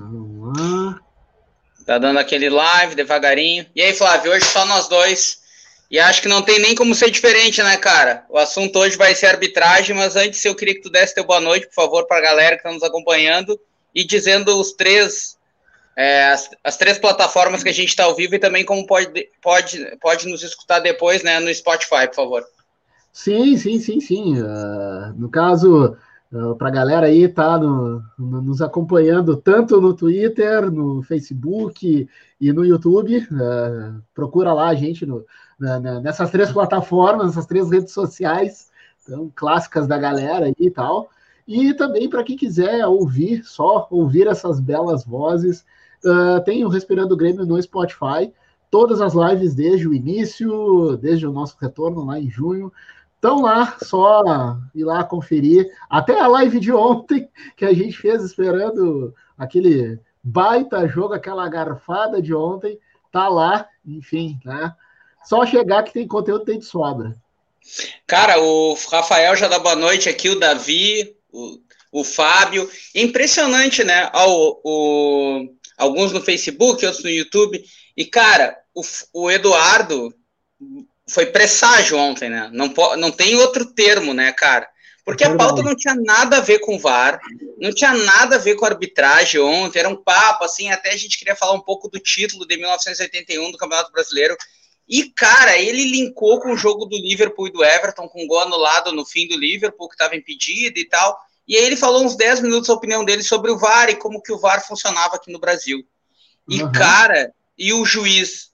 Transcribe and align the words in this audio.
Vamos 0.00 0.58
lá. 0.58 1.00
Tá 1.84 1.98
dando 1.98 2.18
aquele 2.18 2.48
live 2.48 2.94
devagarinho. 2.94 3.66
E 3.74 3.82
aí, 3.82 3.92
Flávio, 3.92 4.32
hoje 4.32 4.46
só 4.46 4.64
nós 4.64 4.88
dois. 4.88 5.40
E 5.90 5.98
acho 5.98 6.22
que 6.22 6.28
não 6.28 6.40
tem 6.40 6.58
nem 6.60 6.74
como 6.74 6.94
ser 6.94 7.10
diferente, 7.10 7.62
né, 7.62 7.76
cara? 7.76 8.24
O 8.28 8.38
assunto 8.38 8.78
hoje 8.78 8.96
vai 8.96 9.14
ser 9.14 9.26
arbitragem, 9.26 9.94
mas 9.94 10.14
antes 10.14 10.44
eu 10.44 10.54
queria 10.54 10.74
que 10.74 10.82
tu 10.82 10.90
desse 10.90 11.14
teu 11.14 11.24
boa 11.24 11.40
noite, 11.40 11.66
por 11.66 11.74
favor, 11.74 12.06
para 12.06 12.18
a 12.18 12.22
galera 12.22 12.56
que 12.56 12.60
está 12.60 12.72
nos 12.72 12.82
acompanhando 12.82 13.60
e 13.92 14.04
dizendo 14.04 14.58
os 14.58 14.72
três, 14.72 15.36
é, 15.96 16.28
as, 16.28 16.48
as, 16.62 16.76
três 16.76 16.96
plataformas 16.96 17.64
que 17.64 17.68
a 17.68 17.74
gente 17.74 17.88
está 17.88 18.04
ao 18.04 18.14
vivo 18.14 18.36
e 18.36 18.38
também 18.38 18.64
como 18.64 18.86
pode, 18.86 19.28
pode, 19.42 19.84
pode 20.00 20.28
nos 20.28 20.44
escutar 20.44 20.78
depois, 20.78 21.24
né, 21.24 21.40
no 21.40 21.52
Spotify, 21.52 22.06
por 22.06 22.14
favor. 22.14 22.44
Sim, 23.12 23.56
sim, 23.56 23.80
sim, 23.80 24.00
sim. 24.00 24.40
Uh, 24.40 25.12
no 25.16 25.28
caso, 25.28 25.96
ah, 26.32 26.54
para 26.54 26.68
a 26.68 26.72
galera 26.72 27.06
aí 27.06 27.28
tá 27.28 27.58
no, 27.58 28.02
no, 28.18 28.40
nos 28.42 28.62
acompanhando 28.62 29.36
tanto 29.36 29.80
no 29.80 29.94
Twitter, 29.94 30.70
no 30.70 31.02
Facebook 31.02 32.08
e 32.40 32.52
no 32.52 32.64
YouTube, 32.64 33.18
uh, 33.18 34.00
procura 34.14 34.52
lá 34.52 34.68
a 34.68 34.74
gente 34.74 35.04
no, 35.04 35.24
na, 35.58 36.00
nessas 36.00 36.30
três 36.30 36.52
plataformas, 36.52 37.26
nessas 37.26 37.46
três 37.46 37.68
redes 37.68 37.92
sociais, 37.92 38.70
então, 39.02 39.30
clássicas 39.34 39.88
da 39.88 39.98
galera 39.98 40.46
aí 40.46 40.54
e 40.58 40.70
tal. 40.70 41.10
E 41.48 41.74
também 41.74 42.08
para 42.08 42.22
quem 42.22 42.36
quiser 42.36 42.86
ouvir, 42.86 43.42
só 43.44 43.88
ouvir 43.90 44.28
essas 44.28 44.60
belas 44.60 45.04
vozes, 45.04 45.64
uh, 46.04 46.40
tem 46.44 46.64
o 46.64 46.68
Respirando 46.68 47.16
Grêmio 47.16 47.44
no 47.44 47.60
Spotify. 47.60 48.32
Todas 48.70 49.00
as 49.00 49.14
lives 49.14 49.52
desde 49.52 49.88
o 49.88 49.92
início, 49.92 50.96
desde 50.96 51.26
o 51.26 51.32
nosso 51.32 51.56
retorno 51.60 52.04
lá 52.04 52.20
em 52.20 52.30
junho, 52.30 52.72
estão 53.20 53.42
lá, 53.42 53.76
só 53.84 54.56
ir 54.74 54.82
lá 54.82 55.04
conferir. 55.04 55.70
Até 55.90 56.18
a 56.18 56.26
live 56.26 56.58
de 56.58 56.72
ontem, 56.72 57.28
que 57.54 57.66
a 57.66 57.72
gente 57.72 57.96
fez 57.96 58.24
esperando 58.24 59.14
aquele 59.36 60.00
baita 60.24 60.88
jogo, 60.88 61.12
aquela 61.12 61.46
garfada 61.48 62.20
de 62.22 62.34
ontem, 62.34 62.78
tá 63.12 63.28
lá, 63.28 63.68
enfim, 63.86 64.40
né? 64.42 64.74
Só 65.22 65.44
chegar 65.44 65.82
que 65.82 65.92
tem 65.92 66.08
conteúdo, 66.08 66.46
tem 66.46 66.58
de 66.58 66.64
sobra. 66.64 67.14
Cara, 68.06 68.40
o 68.40 68.74
Rafael 68.90 69.36
já 69.36 69.48
dá 69.48 69.58
boa 69.58 69.76
noite 69.76 70.08
aqui, 70.08 70.30
o 70.30 70.40
Davi, 70.40 71.14
o, 71.30 71.58
o 71.92 72.02
Fábio. 72.02 72.68
Impressionante, 72.94 73.84
né? 73.84 74.10
O, 74.14 74.60
o, 74.64 75.48
alguns 75.76 76.10
no 76.10 76.22
Facebook, 76.22 76.84
outros 76.86 77.04
no 77.04 77.10
YouTube. 77.10 77.62
E, 77.94 78.06
cara, 78.06 78.56
o, 78.74 78.80
o 79.12 79.30
Eduardo 79.30 80.14
foi 81.10 81.26
presságio 81.26 81.98
ontem, 81.98 82.30
né? 82.30 82.50
Não, 82.52 82.72
não 82.96 83.10
tem 83.10 83.34
outro 83.36 83.66
termo, 83.66 84.14
né, 84.14 84.32
cara? 84.32 84.68
Porque 85.04 85.24
a 85.24 85.34
pauta 85.34 85.62
não 85.62 85.74
tinha 85.74 85.94
nada 85.94 86.36
a 86.36 86.40
ver 86.40 86.60
com 86.60 86.76
o 86.76 86.78
VAR, 86.78 87.18
não 87.58 87.72
tinha 87.72 87.92
nada 87.92 88.36
a 88.36 88.38
ver 88.38 88.54
com 88.54 88.64
a 88.64 88.68
arbitragem 88.68 89.40
ontem, 89.40 89.80
era 89.80 89.88
um 89.88 89.96
papo, 89.96 90.44
assim, 90.44 90.70
até 90.70 90.92
a 90.92 90.96
gente 90.96 91.18
queria 91.18 91.34
falar 91.34 91.52
um 91.52 91.60
pouco 91.60 91.88
do 91.88 91.98
título 91.98 92.46
de 92.46 92.56
1981 92.56 93.50
do 93.50 93.58
Campeonato 93.58 93.90
Brasileiro, 93.90 94.36
e, 94.88 95.10
cara, 95.10 95.56
ele 95.56 95.84
linkou 95.84 96.40
com 96.40 96.52
o 96.52 96.56
jogo 96.56 96.84
do 96.84 96.96
Liverpool 96.96 97.46
e 97.46 97.52
do 97.52 97.64
Everton, 97.64 98.08
com 98.08 98.26
gol 98.26 98.40
anulado 98.40 98.92
no 98.92 99.06
fim 99.06 99.26
do 99.26 99.36
Liverpool, 99.36 99.88
que 99.88 99.94
estava 99.94 100.16
impedido 100.16 100.80
e 100.80 100.84
tal. 100.84 101.16
E 101.46 101.56
aí 101.56 101.64
ele 101.64 101.76
falou 101.76 102.04
uns 102.04 102.16
10 102.16 102.40
minutos 102.40 102.68
a 102.68 102.74
opinião 102.74 103.04
dele 103.04 103.22
sobre 103.22 103.52
o 103.52 103.58
VAR 103.58 103.88
e 103.88 103.94
como 103.94 104.20
que 104.20 104.32
o 104.32 104.38
VAR 104.38 104.66
funcionava 104.66 105.14
aqui 105.14 105.32
no 105.32 105.38
Brasil. 105.38 105.84
E, 106.48 106.60
uhum. 106.60 106.72
cara, 106.72 107.32
e 107.56 107.72
o 107.72 107.84
juiz 107.84 108.49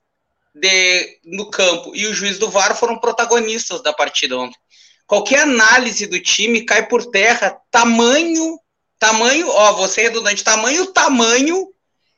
de, 0.60 1.18
no 1.24 1.50
campo 1.50 1.94
e 1.94 2.06
o 2.06 2.14
juiz 2.14 2.38
do 2.38 2.50
VAR 2.50 2.76
foram 2.76 2.98
protagonistas 2.98 3.82
da 3.82 3.92
partida 3.92 4.38
ontem. 4.38 4.58
Qualquer 5.06 5.40
análise 5.40 6.06
do 6.06 6.18
time 6.20 6.64
cai 6.64 6.88
por 6.88 7.06
terra, 7.06 7.56
tamanho, 7.70 8.58
tamanho, 8.98 9.48
ó, 9.48 9.72
você 9.74 10.00
é 10.00 10.04
redundante, 10.04 10.42
tamanho, 10.42 10.86
tamanho 10.86 11.68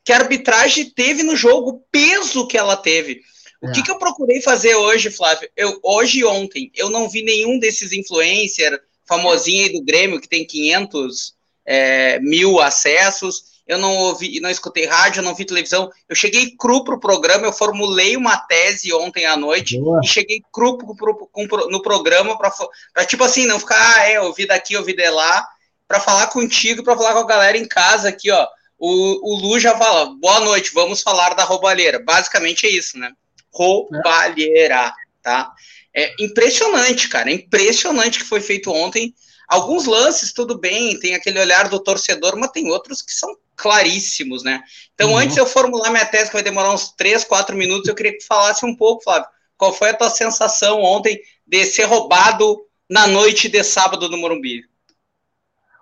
que 0.03 0.13
a 0.13 0.17
arbitragem 0.17 0.89
teve 0.89 1.21
no 1.21 1.35
jogo, 1.35 1.85
peso 1.91 2.47
que 2.47 2.57
ela 2.57 2.75
teve. 2.75 3.21
O 3.61 3.67
é. 3.67 3.71
que, 3.73 3.83
que 3.83 3.91
eu 3.91 3.99
procurei 3.99 4.41
fazer 4.41 4.73
hoje, 4.75 5.11
Flávio? 5.11 5.49
Eu, 5.55 5.77
hoje 5.83 6.19
e 6.19 6.25
ontem, 6.25 6.71
eu 6.73 6.89
não 6.89 7.09
vi 7.09 7.21
nenhum 7.21 7.59
desses 7.59 7.91
influencer 7.91 8.81
famosinho 9.05 9.65
aí 9.65 9.73
do 9.73 9.83
Grêmio, 9.83 10.21
que 10.21 10.29
tem 10.29 10.45
500 10.45 11.33
é, 11.65 12.19
mil 12.19 12.59
acessos. 12.59 13.58
Eu 13.69 13.77
não 13.77 13.95
ouvi, 13.95 14.39
não 14.39 14.49
escutei 14.49 14.85
rádio, 14.87 15.21
não 15.21 15.35
vi 15.35 15.45
televisão. 15.45 15.91
Eu 16.09 16.15
cheguei 16.15 16.55
cru 16.57 16.83
pro 16.83 16.99
programa, 16.99 17.45
eu 17.45 17.53
formulei 17.53 18.17
uma 18.17 18.35
tese 18.35 18.91
ontem 18.91 19.25
à 19.25 19.37
noite 19.37 19.79
Boa. 19.79 20.01
e 20.03 20.07
cheguei 20.07 20.41
cru 20.51 20.77
pro, 20.77 20.95
pro, 20.95 21.47
pro, 21.47 21.69
no 21.69 21.81
programa 21.81 22.37
para 22.37 23.05
tipo 23.05 23.23
assim, 23.23 23.45
não 23.45 23.59
ficar, 23.59 23.77
ah, 23.97 24.09
é, 24.09 24.19
ouvi 24.19 24.47
daqui, 24.47 24.75
ouvi 24.75 24.95
de 24.95 25.09
lá, 25.09 25.47
para 25.87 25.99
falar 25.99 26.27
contigo, 26.27 26.83
para 26.83 26.97
falar 26.97 27.13
com 27.13 27.19
a 27.19 27.27
galera 27.27 27.57
em 27.57 27.67
casa 27.67 28.09
aqui, 28.09 28.31
ó. 28.31 28.47
O, 28.77 29.33
o 29.33 29.39
Lu 29.39 29.59
já 29.59 29.77
fala, 29.77 30.15
boa 30.19 30.39
noite, 30.39 30.71
vamos 30.73 31.01
falar 31.01 31.35
da 31.35 31.43
roubalheira. 31.43 31.99
Basicamente 32.03 32.65
é 32.65 32.71
isso, 32.71 32.97
né? 32.97 33.11
roubalheira, 33.53 34.93
tá? 35.21 35.51
É 35.95 36.13
impressionante, 36.19 37.09
cara, 37.09 37.29
é 37.29 37.33
impressionante 37.33 38.19
que 38.19 38.25
foi 38.25 38.41
feito 38.41 38.71
ontem. 38.71 39.13
Alguns 39.47 39.85
lances, 39.85 40.31
tudo 40.31 40.57
bem, 40.59 40.99
tem 40.99 41.15
aquele 41.15 41.39
olhar 41.39 41.67
do 41.67 41.79
torcedor, 41.79 42.37
mas 42.37 42.51
tem 42.51 42.69
outros 42.69 43.01
que 43.01 43.11
são 43.11 43.29
claríssimos, 43.59 44.43
né? 44.43 44.63
Então, 44.93 45.11
uhum. 45.11 45.17
antes 45.17 45.35
de 45.35 45.41
eu 45.41 45.45
formular 45.45 45.91
minha 45.91 46.05
tese, 46.05 46.27
que 46.27 46.33
vai 46.33 46.43
demorar 46.43 46.73
uns 46.73 46.91
3, 46.91 47.23
4 47.25 47.55
minutos, 47.55 47.87
eu 47.87 47.95
queria 47.95 48.17
que 48.17 48.25
falasse 48.25 48.65
um 48.65 48.75
pouco, 48.75 49.03
Flávio, 49.03 49.27
qual 49.57 49.73
foi 49.73 49.89
a 49.89 49.93
tua 49.93 50.09
sensação 50.09 50.81
ontem 50.81 51.19
de 51.45 51.65
ser 51.65 51.83
roubado 51.83 52.61
na 52.89 53.05
noite 53.05 53.49
de 53.49 53.61
sábado 53.63 54.09
no 54.09 54.17
Morumbi? 54.17 54.63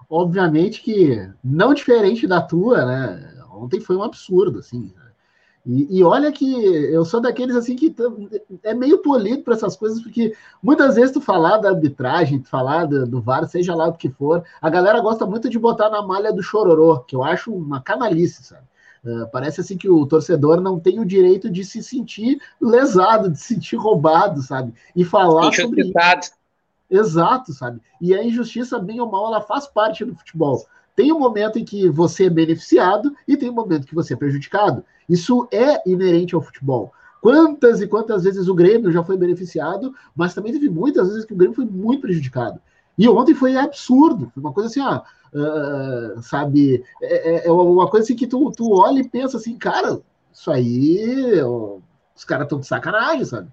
Obviamente 0.10 0.82
que 0.82 1.30
não 1.44 1.74
diferente 1.74 2.26
da 2.26 2.42
tua, 2.42 2.86
né? 2.86 3.44
Ontem 3.52 3.80
foi 3.80 3.96
um 3.96 4.04
absurdo, 4.04 4.60
assim. 4.60 4.94
E, 5.68 6.00
e, 6.00 6.04
olha 6.04 6.32
que 6.32 6.50
eu 6.56 7.04
sou 7.04 7.20
daqueles 7.20 7.54
assim 7.54 7.76
que 7.76 7.94
é 8.64 8.74
meio 8.74 9.00
polido 9.00 9.44
para 9.44 9.54
essas 9.54 9.76
coisas, 9.76 10.02
porque 10.02 10.34
muitas 10.64 10.96
vezes 10.96 11.12
tu 11.12 11.20
falar 11.20 11.58
da 11.58 11.70
arbitragem, 11.70 12.40
tu 12.40 12.48
falar 12.48 12.86
do, 12.86 13.06
do 13.06 13.20
VAR, 13.20 13.46
seja 13.50 13.76
lá 13.76 13.88
o 13.88 13.94
que 13.94 14.10
for, 14.10 14.46
a 14.62 14.70
galera 14.70 15.02
gosta 15.02 15.26
muito 15.26 15.50
de 15.50 15.60
botar 15.60 15.90
na 15.90 16.02
malha 16.02 16.32
do 16.32 16.42
chororô, 16.42 17.00
que 17.00 17.14
eu 17.14 17.22
acho 17.22 17.54
uma 17.54 17.82
canalice, 17.82 18.44
sabe? 18.44 18.64
Uh, 19.04 19.28
parece 19.30 19.60
assim 19.60 19.78
que 19.78 19.90
o 19.90 20.06
torcedor 20.06 20.62
não 20.62 20.80
tem 20.80 21.02
o 21.02 21.06
direito 21.06 21.50
de 21.50 21.66
se 21.66 21.84
sentir 21.84 22.40
lesado, 22.62 23.30
de 23.30 23.38
se 23.38 23.56
sentir 23.56 23.76
roubado, 23.76 24.42
sabe? 24.42 24.74
E 24.96 25.04
falar 25.04 25.52
sobre 25.54 25.82
isso. 25.82 25.92
Exato, 26.90 27.52
sabe? 27.52 27.82
E 28.00 28.16
a 28.16 28.24
injustiça, 28.24 28.80
bem 28.80 29.02
ou 29.02 29.12
mal, 29.12 29.28
ela 29.28 29.42
faz 29.42 29.68
parte 29.68 30.06
do 30.06 30.16
futebol. 30.16 30.66
Tem 30.96 31.12
um 31.12 31.20
momento 31.20 31.60
em 31.60 31.66
que 31.66 31.90
você 31.90 32.26
é 32.26 32.30
beneficiado 32.30 33.14
e 33.28 33.36
tem 33.36 33.50
um 33.50 33.54
momento 33.54 33.86
que 33.86 33.94
você 33.94 34.14
é 34.14 34.18
prejudicado. 34.18 34.84
Isso 35.08 35.48
é 35.52 35.82
inerente 35.90 36.36
ao 36.36 36.42
futebol. 36.42 36.92
Quantas 37.22 37.82
e 37.82 37.88
quantas 37.88 38.24
vezes 38.24 38.48
o 38.48 38.56
Grêmio 38.56 38.92
já 38.92 39.04
foi 39.04 39.18
beneficiado, 39.18 39.94
mas 40.16 40.34
também 40.34 40.54
teve 40.54 40.70
muitas 40.70 41.08
vezes 41.10 41.26
que 41.26 41.34
o 41.34 41.38
Grêmio 41.38 41.56
foi 41.56 41.66
muito 41.66 42.02
prejudicado. 42.02 42.60
E 42.98 43.08
ontem 43.08 43.36
foi 43.36 43.56
absurdo, 43.56 44.32
foi 44.34 44.42
uma 44.42 44.54
coisa 44.54 44.70
assim, 44.70 44.82
uh, 44.82 46.22
sabe, 46.22 46.84
é, 47.02 47.36
é, 47.36 47.48
é, 47.48 47.52
uma 47.52 47.88
coisa 47.88 48.06
assim 48.06 48.16
que 48.16 48.26
tu, 48.26 48.52
tu 48.52 48.72
olha 48.72 49.00
e 49.00 49.08
pensa 49.08 49.38
assim, 49.38 49.58
cara, 49.58 50.00
isso 50.34 50.52
aí, 50.52 51.40
ó, 51.42 51.78
os 52.16 52.24
caras 52.24 52.46
estão 52.46 52.60
de 52.60 52.68
sacanagem, 52.68 53.26
sabe? 53.26 53.50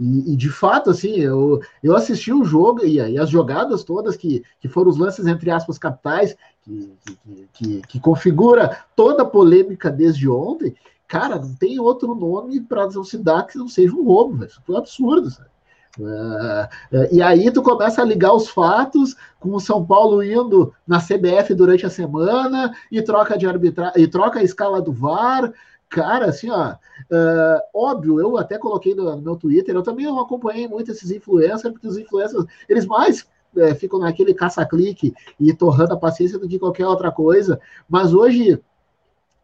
E, 0.00 0.32
e, 0.32 0.36
de 0.36 0.48
fato, 0.48 0.88
assim, 0.88 1.16
eu, 1.16 1.60
eu 1.82 1.94
assisti 1.94 2.32
o 2.32 2.42
jogo 2.42 2.82
e, 2.82 2.96
e, 2.96 3.18
as 3.18 3.28
jogadas 3.28 3.84
todas 3.84 4.16
que, 4.16 4.42
que 4.58 4.66
foram 4.66 4.88
os 4.88 4.96
lances, 4.96 5.26
entre 5.26 5.50
aspas, 5.50 5.76
capitais, 5.76 6.34
que, 6.62 6.92
que, 7.04 7.48
que, 7.52 7.82
que 7.82 8.00
configura 8.00 8.78
toda 8.96 9.22
a 9.22 9.26
polêmica 9.26 9.90
desde 9.90 10.26
ontem, 10.26 10.74
cara, 11.06 11.38
não 11.38 11.54
tem 11.54 11.78
outro 11.78 12.14
nome 12.14 12.62
para 12.62 12.88
não 12.88 13.04
se 13.04 13.18
dar 13.18 13.46
que 13.46 13.58
não 13.58 13.68
seja 13.68 13.94
um 13.94 14.02
roubo. 14.02 14.42
Isso 14.42 14.62
foi 14.64 14.74
um 14.74 14.78
absurdo, 14.78 15.30
sabe? 15.30 15.50
Uh, 15.98 16.68
e 17.10 17.20
aí 17.20 17.50
tu 17.50 17.62
começa 17.62 18.00
a 18.00 18.04
ligar 18.04 18.32
os 18.32 18.48
fatos 18.48 19.16
com 19.40 19.54
o 19.54 19.60
São 19.60 19.84
Paulo 19.84 20.22
indo 20.22 20.72
na 20.86 20.98
CBF 20.98 21.52
durante 21.52 21.84
a 21.84 21.90
semana 21.90 22.72
e 22.90 23.02
troca 23.02 23.36
de 23.36 23.46
arbitragem 23.46 24.00
e 24.00 24.06
troca 24.06 24.38
a 24.38 24.42
escala 24.42 24.80
do 24.80 24.92
VAR. 24.92 25.52
Cara, 25.90 26.26
assim, 26.26 26.48
ó, 26.48 26.70
uh, 26.72 27.60
óbvio, 27.74 28.20
eu 28.20 28.38
até 28.38 28.56
coloquei 28.56 28.94
no, 28.94 29.16
no, 29.16 29.20
meu 29.20 29.36
Twitter, 29.36 29.74
eu 29.74 29.82
também 29.82 30.06
não 30.06 30.20
acompanhei 30.20 30.68
muito 30.68 30.92
esses 30.92 31.10
influencers, 31.10 31.72
porque 31.72 31.88
os 31.88 31.98
influencers, 31.98 32.44
eles 32.68 32.86
mais 32.86 33.26
é, 33.56 33.74
ficam 33.74 33.98
naquele 33.98 34.32
caça-clique 34.32 35.12
e 35.38 35.52
torrando 35.52 35.94
a 35.94 35.98
paciência 35.98 36.38
do 36.38 36.48
que 36.48 36.60
qualquer 36.60 36.86
outra 36.86 37.10
coisa. 37.10 37.60
Mas 37.88 38.14
hoje, 38.14 38.62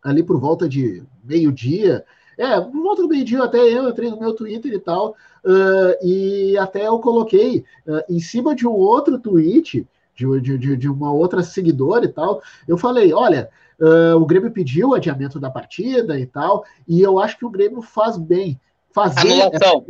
ali 0.01 0.23
por 0.23 0.39
volta 0.39 0.69
de 0.69 1.03
meio-dia, 1.25 2.05
é, 2.39 2.61
por 2.61 2.81
volta 2.81 3.03
do 3.03 3.09
meio-dia 3.09 3.43
até 3.43 3.59
eu 3.59 3.89
entrei 3.89 4.09
no 4.09 4.21
meu 4.21 4.33
Twitter 4.33 4.73
e 4.73 4.79
tal, 4.79 5.17
uh, 5.45 6.07
e 6.07 6.57
até 6.59 6.87
eu 6.87 7.01
coloquei 7.01 7.65
uh, 7.89 8.03
em 8.09 8.21
cima 8.21 8.55
de 8.55 8.69
um 8.69 8.73
outro 8.73 9.19
tweet, 9.19 9.85
de, 10.15 10.41
de, 10.41 10.77
de, 10.77 10.89
uma 10.89 11.13
outra 11.13 11.43
seguidora 11.43 12.05
e 12.05 12.09
tal, 12.09 12.41
eu 12.69 12.79
falei, 12.79 13.13
olha, 13.13 13.51
uh, 13.81 14.17
o 14.17 14.27
Grêmio 14.27 14.51
pediu 14.51 14.91
o 14.91 14.95
adiamento 14.95 15.39
da 15.39 15.51
partida 15.51 16.19
e 16.19 16.27
tal, 16.27 16.65
e 16.87 17.01
eu 17.01 17.19
acho 17.19 17.39
que 17.39 17.45
o 17.45 17.51
Grêmio 17.51 17.83
faz 17.83 18.17
bem. 18.17 18.61
Fazer 18.93 19.43
Anulação. 19.43 19.85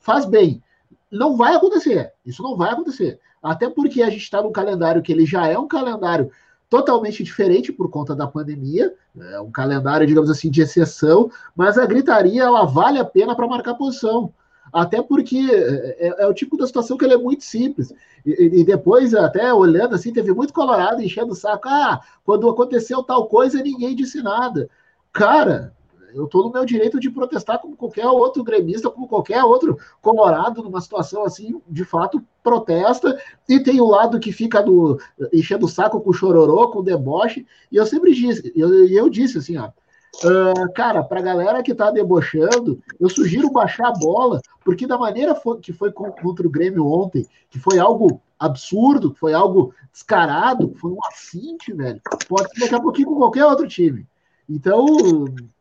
Faz 0.00 0.24
bem. 0.26 0.62
Não 1.10 1.36
vai 1.36 1.54
acontecer. 1.54 2.12
Isso 2.24 2.42
não 2.42 2.56
vai 2.56 2.70
acontecer. 2.70 3.18
Até 3.42 3.68
porque 3.68 4.02
a 4.02 4.10
gente 4.10 4.22
está 4.22 4.42
num 4.42 4.52
calendário 4.52 5.02
que 5.02 5.12
ele 5.12 5.26
já 5.26 5.46
é 5.46 5.58
um 5.58 5.66
calendário 5.66 6.30
totalmente 6.72 7.22
diferente 7.22 7.70
por 7.70 7.90
conta 7.90 8.16
da 8.16 8.26
pandemia, 8.26 8.94
é 9.30 9.38
um 9.38 9.50
calendário, 9.50 10.06
digamos 10.06 10.30
assim, 10.30 10.50
de 10.50 10.62
exceção, 10.62 11.30
mas 11.54 11.76
a 11.76 11.84
gritaria 11.84 12.44
ela 12.44 12.64
vale 12.64 12.98
a 12.98 13.04
pena 13.04 13.36
para 13.36 13.46
marcar 13.46 13.74
posição. 13.74 14.32
Até 14.72 15.02
porque 15.02 15.36
é, 15.36 16.08
é, 16.08 16.14
é, 16.22 16.26
o 16.26 16.32
tipo 16.32 16.56
da 16.56 16.66
situação 16.66 16.96
que 16.96 17.04
ele 17.04 17.14
é 17.14 17.18
muito 17.18 17.44
simples. 17.44 17.92
E, 18.24 18.60
e, 18.60 18.64
depois, 18.64 19.14
até 19.14 19.52
olhando 19.52 19.94
assim, 19.94 20.12
teve 20.12 20.32
muito 20.32 20.52
colorado 20.52 21.02
enchendo 21.02 21.32
o 21.32 21.36
saco. 21.36 21.68
Ah, 21.68 22.00
quando 22.24 22.48
aconteceu 22.48 23.02
tal 23.02 23.26
coisa, 23.26 23.62
ninguém 23.62 23.94
disse 23.94 24.22
nada. 24.22 24.70
Cara, 25.12 25.74
eu 26.14 26.24
estou 26.24 26.44
no 26.44 26.52
meu 26.52 26.64
direito 26.64 26.98
de 26.98 27.10
protestar 27.10 27.58
como 27.58 27.76
qualquer 27.76 28.06
outro 28.06 28.42
gremista, 28.42 28.90
como 28.90 29.08
qualquer 29.08 29.42
outro 29.44 29.78
colorado 30.00 30.62
numa 30.62 30.80
situação 30.80 31.24
assim, 31.24 31.60
de 31.68 31.84
fato, 31.84 32.22
protesta, 32.42 33.18
e 33.48 33.60
tem 33.60 33.80
o 33.80 33.86
lado 33.86 34.20
que 34.20 34.32
fica 34.32 34.62
do, 34.62 34.98
enchendo 35.32 35.66
o 35.66 35.68
saco 35.68 36.00
com 36.00 36.12
chororô, 36.12 36.68
com 36.68 36.82
deboche, 36.82 37.46
e 37.70 37.76
eu 37.76 37.86
sempre 37.86 38.14
disse, 38.14 38.52
eu, 38.54 38.88
eu 38.88 39.08
disse 39.08 39.38
assim, 39.38 39.56
ó, 39.56 39.70
Uh, 40.16 40.70
cara, 40.74 41.02
para 41.02 41.20
a 41.20 41.22
galera 41.22 41.62
que 41.62 41.72
está 41.72 41.90
debochando, 41.90 42.82
eu 43.00 43.08
sugiro 43.08 43.50
baixar 43.50 43.88
a 43.88 43.92
bola, 43.92 44.40
porque 44.64 44.86
da 44.86 44.98
maneira 44.98 45.34
que 45.60 45.72
foi 45.72 45.90
contra 45.90 46.46
o 46.46 46.50
Grêmio 46.50 46.86
ontem, 46.86 47.26
que 47.50 47.58
foi 47.58 47.78
algo 47.78 48.20
absurdo, 48.38 49.16
foi 49.18 49.32
algo 49.32 49.74
descarado, 49.92 50.74
foi 50.80 50.90
um 50.90 51.04
afinte, 51.06 51.72
velho, 51.72 52.00
pode 52.28 52.52
ser 52.52 52.60
daqui 52.60 52.74
a 52.74 52.80
pouquinho 52.80 53.08
com 53.08 53.16
qualquer 53.16 53.44
outro 53.46 53.66
time. 53.66 54.06
Então, 54.48 54.86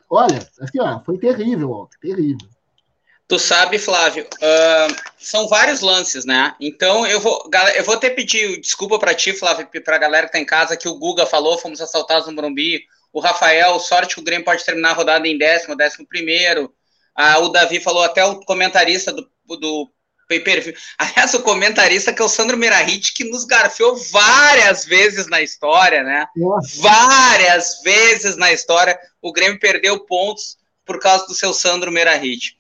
olha, 0.10 0.48
assim, 0.60 0.80
ó, 0.80 1.00
foi 1.00 1.18
terrível, 1.18 1.72
ó, 1.72 1.88
terrível. 2.02 2.48
Tu 3.28 3.40
sabe, 3.40 3.80
Flávio, 3.80 4.26
uh, 4.26 4.96
são 5.18 5.48
vários 5.48 5.80
lances, 5.80 6.26
né? 6.26 6.54
Então 6.60 7.08
eu 7.08 7.22
vou, 7.22 7.50
eu 7.76 7.84
vou 7.86 7.96
até 7.96 8.10
pedir 8.10 8.60
desculpa 8.60 9.00
para 9.00 9.16
ti, 9.16 9.32
Flávio, 9.32 9.70
para 9.86 9.96
a 9.96 10.00
galera 10.00 10.28
que 10.28 10.34
tá 10.34 10.40
em 10.40 10.46
casa, 10.46 10.76
que 10.76 10.90
o 10.90 10.96
Guga 10.96 11.26
falou, 11.26 11.58
fomos 11.58 11.80
assaltados 11.80 12.28
no 12.28 12.34
Morumbi, 12.34 12.84
o 13.14 13.20
Rafael, 13.20 13.80
sorte 13.80 14.16
que 14.16 14.22
o 14.22 14.24
Grêmio 14.24 14.46
pode 14.46 14.66
terminar 14.66 14.92
a 14.92 14.94
rodada 14.94 15.28
em 15.28 15.38
décimo, 15.38 15.76
décimo 15.76 16.08
primeiro. 16.08 16.74
Ah, 17.16 17.40
o 17.40 17.50
Davi 17.50 17.80
falou 17.80 18.04
até 18.04 18.24
o 18.24 18.40
comentarista 18.42 19.12
do, 19.12 19.30
do 19.46 19.92
pay-per-view. 20.28 20.74
Aliás, 20.98 21.34
o 21.34 21.42
comentarista 21.42 22.14
que 22.14 22.22
é 22.22 22.26
o 22.26 22.30
Sandro 22.30 22.58
Merahit, 22.58 23.14
que 23.14 23.26
nos 23.26 23.44
garfiou 23.44 23.98
várias 23.98 24.86
vezes 24.86 25.28
na 25.28 25.42
história, 25.42 26.04
né? 26.04 26.26
Nossa. 26.38 26.82
Várias 26.82 27.82
vezes 27.84 28.38
na 28.38 28.52
história. 28.54 28.98
O 29.22 29.34
Grêmio 29.34 29.60
perdeu 29.60 30.00
pontos 30.06 30.58
por 30.86 31.00
causa 31.00 31.26
do 31.28 31.34
seu 31.34 31.54
Sandro 31.54 31.92
Merahit. 31.92 32.58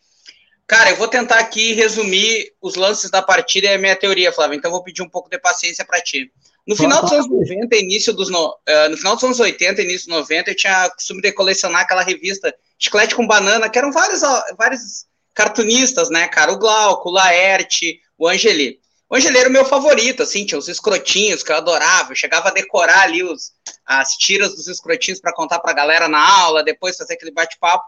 Cara, 0.71 0.89
eu 0.89 0.95
vou 0.95 1.09
tentar 1.09 1.37
aqui 1.37 1.73
resumir 1.73 2.53
os 2.61 2.75
lances 2.75 3.11
da 3.11 3.21
partida 3.21 3.67
e 3.67 3.73
a 3.73 3.77
minha 3.77 3.93
teoria, 3.93 4.31
Flávio. 4.31 4.55
Então, 4.55 4.71
vou 4.71 4.81
pedir 4.81 5.01
um 5.01 5.09
pouco 5.09 5.29
de 5.29 5.37
paciência 5.37 5.83
para 5.83 5.99
ti. 5.99 6.31
No 6.65 6.77
final 6.77 7.01
dos 7.01 7.11
anos 7.11 7.27
90, 7.27 7.75
início 7.75 8.13
dos 8.13 8.29
no, 8.29 8.47
uh, 8.47 8.89
no 8.89 8.95
final 8.95 9.15
dos 9.15 9.23
anos 9.25 9.39
80, 9.41 9.81
início 9.81 10.07
dos 10.07 10.19
90, 10.19 10.49
eu 10.51 10.55
tinha 10.55 10.89
costume 10.91 11.21
de 11.21 11.33
colecionar 11.33 11.81
aquela 11.81 12.01
revista 12.01 12.55
Chiclete 12.79 13.13
com 13.13 13.27
Banana, 13.27 13.69
que 13.69 13.77
eram 13.77 13.91
vários, 13.91 14.21
vários 14.57 15.05
cartunistas, 15.33 16.09
né, 16.09 16.25
cara? 16.29 16.53
O 16.53 16.57
Glauco, 16.57 17.09
o 17.09 17.11
Laerte, 17.11 17.99
o 18.17 18.29
Angeli. 18.29 18.79
O 19.09 19.17
Angeli 19.17 19.39
era 19.39 19.49
o 19.49 19.51
meu 19.51 19.65
favorito, 19.65 20.23
assim, 20.23 20.45
tinha 20.45 20.57
os 20.57 20.69
escrotinhos 20.69 21.43
que 21.43 21.51
eu 21.51 21.57
adorava. 21.57 22.13
Eu 22.13 22.15
chegava 22.15 22.47
a 22.47 22.53
decorar 22.53 23.01
ali 23.01 23.21
os, 23.21 23.51
as 23.85 24.11
tiras 24.11 24.55
dos 24.55 24.69
escrotinhos 24.69 25.19
para 25.19 25.33
contar 25.33 25.59
pra 25.59 25.73
galera 25.73 26.07
na 26.07 26.25
aula, 26.43 26.63
depois 26.63 26.95
fazer 26.95 27.15
aquele 27.15 27.31
bate-papo. 27.31 27.83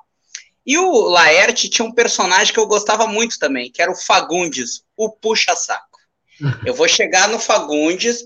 E 0.66 0.78
o 0.78 1.02
Laerte 1.02 1.70
tinha 1.70 1.86
um 1.86 1.92
personagem 1.92 2.54
que 2.54 2.60
eu 2.60 2.68
gostava 2.68 3.06
muito 3.06 3.38
também, 3.38 3.72
que 3.72 3.82
era 3.82 3.92
o 3.92 3.96
Fagundes, 3.96 4.84
o 4.96 5.10
puxa-saco. 5.10 6.00
Eu 6.66 6.74
vou 6.74 6.88
chegar 6.88 7.28
no 7.28 7.38
Fagundes 7.38 8.24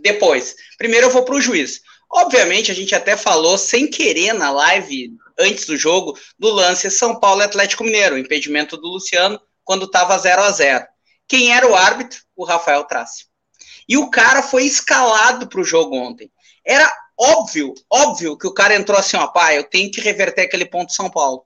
depois. 0.00 0.56
Primeiro 0.78 1.06
eu 1.06 1.10
vou 1.10 1.24
para 1.24 1.34
o 1.34 1.40
juiz. 1.40 1.80
Obviamente, 2.10 2.70
a 2.70 2.74
gente 2.74 2.94
até 2.94 3.16
falou 3.16 3.56
sem 3.56 3.88
querer 3.88 4.32
na 4.32 4.50
live 4.50 5.12
antes 5.38 5.66
do 5.66 5.76
jogo 5.76 6.18
do 6.38 6.50
lance 6.50 6.90
São 6.90 7.18
Paulo 7.18 7.42
Atlético 7.42 7.84
Mineiro, 7.84 8.18
impedimento 8.18 8.76
do 8.76 8.88
Luciano 8.88 9.40
quando 9.64 9.84
estava 9.84 10.18
0 10.18 10.42
a 10.42 10.50
0 10.50 10.86
Quem 11.28 11.54
era 11.54 11.66
o 11.66 11.74
árbitro? 11.74 12.20
O 12.36 12.44
Rafael 12.44 12.84
Trace. 12.84 13.26
E 13.88 13.96
o 13.96 14.10
cara 14.10 14.42
foi 14.42 14.64
escalado 14.64 15.46
para 15.46 15.60
o 15.60 15.64
jogo 15.64 15.96
ontem. 15.96 16.30
Era 16.64 16.92
óbvio, 17.22 17.72
óbvio 17.88 18.36
que 18.36 18.46
o 18.46 18.54
cara 18.54 18.74
entrou 18.74 18.98
assim, 18.98 19.16
ó, 19.16 19.28
pai, 19.28 19.58
eu 19.58 19.64
tenho 19.64 19.90
que 19.90 20.00
reverter 20.00 20.42
aquele 20.42 20.66
ponto 20.66 20.92
São 20.92 21.08
Paulo. 21.08 21.44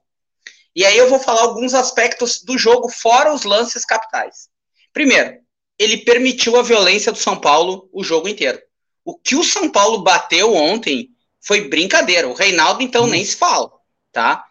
E 0.75 0.83
aí 0.83 0.97
eu 0.97 1.09
vou 1.09 1.19
falar 1.19 1.41
alguns 1.41 1.73
aspectos 1.73 2.41
do 2.41 2.57
jogo 2.57 2.89
fora 2.89 3.33
os 3.33 3.43
lances 3.43 3.85
capitais. 3.85 4.49
Primeiro, 4.91 5.37
ele 5.77 5.97
permitiu 5.97 6.57
a 6.57 6.63
violência 6.63 7.11
do 7.11 7.17
São 7.17 7.39
Paulo 7.39 7.87
o 7.93 8.03
jogo 8.03 8.27
inteiro. 8.27 8.59
O 9.05 9.17
que 9.17 9.35
o 9.35 9.43
São 9.43 9.69
Paulo 9.69 10.03
bateu 10.03 10.53
ontem 10.53 11.09
foi 11.39 11.69
brincadeira. 11.69 12.27
O 12.27 12.33
Reinaldo, 12.33 12.81
então, 12.81 13.05
hum. 13.05 13.09
nem 13.09 13.23
se 13.23 13.35
fala, 13.35 13.71
tá? 14.11 14.43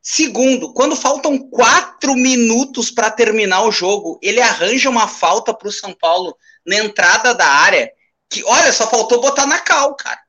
Segundo, 0.00 0.72
quando 0.72 0.96
faltam 0.96 1.38
quatro 1.50 2.14
minutos 2.14 2.90
para 2.90 3.10
terminar 3.10 3.62
o 3.64 3.72
jogo, 3.72 4.18
ele 4.22 4.40
arranja 4.40 4.88
uma 4.88 5.08
falta 5.08 5.52
para 5.52 5.68
o 5.68 5.72
São 5.72 5.92
Paulo 5.92 6.36
na 6.64 6.76
entrada 6.76 7.34
da 7.34 7.46
área, 7.46 7.90
que, 8.30 8.44
olha, 8.44 8.72
só 8.72 8.88
faltou 8.88 9.20
botar 9.20 9.46
na 9.46 9.58
cal, 9.58 9.94
cara. 9.96 10.20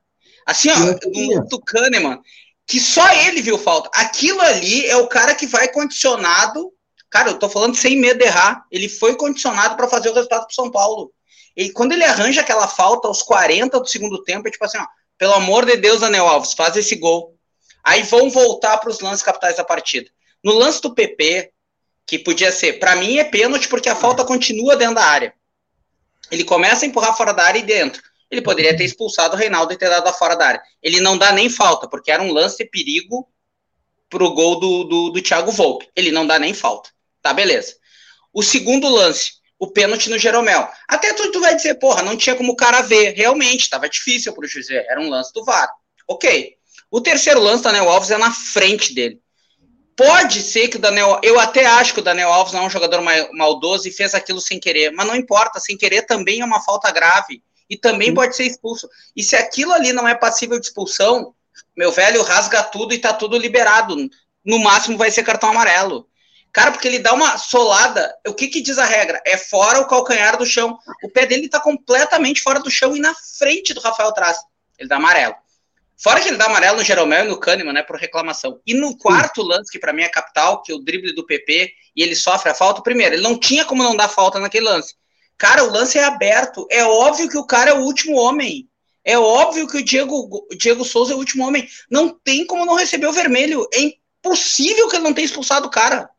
Assim, 0.46 0.70
ó, 0.70 0.76
do, 0.76 1.48
do 1.48 1.60
Kahneman, 1.60 2.18
que 2.66 2.80
só 2.80 3.08
ele 3.12 3.42
viu 3.42 3.58
falta. 3.58 3.90
Aquilo 3.94 4.40
ali 4.40 4.86
é 4.86 4.96
o 4.96 5.06
cara 5.06 5.34
que 5.34 5.46
vai 5.46 5.68
condicionado 5.68 6.72
Cara, 7.10 7.30
eu 7.30 7.38
tô 7.38 7.48
falando 7.48 7.74
sem 7.74 7.96
medo 7.96 8.20
de 8.20 8.24
errar. 8.24 8.64
Ele 8.70 8.88
foi 8.88 9.16
condicionado 9.16 9.76
para 9.76 9.88
fazer 9.88 10.08
o 10.08 10.14
resultado 10.14 10.46
pro 10.46 10.54
São 10.54 10.70
Paulo. 10.70 11.12
E 11.56 11.70
quando 11.70 11.92
ele 11.92 12.04
arranja 12.04 12.40
aquela 12.40 12.68
falta 12.68 13.08
aos 13.08 13.20
40 13.20 13.80
do 13.80 13.88
segundo 13.88 14.22
tempo, 14.22 14.46
é 14.46 14.50
tipo 14.50 14.64
assim, 14.64 14.78
ó, 14.78 14.86
pelo 15.18 15.34
amor 15.34 15.66
de 15.66 15.76
Deus, 15.76 16.00
Daniel 16.00 16.28
Alves, 16.28 16.54
faz 16.54 16.76
esse 16.76 16.94
gol. 16.94 17.36
Aí 17.82 18.04
vão 18.04 18.30
voltar 18.30 18.78
para 18.78 18.90
os 18.90 19.00
lances 19.00 19.24
capitais 19.24 19.56
da 19.56 19.64
partida. 19.64 20.08
No 20.42 20.54
lance 20.54 20.80
do 20.80 20.94
PP, 20.94 21.50
que 22.06 22.18
podia 22.18 22.52
ser, 22.52 22.74
para 22.74 22.94
mim 22.94 23.18
é 23.18 23.24
pênalti 23.24 23.68
porque 23.68 23.88
a 23.88 23.96
falta 23.96 24.24
continua 24.24 24.76
dentro 24.76 24.94
da 24.94 25.04
área. 25.04 25.34
Ele 26.30 26.44
começa 26.44 26.84
a 26.84 26.88
empurrar 26.88 27.16
fora 27.16 27.32
da 27.32 27.42
área 27.42 27.58
e 27.58 27.62
dentro. 27.62 28.00
Ele 28.30 28.42
poderia 28.42 28.76
ter 28.76 28.84
expulsado 28.84 29.34
o 29.34 29.38
Reinaldo 29.38 29.72
e 29.72 29.76
ter 29.76 29.88
dado 29.88 30.06
a 30.06 30.12
fora 30.12 30.36
da 30.36 30.46
área. 30.46 30.62
Ele 30.82 31.00
não 31.00 31.18
dá 31.18 31.32
nem 31.32 31.50
falta, 31.50 31.88
porque 31.88 32.10
era 32.10 32.22
um 32.22 32.32
lance 32.32 32.64
perigo 32.64 33.28
pro 34.08 34.30
gol 34.30 34.60
do, 34.60 34.84
do, 34.84 35.10
do 35.10 35.22
Thiago 35.22 35.50
Volpe. 35.50 35.88
Ele 35.96 36.12
não 36.12 36.26
dá 36.26 36.38
nem 36.38 36.54
falta. 36.54 36.90
Tá, 37.20 37.32
beleza. 37.32 37.76
O 38.32 38.42
segundo 38.42 38.88
lance, 38.88 39.34
o 39.58 39.66
pênalti 39.66 40.08
no 40.08 40.18
Jeromel. 40.18 40.68
Até 40.88 41.12
tu, 41.12 41.30
tu 41.32 41.40
vai 41.40 41.54
dizer, 41.54 41.74
porra, 41.74 42.02
não 42.02 42.16
tinha 42.16 42.36
como 42.36 42.52
o 42.52 42.56
cara 42.56 42.82
ver. 42.82 43.14
Realmente, 43.14 43.62
estava 43.62 43.88
difícil 43.88 44.32
pro 44.32 44.46
juiz 44.46 44.68
ver. 44.68 44.86
Era 44.88 45.00
um 45.00 45.08
lance 45.08 45.32
do 45.32 45.44
VAR. 45.44 45.68
Ok. 46.08 46.56
O 46.90 47.00
terceiro 47.00 47.40
lance, 47.40 47.62
Daniel 47.62 47.88
Alves 47.88 48.10
é 48.10 48.18
na 48.18 48.32
frente 48.32 48.94
dele. 48.94 49.20
Pode 49.96 50.40
ser 50.42 50.68
que 50.68 50.76
o 50.76 50.80
Daniel. 50.80 51.20
Eu 51.22 51.38
até 51.38 51.66
acho 51.66 51.92
que 51.92 52.00
o 52.00 52.02
Daniel 52.02 52.32
Alves 52.32 52.54
não 52.54 52.62
é 52.62 52.66
um 52.66 52.70
jogador 52.70 53.02
maldoso 53.32 53.86
e 53.86 53.92
fez 53.92 54.14
aquilo 54.14 54.40
sem 54.40 54.58
querer. 54.58 54.90
Mas 54.92 55.06
não 55.06 55.14
importa, 55.14 55.60
sem 55.60 55.76
querer 55.76 56.02
também 56.02 56.40
é 56.40 56.44
uma 56.44 56.62
falta 56.62 56.90
grave. 56.90 57.42
E 57.70 57.76
também 57.76 58.08
Sim. 58.08 58.14
pode 58.14 58.34
ser 58.34 58.44
expulso. 58.44 58.88
E 59.16 59.22
se 59.22 59.36
aquilo 59.36 59.72
ali 59.72 59.92
não 59.92 60.08
é 60.08 60.14
passível 60.14 60.58
de 60.58 60.66
expulsão, 60.66 61.32
meu 61.76 61.92
velho, 61.92 62.22
rasga 62.22 62.64
tudo 62.64 62.92
e 62.92 62.98
tá 62.98 63.12
tudo 63.12 63.38
liberado. 63.38 63.96
No 64.44 64.58
máximo 64.58 64.98
vai 64.98 65.10
ser 65.10 65.22
cartão 65.22 65.50
amarelo. 65.50 66.08
Cara, 66.52 66.72
porque 66.72 66.88
ele 66.88 66.98
dá 66.98 67.12
uma 67.12 67.38
solada. 67.38 68.12
O 68.26 68.34
que, 68.34 68.48
que 68.48 68.60
diz 68.60 68.76
a 68.76 68.84
regra? 68.84 69.22
É 69.24 69.36
fora 69.36 69.80
o 69.80 69.86
calcanhar 69.86 70.36
do 70.36 70.44
chão. 70.44 70.76
O 71.04 71.08
pé 71.08 71.24
dele 71.24 71.48
tá 71.48 71.60
completamente 71.60 72.42
fora 72.42 72.58
do 72.58 72.70
chão 72.70 72.96
e 72.96 73.00
na 73.00 73.14
frente 73.38 73.72
do 73.72 73.80
Rafael 73.80 74.12
Traz. 74.12 74.38
Ele 74.76 74.88
dá 74.88 74.96
amarelo. 74.96 75.36
Fora 76.02 76.18
que 76.18 76.28
ele 76.28 76.38
dá 76.38 76.46
amarelo 76.46 76.78
no 76.78 76.84
Jeromel 76.84 77.26
e 77.26 77.28
no 77.28 77.38
Kahneman, 77.38 77.74
né, 77.74 77.82
por 77.82 77.96
reclamação. 77.96 78.58
E 78.66 78.72
no 78.72 78.96
quarto 78.96 79.42
lance, 79.42 79.70
que 79.70 79.78
para 79.78 79.92
mim 79.92 80.02
é 80.02 80.08
capital, 80.08 80.62
que 80.62 80.72
é 80.72 80.74
o 80.74 80.78
drible 80.78 81.14
do 81.14 81.26
PP, 81.26 81.72
e 81.94 82.02
ele 82.02 82.16
sofre 82.16 82.50
a 82.50 82.54
falta, 82.54 82.82
primeiro, 82.82 83.14
ele 83.14 83.22
não 83.22 83.38
tinha 83.38 83.66
como 83.66 83.82
não 83.82 83.94
dar 83.94 84.08
falta 84.08 84.40
naquele 84.40 84.64
lance. 84.64 84.94
Cara, 85.40 85.64
o 85.64 85.70
lance 85.70 85.98
é 85.98 86.04
aberto. 86.04 86.66
É 86.70 86.84
óbvio 86.84 87.26
que 87.26 87.38
o 87.38 87.46
cara 87.46 87.70
é 87.70 87.72
o 87.72 87.80
último 87.80 88.14
homem. 88.14 88.68
É 89.02 89.18
óbvio 89.18 89.66
que 89.66 89.78
o 89.78 89.82
Diego, 89.82 90.46
o 90.50 90.54
Diego 90.54 90.84
Souza 90.84 91.14
é 91.14 91.16
o 91.16 91.18
último 91.18 91.46
homem. 91.46 91.66
Não 91.90 92.10
tem 92.10 92.44
como 92.44 92.66
não 92.66 92.74
receber 92.74 93.06
o 93.06 93.12
vermelho. 93.12 93.66
É 93.72 93.80
impossível 93.80 94.86
que 94.90 94.96
ele 94.96 95.04
não 95.04 95.14
tenha 95.14 95.24
expulsado 95.24 95.66
o 95.66 95.70
cara. 95.70 96.10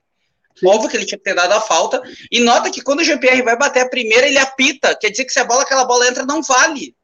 Óbvio 0.66 0.90
que 0.90 0.98
ele 0.98 1.06
tinha 1.06 1.20
que 1.20 1.24
ter 1.24 1.36
dado 1.36 1.54
a 1.54 1.62
falta. 1.62 2.02
E 2.32 2.40
nota 2.40 2.72
que 2.72 2.82
quando 2.82 3.02
o 3.02 3.04
GPR 3.04 3.44
vai 3.44 3.56
bater 3.56 3.82
a 3.82 3.90
primeira, 3.90 4.28
ele 4.28 4.40
apita. 4.40 4.96
Quer 4.96 5.12
dizer 5.12 5.26
que 5.26 5.34
se 5.34 5.40
a 5.40 5.46
bola, 5.46 5.62
aquela 5.62 5.86
bola 5.86 6.08
entra, 6.08 6.26
não 6.26 6.42
vale. 6.42 6.96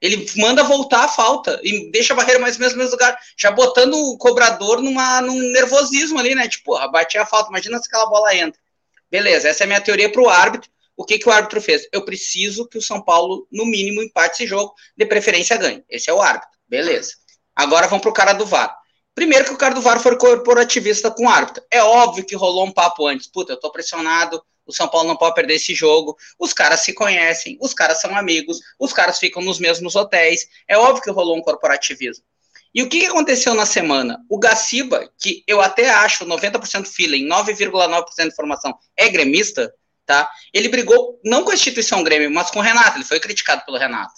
Ele 0.00 0.26
manda 0.38 0.64
voltar 0.64 1.04
a 1.04 1.08
falta 1.08 1.60
e 1.62 1.88
deixa 1.92 2.14
a 2.14 2.16
barreira 2.16 2.40
mais 2.40 2.56
ou 2.56 2.60
menos 2.60 2.74
no 2.74 2.80
mesmo 2.80 2.92
lugar, 2.92 3.16
já 3.36 3.52
botando 3.52 3.94
o 3.94 4.18
cobrador 4.18 4.82
numa, 4.82 5.20
num 5.20 5.38
nervosismo 5.52 6.18
ali, 6.18 6.34
né? 6.34 6.48
Tipo, 6.48 6.74
ah, 6.74 6.88
bati 6.88 7.16
a 7.16 7.24
falta, 7.24 7.48
imagina 7.48 7.78
se 7.78 7.86
aquela 7.86 8.06
bola 8.06 8.34
entra. 8.34 8.60
Beleza, 9.08 9.48
essa 9.48 9.62
é 9.62 9.64
a 9.64 9.68
minha 9.68 9.80
teoria 9.80 10.10
para 10.10 10.20
o 10.20 10.28
árbitro. 10.28 10.68
O 10.98 11.04
que, 11.04 11.16
que 11.16 11.28
o 11.28 11.32
árbitro 11.32 11.60
fez? 11.60 11.86
Eu 11.92 12.04
preciso 12.04 12.66
que 12.66 12.76
o 12.76 12.82
São 12.82 13.00
Paulo, 13.00 13.46
no 13.52 13.64
mínimo, 13.64 14.02
empate 14.02 14.42
esse 14.42 14.46
jogo, 14.48 14.74
de 14.96 15.06
preferência 15.06 15.56
ganhe. 15.56 15.84
Esse 15.88 16.10
é 16.10 16.12
o 16.12 16.20
árbitro. 16.20 16.50
Beleza. 16.68 17.12
Agora 17.54 17.86
vamos 17.86 18.02
para 18.02 18.10
o 18.10 18.12
cara 18.12 18.32
do 18.32 18.44
VAR. 18.44 18.76
Primeiro 19.14 19.44
que 19.44 19.52
o 19.52 19.56
cara 19.56 19.76
do 19.76 19.80
VAR 19.80 20.00
foi 20.00 20.18
corporativista 20.18 21.08
com 21.08 21.26
o 21.26 21.28
árbitro. 21.28 21.62
É 21.70 21.80
óbvio 21.80 22.26
que 22.26 22.34
rolou 22.34 22.66
um 22.66 22.72
papo 22.72 23.06
antes. 23.06 23.28
Puta, 23.28 23.52
eu 23.52 23.60
tô 23.60 23.70
pressionado, 23.70 24.42
o 24.66 24.72
São 24.72 24.88
Paulo 24.88 25.06
não 25.06 25.16
pode 25.16 25.36
perder 25.36 25.54
esse 25.54 25.72
jogo. 25.72 26.16
Os 26.36 26.52
caras 26.52 26.80
se 26.80 26.92
conhecem, 26.92 27.56
os 27.60 27.72
caras 27.72 28.00
são 28.00 28.16
amigos, 28.16 28.58
os 28.76 28.92
caras 28.92 29.20
ficam 29.20 29.40
nos 29.40 29.60
mesmos 29.60 29.94
hotéis. 29.94 30.48
É 30.66 30.76
óbvio 30.76 31.04
que 31.04 31.10
rolou 31.12 31.36
um 31.36 31.42
corporativismo. 31.42 32.24
E 32.74 32.82
o 32.82 32.88
que 32.88 33.06
aconteceu 33.06 33.54
na 33.54 33.66
semana? 33.66 34.18
O 34.28 34.36
Gaciba, 34.36 35.08
que 35.16 35.44
eu 35.46 35.60
até 35.60 35.90
acho 35.90 36.26
90% 36.26 36.88
feeling, 36.88 37.28
9,9% 37.28 38.04
de 38.18 38.26
informação, 38.26 38.76
é 38.96 39.08
gremista, 39.08 39.72
tá? 40.08 40.28
Ele 40.54 40.70
brigou 40.70 41.20
não 41.22 41.44
com 41.44 41.50
a 41.50 41.54
instituição 41.54 42.02
Grêmio, 42.02 42.30
mas 42.30 42.50
com 42.50 42.60
o 42.60 42.62
Renato. 42.62 42.96
Ele 42.96 43.04
foi 43.04 43.20
criticado 43.20 43.62
pelo 43.66 43.76
Renato. 43.76 44.14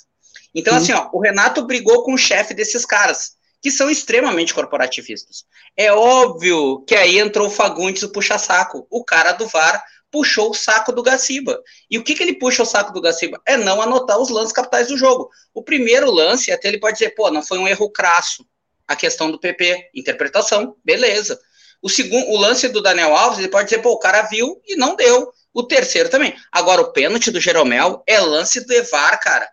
Então, 0.55 0.73
Sim. 0.75 0.93
assim, 0.93 0.93
ó, 0.93 1.11
o 1.13 1.21
Renato 1.21 1.67
brigou 1.67 2.05
com 2.05 2.15
o 2.15 2.19
chefe 2.19 2.55
desses 2.55 2.87
caras, 2.87 3.33
que 3.61 3.73
são 3.73 3.91
extremamente 3.91 4.55
corporativistas. 4.55 5.45
É 5.77 5.93
óbvio 5.93 6.85
que 6.87 6.95
aí 6.95 7.19
entrou 7.19 7.49
o 7.49 7.51
Fagundes, 7.51 8.05
o 8.05 8.13
puxa-saco. 8.13 8.87
O 8.89 9.05
cara 9.05 9.33
do 9.33 9.49
VAR 9.49 9.83
puxou 10.13 10.51
o 10.51 10.55
saco 10.55 10.93
do 10.93 11.03
Gaciba. 11.03 11.61
E 11.91 11.99
o 11.99 12.05
que, 12.05 12.15
que 12.15 12.23
ele 12.23 12.35
puxa 12.35 12.63
o 12.63 12.67
saco 12.67 12.93
do 12.93 13.01
Gaciba? 13.01 13.41
É 13.45 13.57
não 13.57 13.83
anotar 13.83 14.19
os 14.19 14.31
lances 14.31 14.53
capitais 14.53 14.89
do 14.89 14.97
jogo. 14.97 15.29
O 15.53 15.63
primeiro 15.63 16.09
lance, 16.09 16.53
até 16.53 16.69
ele 16.69 16.79
pode 16.79 16.99
dizer, 16.99 17.11
pô, 17.17 17.31
não 17.33 17.43
foi 17.43 17.59
um 17.59 17.67
erro 17.67 17.91
crasso. 17.91 18.47
A 18.87 18.95
questão 18.95 19.31
do 19.31 19.41
PP, 19.41 19.91
interpretação, 19.95 20.77
beleza. 20.85 21.39
O 21.83 21.89
segundo, 21.89 22.29
o 22.29 22.37
lance 22.37 22.69
do 22.69 22.83
Daniel 22.83 23.17
Alves, 23.17 23.39
ele 23.39 23.49
pode 23.49 23.69
dizer, 23.69 23.83
pô, 23.83 23.91
o 23.91 23.99
cara 23.99 24.23
viu 24.23 24.61
e 24.67 24.77
não 24.77 24.95
deu. 24.95 25.33
O 25.53 25.63
terceiro 25.63 26.09
também. 26.09 26.35
Agora, 26.53 26.81
o 26.81 26.93
pênalti 26.93 27.31
do 27.31 27.41
Jeromel 27.41 28.03
é 28.07 28.21
lance 28.21 28.65
do 28.65 28.73
Evar, 28.73 29.19
cara. 29.21 29.51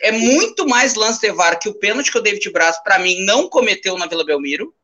É 0.00 0.10
muito 0.10 0.66
mais 0.66 0.94
lance 0.94 1.20
do 1.20 1.26
Evar 1.26 1.58
que 1.58 1.68
o 1.68 1.74
pênalti 1.74 2.10
que 2.10 2.18
o 2.18 2.22
David 2.22 2.50
Braz, 2.50 2.82
para 2.82 2.98
mim, 2.98 3.24
não 3.24 3.48
cometeu 3.48 3.98
na 3.98 4.06
Vila 4.06 4.24
Belmiro 4.24 4.74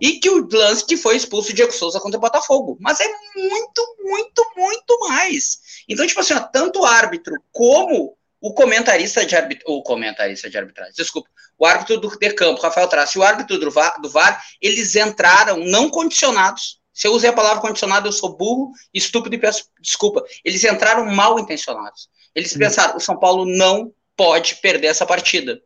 e 0.00 0.18
que 0.20 0.28
o 0.28 0.46
lance 0.50 0.84
que 0.84 0.96
foi 0.96 1.16
expulso 1.16 1.50
o 1.50 1.54
Diego 1.54 1.72
Souza 1.72 2.00
contra 2.00 2.18
o 2.18 2.20
Botafogo. 2.20 2.76
Mas 2.80 3.00
é 3.00 3.08
muito, 3.34 3.96
muito, 4.00 4.52
muito 4.56 4.98
mais. 5.08 5.58
Então, 5.88 6.06
tipo 6.06 6.20
assim, 6.20 6.34
ó, 6.34 6.40
tanto 6.40 6.80
o 6.80 6.84
árbitro 6.84 7.34
como 7.50 8.16
o 8.40 8.52
comentarista 8.52 9.24
de 9.24 9.34
arbitragem, 9.34 9.74
o 9.74 9.82
comentarista 9.82 10.50
de 10.50 10.58
arbitragem, 10.58 10.92
desculpa, 10.94 11.28
o 11.58 11.64
árbitro 11.64 11.98
do 11.98 12.08
de 12.18 12.32
campo, 12.34 12.60
Rafael 12.60 12.88
Traço, 12.88 13.18
e 13.18 13.20
o 13.20 13.24
árbitro 13.24 13.58
do 13.58 13.70
VAR, 13.70 14.00
do 14.00 14.10
VAR, 14.10 14.42
eles 14.60 14.94
entraram 14.94 15.58
não 15.58 15.88
condicionados. 15.88 16.80
Se 16.96 17.06
eu 17.06 17.12
usei 17.12 17.28
a 17.28 17.32
palavra 17.34 17.60
condicionado, 17.60 18.08
eu 18.08 18.12
sou 18.12 18.34
burro, 18.38 18.72
estúpido 18.92 19.34
e 19.34 19.38
peço 19.38 19.68
desculpa. 19.78 20.24
Eles 20.42 20.64
entraram 20.64 21.04
mal 21.04 21.38
intencionados. 21.38 22.08
Eles 22.34 22.52
Sim. 22.52 22.58
pensaram, 22.58 22.96
o 22.96 23.00
São 23.00 23.18
Paulo 23.18 23.44
não 23.44 23.92
pode 24.16 24.54
perder 24.56 24.86
essa 24.86 25.04
partida. 25.04 25.60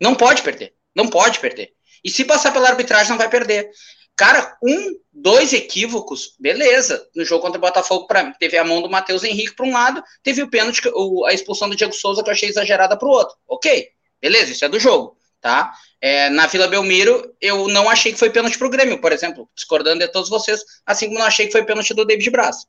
Não 0.00 0.14
pode 0.14 0.40
perder. 0.40 0.72
Não 0.94 1.08
pode 1.08 1.40
perder. 1.40 1.72
E 2.04 2.08
se 2.08 2.24
passar 2.24 2.52
pela 2.52 2.68
arbitragem, 2.68 3.10
não 3.10 3.18
vai 3.18 3.28
perder. 3.28 3.68
Cara, 4.14 4.56
um, 4.62 5.00
dois 5.12 5.52
equívocos, 5.52 6.36
beleza. 6.38 7.04
No 7.12 7.24
jogo 7.24 7.42
contra 7.42 7.58
o 7.58 7.60
Botafogo, 7.60 8.06
mim, 8.14 8.32
teve 8.38 8.56
a 8.56 8.62
mão 8.62 8.80
do 8.80 8.88
Matheus 8.88 9.24
Henrique 9.24 9.56
para 9.56 9.66
um 9.66 9.72
lado, 9.72 10.00
teve 10.22 10.42
o 10.42 10.48
pênalti, 10.48 10.80
a 11.26 11.32
expulsão 11.32 11.68
do 11.68 11.74
Diego 11.74 11.92
Souza 11.92 12.22
que 12.22 12.28
eu 12.28 12.32
achei 12.32 12.48
exagerada 12.48 12.96
para 12.96 13.08
o 13.08 13.10
outro. 13.10 13.36
Ok, 13.48 13.88
beleza, 14.20 14.52
isso 14.52 14.64
é 14.64 14.68
do 14.68 14.78
jogo, 14.78 15.16
tá? 15.40 15.72
É, 16.00 16.30
na 16.30 16.46
Vila 16.46 16.68
Belmiro, 16.68 17.34
eu 17.40 17.66
não 17.68 17.88
achei 17.88 18.12
que 18.12 18.18
foi 18.18 18.30
pênalti 18.30 18.56
para 18.56 18.66
o 18.66 18.70
Grêmio, 18.70 19.00
por 19.00 19.12
exemplo, 19.12 19.48
discordando 19.54 19.98
de 19.98 20.08
todos 20.12 20.28
vocês, 20.28 20.62
assim 20.86 21.06
como 21.06 21.18
não 21.18 21.26
achei 21.26 21.46
que 21.46 21.52
foi 21.52 21.64
pênalti 21.64 21.92
do 21.92 22.04
David 22.04 22.30
Braz. 22.30 22.66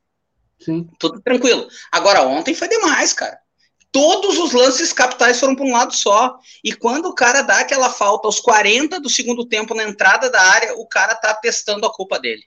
Sim. 0.60 0.88
Tudo 1.00 1.22
tranquilo. 1.22 1.68
Agora, 1.92 2.24
ontem 2.24 2.56
foi 2.56 2.68
demais, 2.68 3.14
cara 3.14 3.40
todos 3.92 4.38
os 4.38 4.54
lances 4.54 4.94
capitais 4.94 5.40
foram 5.40 5.56
para 5.56 5.66
um 5.66 5.72
lado 5.72 5.96
só. 5.96 6.38
E 6.64 6.74
quando 6.74 7.08
o 7.08 7.16
cara 7.16 7.42
dá 7.42 7.60
aquela 7.60 7.90
falta 7.90 8.28
aos 8.28 8.40
40 8.40 9.00
do 9.00 9.10
segundo 9.10 9.48
tempo 9.48 9.74
na 9.74 9.84
entrada 9.84 10.30
da 10.30 10.42
área, 10.42 10.76
o 10.76 10.88
cara 10.88 11.16
tá 11.16 11.34
testando 11.34 11.86
a 11.86 11.94
culpa 11.94 12.20
dele. 12.20 12.44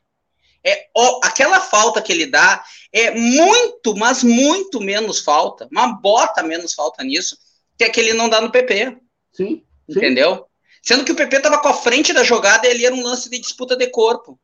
É, 0.64 0.86
ó, 0.96 1.20
aquela 1.24 1.60
falta 1.60 2.00
que 2.00 2.12
ele 2.12 2.26
dá 2.26 2.62
é 2.92 3.10
muito, 3.10 3.96
mas 3.96 4.22
muito 4.22 4.80
menos 4.80 5.18
falta, 5.18 5.68
uma 5.72 5.88
bota 5.88 6.42
menos 6.42 6.72
falta 6.72 7.02
nisso, 7.02 7.36
que 7.76 7.82
é 7.82 7.90
que 7.90 7.98
ele 7.98 8.12
não 8.12 8.28
dá 8.28 8.40
no 8.40 8.52
PP. 8.52 8.96
Sim. 9.32 9.64
Entendeu? 9.88 10.46
Sim. 10.82 10.94
Sendo 10.94 11.04
que 11.04 11.12
o 11.12 11.16
PP 11.16 11.40
tava 11.40 11.58
com 11.58 11.68
a 11.68 11.74
frente 11.74 12.12
da 12.12 12.24
jogada 12.24 12.66
e 12.66 12.70
ele 12.70 12.84
era 12.84 12.94
um 12.94 13.02
lance 13.02 13.30
de 13.30 13.38
disputa 13.38 13.76
de 13.76 13.86
corpo. 13.88 14.38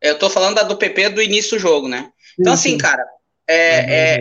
Eu 0.00 0.18
tô 0.18 0.28
falando 0.28 0.56
da 0.56 0.62
do 0.62 0.76
PP 0.76 1.10
do 1.10 1.22
início 1.22 1.56
do 1.56 1.60
jogo, 1.60 1.86
né? 1.86 2.10
Então, 2.38 2.54
assim, 2.54 2.76
cara, 2.78 3.06
é, 3.46 4.16
é, 4.16 4.20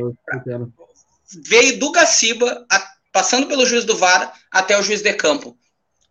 veio 1.48 1.80
do 1.80 1.92
Gaciba, 1.92 2.66
a, 2.70 2.88
passando 3.12 3.48
pelo 3.48 3.66
juiz 3.66 3.86
do 3.86 3.96
VAR 3.96 4.34
até 4.52 4.78
o 4.78 4.84
juiz 4.84 5.02
de 5.02 5.14
campo. 5.14 5.58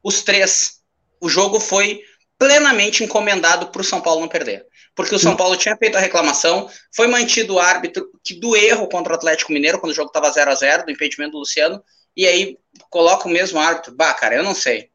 Os 0.03 0.23
três. 0.23 0.81
O 1.21 1.29
jogo 1.29 1.61
foi 1.61 2.03
plenamente 2.39 3.05
encomendado 3.05 3.67
para 3.67 3.83
o 3.83 3.85
São 3.85 4.01
Paulo 4.01 4.23
não 4.23 4.29
perder. 4.29 4.67
Porque 4.95 5.15
o 5.15 5.19
São 5.19 5.37
Paulo 5.37 5.57
tinha 5.57 5.77
feito 5.77 5.97
a 5.97 6.01
reclamação, 6.01 6.69
foi 6.95 7.07
mantido 7.07 7.55
o 7.55 7.59
árbitro 7.59 8.11
que 8.25 8.35
do 8.35 8.57
erro 8.57 8.89
contra 8.89 9.13
o 9.13 9.17
Atlético 9.17 9.53
Mineiro, 9.53 9.79
quando 9.79 9.93
o 9.93 9.95
jogo 9.95 10.09
estava 10.09 10.31
0 10.31 10.51
a 10.51 10.55
0 10.55 10.85
do 10.85 10.91
impedimento 10.91 11.33
do 11.33 11.39
Luciano, 11.39 11.83
e 12.17 12.27
aí 12.27 12.59
coloca 12.89 13.29
o 13.29 13.31
mesmo 13.31 13.61
árbitro. 13.61 13.95
Bah, 13.95 14.15
cara, 14.15 14.35
eu 14.35 14.43
não 14.43 14.55
sei. 14.55 14.90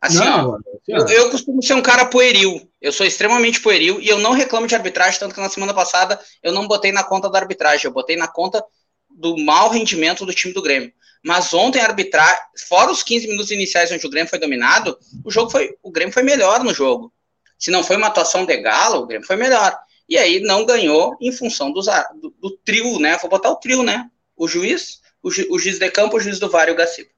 Assim, 0.00 0.18
não, 0.18 0.50
ó, 0.50 0.58
eu, 0.86 1.06
eu, 1.08 1.30
costumo 1.30 1.62
ser 1.62 1.74
um 1.74 1.82
cara 1.82 2.06
pueril. 2.06 2.70
Eu 2.80 2.92
sou 2.92 3.04
extremamente 3.04 3.60
pueril 3.60 4.00
e 4.00 4.08
eu 4.08 4.18
não 4.18 4.32
reclamo 4.32 4.66
de 4.66 4.74
arbitragem, 4.74 5.18
tanto 5.18 5.34
que 5.34 5.40
na 5.40 5.48
semana 5.48 5.74
passada 5.74 6.20
eu 6.42 6.52
não 6.52 6.68
botei 6.68 6.92
na 6.92 7.02
conta 7.02 7.28
da 7.28 7.38
arbitragem, 7.38 7.86
eu 7.86 7.92
botei 7.92 8.16
na 8.16 8.28
conta 8.28 8.64
do 9.10 9.36
mau 9.36 9.68
rendimento 9.68 10.24
do 10.24 10.32
time 10.32 10.54
do 10.54 10.62
Grêmio. 10.62 10.92
Mas 11.24 11.52
ontem 11.52 11.80
arbitrar, 11.80 12.48
fora 12.68 12.92
os 12.92 13.02
15 13.02 13.26
minutos 13.26 13.50
iniciais 13.50 13.90
onde 13.90 14.06
o 14.06 14.10
Grêmio 14.10 14.30
foi 14.30 14.38
dominado, 14.38 14.96
o 15.24 15.30
jogo 15.30 15.50
foi, 15.50 15.76
o 15.82 15.90
Grêmio 15.90 16.14
foi 16.14 16.22
melhor 16.22 16.62
no 16.62 16.72
jogo. 16.72 17.12
Se 17.58 17.72
não 17.72 17.82
foi 17.82 17.96
uma 17.96 18.06
atuação 18.06 18.46
de 18.46 18.56
galo, 18.58 19.02
o 19.02 19.06
Grêmio 19.06 19.26
foi 19.26 19.36
melhor. 19.36 19.76
E 20.08 20.16
aí 20.16 20.40
não 20.40 20.64
ganhou 20.64 21.16
em 21.20 21.32
função 21.32 21.72
dos, 21.72 21.86
do, 22.20 22.30
do 22.40 22.56
trio, 22.64 23.00
né? 23.00 23.18
Vou 23.18 23.28
botar 23.28 23.50
o 23.50 23.56
trio, 23.56 23.82
né? 23.82 24.08
O 24.36 24.46
juiz, 24.46 25.00
o, 25.22 25.30
ju, 25.30 25.44
o 25.50 25.58
juiz 25.58 25.78
de 25.78 25.90
campo, 25.90 26.16
o 26.16 26.20
juiz 26.20 26.38
do 26.38 26.48
VAR 26.48 26.68
e 26.68 26.72
o 26.72 26.76
Gaciba. 26.76 27.10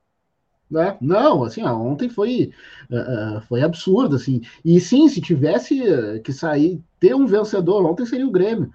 Né? 0.70 0.96
Não, 1.00 1.42
assim, 1.42 1.64
ó, 1.64 1.74
ontem 1.74 2.08
foi, 2.08 2.52
uh, 2.90 3.40
foi 3.48 3.62
absurdo, 3.62 4.16
assim. 4.16 4.40
E 4.64 4.78
sim, 4.80 5.08
se 5.08 5.20
tivesse 5.20 5.80
que 6.22 6.32
sair, 6.32 6.80
ter 7.00 7.14
um 7.14 7.26
vencedor, 7.26 7.84
ontem 7.84 8.06
seria 8.06 8.26
o 8.26 8.30
Grêmio. 8.30 8.70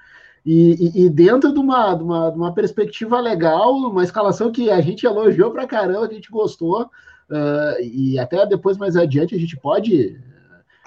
E, 0.45 0.91
e, 0.93 1.05
e, 1.05 1.09
dentro 1.09 1.51
de 1.51 1.59
uma, 1.59 1.95
de, 1.95 2.03
uma, 2.03 2.29
de 2.29 2.37
uma 2.37 2.53
perspectiva 2.53 3.19
legal, 3.19 3.73
uma 3.73 4.03
escalação 4.03 4.51
que 4.51 4.69
a 4.69 4.79
gente 4.79 5.03
elogiou 5.05 5.49
pra 5.51 5.65
caramba, 5.65 6.07
que 6.07 6.13
a 6.13 6.17
gente 6.17 6.29
gostou, 6.29 6.83
uh, 6.83 7.81
e 7.81 8.19
até 8.19 8.45
depois 8.45 8.77
mais 8.77 8.95
adiante 8.95 9.33
a 9.33 9.39
gente 9.39 9.57
pode 9.57 10.19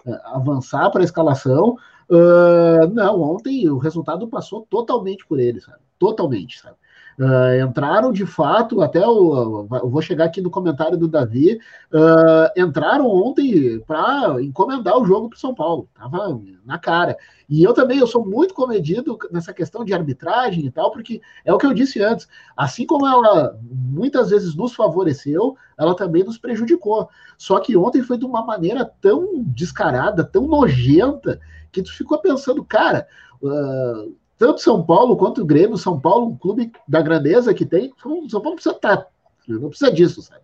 uh, 0.07 0.15
avançar 0.27 0.91
para 0.91 1.01
a 1.01 1.05
escalação. 1.05 1.77
Uh, 2.09 2.87
não, 2.93 3.21
ontem 3.21 3.69
o 3.69 3.79
resultado 3.79 4.29
passou 4.29 4.65
totalmente 4.71 5.27
por 5.27 5.41
eles, 5.41 5.65
sabe? 5.65 5.79
Totalmente, 5.99 6.61
sabe? 6.61 6.77
Uh, 7.19 7.67
entraram 7.67 8.13
de 8.13 8.25
fato, 8.25 8.81
até 8.81 9.05
o, 9.05 9.67
eu 9.73 9.91
vou 9.91 10.01
chegar 10.01 10.27
aqui 10.27 10.41
no 10.41 10.51
comentário 10.51 10.97
do 10.97 11.09
Davi, 11.09 11.59
uh, 11.93 12.61
entraram 12.61 13.09
ontem 13.09 13.81
para 13.81 14.41
encomendar 14.41 14.97
o 14.97 15.05
jogo 15.05 15.29
para 15.29 15.39
São 15.39 15.53
Paulo, 15.53 15.89
tava 15.95 16.41
na 16.65 16.79
cara. 16.79 17.17
E 17.49 17.61
eu 17.61 17.75
também 17.75 17.99
eu 17.99 18.07
sou 18.07 18.25
muito 18.25 18.55
comedido 18.55 19.19
nessa 19.33 19.53
questão 19.53 19.85
de 19.85 19.93
arbitragem 19.93 20.65
e 20.65 20.71
tal, 20.71 20.93
porque 20.93 21.21
é 21.45 21.53
o 21.53 21.59
que 21.59 21.67
eu 21.67 21.75
disse 21.75 22.01
antes, 22.01 22.29
assim 22.57 22.87
como 22.87 23.05
ela 23.05 23.59
muitas 23.69 24.31
vezes 24.31 24.55
nos 24.55 24.73
favoreceu, 24.73 25.57
ela 25.77 25.97
também 25.97 26.23
nos 26.23 26.39
prejudicou. 26.39 27.09
Só 27.37 27.59
que 27.59 27.77
ontem 27.77 28.01
foi 28.01 28.17
de 28.17 28.27
uma 28.27 28.45
maneira 28.45 28.89
tão 29.01 29.43
descarada, 29.45 30.23
tão 30.23 30.47
nojenta, 30.47 31.41
que 31.73 31.83
tu 31.83 31.93
ficou 31.93 32.19
pensando, 32.19 32.65
cara. 32.65 33.09
Uh, 33.43 34.15
tanto 34.39 34.61
São 34.61 34.83
Paulo 34.83 35.17
quanto 35.17 35.43
o 35.43 35.45
Grêmio, 35.45 35.77
São 35.77 35.99
Paulo, 35.99 36.29
um 36.29 36.37
clube 36.37 36.73
da 36.87 37.03
grandeza 37.03 37.53
que 37.53 37.67
tem, 37.67 37.93
São 38.29 38.41
Paulo 38.41 38.55
precisa 38.55 38.77
estar, 38.77 38.97
tá, 38.99 39.07
não 39.49 39.69
precisa 39.69 39.91
disso, 39.91 40.23
sabe? 40.23 40.43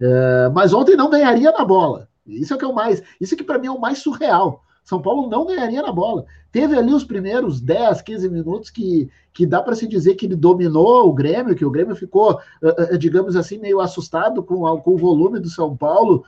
É, 0.00 0.48
mas 0.52 0.72
ontem 0.72 0.96
não 0.96 1.10
ganharia 1.10 1.52
na 1.52 1.64
bola. 1.64 2.08
Isso 2.26 2.54
é 2.54 2.56
que 2.56 2.64
é 2.64 2.68
o 2.68 2.74
mais, 2.74 3.02
isso 3.20 3.34
é 3.34 3.36
que 3.36 3.44
para 3.44 3.58
mim 3.58 3.66
é 3.66 3.70
o 3.70 3.80
mais 3.80 3.98
surreal. 3.98 4.64
São 4.84 5.00
Paulo 5.00 5.28
não 5.30 5.46
ganharia 5.46 5.80
na 5.80 5.90
bola. 5.90 6.26
Teve 6.52 6.76
ali 6.76 6.92
os 6.92 7.02
primeiros 7.02 7.60
10, 7.60 8.02
15 8.02 8.28
minutos 8.28 8.70
que, 8.70 9.08
que 9.32 9.46
dá 9.46 9.62
para 9.62 9.74
se 9.74 9.88
dizer 9.88 10.14
que 10.14 10.26
ele 10.26 10.36
dominou 10.36 11.08
o 11.08 11.12
Grêmio, 11.12 11.56
que 11.56 11.64
o 11.64 11.70
Grêmio 11.70 11.96
ficou, 11.96 12.34
uh, 12.62 12.94
uh, 12.94 12.98
digamos 12.98 13.34
assim, 13.34 13.58
meio 13.58 13.80
assustado 13.80 14.42
com, 14.42 14.78
com 14.82 14.94
o 14.94 14.98
volume 14.98 15.40
do 15.40 15.48
São 15.48 15.74
Paulo, 15.74 16.24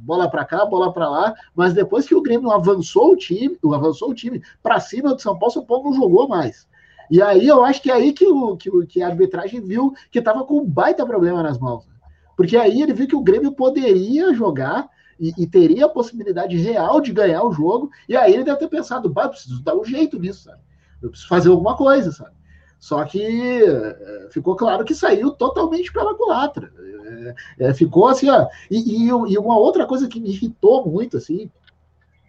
bola 0.00 0.28
para 0.28 0.44
cá, 0.44 0.66
bola 0.66 0.92
para 0.92 1.08
lá, 1.08 1.34
mas 1.54 1.72
depois 1.72 2.06
que 2.06 2.14
o 2.14 2.20
Grêmio 2.20 2.50
avançou 2.50 3.12
o 3.12 3.16
time, 3.16 3.56
avançou 3.72 4.10
o 4.10 4.14
time 4.14 4.42
para 4.62 4.80
cima 4.80 5.14
do 5.14 5.22
São 5.22 5.38
Paulo, 5.38 5.52
São 5.52 5.64
Paulo 5.64 5.84
não 5.84 5.94
jogou 5.94 6.28
mais. 6.28 6.66
E 7.10 7.22
aí 7.22 7.46
eu 7.46 7.64
acho 7.64 7.80
que 7.80 7.90
é 7.90 7.94
aí 7.94 8.12
que, 8.12 8.26
o, 8.26 8.56
que, 8.56 8.70
que 8.86 9.02
a 9.02 9.06
arbitragem 9.06 9.60
viu 9.60 9.94
que 10.10 10.18
estava 10.18 10.44
com 10.44 10.58
um 10.58 10.66
baita 10.66 11.06
problema 11.06 11.42
nas 11.42 11.58
mãos. 11.58 11.86
Porque 12.36 12.56
aí 12.56 12.82
ele 12.82 12.92
viu 12.92 13.06
que 13.06 13.16
o 13.16 13.22
Grêmio 13.22 13.52
poderia 13.52 14.34
jogar 14.34 14.88
e, 15.22 15.32
e, 15.38 15.46
teria 15.46 15.86
a 15.86 15.88
possibilidade 15.88 16.56
real 16.56 17.00
de 17.00 17.12
ganhar 17.12 17.44
o 17.44 17.52
jogo, 17.52 17.88
e 18.08 18.16
aí 18.16 18.34
ele 18.34 18.42
deve 18.42 18.58
ter 18.58 18.68
pensado, 18.68 19.08
bah, 19.08 19.28
preciso 19.28 19.62
dar 19.62 19.76
um 19.76 19.84
jeito 19.84 20.18
nisso, 20.18 20.42
sabe? 20.44 20.58
Eu 21.00 21.10
preciso 21.10 21.28
fazer 21.28 21.48
alguma 21.48 21.76
coisa, 21.76 22.10
sabe? 22.10 22.32
Só 22.80 23.04
que 23.04 23.22
é, 23.22 24.28
ficou 24.32 24.56
claro 24.56 24.84
que 24.84 24.96
saiu 24.96 25.30
totalmente 25.30 25.92
pela 25.92 26.16
culatra. 26.16 26.72
É, 27.56 27.66
é, 27.66 27.74
ficou 27.74 28.08
assim, 28.08 28.28
ó. 28.28 28.48
E, 28.68 29.04
e, 29.04 29.06
e, 29.06 29.38
uma 29.38 29.56
outra 29.56 29.86
coisa 29.86 30.08
que 30.08 30.18
me 30.18 30.30
irritou 30.30 30.84
muito, 30.84 31.16
assim, 31.16 31.48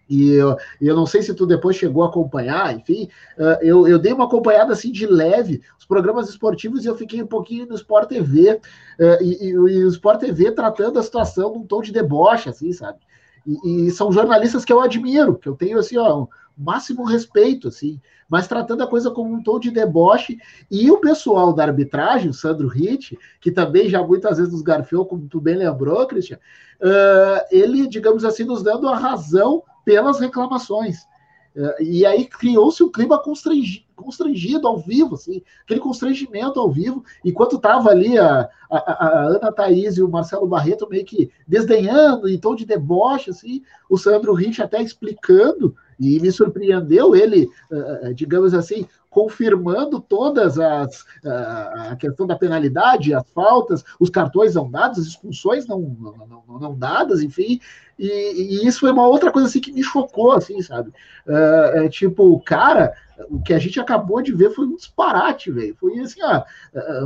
E 0.09 0.31
eu, 0.31 0.57
eu 0.81 0.95
não 0.95 1.05
sei 1.05 1.21
se 1.21 1.33
tu 1.33 1.45
depois 1.45 1.75
chegou 1.75 2.03
a 2.03 2.07
acompanhar, 2.07 2.75
enfim, 2.75 3.07
uh, 3.37 3.57
eu, 3.61 3.87
eu 3.87 3.97
dei 3.97 4.11
uma 4.11 4.25
acompanhada 4.25 4.73
assim 4.73 4.91
de 4.91 5.07
leve, 5.07 5.61
os 5.79 5.85
programas 5.85 6.29
esportivos, 6.29 6.83
e 6.83 6.87
eu 6.87 6.97
fiquei 6.97 7.21
um 7.23 7.27
pouquinho 7.27 7.65
no 7.65 7.75
Sport 7.75 8.09
TV, 8.09 8.59
uh, 8.99 9.23
e, 9.23 9.47
e, 9.47 9.49
e, 9.49 9.57
o 9.57 9.87
Sport 9.87 10.19
TV 10.19 10.51
tratando 10.51 10.99
a 10.99 11.03
situação 11.03 11.53
num 11.53 11.65
tom 11.65 11.81
de 11.81 11.91
deboche, 11.91 12.49
assim, 12.49 12.71
sabe? 12.73 12.99
E, 13.45 13.87
e, 13.87 13.91
são 13.91 14.11
jornalistas 14.11 14.65
que 14.65 14.73
eu 14.73 14.81
admiro, 14.81 15.35
que 15.35 15.47
eu 15.47 15.55
tenho 15.55 15.79
assim, 15.79 15.97
ó, 15.97 16.23
um 16.23 16.27
máximo 16.57 17.03
respeito, 17.05 17.69
assim, 17.69 17.99
mas 18.29 18.47
tratando 18.47 18.83
a 18.83 18.87
coisa 18.87 19.11
como 19.11 19.33
um 19.33 19.41
tom 19.41 19.59
de 19.59 19.71
deboche. 19.71 20.37
E 20.69 20.89
o 20.91 20.99
pessoal 20.99 21.53
da 21.53 21.63
arbitragem, 21.63 22.29
o 22.29 22.33
Sandro 22.33 22.67
Ritt, 22.67 23.17
que 23.41 23.51
também 23.51 23.89
já 23.89 24.01
muitas 24.03 24.37
vezes 24.37 24.53
nos 24.53 24.61
garfiou, 24.61 25.05
como 25.05 25.27
tu 25.27 25.41
bem 25.41 25.55
lembrou, 25.55 26.05
Christian, 26.07 26.37
uh, 26.81 27.45
ele, 27.51 27.87
digamos 27.87 28.23
assim, 28.23 28.43
nos 28.43 28.63
dando 28.63 28.87
a 28.87 28.97
razão 28.97 29.63
pelas 29.83 30.19
reclamações. 30.19 30.99
Uh, 31.55 31.83
e 31.83 32.03
aí 32.03 32.25
criou-se 32.25 32.81
um 32.83 32.91
clima 32.91 33.21
constrangido, 33.21 33.85
constrangido 33.95 34.67
ao 34.67 34.79
vivo, 34.79 35.13
assim, 35.13 35.43
aquele 35.63 35.79
constrangimento 35.79 36.59
ao 36.59 36.71
vivo, 36.71 37.03
enquanto 37.23 37.57
estava 37.57 37.91
ali 37.91 38.17
a, 38.17 38.49
a, 38.71 38.77
a, 38.77 39.25
Ana 39.27 39.51
Thaís 39.51 39.97
e 39.97 40.01
o 40.01 40.09
Marcelo 40.09 40.47
Barreto 40.47 40.89
meio 40.89 41.05
que 41.05 41.29
desdenhando, 41.47 42.27
em 42.27 42.39
tom 42.39 42.55
de 42.55 42.65
deboche, 42.65 43.29
assim, 43.29 43.61
o 43.87 43.99
Sandro 43.99 44.33
Rich 44.33 44.63
até 44.63 44.81
explicando, 44.81 45.75
e 45.99 46.19
me 46.19 46.31
surpreendeu 46.31 47.15
ele, 47.15 47.47
uh, 47.71 48.13
digamos 48.15 48.55
assim, 48.55 48.87
confirmando 49.13 50.01
todas 50.01 50.59
as 50.59 51.05
a 51.23 51.95
questão 51.97 52.25
da 52.25 52.35
penalidade, 52.35 53.13
as 53.13 53.29
faltas, 53.29 53.85
os 53.99 54.09
cartões 54.09 54.55
não 54.55 54.69
dados, 54.69 54.99
as 54.99 55.05
expulsões 55.05 55.67
não, 55.67 55.79
não, 55.79 56.43
não, 56.47 56.59
não 56.59 56.75
dadas, 56.75 57.21
enfim, 57.21 57.59
e, 57.97 58.07
e, 58.07 58.67
isso 58.67 58.79
foi 58.79 58.91
uma 58.91 59.07
outra 59.07 59.31
coisa 59.31 59.47
assim 59.47 59.61
que 59.61 59.71
me 59.71 59.83
chocou, 59.83 60.31
assim, 60.31 60.61
sabe? 60.61 60.89
Uh, 61.27 61.83
é, 61.83 61.89
tipo, 61.89 62.39
cara, 62.41 62.93
o 63.29 63.41
que 63.41 63.53
a 63.53 63.59
gente 63.59 63.79
acabou 63.79 64.21
de 64.21 64.33
ver 64.33 64.49
foi 64.49 64.65
um 64.65 64.75
disparate, 64.75 65.51
velho. 65.51 65.75
Foi 65.79 65.99
assim, 65.99 66.19
ó, 66.23 66.43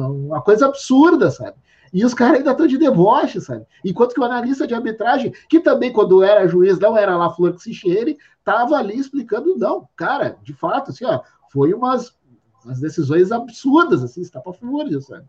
uma 0.09 0.41
coisa 0.41 0.65
absurda, 0.65 1.29
sabe? 1.29 1.57
E 1.93 2.05
os 2.05 2.13
caras 2.13 2.37
ainda 2.37 2.51
estão 2.51 2.67
de 2.67 2.77
deboche, 2.77 3.39
sabe? 3.41 3.65
Enquanto 3.83 4.13
que 4.13 4.19
o 4.19 4.23
analista 4.23 4.67
de 4.67 4.73
arbitragem, 4.73 5.33
que 5.49 5.59
também, 5.59 5.91
quando 5.91 6.23
era 6.23 6.47
juiz, 6.47 6.79
não 6.79 6.97
era 6.97 7.15
lá 7.15 7.29
flor 7.29 7.53
que 7.53 7.63
se 7.63 7.73
cheire, 7.73 8.17
estava 8.39 8.77
ali 8.77 8.97
explicando, 8.97 9.57
não, 9.57 9.87
cara, 9.95 10.37
de 10.41 10.53
fato, 10.53 10.91
assim, 10.91 11.05
ó, 11.05 11.21
foi 11.51 11.73
umas, 11.73 12.15
umas 12.63 12.79
decisões 12.79 13.31
absurdas, 13.31 14.03
assim, 14.03 14.21
está 14.21 14.39
para 14.39 14.53
fúria, 14.53 14.99
sabe? 15.01 15.25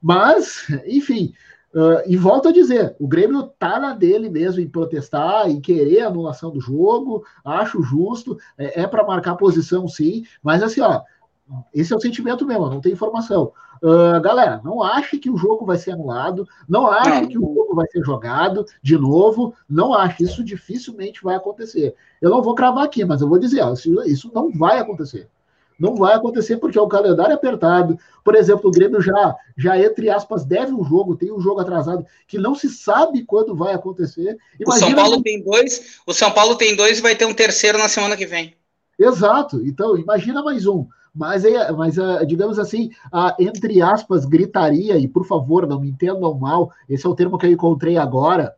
Mas, 0.00 0.66
enfim, 0.86 1.32
Uh, 1.74 2.04
e 2.06 2.18
volto 2.18 2.48
a 2.48 2.52
dizer, 2.52 2.94
o 3.00 3.08
Grêmio 3.08 3.44
tá 3.58 3.80
na 3.80 3.94
dele 3.94 4.28
mesmo 4.28 4.60
em 4.60 4.68
protestar, 4.68 5.48
em 5.48 5.58
querer 5.58 6.02
a 6.02 6.08
anulação 6.08 6.50
do 6.50 6.60
jogo, 6.60 7.24
acho 7.42 7.82
justo, 7.82 8.36
é, 8.58 8.82
é 8.82 8.86
para 8.86 9.06
marcar 9.06 9.36
posição 9.36 9.88
sim, 9.88 10.22
mas 10.42 10.62
assim, 10.62 10.82
ó, 10.82 11.00
esse 11.72 11.90
é 11.90 11.96
o 11.96 12.00
sentimento 12.00 12.46
mesmo, 12.46 12.68
não 12.68 12.80
tem 12.80 12.92
informação. 12.92 13.52
Uh, 13.82 14.20
galera, 14.20 14.60
não 14.62 14.82
ache 14.82 15.18
que 15.18 15.30
o 15.30 15.36
jogo 15.36 15.64
vai 15.64 15.78
ser 15.78 15.92
anulado, 15.92 16.46
não 16.68 16.86
ache 16.86 17.26
que 17.26 17.38
o 17.38 17.54
jogo 17.54 17.74
vai 17.74 17.86
ser 17.88 18.04
jogado 18.04 18.66
de 18.82 18.98
novo, 18.98 19.54
não 19.68 19.94
ache, 19.94 20.24
isso 20.24 20.44
dificilmente 20.44 21.22
vai 21.22 21.36
acontecer. 21.36 21.94
Eu 22.20 22.28
não 22.30 22.42
vou 22.42 22.54
cravar 22.54 22.84
aqui, 22.84 23.02
mas 23.02 23.22
eu 23.22 23.28
vou 23.28 23.38
dizer, 23.38 23.62
ó, 23.62 23.72
isso, 23.72 24.02
isso 24.04 24.30
não 24.34 24.52
vai 24.52 24.78
acontecer. 24.78 25.28
Não 25.78 25.96
vai 25.96 26.14
acontecer 26.14 26.56
porque 26.56 26.78
é 26.78 26.82
um 26.82 26.88
calendário 26.88 27.34
apertado. 27.34 27.98
Por 28.24 28.34
exemplo, 28.34 28.68
o 28.68 28.72
Grêmio 28.72 29.00
já, 29.00 29.34
já 29.56 29.78
entre 29.78 30.08
aspas, 30.08 30.44
deve 30.44 30.72
um 30.72 30.84
jogo, 30.84 31.16
tem 31.16 31.32
um 31.32 31.40
jogo 31.40 31.60
atrasado 31.60 32.06
que 32.26 32.38
não 32.38 32.54
se 32.54 32.68
sabe 32.68 33.24
quando 33.24 33.54
vai 33.54 33.74
acontecer. 33.74 34.36
Imagina 34.60 34.68
o 34.68 34.78
São 34.78 34.94
Paulo 34.94 35.22
tem 35.22 35.42
dois, 35.42 36.00
o 36.06 36.12
São 36.12 36.30
Paulo 36.30 36.56
tem 36.56 36.76
dois 36.76 36.98
e 36.98 37.02
vai 37.02 37.16
ter 37.16 37.26
um 37.26 37.34
terceiro 37.34 37.78
na 37.78 37.88
semana 37.88 38.16
que 38.16 38.26
vem. 38.26 38.54
Exato. 38.98 39.60
Então, 39.64 39.96
imagina 39.96 40.42
mais 40.42 40.66
um. 40.66 40.86
Mas, 41.14 41.44
é, 41.44 41.70
mas 41.72 41.98
é, 41.98 42.24
digamos 42.24 42.58
assim, 42.58 42.90
a, 43.12 43.36
entre 43.38 43.82
aspas, 43.82 44.24
gritaria, 44.24 44.96
e 44.96 45.06
por 45.06 45.26
favor, 45.26 45.66
não 45.66 45.80
me 45.80 45.90
entendam 45.90 46.32
mal, 46.34 46.72
esse 46.88 47.04
é 47.04 47.08
o 47.08 47.14
termo 47.14 47.36
que 47.36 47.46
eu 47.46 47.52
encontrei 47.52 47.98
agora, 47.98 48.54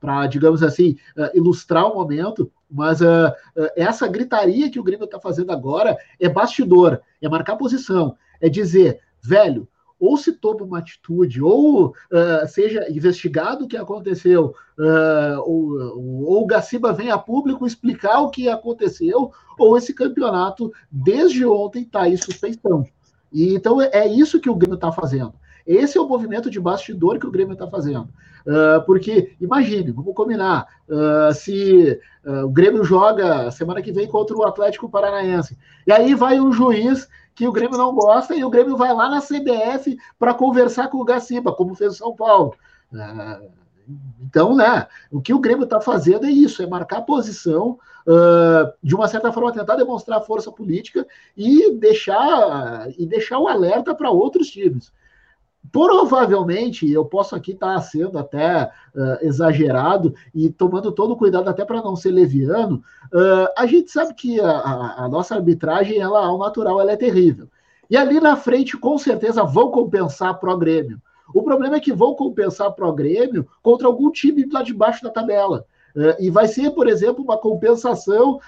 para, 0.00 0.26
digamos 0.26 0.62
assim, 0.62 0.96
uh, 1.16 1.36
ilustrar 1.36 1.86
o 1.86 1.94
momento, 1.94 2.50
mas 2.74 3.00
uh, 3.00 3.32
essa 3.76 4.08
gritaria 4.08 4.68
que 4.68 4.80
o 4.80 4.82
Grêmio 4.82 5.04
está 5.04 5.20
fazendo 5.20 5.52
agora 5.52 5.96
é 6.18 6.28
bastidor, 6.28 7.00
é 7.22 7.28
marcar 7.28 7.54
posição, 7.54 8.16
é 8.40 8.48
dizer, 8.48 8.98
velho, 9.22 9.68
ou 9.98 10.16
se 10.16 10.32
toma 10.32 10.64
uma 10.64 10.80
atitude, 10.80 11.40
ou 11.40 11.86
uh, 11.86 12.48
seja 12.48 12.90
investigado 12.90 13.64
o 13.64 13.68
que 13.68 13.76
aconteceu, 13.76 14.54
uh, 14.76 15.40
ou, 15.44 16.26
ou 16.26 16.42
o 16.42 16.46
Gaciba 16.46 16.92
vem 16.92 17.12
a 17.12 17.16
público 17.16 17.64
explicar 17.64 18.20
o 18.20 18.30
que 18.30 18.48
aconteceu, 18.48 19.30
ou 19.56 19.78
esse 19.78 19.94
campeonato, 19.94 20.72
desde 20.90 21.46
ontem, 21.46 21.82
está 21.82 22.08
em 22.08 22.16
suspensão. 22.16 22.84
E, 23.32 23.54
então 23.54 23.80
é 23.80 24.06
isso 24.06 24.40
que 24.40 24.50
o 24.50 24.56
Grêmio 24.56 24.74
está 24.74 24.90
fazendo. 24.90 25.32
Esse 25.66 25.96
é 25.96 26.00
o 26.00 26.08
movimento 26.08 26.50
de 26.50 26.60
bastidor 26.60 27.18
que 27.18 27.26
o 27.26 27.30
Grêmio 27.30 27.54
está 27.54 27.66
fazendo. 27.66 28.08
Uh, 28.46 28.84
porque, 28.84 29.34
imagine, 29.40 29.90
vamos 29.90 30.14
combinar, 30.14 30.66
uh, 30.86 31.32
se 31.32 31.98
uh, 32.26 32.44
o 32.44 32.50
Grêmio 32.50 32.84
joga 32.84 33.50
semana 33.50 33.80
que 33.80 33.90
vem 33.90 34.06
contra 34.06 34.36
o 34.36 34.44
Atlético 34.44 34.88
Paranaense, 34.88 35.56
e 35.86 35.92
aí 35.92 36.14
vai 36.14 36.38
um 36.38 36.52
juiz 36.52 37.08
que 37.34 37.48
o 37.48 37.52
Grêmio 37.52 37.78
não 37.78 37.94
gosta 37.94 38.36
e 38.36 38.44
o 38.44 38.50
Grêmio 38.50 38.76
vai 38.76 38.92
lá 38.92 39.08
na 39.08 39.22
CBF 39.22 39.96
para 40.18 40.34
conversar 40.34 40.88
com 40.88 40.98
o 40.98 41.04
Gaciba, 41.04 41.52
como 41.52 41.74
fez 41.74 41.94
o 41.94 41.96
São 41.96 42.14
Paulo. 42.14 42.54
então, 44.20 44.54
né, 44.54 44.86
o 45.10 45.20
que 45.20 45.32
o 45.32 45.40
Grêmio 45.40 45.64
está 45.64 45.80
fazendo 45.80 46.26
é 46.26 46.30
isso, 46.30 46.62
é 46.62 46.66
marcar 46.66 47.00
posição, 47.02 47.78
de 48.80 48.94
uma 48.94 49.08
certa 49.08 49.32
forma 49.32 49.52
tentar 49.52 49.74
demonstrar 49.74 50.20
força 50.20 50.52
política 50.52 51.04
e 51.36 51.72
deixar, 51.72 52.88
e 52.96 53.04
deixar 53.04 53.38
o 53.38 53.48
alerta 53.48 53.94
para 53.94 54.10
outros 54.10 54.48
times. 54.48 54.92
Provavelmente, 55.72 56.90
eu 56.90 57.04
posso 57.04 57.34
aqui 57.34 57.52
estar 57.52 57.78
sendo 57.80 58.18
até 58.18 58.70
uh, 58.94 59.26
exagerado 59.26 60.14
e 60.34 60.50
tomando 60.50 60.92
todo 60.92 61.12
o 61.12 61.16
cuidado 61.16 61.48
até 61.48 61.64
para 61.64 61.82
não 61.82 61.96
ser 61.96 62.10
leviano, 62.10 62.82
uh, 63.06 63.48
a 63.56 63.66
gente 63.66 63.90
sabe 63.90 64.14
que 64.14 64.40
a, 64.40 64.50
a, 64.50 65.04
a, 65.04 65.08
nossa 65.08 65.34
arbitragem, 65.34 65.98
ela, 65.98 66.26
ao 66.26 66.38
natural, 66.38 66.80
ela 66.80 66.92
é 66.92 66.96
terrível. 66.96 67.48
E 67.90 67.96
ali 67.96 68.20
na 68.20 68.36
frente, 68.36 68.76
com 68.76 68.96
certeza, 68.98 69.42
vão 69.42 69.70
compensar 69.70 70.38
pro 70.38 70.56
Grêmio. 70.56 71.00
O 71.34 71.42
problema 71.42 71.76
é 71.76 71.80
que 71.80 71.92
vão 71.92 72.14
compensar 72.14 72.70
pro 72.72 72.92
Grêmio 72.92 73.46
contra 73.62 73.86
algum 73.86 74.10
time 74.10 74.46
lá 74.52 74.62
de 74.62 74.74
baixo 74.74 75.02
da 75.02 75.10
tabela. 75.10 75.66
Uh, 75.96 76.14
e 76.20 76.30
vai 76.30 76.46
ser, 76.46 76.70
por 76.70 76.86
exemplo, 76.86 77.24
uma 77.24 77.38
compensação 77.38 78.38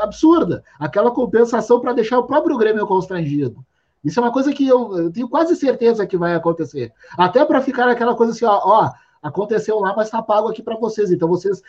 absurda. 0.00 0.62
Aquela 0.78 1.10
compensação 1.10 1.80
para 1.80 1.92
deixar 1.92 2.18
o 2.18 2.26
próprio 2.26 2.58
Grêmio 2.58 2.86
constrangido. 2.86 3.64
Isso 4.04 4.20
é 4.20 4.22
uma 4.22 4.32
coisa 4.32 4.52
que 4.52 4.66
eu, 4.66 4.96
eu 4.96 5.12
tenho 5.12 5.28
quase 5.28 5.56
certeza 5.56 6.06
que 6.06 6.16
vai 6.16 6.34
acontecer. 6.34 6.92
Até 7.16 7.44
para 7.44 7.60
ficar 7.60 7.88
aquela 7.88 8.14
coisa 8.14 8.32
assim, 8.32 8.44
ó, 8.44 8.60
ó 8.62 8.90
aconteceu 9.22 9.78
lá, 9.80 9.94
mas 9.96 10.06
está 10.06 10.22
pago 10.22 10.48
aqui 10.48 10.62
para 10.62 10.76
vocês. 10.76 11.10
Então 11.10 11.28
vocês 11.28 11.62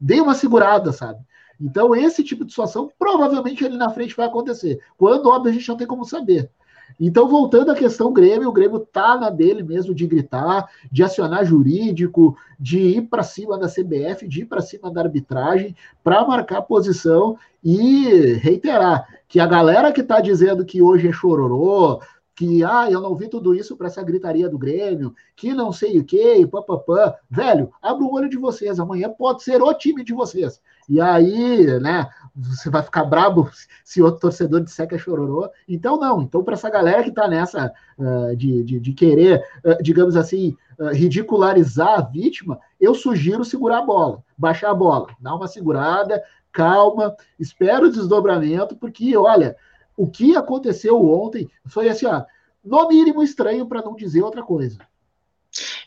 deem 0.00 0.20
uma 0.20 0.34
segurada, 0.34 0.92
sabe? 0.92 1.20
Então 1.60 1.94
esse 1.94 2.22
tipo 2.22 2.44
de 2.44 2.52
situação 2.52 2.90
provavelmente 2.98 3.64
ali 3.64 3.76
na 3.76 3.90
frente 3.90 4.16
vai 4.16 4.26
acontecer. 4.26 4.80
Quando, 4.96 5.28
óbvio, 5.28 5.50
a 5.50 5.54
gente 5.54 5.68
não 5.68 5.76
tem 5.76 5.86
como 5.86 6.04
saber. 6.04 6.50
Então, 6.98 7.28
voltando 7.28 7.70
à 7.70 7.74
questão 7.74 8.12
Grêmio, 8.12 8.48
o 8.48 8.52
Grêmio 8.52 8.78
tá 8.78 9.18
na 9.18 9.28
dele 9.28 9.62
mesmo 9.62 9.94
de 9.94 10.06
gritar, 10.06 10.70
de 10.90 11.02
acionar 11.02 11.44
jurídico, 11.44 12.36
de 12.58 12.78
ir 12.78 13.02
para 13.02 13.22
cima 13.22 13.58
da 13.58 13.68
CBF, 13.68 14.26
de 14.26 14.42
ir 14.42 14.44
para 14.46 14.62
cima 14.62 14.90
da 14.90 15.02
arbitragem, 15.02 15.76
para 16.02 16.26
marcar 16.26 16.62
posição 16.62 17.36
e 17.62 18.34
reiterar 18.40 19.06
que 19.28 19.40
a 19.40 19.46
galera 19.46 19.92
que 19.92 20.00
está 20.00 20.20
dizendo 20.20 20.64
que 20.64 20.80
hoje 20.80 21.08
é 21.08 21.12
chororô, 21.12 22.00
que 22.36 22.62
ah, 22.62 22.90
eu 22.90 23.00
não 23.00 23.14
vi 23.14 23.28
tudo 23.28 23.54
isso 23.54 23.76
para 23.76 23.86
essa 23.86 24.02
gritaria 24.02 24.46
do 24.46 24.58
Grêmio, 24.58 25.14
que 25.34 25.54
não 25.54 25.72
sei 25.72 25.98
o 25.98 26.04
que, 26.04 26.46
papapá. 26.46 27.16
Velho, 27.30 27.72
abre 27.80 28.04
o 28.04 28.12
olho 28.12 28.28
de 28.28 28.36
vocês, 28.36 28.78
amanhã 28.78 29.08
pode 29.08 29.42
ser 29.42 29.62
o 29.62 29.72
time 29.72 30.04
de 30.04 30.12
vocês. 30.12 30.60
E 30.86 31.00
aí, 31.00 31.80
né, 31.80 32.06
você 32.34 32.68
vai 32.68 32.82
ficar 32.82 33.04
brabo 33.04 33.50
se 33.82 34.02
outro 34.02 34.20
torcedor 34.20 34.60
disser 34.60 34.86
que 34.86 34.94
é 34.94 34.98
chororô. 34.98 35.48
Então, 35.66 35.98
não. 35.98 36.20
Então, 36.20 36.44
para 36.44 36.54
essa 36.54 36.68
galera 36.68 37.02
que 37.02 37.08
está 37.08 37.26
nessa 37.26 37.72
uh, 37.98 38.36
de, 38.36 38.62
de, 38.62 38.80
de, 38.80 38.92
querer, 38.92 39.42
uh, 39.64 39.82
digamos 39.82 40.14
assim, 40.14 40.54
uh, 40.78 40.88
ridicularizar 40.88 41.98
a 41.98 42.02
vítima, 42.02 42.60
eu 42.78 42.94
sugiro 42.94 43.46
segurar 43.46 43.78
a 43.78 43.86
bola, 43.86 44.22
baixar 44.36 44.70
a 44.70 44.74
bola, 44.74 45.06
dar 45.18 45.34
uma 45.34 45.48
segurada, 45.48 46.22
calma, 46.56 47.14
espera 47.38 47.84
o 47.84 47.90
desdobramento, 47.90 48.74
porque, 48.76 49.14
olha, 49.14 49.54
o 49.94 50.10
que 50.10 50.34
aconteceu 50.34 50.98
ontem 51.04 51.46
foi 51.68 51.86
assim, 51.90 52.06
ó, 52.06 52.22
no 52.64 52.88
mínimo 52.88 53.22
estranho 53.22 53.66
para 53.66 53.82
não 53.82 53.94
dizer 53.94 54.22
outra 54.22 54.42
coisa. 54.42 54.78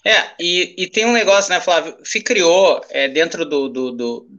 É, 0.06 0.32
e, 0.40 0.76
e, 0.78 0.88
tem 0.88 1.08
um 1.08 1.12
negócio, 1.12 1.52
né, 1.52 1.60
Flávio? 1.60 1.98
Se 2.04 2.22
criou 2.22 2.82
é, 2.90 3.08
dentro 3.08 3.46
do, 3.46 3.68
do, 3.68 3.92
do, 3.92 4.30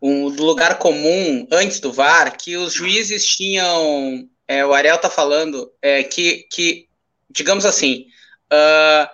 um, 0.00 0.30
do, 0.30 0.44
lugar 0.44 0.78
comum, 0.78 1.46
antes 1.50 1.80
do 1.80 1.92
VAR, 1.92 2.36
que 2.36 2.56
os 2.56 2.72
juízes 2.72 3.26
tinham. 3.26 4.28
É, 4.46 4.64
o 4.64 4.72
Ariel 4.72 4.98
tá 4.98 5.10
falando 5.10 5.70
é, 5.82 6.02
que, 6.02 6.46
que, 6.50 6.86
digamos 7.30 7.64
assim, 7.64 8.06
uh, 8.52 9.08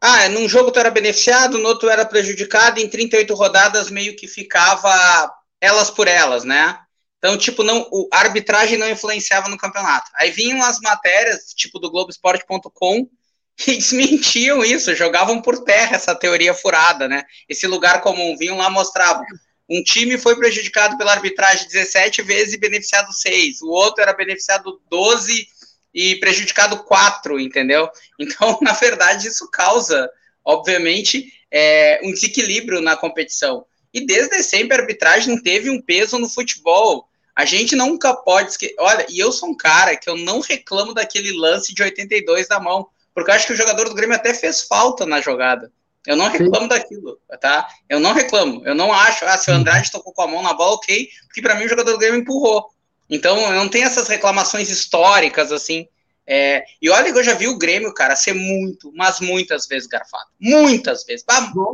Ah, 0.00 0.28
num 0.28 0.48
jogo 0.48 0.72
tu 0.72 0.80
era 0.80 0.90
beneficiado, 0.90 1.58
no 1.58 1.68
outro 1.68 1.88
era 1.88 2.04
prejudicado, 2.04 2.80
em 2.80 2.88
38 2.88 3.32
rodadas 3.34 3.88
meio 3.88 4.16
que 4.16 4.26
ficava 4.26 5.32
elas 5.62 5.88
por 5.88 6.08
elas, 6.08 6.42
né? 6.42 6.76
Então, 7.18 7.38
tipo, 7.38 7.62
não, 7.62 7.88
a 8.12 8.18
arbitragem 8.18 8.76
não 8.76 8.90
influenciava 8.90 9.48
no 9.48 9.56
campeonato. 9.56 10.10
Aí 10.16 10.32
vinham 10.32 10.60
as 10.60 10.80
matérias, 10.80 11.54
tipo, 11.54 11.78
do 11.78 11.88
Globoesporte.com, 11.88 13.08
e 13.68 13.76
desmentiam 13.76 14.64
isso, 14.64 14.94
jogavam 14.96 15.40
por 15.40 15.62
terra 15.62 15.94
essa 15.94 16.16
teoria 16.16 16.52
furada, 16.52 17.06
né? 17.06 17.22
Esse 17.48 17.68
lugar 17.68 18.00
comum, 18.00 18.36
vinham 18.36 18.58
lá 18.58 18.68
mostravam. 18.68 19.24
Um 19.70 19.84
time 19.84 20.18
foi 20.18 20.34
prejudicado 20.36 20.98
pela 20.98 21.12
arbitragem 21.12 21.68
17 21.68 22.22
vezes 22.22 22.54
e 22.54 22.58
beneficiado 22.58 23.12
6. 23.12 23.62
O 23.62 23.68
outro 23.68 24.02
era 24.02 24.12
beneficiado 24.12 24.82
12 24.90 25.46
e 25.94 26.16
prejudicado 26.16 26.82
4, 26.82 27.38
entendeu? 27.38 27.88
Então, 28.18 28.58
na 28.60 28.72
verdade, 28.72 29.28
isso 29.28 29.48
causa, 29.48 30.10
obviamente, 30.44 31.32
é, 31.52 32.00
um 32.02 32.12
desequilíbrio 32.12 32.80
na 32.80 32.96
competição. 32.96 33.64
E 33.92 34.06
desde 34.06 34.42
sempre 34.42 34.76
a 34.76 34.80
arbitragem 34.80 35.40
teve 35.42 35.70
um 35.70 35.80
peso 35.80 36.18
no 36.18 36.28
futebol. 36.28 37.08
A 37.34 37.44
gente 37.44 37.74
nunca 37.76 38.14
pode 38.14 38.50
esquecer. 38.50 38.74
Olha, 38.78 39.06
e 39.08 39.18
eu 39.18 39.32
sou 39.32 39.50
um 39.50 39.56
cara 39.56 39.96
que 39.96 40.08
eu 40.08 40.16
não 40.16 40.40
reclamo 40.40 40.94
daquele 40.94 41.32
lance 41.32 41.74
de 41.74 41.82
82 41.82 42.48
da 42.48 42.60
mão, 42.60 42.86
porque 43.14 43.30
eu 43.30 43.34
acho 43.34 43.46
que 43.46 43.52
o 43.52 43.56
jogador 43.56 43.88
do 43.88 43.94
Grêmio 43.94 44.16
até 44.16 44.34
fez 44.34 44.62
falta 44.62 45.04
na 45.04 45.20
jogada. 45.20 45.70
Eu 46.06 46.16
não 46.16 46.28
reclamo 46.28 46.62
Sim. 46.62 46.68
daquilo, 46.68 47.18
tá? 47.40 47.68
Eu 47.88 48.00
não 48.00 48.12
reclamo. 48.12 48.62
Eu 48.64 48.74
não 48.74 48.92
acho, 48.92 49.24
ah, 49.24 49.38
se 49.38 49.50
o 49.50 49.54
Andrade 49.54 49.90
tocou 49.90 50.12
com 50.12 50.22
a 50.22 50.26
mão 50.26 50.42
na 50.42 50.52
bola, 50.52 50.74
ok, 50.74 51.08
porque 51.26 51.40
para 51.40 51.54
mim 51.54 51.64
o 51.64 51.68
jogador 51.68 51.92
do 51.92 51.98
Grêmio 51.98 52.20
empurrou. 52.20 52.70
Então, 53.08 53.38
eu 53.38 53.52
não 53.52 53.68
tenho 53.68 53.86
essas 53.86 54.08
reclamações 54.08 54.68
históricas, 54.68 55.52
assim. 55.52 55.86
É, 56.26 56.64
e 56.80 56.88
olha 56.88 57.12
que 57.12 57.18
eu 57.18 57.24
já 57.24 57.34
vi 57.34 57.46
o 57.46 57.58
Grêmio, 57.58 57.92
cara, 57.92 58.16
ser 58.16 58.32
muito, 58.32 58.92
mas 58.94 59.20
muitas 59.20 59.66
vezes 59.66 59.86
garfado. 59.86 60.30
Muitas 60.40 61.04
vezes. 61.04 61.24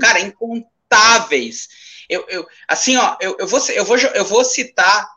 cara, 0.00 0.20
incontáveis. 0.20 1.68
Eu, 2.08 2.24
eu, 2.28 2.46
assim, 2.66 2.96
ó, 2.96 3.16
eu, 3.20 3.36
eu, 3.38 3.46
vou, 3.46 3.60
eu, 3.68 3.84
vou, 3.84 3.96
eu 3.98 4.24
vou 4.24 4.44
citar 4.44 5.08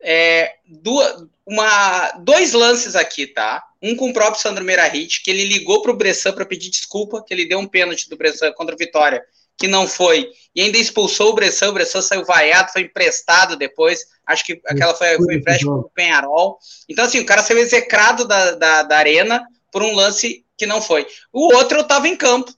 é, 0.00 0.54
duas, 0.66 1.24
uma, 1.46 2.12
dois 2.12 2.52
lances 2.52 2.96
aqui, 2.96 3.26
tá? 3.26 3.62
Um 3.80 3.96
com 3.96 4.10
o 4.10 4.12
próprio 4.12 4.40
Sandro 4.40 4.64
Meirahit, 4.64 5.22
que 5.22 5.30
ele 5.30 5.44
ligou 5.44 5.82
para 5.82 5.92
o 5.92 5.96
Bressan 5.96 6.32
para 6.32 6.46
pedir 6.46 6.70
desculpa, 6.70 7.22
que 7.22 7.34
ele 7.34 7.46
deu 7.46 7.58
um 7.58 7.66
pênalti 7.66 8.08
do 8.08 8.16
Bressan 8.16 8.52
contra 8.52 8.74
a 8.74 8.78
Vitória, 8.78 9.22
que 9.58 9.68
não 9.68 9.86
foi, 9.86 10.28
e 10.54 10.62
ainda 10.62 10.78
expulsou 10.78 11.30
o 11.30 11.34
Bressan, 11.34 11.70
o 11.70 11.72
Bressan 11.72 12.00
saiu 12.00 12.24
vaiado, 12.24 12.72
foi 12.72 12.82
emprestado 12.82 13.56
depois, 13.56 14.00
acho 14.26 14.44
que 14.44 14.60
aquela 14.64 14.94
foi, 14.94 15.16
foi 15.16 15.34
empréstimo 15.36 15.82
pro 15.82 15.90
Penharol. 15.90 16.58
Então, 16.88 17.04
assim, 17.04 17.20
o 17.20 17.26
cara 17.26 17.42
saiu 17.42 17.58
execrado 17.58 18.26
da, 18.26 18.52
da, 18.52 18.82
da 18.82 18.96
arena 18.96 19.44
por 19.70 19.82
um 19.82 19.94
lance 19.94 20.44
que 20.56 20.66
não 20.66 20.80
foi. 20.80 21.06
O 21.32 21.54
outro 21.54 21.78
eu 21.78 21.84
tava 21.84 22.08
em 22.08 22.16
campo. 22.16 22.52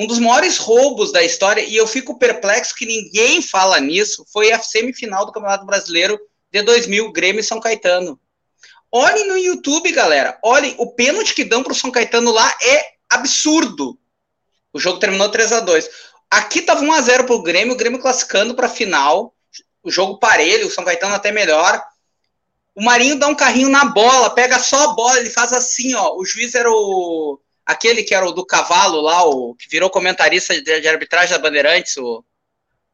Um 0.00 0.06
dos 0.06 0.18
maiores 0.18 0.56
roubos 0.56 1.12
da 1.12 1.22
história, 1.22 1.60
e 1.60 1.76
eu 1.76 1.86
fico 1.86 2.18
perplexo 2.18 2.74
que 2.74 2.86
ninguém 2.86 3.42
fala 3.42 3.78
nisso, 3.78 4.24
foi 4.32 4.50
a 4.50 4.58
semifinal 4.58 5.26
do 5.26 5.32
Campeonato 5.32 5.66
Brasileiro 5.66 6.18
de 6.50 6.62
2000, 6.62 7.12
Grêmio 7.12 7.40
e 7.40 7.44
São 7.44 7.60
Caetano. 7.60 8.18
Olhem 8.90 9.28
no 9.28 9.36
YouTube, 9.36 9.92
galera. 9.92 10.38
Olhem, 10.42 10.74
o 10.78 10.90
pênalti 10.94 11.34
que 11.34 11.44
dão 11.44 11.62
para 11.62 11.72
o 11.72 11.76
São 11.76 11.90
Caetano 11.90 12.32
lá 12.32 12.56
é 12.62 12.82
absurdo. 13.10 13.98
O 14.72 14.80
jogo 14.80 14.98
terminou 14.98 15.28
3 15.28 15.52
a 15.52 15.60
2 15.60 15.90
Aqui 16.30 16.62
tava 16.62 16.80
1 16.80 16.92
a 16.94 17.00
0 17.02 17.24
para 17.24 17.34
o 17.34 17.42
Grêmio, 17.42 17.74
o 17.74 17.76
Grêmio 17.76 18.00
classificando 18.00 18.54
para 18.54 18.68
a 18.68 18.70
final. 18.70 19.34
O 19.82 19.90
jogo 19.90 20.18
parelho, 20.18 20.66
o 20.66 20.70
São 20.70 20.82
Caetano 20.82 21.14
até 21.14 21.30
melhor. 21.30 21.78
O 22.74 22.82
Marinho 22.82 23.18
dá 23.18 23.26
um 23.26 23.34
carrinho 23.34 23.68
na 23.68 23.84
bola, 23.84 24.30
pega 24.30 24.58
só 24.58 24.84
a 24.84 24.94
bola, 24.94 25.18
ele 25.18 25.28
faz 25.28 25.52
assim, 25.52 25.92
ó. 25.92 26.16
O 26.16 26.24
juiz 26.24 26.54
era 26.54 26.70
o. 26.72 27.38
Aquele 27.70 28.02
que 28.02 28.14
era 28.14 28.26
o 28.26 28.32
do 28.32 28.44
cavalo 28.44 29.00
lá, 29.00 29.24
o 29.24 29.54
que 29.54 29.68
virou 29.68 29.88
comentarista 29.88 30.60
de, 30.60 30.80
de 30.80 30.88
arbitragem 30.88 31.30
da 31.30 31.38
Bandeirantes, 31.38 31.96
o. 31.96 32.24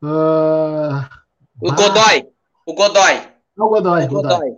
Uh... 0.02 1.26
O 1.60 1.72
Godoy. 1.72 2.26
O 2.66 2.74
Godoy. 2.74 3.22
O 3.56 3.68
Godoy, 3.68 4.04
o 4.04 4.08
Godoy. 4.08 4.32
Godoy. 4.32 4.56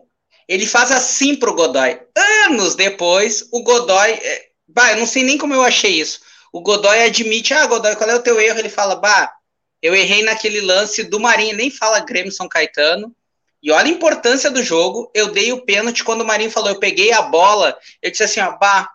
Ele 0.49 0.67
faz 0.67 0.91
assim 0.91 1.37
pro 1.37 1.55
Godoy. 1.55 2.01
Anos 2.47 2.75
depois, 2.75 3.49
o 3.53 3.63
Godoy. 3.63 4.11
É, 4.11 4.49
bah, 4.67 4.93
eu 4.93 4.99
não 4.99 5.07
sei 5.07 5.23
nem 5.23 5.39
como 5.39 5.55
eu 5.55 5.63
achei 5.63 6.01
isso. 6.01 6.21
O 6.53 6.61
Godoy 6.61 7.03
admite, 7.03 7.55
ah, 7.55 7.67
Godoy, 7.67 7.95
qual 7.95 8.11
é 8.11 8.15
o 8.17 8.23
teu 8.23 8.41
erro? 8.41 8.59
Ele 8.59 8.69
fala, 8.69 8.97
bah, 8.97 9.33
eu 9.81 9.95
errei 9.95 10.23
naquele 10.23 10.61
lance 10.61 11.05
do 11.05 11.21
Marinho, 11.21 11.57
nem 11.57 11.71
fala 11.71 12.01
Grêmio 12.01 12.33
São 12.33 12.49
Caetano. 12.49 13.15
E 13.63 13.71
olha 13.71 13.87
a 13.87 13.91
importância 13.91 14.51
do 14.51 14.63
jogo. 14.63 15.11
Eu 15.15 15.31
dei 15.31 15.53
o 15.53 15.65
pênalti 15.65 16.03
quando 16.03 16.23
o 16.23 16.27
Marinho 16.27 16.51
falou, 16.51 16.71
eu 16.71 16.81
peguei 16.81 17.13
a 17.13 17.23
bola. 17.23 17.77
Eu 18.03 18.11
disse 18.11 18.25
assim, 18.25 18.41
ó, 18.41 18.57
bah, 18.57 18.89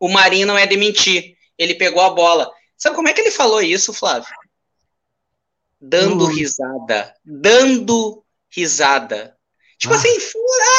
o 0.00 0.08
Marinho 0.08 0.46
não 0.46 0.58
é 0.58 0.66
de 0.66 0.76
mentir. 0.76 1.36
Ele 1.58 1.74
pegou 1.74 2.02
a 2.02 2.10
bola. 2.10 2.50
Sabe 2.76 2.96
como 2.96 3.08
é 3.08 3.12
que 3.12 3.20
ele 3.20 3.30
falou 3.30 3.62
isso, 3.62 3.92
Flávio? 3.92 4.34
Dando 5.80 6.26
risada. 6.26 7.14
Dando 7.24 8.24
risada. 8.50 9.36
Tipo 9.78 9.94
ah. 9.94 9.96
assim, 9.96 10.16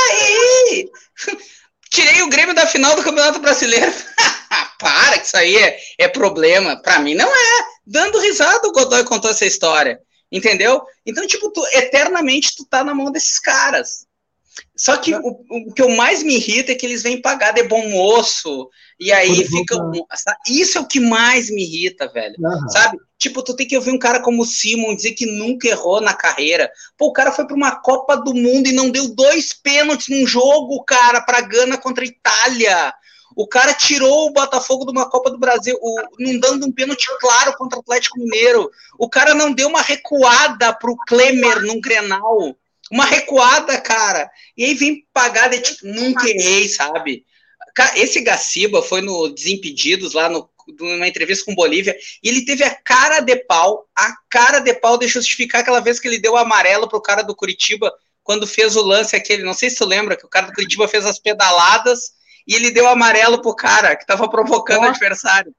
aí! 0.09 0.89
Tirei 1.89 2.21
o 2.23 2.29
Grêmio 2.29 2.53
da 2.53 2.67
final 2.67 2.95
do 2.95 3.03
Campeonato 3.03 3.39
Brasileiro. 3.39 3.91
Para, 4.79 5.19
que 5.19 5.27
isso 5.27 5.37
aí 5.37 5.55
é, 5.55 5.79
é 5.97 6.07
problema. 6.07 6.81
Para 6.81 6.99
mim, 6.99 7.15
não 7.15 7.27
é. 7.27 7.65
Dando 7.85 8.19
risada, 8.19 8.67
o 8.67 8.71
Godoy 8.71 9.03
contou 9.03 9.31
essa 9.31 9.45
história. 9.45 10.01
Entendeu? 10.31 10.81
Então, 11.05 11.25
tipo, 11.25 11.49
tu, 11.51 11.65
eternamente 11.71 12.55
tu 12.55 12.65
tá 12.65 12.83
na 12.83 12.93
mão 12.93 13.11
desses 13.11 13.39
caras. 13.39 14.04
Só 14.75 14.97
que 14.97 15.15
o, 15.15 15.45
o, 15.49 15.73
que 15.73 15.81
eu 15.81 15.89
mais 15.89 16.21
me 16.21 16.35
irrita 16.35 16.71
é 16.71 16.75
que 16.75 16.85
eles 16.85 17.03
vêm 17.03 17.21
pagar 17.21 17.51
de 17.51 17.63
bom 17.63 17.89
moço, 17.89 18.69
e 18.99 19.11
aí 19.11 19.45
fica. 19.45 19.77
Isso 20.47 20.77
é 20.77 20.81
o 20.81 20.87
que 20.87 20.99
mais 20.99 21.49
me 21.49 21.63
irrita, 21.63 22.07
velho. 22.11 22.35
Uhum. 22.39 22.69
Sabe? 22.69 22.97
Tipo, 23.17 23.41
tu 23.41 23.55
tem 23.55 23.67
que 23.67 23.75
ouvir 23.75 23.91
um 23.91 23.99
cara 23.99 24.21
como 24.21 24.43
o 24.43 24.45
Simon 24.45 24.95
dizer 24.95 25.13
que 25.13 25.25
nunca 25.25 25.67
errou 25.67 26.01
na 26.01 26.13
carreira. 26.13 26.69
Pô, 26.97 27.07
o 27.07 27.13
cara 27.13 27.31
foi 27.31 27.47
para 27.47 27.55
uma 27.55 27.75
Copa 27.77 28.17
do 28.17 28.33
Mundo 28.33 28.67
e 28.67 28.73
não 28.73 28.89
deu 28.89 29.07
dois 29.07 29.53
pênaltis 29.53 30.09
num 30.09 30.27
jogo, 30.27 30.83
cara, 30.83 31.21
pra 31.21 31.41
Gana 31.41 31.77
contra 31.77 32.03
a 32.03 32.07
Itália. 32.07 32.93
O 33.35 33.47
cara 33.47 33.73
tirou 33.73 34.27
o 34.27 34.33
Botafogo 34.33 34.85
de 34.85 34.91
uma 34.91 35.09
Copa 35.09 35.29
do 35.29 35.37
Brasil, 35.37 35.77
o, 35.81 36.01
não 36.19 36.39
dando 36.39 36.67
um 36.67 36.71
pênalti 36.71 37.07
claro 37.19 37.53
contra 37.57 37.77
o 37.77 37.81
Atlético 37.81 38.19
Mineiro. 38.19 38.69
O 38.97 39.09
cara 39.09 39.33
não 39.33 39.53
deu 39.53 39.67
uma 39.67 39.81
recuada 39.81 40.73
pro 40.73 40.95
Klemer 41.07 41.61
num 41.61 41.81
Grenal. 41.81 42.55
Uma 42.91 43.05
recuada, 43.05 43.79
cara. 43.81 44.29
E 44.55 44.65
aí 44.65 44.73
vem 44.73 45.05
pagar 45.13 45.49
de 45.49 45.59
tipo, 45.59 45.87
nunca 45.87 46.27
errei, 46.29 46.67
sabe? 46.67 47.25
Esse 47.95 48.21
Gaciba 48.21 48.81
foi 48.81 49.01
no 49.01 49.29
Desimpedidos, 49.29 50.13
lá 50.13 50.29
no, 50.29 50.49
numa 50.79 51.07
entrevista 51.07 51.45
com 51.45 51.55
Bolívia, 51.55 51.95
e 52.23 52.29
ele 52.29 52.45
teve 52.45 52.63
a 52.63 52.73
cara 52.73 53.19
de 53.19 53.35
pau, 53.35 53.85
a 53.95 54.13
cara 54.29 54.59
de 54.59 54.73
pau 54.73 54.97
de 54.97 55.07
justificar 55.07 55.61
aquela 55.61 55.79
vez 55.79 55.99
que 55.99 56.07
ele 56.07 56.19
deu 56.19 56.33
o 56.33 56.37
amarelo 56.37 56.87
pro 56.87 57.01
cara 57.01 57.21
do 57.21 57.35
Curitiba, 57.35 57.91
quando 58.23 58.47
fez 58.47 58.75
o 58.75 58.81
lance 58.81 59.15
aquele, 59.15 59.43
não 59.43 59.53
sei 59.53 59.69
se 59.69 59.77
tu 59.77 59.85
lembra, 59.85 60.15
que 60.17 60.25
o 60.25 60.29
cara 60.29 60.47
do 60.47 60.53
Curitiba 60.53 60.87
fez 60.87 61.05
as 61.05 61.19
pedaladas 61.19 62.13
e 62.47 62.55
ele 62.55 62.71
deu 62.71 62.87
amarelo 62.87 63.41
pro 63.41 63.55
cara 63.55 63.95
que 63.95 64.05
tava 64.05 64.29
provocando 64.29 64.83
o 64.83 64.87
adversário. 64.87 65.53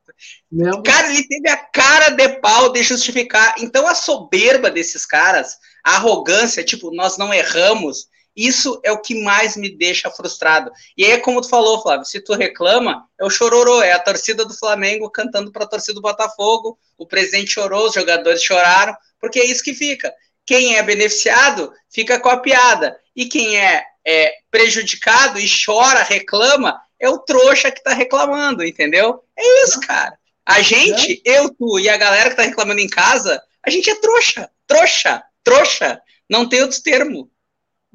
Cara, 0.84 1.08
ele 1.08 1.26
teve 1.26 1.48
a 1.48 1.56
cara 1.56 2.10
de 2.10 2.28
pau 2.40 2.72
de 2.72 2.82
justificar. 2.82 3.54
Então 3.58 3.86
a 3.86 3.94
soberba 3.94 4.70
desses 4.70 5.04
caras, 5.04 5.56
a 5.86 5.98
arrogância, 5.98 6.64
tipo, 6.64 6.90
nós 6.90 7.16
não 7.16 7.32
erramos, 7.32 8.08
isso 8.34 8.80
é 8.82 8.90
o 8.90 9.00
que 9.00 9.22
mais 9.22 9.56
me 9.56 9.70
deixa 9.70 10.10
frustrado. 10.10 10.72
E 10.98 11.04
aí, 11.04 11.16
como 11.18 11.40
tu 11.40 11.48
falou, 11.48 11.80
Flávio, 11.80 12.04
se 12.04 12.20
tu 12.20 12.34
reclama, 12.34 13.06
é 13.16 13.24
o 13.24 13.30
chororô, 13.30 13.80
é 13.80 13.92
a 13.92 14.00
torcida 14.00 14.44
do 14.44 14.52
Flamengo 14.52 15.08
cantando 15.08 15.52
para 15.52 15.62
a 15.62 15.68
torcida 15.68 15.94
do 15.94 16.02
Botafogo, 16.02 16.76
o 16.98 17.06
presidente 17.06 17.52
chorou, 17.52 17.86
os 17.86 17.94
jogadores 17.94 18.42
choraram, 18.42 18.96
porque 19.20 19.38
é 19.38 19.46
isso 19.46 19.62
que 19.62 19.72
fica. 19.72 20.12
Quem 20.44 20.74
é 20.74 20.82
beneficiado 20.82 21.72
fica 21.88 22.18
com 22.18 22.30
a 22.30 22.38
piada, 22.38 22.98
e 23.14 23.26
quem 23.26 23.56
é, 23.56 23.84
é 24.04 24.32
prejudicado 24.50 25.38
e 25.38 25.46
chora, 25.48 26.02
reclama, 26.02 26.80
é 26.98 27.08
o 27.08 27.18
trouxa 27.18 27.70
que 27.70 27.78
está 27.78 27.92
reclamando, 27.92 28.64
entendeu? 28.64 29.22
É 29.38 29.62
isso, 29.62 29.78
cara. 29.82 30.18
A 30.44 30.60
gente, 30.62 31.22
eu, 31.24 31.48
tu 31.48 31.78
e 31.78 31.88
a 31.88 31.96
galera 31.96 32.30
que 32.30 32.36
tá 32.36 32.42
reclamando 32.42 32.80
em 32.80 32.88
casa, 32.88 33.40
a 33.64 33.70
gente 33.70 33.88
é 33.88 33.94
trouxa, 34.00 34.50
trouxa, 34.66 35.22
trouxa. 35.46 36.00
Não 36.28 36.48
tem 36.48 36.60
outro 36.62 36.82
termo. 36.82 37.30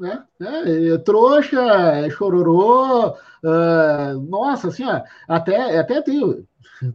É, 0.02 0.46
é, 0.46 0.94
é 0.94 0.98
trouxa, 1.00 1.62
é 1.62 2.10
chororô. 2.10 3.10
Uh, 3.44 4.20
nossa, 4.30 4.70
assim, 4.70 4.86
ó, 4.86 5.02
até, 5.28 5.78
até 5.78 6.02
tenho, 6.02 6.48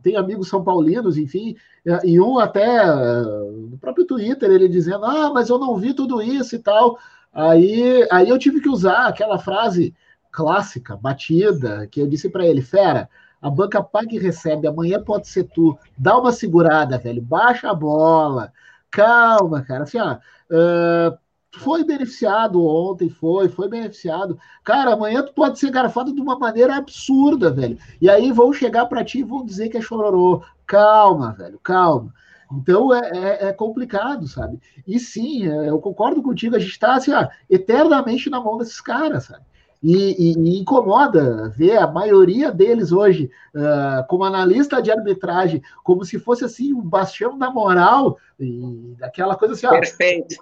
tem 0.02 0.16
amigos 0.16 0.48
são 0.48 0.64
paulinos, 0.64 1.18
enfim, 1.18 1.56
e 2.04 2.20
um 2.20 2.38
até 2.38 2.84
no 2.86 3.76
próprio 3.80 4.06
Twitter, 4.06 4.50
ele 4.50 4.68
dizendo, 4.68 5.04
ah, 5.04 5.30
mas 5.32 5.48
eu 5.48 5.58
não 5.58 5.76
vi 5.76 5.92
tudo 5.92 6.22
isso 6.22 6.56
e 6.56 6.58
tal. 6.58 6.98
Aí, 7.32 8.06
aí 8.10 8.28
eu 8.28 8.38
tive 8.38 8.60
que 8.60 8.68
usar 8.68 9.06
aquela 9.06 9.38
frase 9.38 9.94
clássica, 10.32 10.96
batida, 10.96 11.86
que 11.90 12.00
eu 12.00 12.06
disse 12.06 12.28
para 12.28 12.46
ele, 12.46 12.62
fera, 12.62 13.08
a 13.40 13.50
banca 13.50 13.82
paga 13.82 14.14
e 14.14 14.18
recebe, 14.18 14.66
amanhã 14.66 15.02
pode 15.02 15.28
ser 15.28 15.44
tu. 15.44 15.78
Dá 15.96 16.16
uma 16.18 16.32
segurada, 16.32 16.98
velho, 16.98 17.22
baixa 17.22 17.70
a 17.70 17.74
bola, 17.74 18.52
calma, 18.90 19.62
cara. 19.62 19.84
Assim, 19.84 19.98
ó, 19.98 20.14
uh, 20.14 21.18
foi 21.58 21.84
beneficiado 21.84 22.64
ontem, 22.64 23.08
foi, 23.08 23.48
foi 23.48 23.68
beneficiado. 23.68 24.38
Cara, 24.64 24.92
amanhã 24.92 25.22
tu 25.22 25.32
pode 25.32 25.58
ser 25.58 25.70
garfado 25.70 26.14
de 26.14 26.20
uma 26.20 26.38
maneira 26.38 26.76
absurda, 26.76 27.50
velho. 27.50 27.78
E 28.00 28.08
aí 28.10 28.32
vão 28.32 28.52
chegar 28.52 28.86
para 28.86 29.04
ti 29.04 29.20
e 29.20 29.24
vão 29.24 29.44
dizer 29.44 29.68
que 29.68 29.76
é 29.76 29.80
chororô. 29.80 30.42
calma, 30.66 31.32
velho, 31.32 31.58
calma. 31.62 32.12
Então 32.52 32.94
é, 32.94 33.10
é, 33.12 33.48
é, 33.48 33.52
complicado, 33.52 34.28
sabe? 34.28 34.60
E 34.86 34.98
sim, 35.00 35.48
é, 35.48 35.68
eu 35.68 35.80
concordo 35.80 36.22
contigo, 36.22 36.54
a 36.54 36.58
gente 36.58 36.70
está 36.70 36.94
assim, 36.94 37.12
ó, 37.12 37.26
eternamente 37.50 38.30
na 38.30 38.40
mão 38.40 38.56
desses 38.56 38.80
caras, 38.80 39.24
sabe? 39.24 39.44
E, 39.82 39.94
e, 39.94 40.32
e, 40.32 40.58
incomoda 40.58 41.48
ver 41.50 41.76
a 41.76 41.86
maioria 41.86 42.50
deles 42.50 42.92
hoje 42.92 43.30
uh, 43.54 44.06
como 44.08 44.24
analista 44.24 44.80
de 44.80 44.90
arbitragem, 44.90 45.62
como 45.84 46.04
se 46.04 46.18
fosse 46.18 46.44
assim 46.44 46.72
um 46.72 46.80
bastião 46.80 47.38
da 47.38 47.50
moral 47.50 48.18
e 48.40 48.94
daquela 48.98 49.36
coisa 49.36 49.54
assim. 49.54 49.66
Ó, 49.66 49.70
Perfeito. 49.70 50.36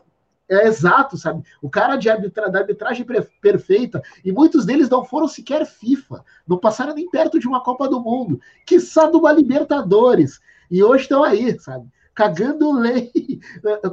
É 0.49 0.67
exato, 0.67 1.17
sabe? 1.17 1.43
O 1.63 1.71
cara 1.71 1.97
de 1.97 2.11
arbitra, 2.11 2.51
da 2.51 2.59
arbitragem 2.59 3.07
perfeita, 3.41 4.03
e 4.23 4.31
muitos 4.31 4.67
deles 4.67 4.91
não 4.91 5.03
foram 5.03 5.27
sequer 5.27 5.65
FIFA, 5.65 6.23
não 6.47 6.59
passaram 6.59 6.95
nem 6.95 7.09
perto 7.09 7.39
de 7.39 7.49
uma 7.49 7.63
Copa 7.63 7.89
do 7.89 7.99
Mundo, 8.01 8.39
que 8.67 8.79
de 8.79 9.17
uma 9.17 9.33
Libertadores, 9.33 10.41
e 10.71 10.83
hoje 10.83 11.05
estão 11.05 11.25
aí, 11.25 11.59
sabe? 11.59 11.89
Cagando 12.15 12.73
lei 12.79 13.11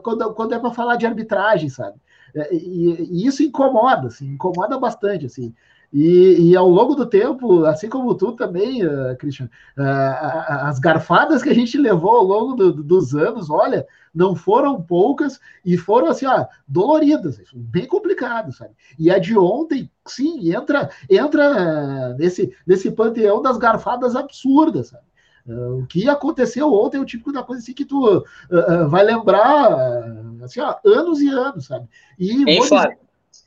quando, 0.04 0.34
quando 0.34 0.54
é 0.54 0.60
para 0.60 0.74
falar 0.74 0.98
de 0.98 1.06
arbitragem, 1.06 1.70
sabe? 1.70 1.98
É, 2.36 2.54
e, 2.54 3.08
e, 3.10 3.28
isso 3.28 3.44
incomoda, 3.44 4.08
assim, 4.08 4.28
incomoda 4.28 4.80
bastante, 4.80 5.26
assim. 5.26 5.54
E, 5.94 6.52
e, 6.52 6.56
ao 6.56 6.70
longo 6.70 6.96
do 6.96 7.06
tempo, 7.06 7.66
assim 7.66 7.90
como 7.90 8.16
tu 8.16 8.32
também, 8.32 8.86
uh, 8.86 9.16
Christian, 9.18 9.50
uh, 9.78 10.62
as 10.62 10.80
garfadas 10.80 11.44
que 11.44 11.50
a 11.50 11.54
gente 11.54 11.78
levou 11.78 12.12
ao 12.12 12.24
longo 12.24 12.56
do, 12.56 12.72
dos 12.82 13.14
anos, 13.14 13.50
olha, 13.50 13.86
não 14.16 14.34
foram 14.34 14.82
poucas 14.82 15.38
e 15.66 15.78
foram 15.78 16.08
assim, 16.08 16.26
ó, 16.26 16.46
doloridas, 16.66 17.42
bem 17.54 17.86
complicado, 17.86 18.54
sabe? 18.54 18.72
E 18.98 19.12
a 19.12 19.20
de 19.20 19.38
ontem, 19.38 19.92
sim, 20.08 20.54
entra 20.54 20.90
entra 21.10 22.14
uh, 22.14 22.18
nesse, 22.18 22.56
nesse 22.66 22.90
panteão 22.92 23.42
das 23.42 23.58
garfadas 23.58 24.16
absurdas, 24.16 24.88
sabe? 24.88 25.04
Uh, 25.48 25.80
o 25.80 25.88
que 25.88 26.08
aconteceu 26.08 26.72
ontem 26.74 26.98
é 26.98 27.00
o 27.00 27.06
tipo 27.06 27.32
da 27.32 27.44
coisa 27.44 27.62
assim 27.62 27.74
que 27.74 27.86
tu 27.86 28.18
uh, 28.18 28.24
uh, 28.52 28.90
vai 28.90 29.04
lembrar 29.04 30.04
assim, 30.44 30.60
ó, 30.60 30.76
anos 30.86 31.20
e 31.22 31.30
anos, 31.30 31.66
sabe? 31.66 31.88
E 32.20 32.44
Ei, 32.50 32.62
Flávio. 32.64 32.98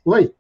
Oi. 0.05 0.33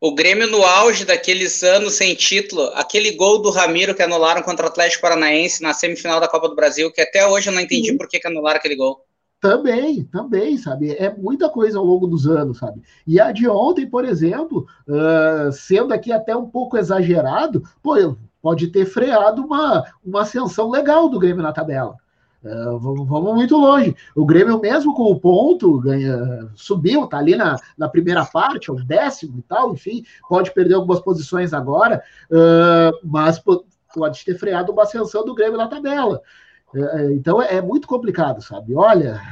O 0.00 0.14
Grêmio 0.14 0.46
no 0.46 0.62
auge 0.62 1.04
daqueles 1.04 1.62
anos 1.62 1.94
sem 1.94 2.14
título, 2.14 2.64
aquele 2.74 3.12
gol 3.12 3.40
do 3.40 3.50
Ramiro 3.50 3.94
que 3.94 4.02
anularam 4.02 4.42
contra 4.42 4.66
o 4.66 4.68
Atlético 4.68 5.00
Paranaense 5.00 5.62
na 5.62 5.72
semifinal 5.72 6.20
da 6.20 6.28
Copa 6.28 6.48
do 6.48 6.54
Brasil, 6.54 6.92
que 6.92 7.00
até 7.00 7.26
hoje 7.26 7.48
eu 7.48 7.54
não 7.54 7.60
entendi 7.60 7.88
Sim. 7.88 7.96
por 7.96 8.06
que, 8.06 8.20
que 8.20 8.26
anularam 8.26 8.58
aquele 8.58 8.76
gol. 8.76 9.02
Também, 9.40 10.04
também, 10.04 10.56
sabe? 10.56 10.92
É 10.92 11.14
muita 11.14 11.48
coisa 11.48 11.78
ao 11.78 11.84
longo 11.84 12.06
dos 12.06 12.26
anos, 12.26 12.58
sabe? 12.58 12.82
E 13.06 13.20
a 13.20 13.30
de 13.30 13.48
ontem, 13.48 13.86
por 13.86 14.04
exemplo, 14.04 14.66
uh, 14.88 15.52
sendo 15.52 15.92
aqui 15.92 16.12
até 16.12 16.34
um 16.34 16.48
pouco 16.48 16.78
exagerado, 16.78 17.62
pô, 17.82 17.96
eu 17.96 18.16
pode 18.44 18.66
ter 18.66 18.84
freado 18.84 19.42
uma, 19.42 19.86
uma 20.04 20.20
ascensão 20.20 20.70
legal 20.70 21.08
do 21.08 21.18
Grêmio 21.18 21.42
na 21.42 21.50
tabela. 21.50 21.96
Uh, 22.42 22.78
vamos, 22.78 23.08
vamos, 23.08 23.34
muito 23.34 23.56
longe. 23.56 23.96
O 24.14 24.26
Grêmio, 24.26 24.60
mesmo 24.60 24.94
com 24.94 25.04
o 25.04 25.18
ponto, 25.18 25.80
ganha, 25.80 26.50
subiu, 26.54 27.06
tá 27.06 27.16
ali 27.16 27.36
na, 27.36 27.56
na 27.78 27.88
primeira 27.88 28.22
parte, 28.26 28.70
o 28.70 28.74
décimo 28.74 29.38
e 29.38 29.42
tal, 29.44 29.72
enfim, 29.72 30.04
pode 30.28 30.52
perder 30.52 30.74
algumas 30.74 31.00
posições 31.00 31.54
agora, 31.54 32.02
uh, 32.30 32.98
mas 33.02 33.42
pode 33.94 34.22
ter 34.22 34.38
freado 34.38 34.72
uma 34.72 34.82
ascensão 34.82 35.24
do 35.24 35.34
Grêmio 35.34 35.56
na 35.56 35.66
tabela. 35.66 36.20
Uh, 36.74 37.12
então 37.12 37.40
é, 37.40 37.56
é, 37.56 37.62
muito 37.62 37.88
complicado, 37.88 38.42
sabe? 38.42 38.74
Olha, 38.74 39.22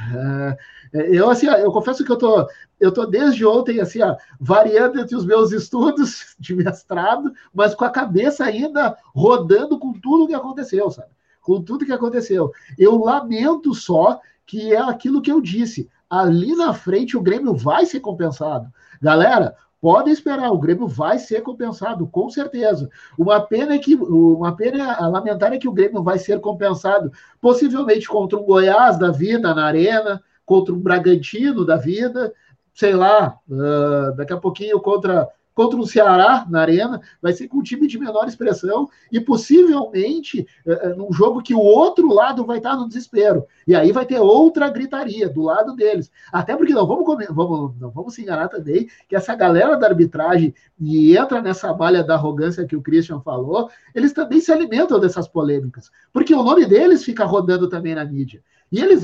eu 0.93 1.29
assim, 1.29 1.47
eu 1.47 1.71
confesso 1.71 2.05
que 2.05 2.11
eu 2.11 2.17
tô, 2.17 2.47
eu 2.79 2.91
tô 2.91 3.05
desde 3.05 3.45
ontem 3.45 3.79
assim, 3.79 4.01
ó, 4.01 4.15
variando 4.39 4.99
entre 4.99 5.15
os 5.15 5.25
meus 5.25 5.51
estudos 5.51 6.35
de 6.39 6.55
mestrado, 6.55 7.33
mas 7.53 7.73
com 7.73 7.83
a 7.83 7.89
cabeça 7.89 8.45
ainda 8.45 8.95
rodando 9.15 9.79
com 9.79 9.93
tudo 9.93 10.27
que 10.27 10.35
aconteceu, 10.35 10.91
sabe? 10.91 11.09
Com 11.41 11.61
tudo 11.61 11.85
que 11.85 11.91
aconteceu. 11.91 12.51
Eu 12.77 12.97
lamento 12.97 13.73
só 13.73 14.19
que 14.45 14.73
é 14.73 14.79
aquilo 14.79 15.21
que 15.21 15.31
eu 15.31 15.41
disse. 15.41 15.89
Ali 16.09 16.55
na 16.55 16.73
frente 16.73 17.17
o 17.17 17.21
Grêmio 17.21 17.55
vai 17.55 17.85
ser 17.85 17.99
compensado. 17.99 18.71
Galera, 19.01 19.55
podem 19.81 20.13
esperar, 20.13 20.51
o 20.51 20.59
Grêmio 20.59 20.87
vai 20.87 21.17
ser 21.19 21.41
compensado, 21.41 22.07
com 22.07 22.29
certeza. 22.29 22.89
Uma 23.17 23.41
pena 23.41 23.73
é 23.73 23.79
que 23.79 23.95
uma 23.95 24.55
pena 24.55 24.93
a 24.93 25.07
lamentar 25.07 25.51
é 25.51 25.57
que 25.57 25.67
o 25.67 25.73
Grêmio 25.73 26.03
vai 26.03 26.19
ser 26.19 26.39
compensado, 26.39 27.11
possivelmente 27.41 28.07
contra 28.07 28.39
um 28.39 28.45
Goiás 28.45 28.97
da 28.97 29.11
vida 29.11 29.53
na 29.53 29.65
arena, 29.65 30.23
contra 30.45 30.73
um 30.73 30.79
Bragantino 30.79 31.65
da 31.65 31.77
vida, 31.77 32.33
sei 32.73 32.93
lá, 32.93 33.37
uh, 33.49 34.15
daqui 34.15 34.33
a 34.33 34.37
pouquinho 34.37 34.79
contra 34.79 35.29
contra 35.53 35.79
o 35.79 35.85
Ceará 35.85 36.45
na 36.49 36.61
arena, 36.61 37.01
vai 37.21 37.31
ser 37.33 37.47
com 37.47 37.59
um 37.59 37.63
time 37.63 37.87
de 37.87 37.99
menor 37.99 38.27
expressão 38.27 38.89
e 39.11 39.19
possivelmente 39.19 40.45
uh, 40.65 40.95
num 40.97 41.11
jogo 41.13 41.41
que 41.41 41.53
o 41.53 41.59
outro 41.59 42.11
lado 42.11 42.45
vai 42.45 42.57
estar 42.57 42.75
no 42.75 42.87
desespero. 42.87 43.45
E 43.67 43.75
aí 43.75 43.91
vai 43.91 44.05
ter 44.05 44.19
outra 44.19 44.69
gritaria 44.69 45.29
do 45.29 45.43
lado 45.43 45.75
deles. 45.75 46.11
Até 46.31 46.55
porque 46.55 46.73
não 46.73 46.87
vamos, 46.87 47.05
vamos, 47.29 47.79
não 47.79 47.91
vamos 47.91 48.15
se 48.15 48.21
enganar 48.21 48.47
também 48.49 48.87
que 49.07 49.15
essa 49.15 49.35
galera 49.35 49.77
da 49.77 49.87
arbitragem 49.87 50.53
e 50.79 51.15
entra 51.15 51.41
nessa 51.41 51.73
malha 51.73 52.03
da 52.03 52.15
arrogância 52.15 52.65
que 52.65 52.75
o 52.75 52.81
Christian 52.81 53.21
falou, 53.21 53.69
eles 53.93 54.11
também 54.11 54.41
se 54.41 54.51
alimentam 54.51 54.99
dessas 54.99 55.27
polêmicas, 55.27 55.89
porque 56.11 56.33
o 56.33 56.43
nome 56.43 56.65
deles 56.65 57.03
fica 57.03 57.25
rodando 57.25 57.69
também 57.69 57.95
na 57.95 58.03
mídia. 58.03 58.43
E 58.71 58.79
eles 58.79 59.03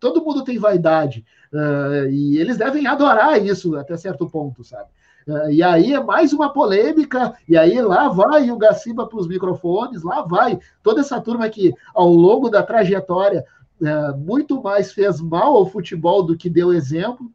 todo 0.00 0.24
mundo 0.24 0.44
tem 0.44 0.58
vaidade, 0.58 1.24
uh, 1.52 2.08
e 2.10 2.38
eles 2.38 2.56
devem 2.56 2.86
adorar 2.86 3.44
isso 3.44 3.76
até 3.76 3.96
certo 3.96 4.28
ponto, 4.28 4.64
sabe? 4.64 4.88
Uh, 5.26 5.50
e 5.50 5.62
aí 5.62 5.92
é 5.92 6.00
mais 6.02 6.32
uma 6.32 6.52
polêmica, 6.52 7.34
e 7.48 7.56
aí 7.56 7.80
lá 7.80 8.08
vai 8.08 8.50
o 8.50 8.56
Gaciba 8.56 9.06
para 9.06 9.18
os 9.18 9.28
microfones, 9.28 10.02
lá 10.02 10.22
vai 10.22 10.58
toda 10.82 11.00
essa 11.00 11.20
turma 11.20 11.48
que, 11.48 11.72
ao 11.94 12.08
longo 12.08 12.48
da 12.48 12.62
trajetória, 12.62 13.44
uh, 13.80 14.16
muito 14.16 14.62
mais 14.62 14.92
fez 14.92 15.20
mal 15.20 15.56
ao 15.56 15.68
futebol 15.68 16.22
do 16.22 16.36
que 16.36 16.48
deu 16.48 16.72
exemplo. 16.72 17.30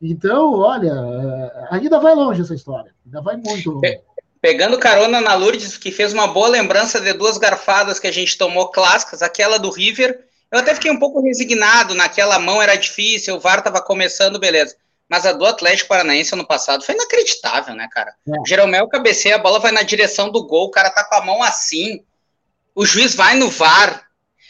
Então, 0.00 0.52
olha, 0.54 0.92
ainda 1.70 1.98
vai 1.98 2.14
longe 2.14 2.42
essa 2.42 2.54
história, 2.54 2.92
ainda 3.04 3.20
vai 3.20 3.36
muito 3.36 3.70
longe. 3.72 4.00
Pegando 4.40 4.78
carona 4.78 5.20
na 5.20 5.34
Lourdes, 5.34 5.76
que 5.76 5.90
fez 5.90 6.12
uma 6.12 6.28
boa 6.28 6.46
lembrança 6.46 7.00
de 7.00 7.12
duas 7.12 7.36
garfadas 7.36 7.98
que 7.98 8.06
a 8.06 8.12
gente 8.12 8.38
tomou 8.38 8.68
clássicas, 8.68 9.20
aquela 9.20 9.58
do 9.58 9.68
River 9.68 10.27
eu 10.50 10.58
até 10.58 10.74
fiquei 10.74 10.90
um 10.90 10.98
pouco 10.98 11.20
resignado, 11.20 11.94
naquela 11.94 12.38
mão 12.38 12.60
era 12.62 12.76
difícil, 12.76 13.36
o 13.36 13.40
VAR 13.40 13.58
estava 13.58 13.82
começando, 13.82 14.38
beleza. 14.38 14.76
Mas 15.08 15.24
a 15.24 15.32
do 15.32 15.46
Atlético 15.46 15.88
Paranaense 15.88 16.34
ano 16.34 16.46
passado 16.46 16.84
foi 16.84 16.94
inacreditável, 16.94 17.74
né, 17.74 17.88
cara? 17.90 18.14
É. 18.28 18.46
Jeromel 18.46 18.88
cabeceia, 18.88 19.36
a 19.36 19.38
bola 19.38 19.58
vai 19.58 19.72
na 19.72 19.82
direção 19.82 20.30
do 20.30 20.46
gol, 20.46 20.66
o 20.66 20.70
cara 20.70 20.90
tá 20.90 21.04
com 21.04 21.14
a 21.14 21.24
mão 21.24 21.42
assim. 21.42 22.04
O 22.74 22.84
juiz 22.84 23.14
vai 23.14 23.34
no 23.34 23.48
VAR. 23.48 24.06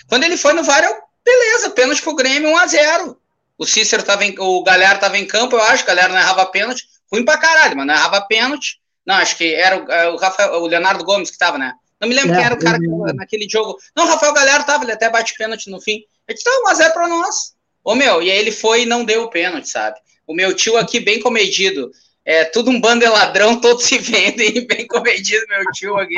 Quando 0.09 0.25
ele 0.25 0.37
foi 0.37 0.53
no 0.53 0.65
VAR, 0.65 0.83
eu, 0.83 0.95
beleza, 1.25 1.71
pênalti 1.71 2.03
pro 2.03 2.15
Grêmio 2.15 2.51
1x0. 2.51 3.17
O 3.57 3.67
Cícero 3.67 4.03
tava 4.03 4.25
em, 4.25 4.35
o 4.39 4.63
Galhardo 4.63 5.01
tava 5.01 5.19
em 5.19 5.27
campo, 5.27 5.57
eu 5.57 5.63
acho, 5.63 5.83
o 5.83 5.87
Galhardo 5.87 6.15
não 6.15 6.21
errava 6.21 6.47
pênalti. 6.47 6.85
Ruim 7.13 7.25
pra 7.25 7.39
caralho, 7.39 7.77
mas 7.77 7.87
não 7.87 7.95
errava 7.95 8.21
pênalti. 8.23 8.81
Não, 9.07 9.15
acho 9.17 9.37
que 9.37 9.55
era 9.55 9.83
o, 9.83 9.91
é, 9.91 10.09
o, 10.09 10.17
Rafael, 10.17 10.63
o 10.63 10.67
Leonardo 10.67 11.05
Gomes 11.05 11.31
que 11.31 11.39
tava, 11.39 11.57
né? 11.57 11.73
Não 12.01 12.09
me 12.09 12.15
lembro 12.15 12.33
é, 12.33 12.37
quem 12.37 12.45
era 12.45 12.55
o 12.55 12.59
cara 12.59 12.79
que, 12.79 12.87
naquele 13.15 13.49
jogo. 13.49 13.77
Não, 13.97 14.07
Rafael 14.07 14.33
Galhardo 14.33 14.67
tava, 14.67 14.85
ele 14.85 14.93
até 14.93 15.11
bate 15.11 15.35
pênalti 15.37 15.69
no 15.69 15.81
fim. 15.81 16.05
Ele 16.27 16.37
disse, 16.37 16.49
não, 16.49 16.63
mas 16.63 16.81
é 16.81 16.89
pra 16.91 17.09
nós. 17.09 17.55
Ô, 17.85 17.95
meu, 17.95 18.23
e 18.23 18.31
aí 18.31 18.39
ele 18.39 18.53
foi 18.53 18.83
e 18.83 18.87
não 18.87 19.05
deu 19.05 19.25
o 19.25 19.31
pênalti, 19.31 19.69
sabe? 19.69 19.99
O 20.27 20.35
meu 20.35 20.55
tio 20.55 20.77
aqui, 20.77 21.01
bem 21.01 21.21
comedido. 21.21 21.91
É 22.25 22.45
tudo 22.45 22.71
um 22.71 22.81
bando 22.81 23.05
de 23.05 23.11
ladrão, 23.11 23.59
todos 23.59 23.85
se 23.85 23.99
vendem, 23.99 24.65
bem 24.69 24.87
comedido, 24.87 25.47
meu 25.49 25.65
tio 25.73 25.97
aqui. 25.97 26.15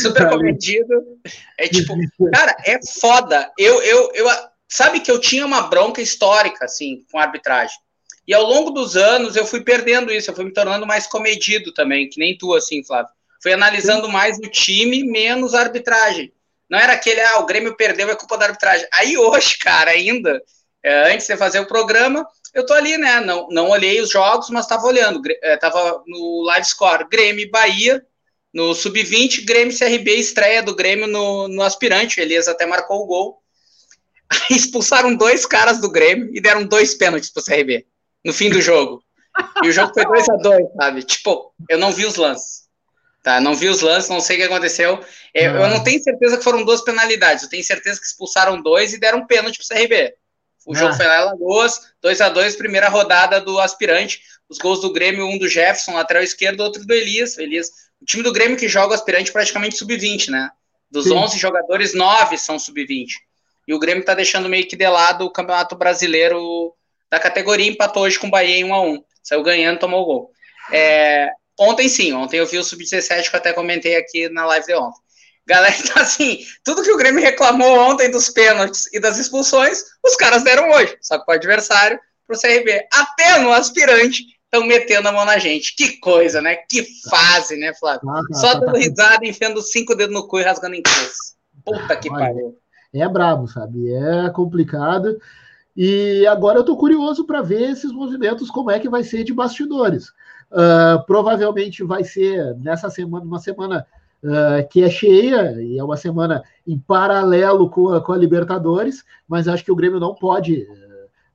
Super 0.00 0.28
comedido. 0.30 1.18
É 1.58 1.66
tipo, 1.66 1.94
cara, 2.32 2.56
é 2.64 2.78
foda. 3.00 3.50
Eu, 3.58 3.82
eu, 3.82 4.12
eu, 4.14 4.28
sabe 4.68 5.00
que 5.00 5.10
eu 5.10 5.20
tinha 5.20 5.44
uma 5.44 5.62
bronca 5.62 6.00
histórica, 6.00 6.64
assim, 6.64 7.04
com 7.10 7.18
a 7.18 7.22
arbitragem. 7.22 7.76
E 8.26 8.32
ao 8.32 8.44
longo 8.44 8.70
dos 8.70 8.96
anos 8.96 9.34
eu 9.34 9.44
fui 9.44 9.60
perdendo 9.62 10.12
isso, 10.12 10.30
eu 10.30 10.34
fui 10.34 10.44
me 10.44 10.52
tornando 10.52 10.86
mais 10.86 11.08
comedido 11.08 11.74
também, 11.74 12.08
que 12.08 12.20
nem 12.20 12.38
tu, 12.38 12.54
assim, 12.54 12.84
Flávio. 12.84 13.10
Fui 13.42 13.52
analisando 13.52 14.08
mais 14.08 14.38
o 14.38 14.42
time, 14.42 15.04
menos 15.04 15.54
a 15.54 15.60
arbitragem. 15.60 16.32
Não 16.68 16.78
era 16.78 16.92
aquele, 16.92 17.20
ah, 17.20 17.40
o 17.40 17.46
Grêmio 17.46 17.76
perdeu, 17.76 18.10
é 18.10 18.14
culpa 18.14 18.38
da 18.38 18.46
arbitragem. 18.46 18.86
Aí 18.92 19.16
hoje, 19.16 19.58
cara, 19.58 19.90
ainda, 19.90 20.40
é, 20.82 21.12
antes 21.12 21.26
de 21.26 21.36
fazer 21.36 21.60
o 21.60 21.66
programa, 21.66 22.26
eu 22.54 22.64
tô 22.64 22.74
ali, 22.74 22.96
né? 22.96 23.20
Não, 23.20 23.48
não 23.50 23.70
olhei 23.70 24.00
os 24.00 24.10
jogos, 24.10 24.50
mas 24.50 24.66
tava 24.66 24.86
olhando. 24.86 25.20
É, 25.42 25.56
tava 25.56 26.02
no 26.06 26.42
live 26.44 26.66
score 26.66 27.08
Grêmio 27.08 27.50
Bahia, 27.50 28.04
no 28.52 28.74
sub-20, 28.74 29.44
Grêmio 29.44 29.76
CRB, 29.76 30.14
estreia 30.16 30.62
do 30.62 30.74
Grêmio 30.74 31.06
no, 31.06 31.48
no 31.48 31.62
aspirante. 31.62 32.20
O 32.20 32.22
Elias 32.22 32.48
até 32.48 32.66
marcou 32.66 33.02
o 33.02 33.06
gol. 33.06 33.42
Aí 34.30 34.56
expulsaram 34.56 35.14
dois 35.14 35.44
caras 35.46 35.80
do 35.80 35.90
Grêmio 35.90 36.30
e 36.32 36.40
deram 36.40 36.64
dois 36.64 36.94
pênaltis 36.94 37.30
pro 37.30 37.42
CRB 37.42 37.86
no 38.24 38.32
fim 38.32 38.50
do 38.50 38.60
jogo. 38.60 39.02
E 39.62 39.68
o 39.68 39.72
jogo 39.72 39.92
foi 39.92 40.04
2 40.04 40.28
a 40.28 40.36
2 40.36 40.72
sabe? 40.76 41.02
Tipo, 41.02 41.54
eu 41.68 41.78
não 41.78 41.92
vi 41.92 42.04
os 42.04 42.16
lances. 42.16 42.59
Tá? 43.22 43.40
Não 43.40 43.54
vi 43.54 43.68
os 43.68 43.80
lances, 43.80 44.08
não 44.08 44.20
sei 44.20 44.36
o 44.36 44.40
que 44.40 44.46
aconteceu. 44.46 45.04
Eu, 45.34 45.54
eu, 45.56 45.68
não 45.68 45.82
tenho 45.82 46.02
certeza 46.02 46.38
que 46.38 46.44
foram 46.44 46.64
duas 46.64 46.80
penalidades. 46.82 47.42
Eu 47.42 47.50
tenho 47.50 47.62
certeza 47.62 48.00
que 48.00 48.06
expulsaram 48.06 48.62
dois 48.62 48.92
e 48.92 49.00
deram 49.00 49.18
um 49.18 49.26
pênalti 49.26 49.58
pro 49.58 49.66
CRB. 49.66 50.14
O 50.66 50.74
jogo 50.74 50.92
ah. 50.92 50.96
foi 50.96 51.06
lá 51.06 51.22
em 51.22 51.24
Lagoas, 51.26 51.92
2 52.02 52.20
a 52.20 52.28
2 52.28 52.56
primeira 52.56 52.88
rodada 52.88 53.40
do 53.40 53.58
aspirante. 53.60 54.20
Os 54.48 54.58
gols 54.58 54.80
do 54.80 54.92
Grêmio, 54.92 55.26
um 55.26 55.38
do 55.38 55.48
Jefferson, 55.48 55.92
lateral 55.92 56.22
esquerdo, 56.22 56.60
outro 56.60 56.84
do 56.84 56.94
Elias. 56.94 57.36
Elias. 57.38 57.70
O 58.00 58.04
time 58.04 58.22
do 58.22 58.32
Grêmio 58.32 58.56
que 58.56 58.68
joga 58.68 58.92
o 58.92 58.94
aspirante 58.94 59.32
praticamente 59.32 59.76
sub-20, 59.76 60.28
né? 60.30 60.50
Dos 60.90 61.04
Sim. 61.04 61.14
11 61.14 61.38
jogadores, 61.38 61.94
9 61.94 62.36
são 62.38 62.58
sub-20. 62.58 63.06
E 63.68 63.74
o 63.74 63.78
Grêmio 63.78 64.00
está 64.00 64.14
deixando 64.14 64.48
meio 64.48 64.66
que 64.66 64.76
de 64.76 64.88
lado 64.88 65.24
o 65.24 65.30
Campeonato 65.30 65.76
Brasileiro 65.76 66.74
da 67.10 67.20
categoria, 67.20 67.70
empatou 67.70 68.04
hoje 68.04 68.18
com 68.18 68.28
o 68.28 68.30
Bahia 68.30 68.56
em 68.56 68.64
1 68.64 68.74
a 68.74 68.80
1 68.82 69.04
Saiu 69.22 69.42
ganhando, 69.42 69.78
tomou 69.78 70.02
o 70.02 70.04
gol. 70.04 70.30
É, 70.72 71.30
ontem 71.60 71.88
sim, 71.88 72.12
ontem 72.12 72.38
eu 72.38 72.46
vi 72.46 72.58
o 72.58 72.64
Sub-17 72.64 73.28
que 73.28 73.36
eu 73.36 73.38
até 73.38 73.52
comentei 73.52 73.96
aqui 73.96 74.28
na 74.30 74.46
live 74.46 74.66
de 74.66 74.74
ontem. 74.74 75.00
Galera, 75.46 75.74
então 75.78 76.00
assim, 76.02 76.40
tudo 76.64 76.82
que 76.82 76.90
o 76.90 76.96
Grêmio 76.96 77.20
reclamou 77.20 77.78
ontem 77.90 78.10
dos 78.10 78.30
pênaltis 78.30 78.92
e 78.92 78.98
das 78.98 79.18
expulsões, 79.18 79.82
os 80.04 80.16
caras 80.16 80.42
deram 80.42 80.70
hoje. 80.70 80.96
Só 81.00 81.18
que 81.18 81.30
o 81.30 81.34
adversário, 81.34 81.98
pro 82.26 82.38
CRB. 82.38 82.86
Até 82.92 83.40
no 83.40 83.52
aspirante, 83.52 84.24
estão 84.44 84.66
metendo 84.66 85.08
a 85.08 85.12
mão 85.12 85.24
na 85.24 85.38
gente. 85.38 85.74
Que 85.76 85.98
coisa, 85.98 86.40
né? 86.40 86.56
Que 86.68 86.84
fase, 87.08 87.56
né, 87.56 87.74
Flávio? 87.74 88.08
Ah, 88.08 88.22
tá, 88.28 88.38
Só 88.38 88.52
tá, 88.52 88.60
dando 88.60 88.72
tá, 88.72 88.78
risada, 88.78 89.26
enfiando 89.26 89.60
cinco 89.62 89.94
dedos 89.94 90.14
no 90.14 90.26
cu 90.26 90.38
e 90.38 90.42
rasgando 90.42 90.76
em 90.76 90.82
cruz. 90.82 91.36
Puta 91.64 91.96
que 91.96 92.08
pariu. 92.08 92.56
É 92.92 93.08
brabo, 93.08 93.46
sabe? 93.46 93.92
É 93.92 94.30
complicado. 94.30 95.20
E 95.76 96.26
agora 96.26 96.58
eu 96.58 96.62
estou 96.62 96.76
curioso 96.76 97.24
para 97.24 97.42
ver 97.42 97.70
esses 97.70 97.92
movimentos, 97.92 98.50
como 98.50 98.70
é 98.70 98.78
que 98.78 98.88
vai 98.88 99.04
ser 99.04 99.22
de 99.22 99.32
bastidores. 99.32 100.12
Uh, 100.50 101.04
provavelmente 101.06 101.84
vai 101.84 102.02
ser 102.02 102.56
nessa 102.56 102.90
semana, 102.90 103.24
uma 103.24 103.38
semana 103.38 103.86
uh, 104.24 104.68
que 104.68 104.82
é 104.82 104.90
cheia, 104.90 105.62
e 105.62 105.78
é 105.78 105.84
uma 105.84 105.96
semana 105.96 106.42
em 106.66 106.76
paralelo 106.76 107.70
com 107.70 107.90
a, 107.90 108.00
com 108.00 108.12
a 108.12 108.16
Libertadores, 108.16 109.04
mas 109.28 109.46
acho 109.46 109.64
que 109.64 109.70
o 109.70 109.76
Grêmio 109.76 110.00
não 110.00 110.12
pode 110.12 110.62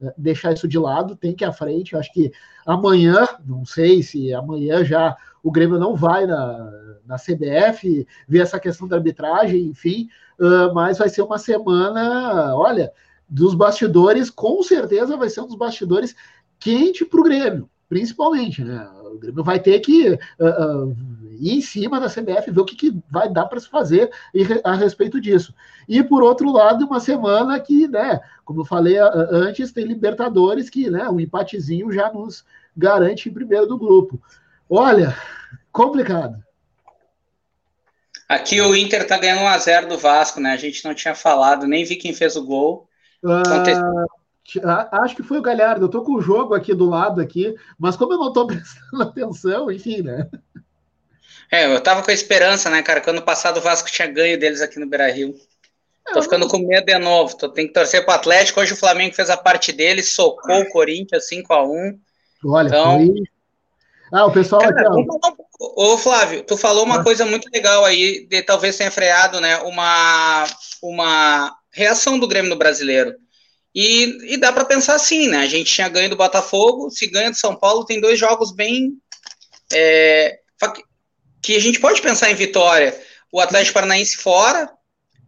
uh, 0.02 0.12
deixar 0.18 0.52
isso 0.52 0.68
de 0.68 0.78
lado, 0.78 1.16
tem 1.16 1.34
que 1.34 1.46
ir 1.46 1.48
à 1.48 1.54
frente. 1.54 1.96
Acho 1.96 2.12
que 2.12 2.30
amanhã, 2.66 3.26
não 3.46 3.66
sei 3.66 4.04
se 4.04 4.34
amanhã 4.34 4.84
já 4.84 5.16
o 5.42 5.50
Grêmio 5.50 5.80
não 5.80 5.96
vai 5.96 6.26
na, 6.26 6.72
na 7.06 7.16
CBF 7.16 8.06
ver 8.28 8.40
essa 8.40 8.60
questão 8.60 8.86
da 8.86 8.98
arbitragem, 8.98 9.68
enfim, 9.68 10.10
mas 10.74 10.98
vai 10.98 11.08
ser 11.08 11.22
uma 11.22 11.38
semana, 11.38 12.56
olha 12.56 12.92
dos 13.30 13.54
bastidores, 13.54 14.30
com 14.30 14.62
certeza 14.64 15.16
vai 15.16 15.30
ser 15.30 15.42
um 15.42 15.48
dos 15.48 15.56
bastidores 15.56 16.16
quente 16.60 17.06
para 17.06 17.20
o 17.20 17.24
Grêmio, 17.24 17.70
principalmente, 17.88 18.64
né? 18.64 18.88
O 19.14 19.18
Grêmio 19.18 19.44
vai 19.44 19.60
ter 19.60 19.80
que 19.80 20.10
uh, 20.10 20.88
uh, 20.88 20.98
ir 21.40 21.58
em 21.58 21.62
cima 21.62 22.00
da 22.00 22.10
CBF, 22.10 22.52
ver 22.52 22.60
o 22.60 22.66
que, 22.66 22.76
que 22.76 22.98
vai 23.10 23.30
dar 23.32 23.46
para 23.46 23.60
se 23.60 23.70
fazer 23.70 24.10
a 24.64 24.76
respeito 24.76 25.20
disso. 25.22 25.54
E 25.88 26.04
por 26.04 26.24
outro 26.24 26.52
lado, 26.52 26.86
uma 26.86 27.00
semana 27.00 27.60
que, 27.60 27.88
né, 27.88 28.20
como 28.44 28.62
eu 28.62 28.66
falei 28.66 29.00
uh, 29.00 29.10
antes, 29.32 29.72
tem 29.72 29.86
Libertadores 29.86 30.70
que, 30.70 30.90
né, 30.90 31.08
um 31.10 31.20
empatezinho 31.20 31.92
já 31.92 32.12
nos 32.12 32.46
garante 32.76 33.30
em 33.30 33.34
primeiro 33.34 33.68
do 33.68 33.78
grupo. 33.78 34.22
Olha, 34.70 35.16
complicado. 35.72 36.44
Aqui 38.28 38.60
o 38.60 38.76
Inter 38.76 39.06
tá 39.06 39.18
ganhando 39.20 39.42
1x0 39.42 39.88
do 39.88 40.00
Vasco, 40.00 40.40
né? 40.40 40.52
A 40.52 40.58
gente 40.58 40.84
não 40.84 40.96
tinha 40.96 41.14
falado, 41.14 41.68
nem 41.68 41.86
vi 41.86 41.96
quem 41.96 42.12
fez 42.12 42.36
o 42.36 42.44
gol. 42.44 42.90
Uh, 43.24 44.08
acho 44.92 45.16
que 45.16 45.24
foi 45.24 45.38
o 45.38 45.42
Galhardo. 45.42 45.86
Eu 45.86 45.90
tô 45.90 46.02
com 46.02 46.14
o 46.14 46.22
jogo 46.22 46.54
aqui 46.54 46.74
do 46.74 46.90
lado 46.90 47.22
aqui, 47.22 47.56
mas 47.78 47.96
como 47.96 48.14
eu 48.14 48.18
não 48.18 48.32
tô 48.32 48.46
prestando 48.48 49.04
atenção, 49.04 49.72
enfim, 49.72 50.02
né? 50.02 50.28
É, 51.52 51.66
eu 51.66 51.82
tava 51.82 52.02
com 52.02 52.12
a 52.12 52.14
esperança, 52.14 52.70
né, 52.70 52.82
cara? 52.82 53.02
Que 53.02 53.10
ano 53.10 53.22
passado 53.22 53.58
o 53.58 53.62
Vasco 53.62 53.92
tinha 53.92 54.08
ganho 54.08 54.40
deles 54.40 54.62
aqui 54.62 54.80
no 54.80 54.88
Beira 54.88 55.12
Rio. 55.12 55.36
Tô 56.14 56.22
ficando 56.22 56.48
com 56.48 56.60
medo 56.60 56.86
de 56.86 56.98
novo. 57.00 57.36
Tô, 57.36 57.50
tem 57.50 57.68
que 57.68 57.74
torcer 57.74 58.04
pro 58.04 58.14
Atlético. 58.14 58.60
Hoje 58.60 58.74
o 58.74 58.78
Flamengo 58.78 59.16
fez 59.16 59.30
a 59.30 59.38
parte 59.38 59.72
dele, 59.72 60.04
socou 60.04 60.62
o 60.62 60.70
Corinthians 60.70 61.28
5x1. 61.30 62.00
Olha, 62.46 62.68
então... 62.68 62.98
Foi... 62.98 63.24
Ah, 64.12 64.26
o 64.26 64.32
pessoal. 64.32 64.62
Cara, 64.62 64.88
aqui, 64.88 65.08
Ô, 65.60 65.98
Flávio, 65.98 66.44
tu 66.44 66.58
falou 66.58 66.84
uma 66.84 67.00
ah. 67.00 67.04
coisa 67.04 67.26
muito 67.26 67.50
legal 67.52 67.84
aí, 67.86 68.26
de 68.28 68.42
talvez 68.44 68.78
tenha 68.78 68.92
freado, 68.92 69.40
né? 69.40 69.58
Uma, 69.60 70.46
uma 70.82 71.58
reação 71.72 72.20
do 72.20 72.28
Grêmio 72.28 72.50
no 72.50 72.58
brasileiro. 72.58 73.16
E, 73.76 74.34
e 74.34 74.38
dá 74.38 74.54
para 74.54 74.64
pensar 74.64 74.96
assim, 74.96 75.28
né? 75.28 75.40
A 75.40 75.48
gente 75.48 75.74
tinha 75.74 75.90
ganho 75.90 76.10
do 76.10 76.16
Botafogo, 76.16 76.90
se 76.90 77.06
ganha 77.08 77.30
do 77.30 77.36
São 77.36 77.54
Paulo, 77.54 77.86
tem 77.86 78.00
dois 78.00 78.18
jogos 78.18 78.54
bem. 78.54 78.94
É, 79.74 80.40
que 81.42 81.56
a 81.56 81.60
gente 81.60 81.82
pode 81.82 82.02
pensar 82.02 82.32
em 82.32 82.36
vitória. 82.36 82.98
O 83.30 83.42
Atlético 83.42 83.74
Paranaense 83.74 84.16
fora, 84.16 84.72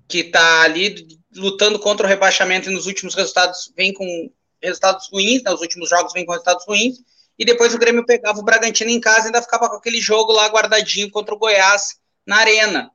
que 0.08 0.20
está 0.20 0.62
ali 0.62 1.06
lutando 1.36 1.78
contra 1.78 2.06
o 2.06 2.10
rebaixamento 2.10 2.70
e 2.70 2.74
nos 2.74 2.88
últimos 2.88 3.14
resultados 3.14 3.72
vem 3.76 3.94
com 3.94 4.32
resultados 4.64 5.10
ruins, 5.12 5.44
né? 5.44 5.52
os 5.52 5.62
últimos 5.62 5.90
jogos 5.90 6.14
vem 6.14 6.26
com 6.26 6.32
resultados 6.32 6.66
ruins, 6.66 6.98
e 7.38 7.46
depois 7.46 7.76
o 7.76 7.78
Grêmio 7.78 8.06
pegava 8.06 8.40
o 8.40 8.44
Bragantino 8.44 8.90
em 8.90 9.00
casa 9.00 9.26
e 9.26 9.26
ainda 9.26 9.42
ficava 9.42 9.70
com 9.70 9.76
aquele 9.76 10.00
jogo 10.00 10.32
lá 10.32 10.48
guardadinho 10.48 11.12
contra 11.12 11.36
o 11.36 11.38
Goiás 11.38 11.98
na 12.26 12.38
arena. 12.38 12.90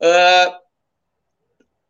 Uh, 0.00 0.54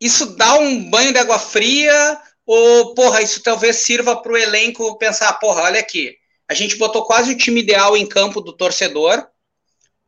isso 0.01 0.35
dá 0.35 0.55
um 0.55 0.89
banho 0.89 1.13
de 1.13 1.19
água 1.19 1.37
fria 1.37 2.19
ou, 2.51 2.95
porra, 2.95 3.21
isso 3.21 3.43
talvez 3.43 3.75
sirva 3.75 4.19
para 4.19 4.31
o 4.31 4.37
elenco 4.37 4.97
pensar, 4.97 5.33
porra, 5.33 5.61
olha 5.61 5.79
aqui, 5.79 6.17
a 6.47 6.55
gente 6.55 6.77
botou 6.77 7.05
quase 7.05 7.31
o 7.31 7.37
time 7.37 7.59
ideal 7.59 7.95
em 7.95 8.07
campo 8.07 8.41
do 8.41 8.57
torcedor 8.57 9.23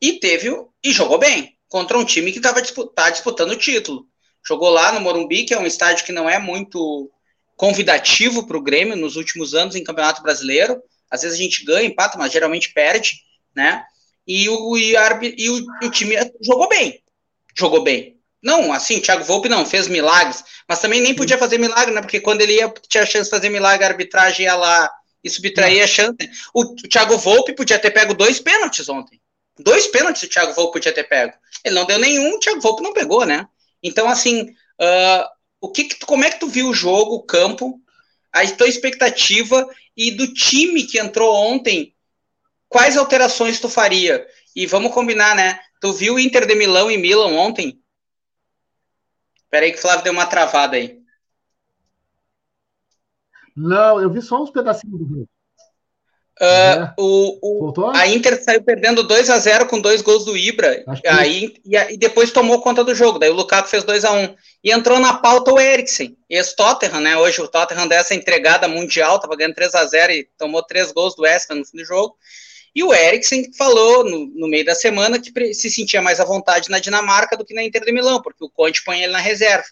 e 0.01 0.13
teve 0.13 0.49
e 0.84 0.91
jogou 0.91 1.19
bem 1.19 1.56
contra 1.69 1.99
um 1.99 2.04
time 2.04 2.32
que 2.32 2.39
estava 2.39 2.60
tá 2.95 3.12
disputando 3.12 3.51
o 3.51 3.56
título. 3.56 4.08
Jogou 4.43 4.71
lá 4.71 4.91
no 4.91 5.01
Morumbi, 5.01 5.45
que 5.45 5.54
é 5.54 5.60
um 5.60 5.67
estádio 5.67 6.04
que 6.04 6.12
não 6.12 6.27
é 6.27 6.39
muito 6.39 7.12
convidativo 7.56 8.47
para 8.47 8.58
o 8.58 8.63
Grêmio 8.63 8.95
nos 8.95 9.17
últimos 9.17 9.54
anos 9.54 9.75
em 9.75 9.84
Campeonato 9.84 10.23
Brasileiro. 10.23 10.82
Às 11.12 11.21
vezes 11.21 11.38
a 11.38 11.43
gente 11.43 11.63
ganha, 11.63 11.86
empata, 11.86 12.17
mas 12.17 12.32
geralmente 12.32 12.73
perde, 12.73 13.21
né? 13.56 13.86
E 14.25 14.49
o, 14.49 14.75
e, 14.80 14.95
e 15.38 15.47
o, 15.47 15.63
o 15.84 15.91
time 15.91 16.15
jogou 16.41 16.67
bem. 16.67 17.04
Jogou 17.56 17.84
bem. 17.84 18.19
Não, 18.41 18.73
assim, 18.73 18.97
o 18.97 19.01
Thiago 19.01 19.23
Volpe 19.23 19.47
não, 19.47 19.65
fez 19.65 19.88
milagres, 19.88 20.43
mas 20.67 20.80
também 20.80 20.99
nem 20.99 21.13
podia 21.13 21.38
fazer 21.38 21.58
milagre, 21.60 21.93
né? 21.93 22.01
Porque 22.01 22.19
quando 22.19 22.41
ele 22.41 22.56
ia, 22.56 22.73
tinha 22.88 23.04
a 23.04 23.06
chance 23.06 23.25
de 23.25 23.30
fazer 23.30 23.49
milagre, 23.49 23.86
a 23.86 23.89
arbitragem 23.89 24.45
ia 24.45 24.56
lá 24.56 24.91
e 25.23 25.30
subtrair 25.30 25.84
a 25.84 25.88
chance. 25.88 26.17
O, 26.54 26.62
o 26.62 26.75
Thiago 26.75 27.17
Volpe 27.17 27.54
podia 27.54 27.77
ter 27.77 27.91
pego 27.91 28.13
dois 28.13 28.39
pênaltis 28.39 28.89
ontem. 28.89 29.21
Dois 29.60 29.86
pênaltis 29.88 30.23
o 30.23 30.30
Thiago 30.30 30.54
Volpe 30.54 30.73
podia 30.73 30.91
ter 30.91 31.04
pego. 31.04 31.34
Ele 31.63 31.75
não 31.75 31.86
deu 31.86 31.99
nenhum, 31.99 32.36
o 32.36 32.39
Thiago 32.39 32.62
Volpe 32.62 32.82
não 32.82 32.93
pegou, 32.93 33.25
né? 33.25 33.47
Então, 33.84 34.10
assim, 34.10 34.41
uh, 34.41 35.25
o 35.60 35.69
que, 35.71 35.84
que 35.84 35.95
tu, 35.95 36.06
como 36.08 36.23
é 36.23 36.30
que 36.32 36.39
tu 36.39 36.47
viu 36.47 36.69
o 36.69 36.73
jogo, 36.73 37.15
o 37.15 37.23
campo, 37.23 37.80
a 38.34 38.45
tua 38.47 38.67
expectativa 38.67 39.67
e 39.95 40.12
do 40.12 40.34
time 40.34 40.84
que 40.84 40.99
entrou 40.99 41.36
ontem, 41.36 41.93
quais 42.67 42.97
alterações 42.97 43.60
tu 43.60 43.69
faria? 43.69 44.25
E 44.56 44.65
vamos 44.65 44.93
combinar, 44.93 45.36
né? 45.36 45.60
Tu 45.80 45.93
viu 45.93 46.15
o 46.15 46.19
Inter 46.19 46.45
de 46.45 46.56
Milão 46.56 46.89
e 46.89 46.97
Milan 46.97 47.27
ontem? 47.27 47.80
Peraí 49.51 49.73
que 49.73 49.77
o 49.77 49.81
Flávio 49.81 50.05
deu 50.05 50.13
uma 50.13 50.25
travada 50.25 50.77
aí. 50.77 50.99
Não, 53.55 54.01
eu 54.01 54.09
vi 54.09 54.21
só 54.21 54.41
uns 54.41 54.49
pedacinhos 54.49 54.97
do 54.97 55.05
jogo. 55.05 55.29
Uh, 56.39 56.43
é. 56.43 56.93
o, 56.97 57.69
o 57.69 57.89
a 57.91 58.07
Inter 58.07 58.41
saiu 58.43 58.63
perdendo 58.63 59.03
2 59.03 59.29
a 59.29 59.37
0 59.37 59.67
com 59.67 59.79
dois 59.79 60.01
gols 60.01 60.25
do 60.25 60.35
Ibra, 60.35 60.83
aí, 61.05 61.53
e, 61.63 61.77
e, 61.77 61.97
depois 61.97 62.31
tomou 62.31 62.61
conta 62.61 62.83
do 62.83 62.95
jogo. 62.95 63.19
Daí 63.19 63.29
o 63.29 63.33
Lukaku 63.33 63.67
fez 63.67 63.83
2 63.83 64.05
a 64.05 64.11
1 64.11 64.23
um, 64.23 64.35
E 64.63 64.71
entrou 64.71 64.99
na 64.99 65.13
pauta 65.13 65.53
o 65.53 65.59
Eriksen, 65.59 66.17
ex-Tottenham, 66.27 66.99
né? 66.99 67.15
Hoje 67.17 67.41
o 67.41 67.47
Tottenham 67.47 67.87
dessa 67.87 68.15
entregada 68.15 68.67
mundial, 68.67 69.19
tava 69.19 69.35
ganhando 69.35 69.53
3 69.53 69.75
a 69.75 69.85
0 69.85 70.13
e 70.13 70.27
tomou 70.35 70.63
três 70.63 70.91
gols 70.91 71.15
do 71.15 71.23
West 71.23 71.51
Ham 71.51 71.55
no 71.55 71.65
fim 71.65 71.77
do 71.77 71.85
jogo. 71.85 72.17
E 72.73 72.84
o 72.84 72.93
Eriksen 72.93 73.51
falou 73.57 74.03
no, 74.03 74.27
no, 74.27 74.47
meio 74.47 74.63
da 74.63 74.73
semana 74.73 75.19
que 75.19 75.53
se 75.53 75.69
sentia 75.69 76.01
mais 76.01 76.19
à 76.19 76.25
vontade 76.25 76.69
na 76.69 76.79
Dinamarca 76.79 77.36
do 77.36 77.45
que 77.45 77.53
na 77.53 77.63
Inter 77.63 77.84
de 77.84 77.91
Milão, 77.91 78.21
porque 78.21 78.43
o 78.43 78.49
Conte 78.49 78.84
põe 78.84 79.01
ele 79.01 79.12
na 79.12 79.19
reserva. 79.19 79.65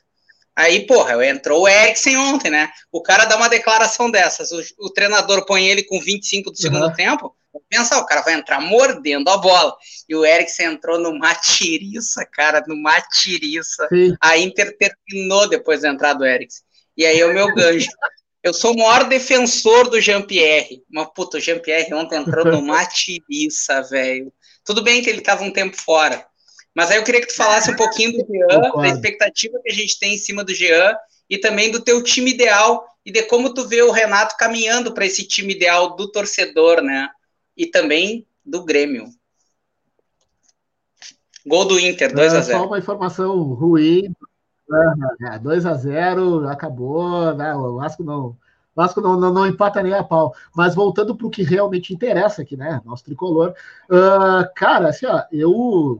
Aí, 0.55 0.85
porra, 0.85 1.25
entrou 1.25 1.61
o 1.61 1.67
Eriksen 1.67 2.17
ontem, 2.17 2.51
né? 2.51 2.69
O 2.91 3.01
cara 3.01 3.23
dá 3.23 3.37
uma 3.37 3.47
declaração 3.47 4.11
dessas, 4.11 4.51
o, 4.51 4.61
o 4.79 4.89
treinador 4.89 5.45
põe 5.45 5.65
ele 5.65 5.83
com 5.83 5.99
25 6.01 6.51
do 6.51 6.57
segundo 6.57 6.87
uhum. 6.87 6.93
tempo, 6.93 7.33
pensa, 7.69 7.97
o 7.97 8.05
cara 8.05 8.21
vai 8.21 8.33
entrar 8.33 8.59
mordendo 8.59 9.29
a 9.29 9.37
bola. 9.37 9.75
E 10.07 10.15
o 10.15 10.25
Eriksen 10.25 10.65
entrou 10.65 10.99
numa 10.99 11.33
tiriça, 11.35 12.25
cara, 12.25 12.63
numa 12.67 12.99
tiriça. 13.01 13.87
Sim. 13.89 14.15
A 14.19 14.37
Inter 14.37 14.75
terminou 14.77 15.47
depois 15.47 15.81
da 15.81 15.89
entrada 15.89 16.19
do 16.19 16.25
Eriksen. 16.25 16.63
E 16.97 17.05
aí 17.05 17.19
é 17.19 17.25
o 17.25 17.33
meu 17.33 17.53
gancho. 17.53 17.89
Eu 18.41 18.53
sou 18.53 18.73
o 18.73 18.77
maior 18.77 19.07
defensor 19.07 19.89
do 19.89 19.99
Jean-Pierre. 19.99 20.83
Mas, 20.89 21.09
puta, 21.13 21.37
o 21.37 21.39
Jean-Pierre 21.39 21.93
ontem 21.93 22.17
entrou 22.17 22.45
numa 22.45 22.85
tiriça, 22.87 23.81
velho. 23.83 24.31
Tudo 24.63 24.81
bem 24.81 25.01
que 25.01 25.09
ele 25.09 25.19
estava 25.19 25.43
um 25.43 25.51
tempo 25.51 25.75
fora. 25.75 26.25
Mas 26.73 26.91
aí 26.91 26.97
eu 26.97 27.03
queria 27.03 27.21
que 27.21 27.27
tu 27.27 27.35
falasse 27.35 27.71
um 27.71 27.75
pouquinho 27.75 28.13
do 28.13 28.25
Jean, 28.25 28.71
da 28.81 28.87
expectativa 28.87 29.59
que 29.63 29.71
a 29.71 29.75
gente 29.75 29.99
tem 29.99 30.13
em 30.13 30.17
cima 30.17 30.43
do 30.43 30.53
Jean 30.53 30.95
e 31.29 31.37
também 31.37 31.71
do 31.71 31.81
teu 31.81 32.01
time 32.01 32.31
ideal 32.31 32.85
e 33.05 33.11
de 33.11 33.23
como 33.23 33.53
tu 33.53 33.67
vê 33.67 33.81
o 33.81 33.91
Renato 33.91 34.37
caminhando 34.37 34.93
para 34.93 35.05
esse 35.05 35.27
time 35.27 35.53
ideal 35.53 35.95
do 35.95 36.11
torcedor, 36.11 36.81
né? 36.81 37.09
E 37.57 37.65
também 37.65 38.25
do 38.45 38.63
Grêmio. 38.63 39.07
Gol 41.45 41.65
do 41.65 41.79
Inter, 41.79 42.13
2 42.13 42.33
a 42.33 42.41
0 42.41 42.59
Só 42.59 42.67
uma 42.67 42.77
informação 42.77 43.41
ruim 43.41 44.13
2 45.41 45.65
a 45.65 45.73
0 45.73 46.47
acabou, 46.47 47.33
né? 47.35 47.55
O 47.55 47.77
Vasco 47.77 48.03
não. 48.03 48.37
Vasco 48.75 49.01
não, 49.01 49.19
não, 49.19 49.33
não, 49.33 49.47
empata 49.47 49.81
nem 49.83 49.93
a 49.93 50.03
pau. 50.03 50.33
Mas 50.55 50.75
voltando 50.75 51.15
para 51.15 51.27
o 51.27 51.29
que 51.29 51.43
realmente 51.43 51.93
interessa 51.93 52.43
aqui, 52.43 52.55
né? 52.55 52.81
Nosso 52.85 53.03
tricolor. 53.03 53.53
Uh, 53.89 54.47
cara, 54.55 54.89
assim, 54.89 55.05
ó, 55.05 55.23
eu 55.31 55.99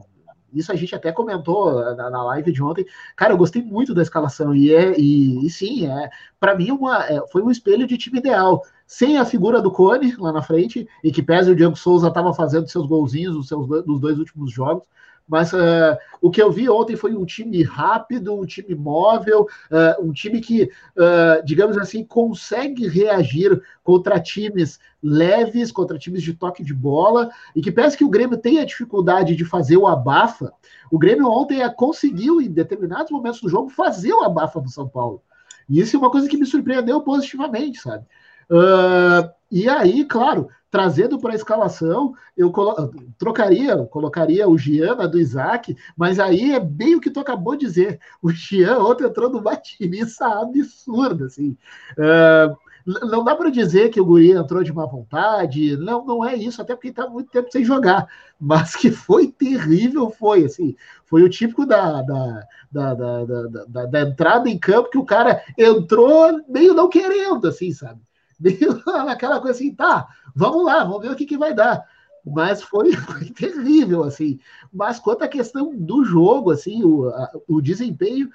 isso 0.52 0.72
a 0.72 0.74
gente 0.74 0.94
até 0.94 1.12
comentou 1.12 1.94
na, 1.94 2.10
na, 2.10 2.24
live 2.24 2.52
de 2.52 2.62
ontem. 2.62 2.84
Cara, 3.16 3.32
eu 3.32 3.38
gostei 3.38 3.62
muito 3.62 3.94
da 3.94 4.02
escalação 4.02 4.54
e, 4.54 4.74
é, 4.74 4.98
e, 4.98 5.46
e 5.46 5.50
sim, 5.50 5.86
é 5.86 6.10
para 6.38 6.54
mim 6.56 6.70
uma, 6.70 7.04
é, 7.04 7.20
foi 7.28 7.42
um 7.42 7.50
espelho 7.50 7.86
de 7.86 7.96
time 7.96 8.18
ideal. 8.18 8.62
Sem 8.86 9.18
a 9.18 9.24
figura 9.24 9.62
do 9.62 9.70
Cone 9.70 10.16
lá 10.16 10.32
na 10.32 10.42
frente, 10.42 10.88
e 11.04 11.12
que 11.12 11.22
pese 11.22 11.50
o 11.50 11.56
Diego 11.56 11.76
Souza 11.76 12.08
estava 12.08 12.34
fazendo 12.34 12.68
seus 12.68 12.86
golzinhos 12.86 13.36
nos 13.36 13.46
seus 13.46 13.68
nos 13.86 14.00
dois 14.00 14.18
últimos 14.18 14.50
jogos, 14.52 14.82
mas 15.30 15.52
uh, 15.52 15.96
o 16.20 16.28
que 16.28 16.42
eu 16.42 16.50
vi 16.50 16.68
ontem 16.68 16.96
foi 16.96 17.14
um 17.14 17.24
time 17.24 17.62
rápido, 17.62 18.34
um 18.34 18.44
time 18.44 18.74
móvel, 18.74 19.46
uh, 19.70 20.04
um 20.04 20.12
time 20.12 20.40
que, 20.40 20.64
uh, 20.64 21.44
digamos 21.44 21.78
assim, 21.78 22.04
consegue 22.04 22.88
reagir 22.88 23.62
contra 23.84 24.18
times 24.18 24.80
leves, 25.00 25.70
contra 25.70 25.96
times 25.96 26.20
de 26.20 26.34
toque 26.34 26.64
de 26.64 26.74
bola, 26.74 27.30
e 27.54 27.62
que 27.62 27.70
parece 27.70 27.96
que 27.96 28.04
o 28.04 28.08
Grêmio 28.08 28.36
tem 28.36 28.58
a 28.58 28.64
dificuldade 28.64 29.36
de 29.36 29.44
fazer 29.44 29.76
o 29.76 29.86
abafa. 29.86 30.52
O 30.90 30.98
Grêmio 30.98 31.30
ontem 31.30 31.60
conseguiu, 31.76 32.40
em 32.40 32.50
determinados 32.50 33.12
momentos 33.12 33.40
do 33.40 33.48
jogo, 33.48 33.70
fazer 33.70 34.12
o 34.12 34.24
abafa 34.24 34.60
do 34.60 34.68
São 34.68 34.88
Paulo. 34.88 35.22
E 35.68 35.78
isso 35.78 35.94
é 35.94 35.98
uma 36.00 36.10
coisa 36.10 36.28
que 36.28 36.36
me 36.36 36.44
surpreendeu 36.44 37.00
positivamente, 37.02 37.80
sabe? 37.80 38.04
Uh, 38.50 39.30
e 39.50 39.68
aí, 39.68 40.04
claro, 40.04 40.48
trazendo 40.70 41.18
para 41.18 41.32
a 41.32 41.36
escalação, 41.36 42.14
eu 42.36 42.50
colo 42.50 42.92
trocaria, 43.18 43.76
colocaria 43.86 44.48
o 44.48 44.56
Gian 44.56 44.96
do 45.08 45.18
Isaac, 45.18 45.76
mas 45.96 46.18
aí 46.18 46.52
é 46.52 46.60
bem 46.60 46.96
o 46.96 47.00
que 47.00 47.10
tu 47.10 47.20
acabou 47.20 47.56
de 47.56 47.66
dizer. 47.66 48.00
O 48.22 48.30
Gian 48.30 48.78
ontem 48.78 49.04
entrou 49.04 49.28
numa 49.30 49.56
tiriça 49.56 50.26
absurda, 50.26 51.26
assim. 51.26 51.56
Uh, 51.92 52.56
não 52.86 53.22
dá 53.22 53.36
para 53.36 53.50
dizer 53.50 53.90
que 53.90 54.00
o 54.00 54.04
Guri 54.04 54.32
entrou 54.32 54.62
de 54.62 54.72
má 54.72 54.86
vontade, 54.86 55.76
não, 55.76 56.04
não 56.04 56.24
é 56.24 56.34
isso, 56.34 56.62
até 56.62 56.74
porque 56.74 56.88
está 56.88 57.08
muito 57.08 57.30
tempo 57.30 57.50
sem 57.50 57.64
jogar, 57.64 58.08
mas 58.40 58.74
que 58.74 58.90
foi 58.90 59.28
terrível, 59.28 60.10
foi 60.10 60.44
assim, 60.44 60.74
foi 61.04 61.22
o 61.22 61.28
típico 61.28 61.66
da, 61.66 62.00
da, 62.02 62.46
da, 62.72 62.94
da, 62.94 63.24
da, 63.68 63.86
da 63.86 64.00
entrada 64.00 64.48
em 64.48 64.58
campo 64.58 64.90
que 64.90 64.98
o 64.98 65.04
cara 65.04 65.42
entrou 65.58 66.42
meio 66.48 66.74
não 66.74 66.88
querendo, 66.88 67.46
assim, 67.48 67.72
sabe? 67.72 68.00
Naquela 68.86 69.40
coisa 69.40 69.56
assim, 69.56 69.74
tá, 69.74 70.08
vamos 70.34 70.64
lá, 70.64 70.84
vamos 70.84 71.02
ver 71.02 71.10
o 71.10 71.16
que, 71.16 71.26
que 71.26 71.36
vai 71.36 71.54
dar. 71.54 71.84
Mas 72.24 72.62
foi, 72.62 72.92
foi 72.96 73.30
terrível, 73.30 74.04
assim. 74.04 74.38
Mas 74.72 74.98
quanto 74.98 75.22
à 75.22 75.28
questão 75.28 75.74
do 75.76 76.04
jogo, 76.04 76.50
assim, 76.50 76.82
o, 76.82 77.08
a, 77.08 77.30
o 77.48 77.60
desempenho, 77.60 78.30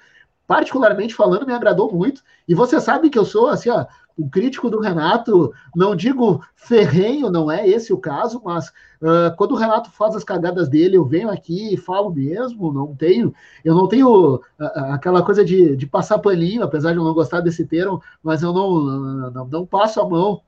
particularmente 0.46 1.14
falando, 1.14 1.46
me 1.46 1.52
agradou 1.52 1.92
muito. 1.92 2.22
E 2.46 2.54
você 2.54 2.80
sabe 2.80 3.10
que 3.10 3.18
eu 3.18 3.24
sou, 3.24 3.48
assim, 3.48 3.70
ó, 3.70 3.86
o 4.16 4.28
crítico 4.28 4.70
do 4.70 4.80
Renato, 4.80 5.52
não 5.74 5.94
digo 5.94 6.42
ferrenho, 6.54 7.30
não 7.30 7.50
é 7.50 7.68
esse 7.68 7.92
o 7.92 7.98
caso, 7.98 8.40
mas 8.44 8.68
uh, 8.68 9.36
quando 9.36 9.52
o 9.52 9.56
Renato 9.56 9.90
faz 9.90 10.16
as 10.16 10.24
cagadas 10.24 10.68
dele, 10.68 10.96
eu 10.96 11.04
venho 11.04 11.30
aqui 11.30 11.74
e 11.74 11.76
falo 11.76 12.10
mesmo, 12.10 12.72
não 12.72 12.94
tenho, 12.94 13.34
eu 13.64 13.74
não 13.74 13.86
tenho 13.86 14.36
uh, 14.36 14.42
aquela 14.92 15.22
coisa 15.22 15.44
de, 15.44 15.76
de 15.76 15.86
passar 15.86 16.18
paninho, 16.18 16.62
apesar 16.62 16.92
de 16.92 16.98
eu 16.98 17.04
não 17.04 17.12
gostar 17.12 17.40
desse 17.40 17.66
termo, 17.66 18.02
mas 18.22 18.42
eu 18.42 18.52
não, 18.52 18.80
não, 19.30 19.46
não 19.46 19.66
passo 19.66 20.00
a 20.00 20.08
mão 20.08 20.40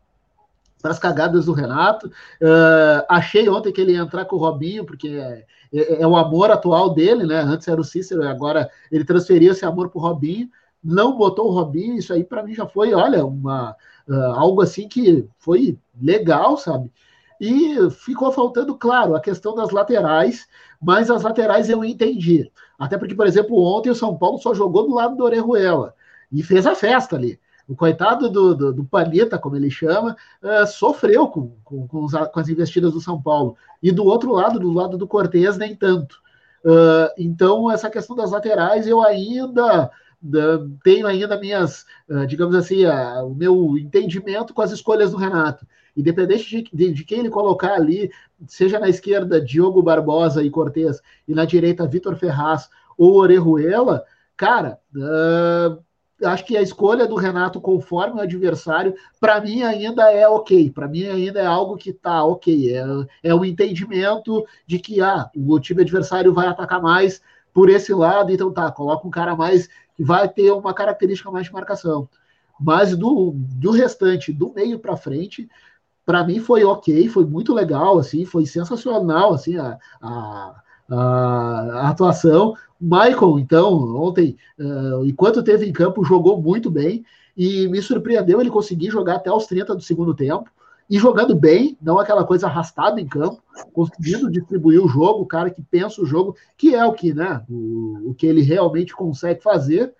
para 0.80 0.92
as 0.92 0.98
cagadas 0.98 1.46
do 1.46 1.52
Renato. 1.52 2.06
Uh, 2.06 3.04
achei 3.08 3.48
ontem 3.48 3.72
que 3.72 3.80
ele 3.80 3.92
ia 3.92 4.00
entrar 4.00 4.24
com 4.24 4.36
o 4.36 4.38
Robinho, 4.38 4.84
porque 4.84 5.08
é, 5.08 5.44
é, 5.72 6.02
é, 6.02 6.06
o 6.06 6.16
amor 6.16 6.50
atual 6.50 6.94
dele, 6.94 7.26
né? 7.26 7.40
Antes 7.40 7.68
era 7.68 7.80
o 7.80 7.84
Cícero, 7.84 8.26
agora 8.26 8.70
ele 8.90 9.04
transferiu 9.04 9.52
esse 9.52 9.64
amor 9.64 9.90
para 9.90 9.98
o 9.98 10.02
Robinho. 10.02 10.48
Não 10.82 11.16
botou 11.16 11.46
o 11.48 11.52
Robinho, 11.52 11.96
isso 11.96 12.12
aí 12.12 12.24
para 12.24 12.42
mim 12.42 12.54
já 12.54 12.66
foi, 12.66 12.94
olha, 12.94 13.24
uma, 13.24 13.76
uh, 14.08 14.32
algo 14.34 14.62
assim 14.62 14.88
que 14.88 15.28
foi 15.38 15.78
legal, 16.00 16.56
sabe? 16.56 16.90
E 17.40 17.90
ficou 17.90 18.32
faltando, 18.32 18.76
claro, 18.76 19.14
a 19.14 19.20
questão 19.20 19.54
das 19.54 19.70
laterais, 19.70 20.46
mas 20.80 21.10
as 21.10 21.22
laterais 21.22 21.68
eu 21.68 21.84
entendi. 21.84 22.50
Até 22.78 22.96
porque, 22.98 23.14
por 23.14 23.26
exemplo, 23.26 23.56
ontem 23.62 23.90
o 23.90 23.94
São 23.94 24.16
Paulo 24.16 24.38
só 24.38 24.54
jogou 24.54 24.86
do 24.86 24.94
lado 24.94 25.16
do 25.16 25.24
Orejuela 25.24 25.94
e 26.32 26.42
fez 26.42 26.66
a 26.66 26.74
festa 26.74 27.16
ali 27.16 27.38
o 27.68 27.76
coitado 27.76 28.30
do, 28.30 28.54
do, 28.54 28.72
do 28.72 28.88
como 29.40 29.54
ele 29.54 29.70
chama, 29.70 30.16
uh, 30.42 30.66
sofreu 30.66 31.28
com, 31.28 31.54
com, 31.62 31.86
com, 31.86 32.04
os, 32.04 32.12
com, 32.12 32.40
as 32.40 32.48
investidas 32.48 32.94
do 32.94 33.00
São 33.00 33.20
Paulo. 33.20 33.56
E 33.82 33.92
do 33.92 34.04
outro 34.06 34.32
lado, 34.32 34.58
do 34.58 34.72
lado 34.72 34.96
do 34.96 35.06
Cortez, 35.06 35.58
nem 35.58 35.76
tanto. 35.76 36.16
Uh, 36.64 37.12
então, 37.18 37.70
essa 37.70 37.90
questão 37.90 38.16
das 38.16 38.30
laterais, 38.30 38.86
eu 38.86 39.02
ainda 39.02 39.90
tenho 40.82 41.06
ainda 41.06 41.38
minhas, 41.38 41.84
uh, 42.08 42.26
digamos 42.26 42.54
assim, 42.54 42.84
o 43.24 43.34
meu 43.34 43.78
entendimento 43.78 44.52
com 44.52 44.62
as 44.62 44.72
escolhas 44.72 45.10
do 45.10 45.16
Renato. 45.16 45.66
Independente 45.96 46.48
de, 46.48 46.70
de, 46.72 46.92
de, 46.92 47.04
quem 47.04 47.20
ele 47.20 47.30
colocar 47.30 47.74
ali, 47.74 48.10
seja 48.46 48.78
na 48.78 48.88
esquerda 48.88 49.40
Diogo 49.40 49.82
Barbosa 49.82 50.42
e 50.42 50.50
Cortez, 50.50 51.00
e 51.26 51.34
na 51.34 51.44
direita 51.44 51.86
Vitor 51.86 52.16
Ferraz 52.16 52.68
ou 52.96 53.16
Orejuela, 53.16 54.04
cara, 54.36 54.78
uh, 54.94 55.82
acho 56.26 56.44
que 56.44 56.56
a 56.56 56.62
escolha 56.62 57.06
do 57.06 57.14
Renato 57.14 57.60
conforme 57.60 58.20
o 58.20 58.22
adversário, 58.22 58.94
para 59.20 59.40
mim 59.40 59.62
ainda 59.62 60.10
é 60.10 60.26
ok, 60.28 60.70
para 60.70 60.88
mim 60.88 61.04
ainda 61.04 61.40
é 61.40 61.46
algo 61.46 61.76
que 61.76 61.92
tá 61.92 62.24
ok, 62.24 62.74
é, 62.74 62.84
é 63.22 63.34
o 63.34 63.44
entendimento 63.44 64.44
de 64.66 64.78
que 64.78 65.00
ah, 65.00 65.30
o 65.36 65.60
time 65.60 65.82
adversário 65.82 66.34
vai 66.34 66.48
atacar 66.48 66.82
mais 66.82 67.20
por 67.52 67.68
esse 67.68 67.92
lado, 67.92 68.32
então 68.32 68.52
tá, 68.52 68.70
coloca 68.70 69.06
um 69.06 69.10
cara 69.10 69.34
mais 69.34 69.68
que 69.98 70.04
vai 70.04 70.28
ter 70.28 70.50
uma 70.52 70.72
característica 70.72 71.30
mais 71.30 71.46
de 71.46 71.52
marcação. 71.52 72.08
Mas 72.58 72.96
do, 72.96 73.32
do 73.34 73.72
restante, 73.72 74.32
do 74.32 74.54
meio 74.54 74.78
para 74.78 74.96
frente, 74.96 75.48
para 76.06 76.24
mim 76.24 76.38
foi 76.38 76.64
ok, 76.64 77.08
foi 77.08 77.26
muito 77.26 77.52
legal, 77.52 77.98
assim, 77.98 78.24
foi 78.24 78.46
sensacional, 78.46 79.34
assim, 79.34 79.56
a, 79.56 79.76
a 80.00 80.62
a, 80.90 81.90
atuação. 81.90 82.54
Michael, 82.80 83.38
então, 83.38 83.96
ontem, 83.96 84.36
uh, 84.58 85.04
enquanto 85.04 85.42
teve 85.42 85.66
em 85.66 85.72
campo, 85.72 86.04
jogou 86.04 86.40
muito 86.40 86.70
bem 86.70 87.04
e 87.36 87.68
me 87.68 87.82
surpreendeu 87.82 88.40
ele 88.40 88.50
conseguir 88.50 88.90
jogar 88.90 89.16
até 89.16 89.30
os 89.30 89.46
30 89.46 89.74
do 89.74 89.82
segundo 89.82 90.14
tempo 90.14 90.50
e 90.88 90.98
jogando 90.98 91.34
bem, 91.34 91.76
não 91.82 91.98
aquela 91.98 92.24
coisa 92.24 92.46
arrastada 92.46 93.00
em 93.00 93.06
campo, 93.06 93.42
conseguindo 93.72 94.30
distribuir 94.30 94.82
o 94.82 94.88
jogo, 94.88 95.22
o 95.22 95.26
cara 95.26 95.50
que 95.50 95.62
pensa 95.62 96.00
o 96.00 96.06
jogo, 96.06 96.34
que 96.56 96.74
é 96.74 96.84
o 96.84 96.94
que, 96.94 97.12
né, 97.12 97.44
o, 97.48 98.10
o 98.10 98.14
que 98.14 98.26
ele 98.26 98.40
realmente 98.40 98.94
consegue 98.94 99.42
fazer. 99.42 99.94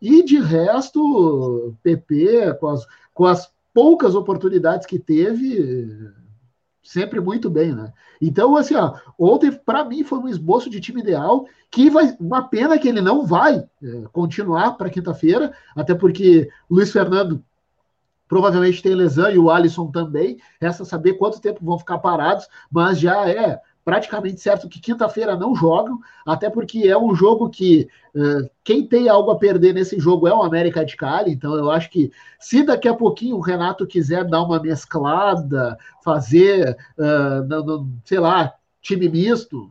E 0.00 0.22
de 0.22 0.38
resto, 0.38 1.74
PP, 1.82 2.58
com 2.60 2.68
as, 2.68 2.86
com 3.14 3.24
as 3.24 3.50
poucas 3.72 4.14
oportunidades 4.14 4.86
que 4.86 4.98
teve, 4.98 5.88
sempre 6.82 7.20
muito 7.20 7.48
bem, 7.48 7.74
né? 7.74 7.92
Então, 8.20 8.54
assim, 8.56 8.74
ó, 8.74 8.94
ontem, 9.18 9.50
para 9.50 9.84
mim, 9.84 10.04
foi 10.04 10.18
um 10.18 10.28
esboço 10.28 10.68
de 10.68 10.80
time 10.80 11.00
ideal, 11.00 11.46
que 11.70 11.90
vai. 11.90 12.14
Uma 12.20 12.42
pena 12.42 12.78
que 12.78 12.88
ele 12.88 13.00
não 13.00 13.26
vai 13.26 13.64
é, 13.82 14.02
continuar 14.12 14.72
para 14.72 14.90
quinta-feira, 14.90 15.52
até 15.74 15.94
porque 15.94 16.48
Luiz 16.70 16.92
Fernando 16.92 17.42
provavelmente 18.28 18.82
tem 18.82 18.94
lesão 18.94 19.30
e 19.30 19.38
o 19.38 19.50
Alisson 19.50 19.90
também. 19.90 20.38
Resta 20.60 20.84
saber 20.84 21.14
quanto 21.14 21.40
tempo 21.40 21.64
vão 21.64 21.78
ficar 21.78 21.98
parados, 21.98 22.48
mas 22.70 22.98
já 22.98 23.28
é 23.28 23.60
praticamente 23.84 24.40
certo 24.40 24.68
que 24.68 24.80
quinta-feira 24.80 25.36
não 25.36 25.54
jogam, 25.54 26.00
até 26.26 26.48
porque 26.48 26.88
é 26.88 26.96
um 26.96 27.14
jogo 27.14 27.50
que 27.50 27.86
uh, 28.14 28.48
quem 28.64 28.86
tem 28.86 29.08
algo 29.08 29.30
a 29.30 29.38
perder 29.38 29.74
nesse 29.74 30.00
jogo 30.00 30.26
é 30.26 30.34
o 30.34 30.42
América 30.42 30.84
de 30.84 30.96
Cali, 30.96 31.32
então 31.32 31.54
eu 31.54 31.70
acho 31.70 31.90
que 31.90 32.10
se 32.40 32.62
daqui 32.62 32.88
a 32.88 32.94
pouquinho 32.94 33.36
o 33.36 33.42
Renato 33.42 33.86
quiser 33.86 34.24
dar 34.24 34.42
uma 34.42 34.58
mesclada, 34.58 35.76
fazer, 36.02 36.74
uh, 36.96 37.46
no, 37.46 37.62
no, 37.62 37.92
sei 38.04 38.18
lá, 38.18 38.54
time 38.80 39.08
misto, 39.08 39.70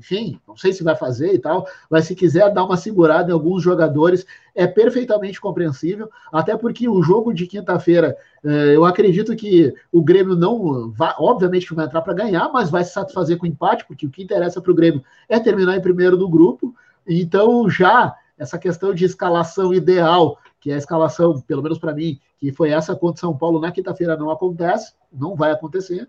enfim, 0.00 0.40
não 0.48 0.56
sei 0.56 0.72
se 0.72 0.82
vai 0.82 0.96
fazer 0.96 1.34
e 1.34 1.38
tal, 1.38 1.66
mas 1.90 2.06
se 2.06 2.14
quiser 2.14 2.50
dar 2.52 2.64
uma 2.64 2.76
segurada 2.76 3.30
em 3.30 3.34
alguns 3.34 3.62
jogadores, 3.62 4.24
é 4.54 4.66
perfeitamente 4.66 5.38
compreensível, 5.38 6.08
até 6.32 6.56
porque 6.56 6.88
o 6.88 7.02
jogo 7.02 7.34
de 7.34 7.46
quinta-feira, 7.46 8.16
eh, 8.42 8.74
eu 8.74 8.84
acredito 8.86 9.36
que 9.36 9.72
o 9.92 10.02
Grêmio 10.02 10.34
não 10.34 10.90
vai, 10.90 11.14
obviamente 11.18 11.66
que 11.66 11.74
vai 11.74 11.84
entrar 11.84 12.00
para 12.00 12.14
ganhar, 12.14 12.50
mas 12.50 12.70
vai 12.70 12.82
se 12.82 12.92
satisfazer 12.92 13.36
com 13.36 13.44
o 13.44 13.48
empate, 13.48 13.84
porque 13.86 14.06
o 14.06 14.10
que 14.10 14.22
interessa 14.22 14.60
para 14.60 14.72
o 14.72 14.74
Grêmio 14.74 15.04
é 15.28 15.38
terminar 15.38 15.76
em 15.76 15.82
primeiro 15.82 16.16
do 16.16 16.28
grupo, 16.28 16.74
então 17.06 17.68
já 17.68 18.16
essa 18.38 18.58
questão 18.58 18.94
de 18.94 19.04
escalação 19.04 19.74
ideal, 19.74 20.38
que 20.58 20.70
é 20.70 20.74
a 20.74 20.78
escalação, 20.78 21.38
pelo 21.42 21.62
menos 21.62 21.78
para 21.78 21.92
mim, 21.92 22.18
que 22.38 22.50
foi 22.50 22.70
essa 22.70 22.96
contra 22.96 23.20
São 23.20 23.36
Paulo 23.36 23.60
na 23.60 23.70
quinta-feira, 23.70 24.16
não 24.16 24.30
acontece, 24.30 24.94
não 25.12 25.36
vai 25.36 25.50
acontecer. 25.52 26.08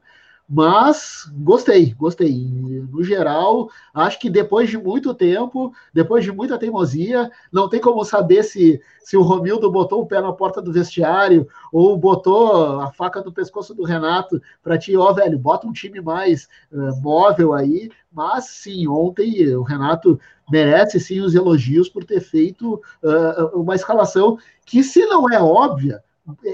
Mas 0.53 1.31
gostei, 1.37 1.93
gostei. 1.93 2.45
No 2.91 3.01
geral, 3.01 3.69
acho 3.93 4.19
que 4.19 4.29
depois 4.29 4.69
de 4.69 4.77
muito 4.77 5.13
tempo, 5.13 5.73
depois 5.93 6.25
de 6.25 6.31
muita 6.33 6.57
teimosia, 6.57 7.31
não 7.49 7.69
tem 7.69 7.79
como 7.79 8.03
saber 8.03 8.43
se, 8.43 8.81
se 8.99 9.15
o 9.15 9.21
Romildo 9.21 9.71
botou 9.71 10.01
o 10.01 10.05
pé 10.05 10.19
na 10.19 10.33
porta 10.33 10.61
do 10.61 10.73
vestiário 10.73 11.47
ou 11.71 11.95
botou 11.95 12.81
a 12.81 12.91
faca 12.91 13.21
no 13.21 13.31
pescoço 13.31 13.73
do 13.73 13.85
Renato 13.85 14.41
para 14.61 14.77
ti, 14.77 14.93
ó, 14.97 15.09
oh, 15.09 15.13
velho, 15.13 15.39
bota 15.39 15.65
um 15.65 15.71
time 15.71 16.01
mais 16.01 16.49
uh, 16.69 17.01
móvel 17.01 17.53
aí. 17.53 17.89
Mas 18.11 18.47
sim, 18.47 18.85
ontem 18.89 19.55
o 19.55 19.63
Renato 19.63 20.19
merece 20.51 20.99
sim 20.99 21.21
os 21.21 21.33
elogios 21.33 21.87
por 21.87 22.03
ter 22.03 22.19
feito 22.19 22.73
uh, 23.01 23.57
uma 23.57 23.73
escalação 23.73 24.37
que, 24.65 24.83
se 24.83 25.05
não 25.05 25.29
é 25.29 25.41
óbvia, 25.41 26.03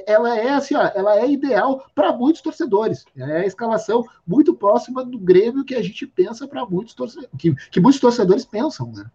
ela 0.06 0.38
é 0.38 0.50
assim, 0.50 0.76
ó, 0.76 0.92
ela 0.96 1.20
é 1.20 1.30
ideal 1.30 1.86
para 1.94 2.14
muitos 2.14 2.42
torcedores. 2.42 3.06
É 3.18 3.38
a 3.38 3.46
escalação 3.46 4.04
muito 4.26 4.54
próxima 4.54 5.04
do 5.04 5.20
Grêmio 5.20 5.66
que 5.66 5.76
a 5.76 5.82
gente 5.82 6.06
pensa 6.08 6.48
para 6.48 6.66
muitos 6.66 6.94
torcedores, 6.94 7.30
que, 7.38 7.54
que 7.72 7.80
muitos 7.80 8.00
torcedores 8.00 8.46
pensam, 8.46 8.92
né? 8.92 9.06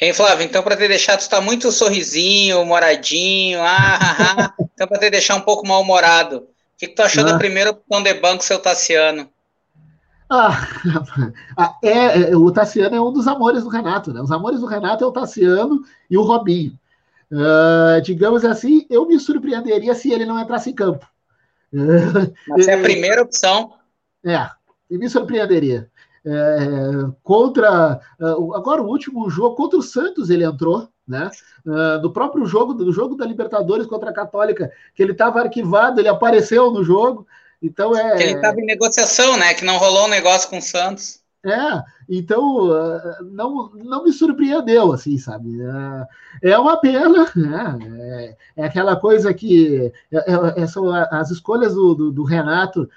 Hein, 0.00 0.12
Flávio, 0.12 0.44
então 0.44 0.62
para 0.62 0.76
ter 0.76 0.88
deixado, 0.88 1.20
tu 1.20 1.28
tá 1.28 1.40
muito 1.40 1.70
sorrisinho, 1.72 2.64
moradinho, 2.64 3.60
ah, 3.62 3.98
ah, 4.00 4.36
ah. 4.38 4.54
então 4.74 4.86
para 4.86 4.98
ter 4.98 5.10
deixar 5.10 5.36
um 5.36 5.40
pouco 5.40 5.66
mal-humorado. 5.66 6.38
O 6.38 6.78
que, 6.78 6.88
que 6.88 6.94
tu 6.94 7.02
achou 7.02 7.22
ah. 7.22 7.32
da 7.32 7.38
primeira 7.38 7.70
opção 7.70 8.02
de 8.02 8.14
banco, 8.14 8.44
seu 8.44 8.58
Tassiano? 8.58 9.28
Ah, 11.58 11.76
é, 11.82 12.30
é, 12.30 12.36
o 12.36 12.50
Tassiano 12.50 12.96
é 12.96 13.00
um 13.00 13.12
dos 13.12 13.28
amores 13.28 13.62
do 13.64 13.68
Renato, 13.68 14.14
né? 14.14 14.22
Os 14.22 14.32
amores 14.32 14.60
do 14.60 14.66
Renato 14.66 15.04
é 15.04 15.06
o 15.06 15.12
Tassiano 15.12 15.82
e 16.10 16.16
o 16.16 16.22
Robinho. 16.22 16.78
Uh, 17.32 17.98
digamos 18.02 18.44
assim, 18.44 18.86
eu 18.90 19.06
me 19.06 19.18
surpreenderia 19.18 19.94
se 19.94 20.12
ele 20.12 20.26
não 20.26 20.38
entrasse 20.38 20.68
em 20.68 20.74
campo. 20.74 21.06
Mas 22.46 22.68
é 22.68 22.74
a 22.74 22.82
primeira 22.82 23.22
opção. 23.22 23.72
É, 24.22 24.46
me 24.90 25.08
surpreenderia. 25.08 25.90
É, 26.24 27.10
contra 27.24 28.00
uh, 28.20 28.54
agora 28.54 28.80
o 28.80 28.86
último 28.86 29.28
jogo 29.28 29.56
contra 29.56 29.78
o 29.78 29.82
Santos 29.82 30.30
ele 30.30 30.44
entrou 30.44 30.88
né 31.08 31.28
no 32.00 32.12
próprio 32.12 32.46
jogo 32.46 32.72
do 32.74 32.92
jogo 32.92 33.16
da 33.16 33.26
Libertadores 33.26 33.88
contra 33.88 34.10
a 34.10 34.14
Católica 34.14 34.70
que 34.94 35.02
ele 35.02 35.10
estava 35.10 35.40
arquivado 35.40 36.00
ele 36.00 36.06
apareceu 36.06 36.70
no 36.70 36.84
jogo 36.84 37.26
então 37.60 37.96
é 37.96 38.16
que 38.16 38.22
ele 38.22 38.34
estava 38.34 38.60
em 38.60 38.64
negociação 38.64 39.36
né 39.36 39.52
que 39.52 39.64
não 39.64 39.78
rolou 39.78 40.04
um 40.04 40.10
negócio 40.10 40.48
com 40.48 40.58
o 40.58 40.62
Santos 40.62 41.18
é, 41.44 41.82
então 42.08 42.68
não, 43.22 43.70
não 43.74 44.04
me 44.04 44.12
surpreendeu, 44.12 44.92
assim, 44.92 45.18
sabe? 45.18 45.58
É, 46.42 46.58
uma 46.58 46.76
pena, 46.78 47.26
né? 47.34 47.78
É, 48.56 48.62
é 48.62 48.64
aquela 48.64 48.96
coisa 48.96 49.32
que 49.32 49.92
é, 50.12 50.62
é, 50.62 50.66
são 50.66 50.92
as 50.92 51.30
escolhas 51.30 51.74
do, 51.74 51.94
do, 51.94 52.12
do 52.12 52.24
Renato 52.24 52.88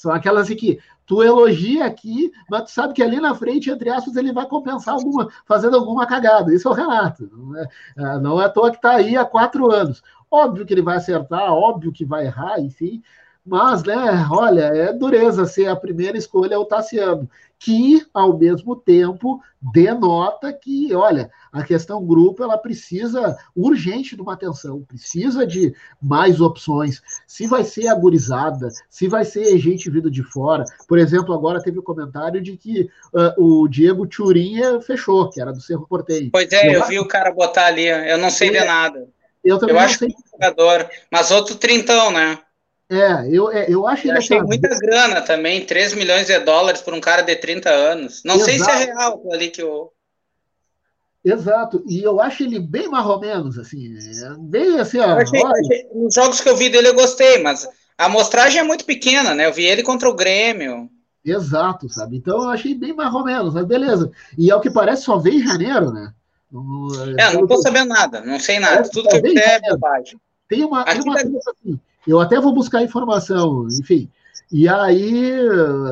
são 0.00 0.12
aquelas 0.12 0.48
que 0.48 0.78
tu 1.06 1.22
elogia 1.22 1.84
aqui, 1.84 2.32
mas 2.48 2.62
tu 2.64 2.70
sabe 2.70 2.94
que 2.94 3.02
ali 3.02 3.20
na 3.20 3.34
frente, 3.34 3.68
entre 3.68 3.90
aspas, 3.90 4.16
ele 4.16 4.32
vai 4.32 4.46
compensar 4.46 4.94
alguma, 4.94 5.28
fazendo 5.44 5.76
alguma 5.76 6.06
cagada. 6.06 6.54
Isso 6.54 6.68
é 6.68 6.70
o 6.70 6.74
Renato. 6.74 7.28
Não 7.30 7.56
é, 7.56 7.68
é 7.96 8.18
não 8.18 8.40
é 8.40 8.46
à 8.46 8.48
toa 8.48 8.70
que 8.70 8.76
está 8.76 8.92
aí 8.92 9.16
há 9.16 9.24
quatro 9.24 9.70
anos. 9.70 10.02
Óbvio 10.30 10.64
que 10.64 10.72
ele 10.72 10.82
vai 10.82 10.96
acertar, 10.96 11.52
óbvio 11.52 11.92
que 11.92 12.04
vai 12.04 12.26
errar, 12.26 12.60
enfim. 12.60 13.02
Mas, 13.50 13.82
né, 13.82 13.96
olha, 14.30 14.66
é 14.66 14.92
dureza 14.92 15.44
ser 15.44 15.66
a 15.66 15.74
primeira 15.74 16.16
escolha 16.16 16.54
é 16.54 16.56
o 16.56 16.64
Tassiano 16.64 17.28
que, 17.58 18.06
ao 18.14 18.38
mesmo 18.38 18.76
tempo, 18.76 19.42
denota 19.60 20.52
que, 20.52 20.94
olha, 20.94 21.28
a 21.52 21.64
questão 21.64 22.06
grupo 22.06 22.44
ela 22.44 22.56
precisa 22.56 23.36
urgente 23.54 24.14
de 24.14 24.22
uma 24.22 24.34
atenção, 24.34 24.84
precisa 24.84 25.44
de 25.44 25.74
mais 26.00 26.40
opções. 26.40 27.02
Se 27.26 27.48
vai 27.48 27.64
ser 27.64 27.88
agorizada, 27.88 28.68
se 28.88 29.08
vai 29.08 29.24
ser 29.24 29.58
gente 29.58 29.90
vindo 29.90 30.08
de 30.08 30.22
fora. 30.22 30.64
Por 30.86 30.96
exemplo, 30.96 31.34
agora 31.34 31.60
teve 31.60 31.78
o 31.78 31.80
um 31.80 31.84
comentário 31.84 32.40
de 32.40 32.56
que 32.56 32.88
uh, 33.12 33.62
o 33.62 33.68
Diego 33.68 34.06
Turinha 34.06 34.80
fechou, 34.80 35.28
que 35.28 35.40
era 35.40 35.52
do 35.52 35.60
Cerro 35.60 35.88
Porteiro. 35.88 36.30
Pois 36.32 36.52
é, 36.52 36.68
eu, 36.68 36.74
eu 36.74 36.86
vi 36.86 37.00
o 37.00 37.08
cara 37.08 37.32
botar 37.32 37.66
ali, 37.66 37.88
eu 37.88 38.16
não 38.16 38.30
sei 38.30 38.50
é, 38.50 38.60
de 38.60 38.64
nada. 38.64 39.08
Eu 39.44 39.58
também 39.58 39.74
eu 39.74 39.80
acho 39.80 39.98
sei. 39.98 40.08
que 40.08 40.14
é 40.14 40.30
jogador, 40.30 40.88
mas 41.10 41.32
outro 41.32 41.56
trintão, 41.56 42.12
né? 42.12 42.38
É, 42.90 43.28
eu, 43.30 43.52
é, 43.52 43.66
eu 43.68 43.86
acho 43.86 44.08
eu 44.08 44.16
achei 44.16 44.42
muita 44.42 44.68
grana 44.80 45.22
também, 45.22 45.64
3 45.64 45.94
milhões 45.94 46.26
de 46.26 46.36
dólares 46.40 46.80
por 46.80 46.92
um 46.92 47.00
cara 47.00 47.22
de 47.22 47.36
30 47.36 47.70
anos. 47.70 48.22
Não 48.24 48.34
Exato. 48.34 48.50
sei 48.50 48.58
se 48.58 48.70
é 48.70 48.84
real 48.86 49.22
ali 49.30 49.48
que 49.48 49.62
eu. 49.62 49.92
Exato, 51.24 51.84
e 51.86 52.02
eu 52.02 52.20
acho 52.20 52.42
ele 52.42 52.58
bem 52.58 52.88
mais 52.88 53.06
ou 53.06 53.20
menos, 53.20 53.58
assim, 53.58 53.94
é 53.96 54.34
bem 54.38 54.80
assim, 54.80 54.98
ó. 54.98 55.18
Achei, 55.18 55.44
achei, 55.44 55.86
nos 55.94 56.14
jogos 56.14 56.40
que 56.40 56.48
eu 56.48 56.56
vi 56.56 56.68
dele 56.68 56.88
eu 56.88 56.94
gostei, 56.94 57.40
mas 57.42 57.68
a 57.96 58.06
amostragem 58.06 58.58
é 58.58 58.64
muito 58.64 58.84
pequena, 58.84 59.34
né? 59.34 59.46
Eu 59.46 59.52
vi 59.52 59.66
ele 59.66 59.82
contra 59.84 60.08
o 60.08 60.14
Grêmio. 60.14 60.90
Exato, 61.24 61.88
sabe? 61.88 62.16
Então 62.16 62.42
eu 62.42 62.48
achei 62.48 62.74
bem 62.74 62.94
mais 62.94 63.14
ou 63.14 63.22
menos, 63.22 63.54
mas 63.54 63.66
beleza. 63.66 64.10
E 64.36 64.50
ao 64.50 64.60
que 64.60 64.70
parece, 64.70 65.02
só 65.02 65.18
veio 65.18 65.40
em 65.40 65.46
janeiro, 65.46 65.92
né? 65.92 66.12
é, 67.18 67.34
não 67.34 67.46
tô 67.46 67.58
sabendo 67.58 67.90
nada, 67.90 68.22
não 68.22 68.40
sei 68.40 68.58
nada. 68.58 68.88
Tudo 68.90 69.08
que 69.08 69.16
eu 69.16 69.22
vi 69.22 69.38
é 69.38 69.60
bobagem. 69.60 70.18
Tem 70.48 70.64
uma, 70.64 70.84
tem 70.84 71.00
uma 71.02 71.14
tá... 71.14 71.20
assim, 71.20 71.78
eu 72.06 72.20
até 72.20 72.40
vou 72.40 72.52
buscar 72.52 72.82
informação, 72.82 73.66
enfim. 73.80 74.10
E 74.52 74.68
aí, 74.68 75.32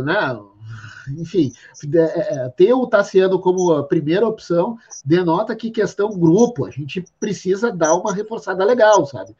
né, 0.04 0.38
enfim, 1.16 1.52
é, 1.94 1.98
é, 1.98 2.48
ter 2.50 2.72
o 2.72 2.86
Tassiano 2.86 3.38
como 3.40 3.72
a 3.72 3.84
primeira 3.84 4.26
opção 4.26 4.76
denota 5.04 5.54
que 5.54 5.70
questão 5.70 6.18
grupo, 6.18 6.66
a 6.66 6.70
gente 6.70 7.04
precisa 7.18 7.72
dar 7.72 7.94
uma 7.94 8.12
reforçada 8.12 8.64
legal, 8.64 9.06
sabe? 9.06 9.34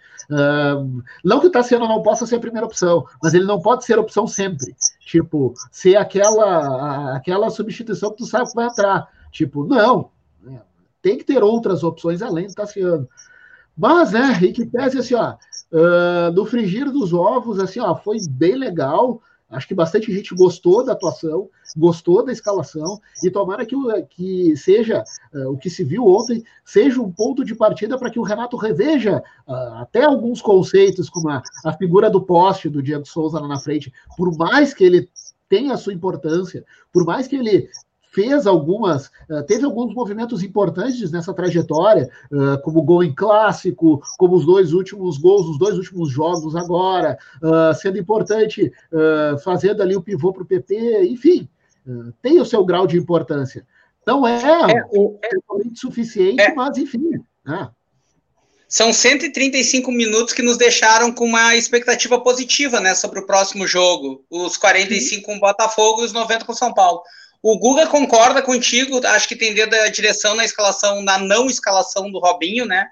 Não 1.25 1.41
que 1.41 1.47
o 1.47 1.51
Tassiano 1.51 1.89
não 1.89 2.03
possa 2.03 2.27
ser 2.27 2.37
a 2.37 2.41
primeira 2.41 2.67
opção, 2.67 3.07
mas 3.23 3.35
ele 3.35 3.45
não 3.45 3.61
pode 3.61 3.85
ser 3.85 3.99
opção 3.99 4.27
sempre. 4.27 4.75
Tipo, 5.01 5.55
ser 5.71 5.97
aquela, 5.97 7.17
aquela 7.17 7.51
substituição 7.51 8.11
que 8.11 8.19
tu 8.19 8.27
sabe 8.27 8.49
que 8.49 8.55
vai 8.55 8.67
entrar. 8.67 9.09
Tipo, 9.31 9.65
não. 9.65 10.11
Né? 10.43 10.61
Tem 11.01 11.17
que 11.17 11.25
ter 11.25 11.43
outras 11.43 11.83
opções 11.83 12.23
além 12.23 12.47
do 12.47 12.55
Tassiano. 12.55 13.09
Mas, 13.77 14.11
né, 14.13 14.39
e 14.43 14.53
que 14.53 14.67
pese 14.67 14.99
assim, 14.99 15.15
ó, 15.15 15.37
uh, 15.73 16.33
do 16.33 16.45
frigir 16.45 16.91
dos 16.91 17.13
ovos, 17.13 17.59
assim, 17.59 17.81
ó, 17.81 17.95
foi 17.95 18.19
bem 18.29 18.57
legal. 18.57 19.21
Acho 19.51 19.67
que 19.67 19.75
bastante 19.75 20.13
gente 20.13 20.35
gostou 20.35 20.85
da 20.85 20.93
atuação, 20.93 21.49
gostou 21.75 22.23
da 22.23 22.31
escalação, 22.31 23.01
e 23.25 23.31
tomara 23.31 23.65
que, 23.65 23.75
que 24.11 24.55
seja 24.57 25.03
uh, 25.33 25.51
o 25.51 25.57
que 25.57 25.71
se 25.71 25.83
viu 25.83 26.07
ontem, 26.07 26.45
seja 26.65 27.01
um 27.01 27.11
ponto 27.11 27.43
de 27.43 27.55
partida 27.55 27.97
para 27.97 28.11
que 28.11 28.19
o 28.19 28.23
Renato 28.23 28.59
reveja 28.59 29.23
uh, 29.47 29.53
até 29.81 30.05
alguns 30.05 30.43
conceitos, 30.43 31.09
como 31.09 31.31
a, 31.31 31.43
a 31.65 31.73
figura 31.73 32.11
do 32.11 32.21
poste 32.21 32.69
do 32.69 32.83
Diego 32.83 33.07
Souza 33.07 33.41
lá 33.41 33.49
na 33.49 33.59
frente, 33.59 33.91
por 34.19 34.37
mais 34.37 34.75
que 34.75 34.85
ele 34.85 35.09
tenha 35.49 35.73
a 35.73 35.79
sua 35.79 35.95
importância, 35.95 36.63
por 36.93 37.07
mais 37.07 37.27
que 37.27 37.37
ele 37.37 37.71
fez 38.11 38.47
algumas, 38.47 39.11
eh, 39.31 39.43
teve 39.43 39.65
alguns 39.65 39.95
movimentos 39.95 40.43
importantes 40.43 41.11
nessa 41.11 41.33
trajetória, 41.35 42.11
eh, 42.33 42.57
como 42.63 42.81
o 42.81 42.83
gol 42.83 43.05
em 43.05 43.15
clássico, 43.15 44.03
como 44.19 44.37
os 44.37 44.45
dois 44.45 44.73
últimos 44.73 45.19
gols, 45.19 45.47
os 45.49 45.59
dois 45.59 45.77
últimos 45.77 46.11
jogos 46.11 46.57
agora, 46.57 47.19
eh, 47.43 47.75
sendo 47.75 47.99
importante, 47.99 48.73
fazendo 49.43 49.83
ali 49.83 49.95
o 49.95 50.03
pivô 50.03 50.33
para 50.33 50.43
o 50.43 50.47
PP, 50.47 51.05
enfim, 51.11 51.49
tem 52.23 52.41
o 52.41 52.45
seu 52.45 52.65
grau 52.65 52.87
de 52.87 52.97
importância. 52.97 53.67
Não 54.07 54.27
é, 54.27 54.37
é, 54.37 54.79
é 54.79 55.75
suficiente, 55.75 56.41
é, 56.41 56.55
mas 56.55 56.77
enfim. 56.79 57.21
Né? 57.45 57.69
São 58.69 58.93
135 58.93 59.91
minutos 59.91 60.35
que 60.35 60.43
nos 60.43 60.59
deixaram 60.59 61.13
com 61.13 61.25
uma 61.25 61.57
expectativa 61.57 62.21
positiva 62.21 62.81
né, 62.81 62.95
sobre 62.95 63.21
o 63.21 63.27
próximo 63.27 63.67
jogo. 63.67 64.25
Os 64.31 64.57
45 64.57 65.15
Sim. 65.15 65.23
com 65.23 65.37
o 65.37 65.41
Botafogo 65.41 66.03
e 66.03 66.05
os 66.05 66.13
90 66.13 66.45
com 66.45 66.53
o 66.53 66.57
São 66.57 66.73
Paulo. 66.75 67.03
O 67.43 67.59
Guga 67.59 67.87
concorda 67.87 68.43
contigo, 68.43 69.05
acho 69.07 69.29
que 69.29 69.37
tem 69.37 69.55
dedo 69.55 69.71
da 69.71 69.89
direção 69.89 70.35
na 70.35 70.45
escalação, 70.45 71.03
na 71.03 71.19
não 71.19 71.47
escalação 71.47 72.11
do 72.11 72.19
Robinho, 72.19 72.65
né? 72.65 72.87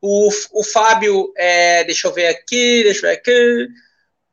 O, 0.00 0.28
o 0.52 0.62
Fábio, 0.62 1.32
é, 1.36 1.82
deixa 1.84 2.06
eu 2.06 2.12
ver 2.12 2.28
aqui, 2.28 2.82
deixa 2.84 2.98
eu 3.06 3.10
ver 3.10 3.16
aqui. 3.16 3.68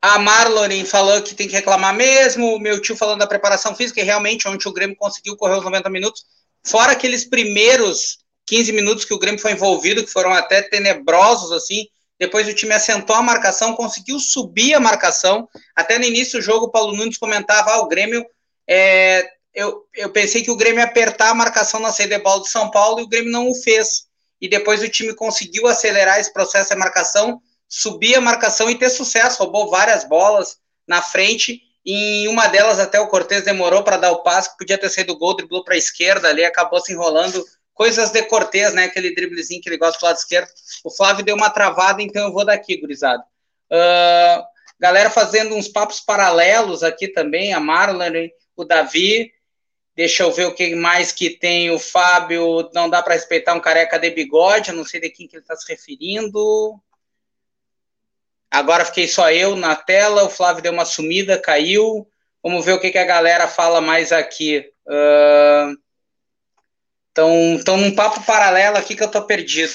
A 0.00 0.18
Marlon 0.18 0.84
falou 0.84 1.20
que 1.20 1.34
tem 1.34 1.48
que 1.48 1.54
reclamar 1.54 1.92
mesmo. 1.94 2.54
O 2.54 2.60
meu 2.60 2.80
tio 2.80 2.96
falando 2.96 3.18
da 3.18 3.26
preparação 3.26 3.74
física, 3.74 4.00
e 4.00 4.04
realmente 4.04 4.46
ontem 4.46 4.68
o 4.68 4.72
Grêmio 4.72 4.94
conseguiu 4.96 5.36
correr 5.36 5.56
os 5.56 5.64
90 5.64 5.90
minutos. 5.90 6.24
Fora 6.64 6.92
aqueles 6.92 7.24
primeiros 7.24 8.18
15 8.46 8.72
minutos 8.72 9.04
que 9.04 9.14
o 9.14 9.18
Grêmio 9.18 9.40
foi 9.40 9.52
envolvido, 9.52 10.04
que 10.04 10.12
foram 10.12 10.32
até 10.32 10.62
tenebrosos, 10.62 11.50
assim. 11.50 11.86
Depois 12.18 12.46
o 12.48 12.54
time 12.54 12.72
assentou 12.72 13.16
a 13.16 13.22
marcação, 13.22 13.74
conseguiu 13.74 14.20
subir 14.20 14.74
a 14.74 14.80
marcação. 14.80 15.48
Até 15.74 15.98
no 15.98 16.04
início 16.04 16.38
do 16.38 16.44
jogo, 16.44 16.66
o 16.66 16.70
Paulo 16.70 16.96
Nunes 16.96 17.18
comentava: 17.18 17.72
ah, 17.72 17.80
o 17.80 17.88
Grêmio 17.88 18.24
é, 18.68 19.28
eu, 19.56 19.86
eu 19.94 20.10
pensei 20.10 20.42
que 20.42 20.50
o 20.50 20.56
Grêmio 20.56 20.80
ia 20.80 20.84
apertar 20.84 21.30
a 21.30 21.34
marcação 21.34 21.80
na 21.80 21.90
saída 21.90 22.18
de 22.18 22.22
bola 22.22 22.40
do 22.40 22.46
São 22.46 22.70
Paulo 22.70 23.00
e 23.00 23.04
o 23.04 23.08
Grêmio 23.08 23.32
não 23.32 23.48
o 23.48 23.54
fez. 23.54 24.06
E 24.38 24.46
depois 24.48 24.82
o 24.82 24.88
time 24.88 25.14
conseguiu 25.14 25.66
acelerar 25.66 26.20
esse 26.20 26.30
processo 26.30 26.68
de 26.68 26.76
marcação, 26.76 27.40
subir 27.66 28.14
a 28.16 28.20
marcação 28.20 28.68
e 28.68 28.78
ter 28.78 28.90
sucesso. 28.90 29.42
Roubou 29.42 29.70
várias 29.70 30.04
bolas 30.04 30.58
na 30.86 31.00
frente. 31.00 31.62
Em 31.86 32.28
uma 32.28 32.48
delas 32.48 32.78
até 32.78 33.00
o 33.00 33.08
Cortez 33.08 33.44
demorou 33.44 33.82
para 33.82 33.96
dar 33.96 34.12
o 34.12 34.22
passe, 34.22 34.50
que 34.50 34.58
podia 34.58 34.76
ter 34.76 34.90
saído 34.90 35.16
gol, 35.16 35.34
driblou 35.34 35.64
para 35.64 35.74
a 35.74 35.78
esquerda 35.78 36.28
ali, 36.28 36.44
acabou 36.44 36.78
se 36.78 36.92
enrolando. 36.92 37.42
Coisas 37.72 38.10
de 38.10 38.22
Cortez, 38.24 38.74
né? 38.74 38.84
Aquele 38.84 39.14
driblezinho 39.14 39.62
que 39.62 39.70
ele 39.70 39.78
gosta 39.78 39.98
do 39.98 40.04
lado 40.04 40.16
esquerdo. 40.16 40.50
O 40.84 40.90
Flávio 40.90 41.24
deu 41.24 41.34
uma 41.34 41.48
travada, 41.48 42.02
então 42.02 42.26
eu 42.26 42.32
vou 42.32 42.44
daqui, 42.44 42.76
gurizada. 42.76 43.22
Uh, 43.72 44.44
galera 44.78 45.08
fazendo 45.08 45.54
uns 45.54 45.66
papos 45.66 46.00
paralelos 46.00 46.82
aqui 46.82 47.08
também, 47.08 47.54
a 47.54 47.60
Marlon, 47.60 48.28
o 48.54 48.64
Davi, 48.64 49.30
Deixa 49.96 50.22
eu 50.22 50.30
ver 50.30 50.46
o 50.46 50.54
que 50.54 50.74
mais 50.74 51.10
que 51.10 51.30
tem. 51.30 51.70
O 51.70 51.78
Fábio, 51.78 52.70
não 52.74 52.90
dá 52.90 53.02
para 53.02 53.14
respeitar 53.14 53.54
um 53.54 53.60
careca 53.60 53.98
de 53.98 54.10
bigode, 54.10 54.68
eu 54.68 54.76
não 54.76 54.84
sei 54.84 55.00
de 55.00 55.08
quem 55.08 55.26
que 55.26 55.36
ele 55.36 55.42
está 55.42 55.56
se 55.56 55.66
referindo. 55.66 56.78
Agora 58.50 58.84
fiquei 58.84 59.08
só 59.08 59.30
eu 59.30 59.56
na 59.56 59.74
tela, 59.74 60.24
o 60.24 60.30
Flávio 60.30 60.62
deu 60.62 60.72
uma 60.72 60.84
sumida, 60.84 61.40
caiu. 61.40 62.06
Vamos 62.42 62.64
ver 62.64 62.72
o 62.74 62.80
que, 62.80 62.90
que 62.90 62.98
a 62.98 63.04
galera 63.04 63.48
fala 63.48 63.80
mais 63.80 64.12
aqui. 64.12 64.70
Estão 67.08 67.74
uh, 67.74 67.78
num 67.78 67.94
papo 67.94 68.22
paralelo 68.24 68.76
aqui 68.76 68.94
que 68.94 69.02
eu 69.02 69.10
tô 69.10 69.22
perdido. 69.22 69.72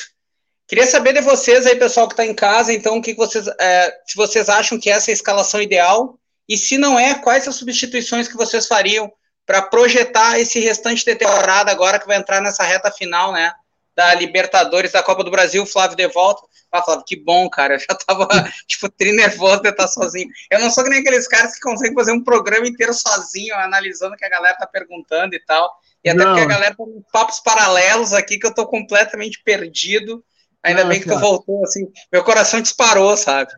Queria 0.67 0.85
saber 0.85 1.13
de 1.13 1.21
vocês 1.21 1.65
aí, 1.65 1.75
pessoal 1.75 2.07
que 2.07 2.13
está 2.13 2.25
em 2.25 2.33
casa, 2.33 2.71
então, 2.71 2.97
o 2.97 3.01
que 3.01 3.13
vocês, 3.13 3.45
é, 3.59 3.91
se 4.05 4.15
vocês 4.15 4.47
acham 4.47 4.79
que 4.79 4.89
essa 4.89 5.09
é 5.09 5.11
a 5.11 5.15
escalação 5.15 5.61
ideal 5.61 6.17
e 6.47 6.55
se 6.55 6.77
não 6.77 6.97
é, 6.97 7.15
quais 7.15 7.45
as 7.45 7.55
substituições 7.55 8.27
que 8.27 8.37
vocês 8.37 8.67
fariam 8.67 9.11
para 9.51 9.63
projetar 9.63 10.39
esse 10.39 10.61
restante 10.61 11.03
de 11.03 11.13
temporada 11.13 11.69
agora 11.69 11.99
que 11.99 12.07
vai 12.07 12.15
entrar 12.15 12.39
nessa 12.39 12.63
reta 12.63 12.89
final, 12.89 13.33
né? 13.33 13.51
Da 13.93 14.13
Libertadores, 14.13 14.93
da 14.93 15.03
Copa 15.03 15.25
do 15.25 15.29
Brasil, 15.29 15.65
Flávio 15.65 15.97
de 15.97 16.07
volta. 16.07 16.41
Ah, 16.71 16.81
Flávio, 16.81 17.03
que 17.05 17.17
bom, 17.17 17.49
cara. 17.49 17.73
Eu 17.73 17.79
já 17.79 17.93
tava, 17.93 18.29
tipo, 18.65 18.87
tri 18.87 19.11
nervoso 19.11 19.61
de 19.61 19.67
estar 19.67 19.89
sozinho. 19.89 20.29
Eu 20.49 20.61
não 20.61 20.71
sou 20.71 20.85
que 20.85 20.89
nem 20.89 21.01
aqueles 21.01 21.27
caras 21.27 21.53
que 21.53 21.59
conseguem 21.59 21.93
fazer 21.93 22.13
um 22.13 22.23
programa 22.23 22.65
inteiro 22.65 22.93
sozinho, 22.93 23.53
analisando 23.55 24.13
o 24.13 24.17
que 24.17 24.23
a 24.23 24.29
galera 24.29 24.55
tá 24.55 24.65
perguntando 24.65 25.35
e 25.35 25.39
tal. 25.45 25.69
E 26.01 26.09
até 26.09 26.23
não. 26.23 26.27
porque 26.27 26.45
a 26.45 26.47
galera 26.47 26.73
tá 26.73 26.83
papos 27.11 27.41
paralelos 27.41 28.13
aqui 28.13 28.39
que 28.39 28.47
eu 28.47 28.53
tô 28.53 28.65
completamente 28.65 29.43
perdido. 29.43 30.23
Ainda 30.63 30.85
bem 30.85 30.99
que 30.99 31.09
tu 31.09 31.17
voltou, 31.17 31.63
assim, 31.63 31.91
meu 32.11 32.23
coração 32.23 32.61
disparou, 32.61 33.17
sabe? 33.17 33.51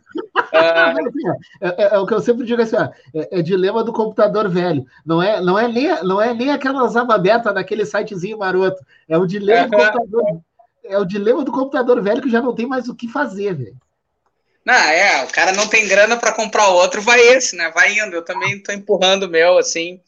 Ah, 0.54 0.94
é, 1.60 1.68
é, 1.68 1.96
é, 1.96 1.98
o 1.98 2.06
que 2.06 2.14
eu 2.14 2.22
sempre 2.22 2.46
digo 2.46 2.62
assim, 2.62 2.78
é, 3.14 3.40
é, 3.40 3.42
dilema 3.42 3.84
do 3.84 3.92
computador 3.92 4.50
velho. 4.50 4.86
Não 5.06 5.22
é, 5.22 5.42
não 5.42 5.60
é, 5.60 5.68
nem, 5.68 6.04
não 6.04 6.22
é 6.22 6.34
nem 6.34 6.52
aquelas 6.52 6.96
aba 6.96 7.16
aberta 7.16 7.52
daquele 7.52 7.86
sitezinho 7.86 8.38
maroto. 8.38 8.82
É 9.10 9.18
o 9.18 9.26
dilema 9.26 9.68
do 9.68 9.78
computador. 9.78 10.42
É 10.86 10.98
o 10.98 11.06
dilema 11.06 11.44
do 11.44 11.52
computador 11.52 12.02
velho 12.02 12.22
que 12.22 12.32
já 12.32 12.42
não 12.42 12.56
tem 12.56 12.66
mais 12.66 12.88
o 12.88 12.96
que 12.96 13.10
fazer, 13.10 13.54
velho. 13.54 13.78
Não, 14.66 14.74
é, 14.74 15.26
o 15.26 15.28
cara 15.28 15.52
não 15.52 15.68
tem 15.68 15.86
grana 15.86 16.16
para 16.16 16.32
comprar 16.32 16.70
outro, 16.70 17.02
vai 17.02 17.20
esse, 17.20 17.54
né? 17.56 17.70
Vai 17.76 18.00
indo. 18.00 18.16
Eu 18.16 18.24
também 18.24 18.64
tô 18.64 18.72
empurrando 18.72 19.24
o 19.24 19.30
meu, 19.30 19.58
assim. 19.58 20.00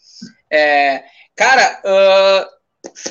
É, 0.50 1.04
cara, 1.36 1.82
uh, 1.84 2.55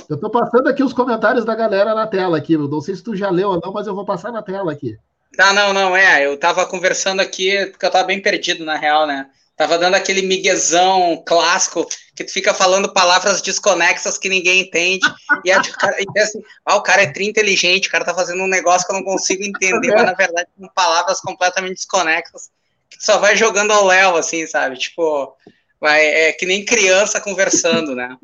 eu 0.09 0.15
estou 0.17 0.31
passando 0.31 0.69
aqui 0.69 0.83
os 0.83 0.93
comentários 0.93 1.45
da 1.45 1.55
galera 1.55 1.95
na 1.95 2.07
tela 2.07 2.37
aqui. 2.37 2.57
Não 2.57 2.81
sei 2.81 2.95
se 2.95 3.03
tu 3.03 3.17
já 3.17 3.31
leu 3.31 3.51
ou 3.51 3.61
não, 3.61 3.73
mas 3.73 3.87
eu 3.87 3.95
vou 3.95 4.05
passar 4.05 4.33
na 4.33 4.43
tela 4.43 4.73
aqui. 4.73 4.97
Tá, 5.37 5.53
não, 5.53 5.73
não, 5.73 5.97
é. 5.97 6.27
Eu 6.27 6.39
tava 6.39 6.67
conversando 6.67 7.21
aqui, 7.21 7.67
porque 7.67 7.85
eu 7.85 7.91
tava 7.91 8.05
bem 8.05 8.21
perdido, 8.21 8.65
na 8.65 8.77
real, 8.77 9.07
né? 9.07 9.29
Tava 9.57 9.79
dando 9.79 9.95
aquele 9.95 10.23
miguezão 10.23 11.23
clássico 11.25 11.87
que 12.17 12.25
tu 12.25 12.33
fica 12.33 12.53
falando 12.53 12.93
palavras 12.93 13.41
desconexas 13.41 14.19
que 14.19 14.29
ninguém 14.29 14.63
entende. 14.63 15.07
E, 15.45 15.53
a, 15.53 15.61
e 16.17 16.21
assim, 16.21 16.43
ah, 16.65 16.77
o 16.77 16.83
cara 16.83 17.03
é 17.03 17.13
tri 17.13 17.27
inteligente, 17.27 17.89
o 17.89 17.91
cara 17.91 18.05
tá 18.05 18.15
fazendo 18.15 18.43
um 18.43 18.49
negócio 18.49 18.87
que 18.87 18.93
eu 18.93 18.97
não 18.97 19.05
consigo 19.05 19.45
entender, 19.45 19.95
mas 19.95 20.07
na 20.07 20.15
verdade 20.15 20.49
são 20.59 20.69
palavras 20.75 21.21
completamente 21.21 21.77
desconexas 21.77 22.51
que 22.95 22.99
tu 22.99 23.05
só 23.05 23.19
vai 23.19 23.37
jogando 23.37 23.73
ao 23.73 23.87
léu, 23.87 24.17
assim, 24.17 24.47
sabe? 24.47 24.77
Tipo, 24.77 25.37
vai, 25.81 26.05
é 26.05 26.33
que 26.33 26.47
nem 26.47 26.65
criança 26.65 27.21
conversando, 27.21 27.95
né? 27.95 28.17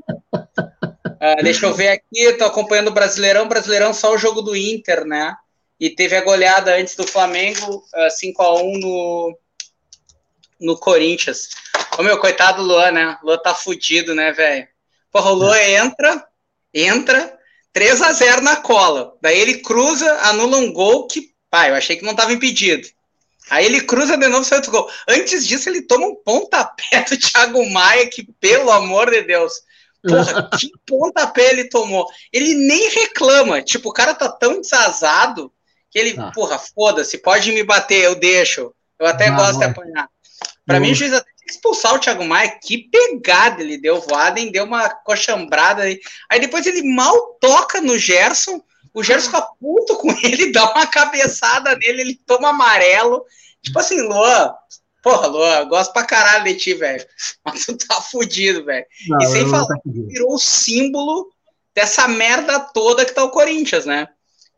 Uh, 1.20 1.42
deixa 1.42 1.66
eu 1.66 1.74
ver 1.74 1.88
aqui, 1.88 2.32
tô 2.38 2.46
acompanhando 2.46 2.88
o 2.88 2.92
Brasileirão, 2.92 3.46
Brasileirão 3.46 3.92
só 3.92 4.14
o 4.14 4.18
jogo 4.18 4.40
do 4.40 4.56
Inter, 4.56 5.04
né? 5.04 5.36
E 5.78 5.90
teve 5.90 6.16
a 6.16 6.22
goleada 6.22 6.74
antes 6.74 6.96
do 6.96 7.06
Flamengo, 7.06 7.76
uh, 7.76 7.82
ah, 7.94 8.08
5x1 8.08 8.80
no, 8.80 9.38
no 10.58 10.78
Corinthians. 10.78 11.50
Ô 11.98 12.02
meu, 12.02 12.18
coitado 12.18 12.62
do 12.62 12.68
Luan, 12.68 12.90
né? 12.90 13.18
Luan 13.22 13.36
tá 13.36 13.54
fudido, 13.54 14.14
né, 14.14 14.32
velho? 14.32 14.66
Porra, 15.12 15.30
o 15.30 15.34
Luan 15.34 15.58
entra, 15.58 16.26
entra, 16.72 17.38
3 17.72 18.00
a 18.00 18.12
0 18.12 18.40
na 18.40 18.56
cola. 18.56 19.14
Daí 19.20 19.38
ele 19.38 19.58
cruza, 19.58 20.10
anula 20.22 20.56
um 20.56 20.72
gol 20.72 21.06
que, 21.06 21.34
pai, 21.50 21.68
eu 21.68 21.74
achei 21.74 21.96
que 21.96 22.04
não 22.04 22.14
tava 22.14 22.32
impedido. 22.32 22.88
Aí 23.50 23.66
ele 23.66 23.82
cruza 23.82 24.16
de 24.16 24.28
novo, 24.28 24.44
sai 24.44 24.58
outro 24.58 24.70
gol. 24.72 24.90
Antes 25.08 25.46
disso, 25.46 25.68
ele 25.68 25.82
toma 25.82 26.06
um 26.06 26.14
pontapé 26.14 27.04
do 27.08 27.18
Thiago 27.18 27.68
Maia, 27.68 28.08
que, 28.08 28.22
pelo 28.40 28.70
amor 28.70 29.10
de 29.10 29.22
Deus, 29.22 29.52
Porra, 30.02 30.50
que 30.58 30.70
pontapé 30.86 31.50
ele 31.50 31.68
tomou. 31.68 32.06
Ele 32.32 32.54
nem 32.54 32.88
reclama. 32.90 33.62
Tipo, 33.62 33.90
o 33.90 33.92
cara 33.92 34.14
tá 34.14 34.28
tão 34.28 34.60
desazado 34.60 35.52
que 35.90 35.98
ele, 35.98 36.14
ah. 36.18 36.30
porra, 36.34 36.58
foda-se, 36.58 37.18
pode 37.18 37.52
me 37.52 37.62
bater, 37.62 38.02
eu 38.02 38.14
deixo. 38.14 38.72
Eu 38.98 39.06
até 39.06 39.28
ah, 39.28 39.36
gosto 39.36 39.58
de 39.58 39.64
apanhar. 39.64 40.08
Pra 40.66 40.78
mim, 40.78 40.92
o 40.92 40.94
juiz 40.94 41.12
até 41.12 41.24
tem 41.24 41.46
que 41.46 41.52
expulsar 41.52 41.94
o 41.94 41.98
Thiago 41.98 42.24
Maia. 42.24 42.58
Que 42.62 42.88
pegada 42.88 43.62
ele 43.62 43.76
deu. 43.76 43.98
O 43.98 44.14
Aden 44.14 44.52
deu 44.52 44.64
uma 44.64 44.88
coxambrada 44.88 45.82
aí. 45.82 45.98
Aí 46.28 46.38
depois 46.38 46.66
ele 46.66 46.82
mal 46.94 47.34
toca 47.40 47.80
no 47.80 47.98
Gerson. 47.98 48.62
O 48.94 49.02
Gerson 49.02 49.30
fica 49.30 49.42
puto 49.60 49.96
com 49.96 50.10
ele, 50.22 50.50
dá 50.52 50.70
uma 50.70 50.86
cabeçada 50.86 51.76
nele, 51.76 52.02
ele 52.02 52.20
toma 52.26 52.50
amarelo. 52.50 53.24
Tipo 53.62 53.78
assim, 53.78 54.00
Luan, 54.00 54.54
Porra, 55.02 55.26
Luan, 55.26 55.68
gosto 55.68 55.92
pra 55.92 56.04
caralho 56.04 56.44
de 56.44 56.54
ti, 56.56 56.74
velho. 56.74 57.04
Mas 57.44 57.66
tu 57.66 57.76
tá 57.76 57.94
fudido, 58.00 58.64
velho. 58.64 58.84
E 59.20 59.26
sem 59.26 59.48
falar 59.48 59.66
tá 59.66 59.76
virou 59.84 60.34
o 60.34 60.38
símbolo 60.38 61.30
dessa 61.74 62.06
merda 62.06 62.60
toda 62.60 63.04
que 63.04 63.14
tá 63.14 63.24
o 63.24 63.30
Corinthians, 63.30 63.86
né? 63.86 64.08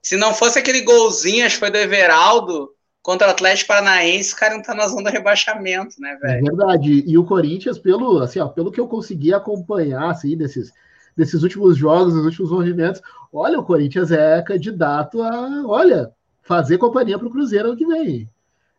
Se 0.03 0.16
não 0.16 0.34
fosse 0.34 0.59
aquele 0.59 0.80
golzinho, 0.80 1.47
acho 1.47 1.55
que 1.57 1.61
foi 1.61 1.70
do 1.70 1.78
Everaldo, 1.78 2.70
contra 3.03 3.28
o 3.28 3.30
Atlético 3.30 3.68
Paranaense, 3.68 4.32
o 4.32 4.36
cara 4.36 4.55
não 4.55 4.62
tá 4.62 4.74
na 4.74 4.86
zona 4.88 5.11
do 5.11 5.12
rebaixamento, 5.12 6.01
né, 6.01 6.16
velho? 6.20 6.38
É 6.38 6.51
verdade. 6.51 7.05
E 7.07 7.18
o 7.18 7.24
Corinthians, 7.24 7.78
pelo, 7.78 8.18
assim, 8.18 8.38
ó, 8.38 8.49
pelo 8.49 8.70
que 8.70 8.80
eu 8.80 8.86
consegui 8.86 9.34
acompanhar, 9.34 10.11
assim, 10.11 10.36
desses, 10.36 10.72
desses 11.16 11.43
últimos 11.43 11.76
jogos, 11.76 12.14
dos 12.14 12.24
últimos 12.24 12.51
movimentos, 12.51 13.03
olha, 13.32 13.59
o 13.59 13.64
Corinthians 13.64 14.11
é 14.12 14.40
candidato 14.43 15.20
a, 15.22 15.64
olha, 15.66 16.12
fazer 16.43 16.78
companhia 16.78 17.18
pro 17.18 17.30
Cruzeiro 17.30 17.68
ano 17.68 17.76
que 17.76 17.86
vem. 17.86 18.28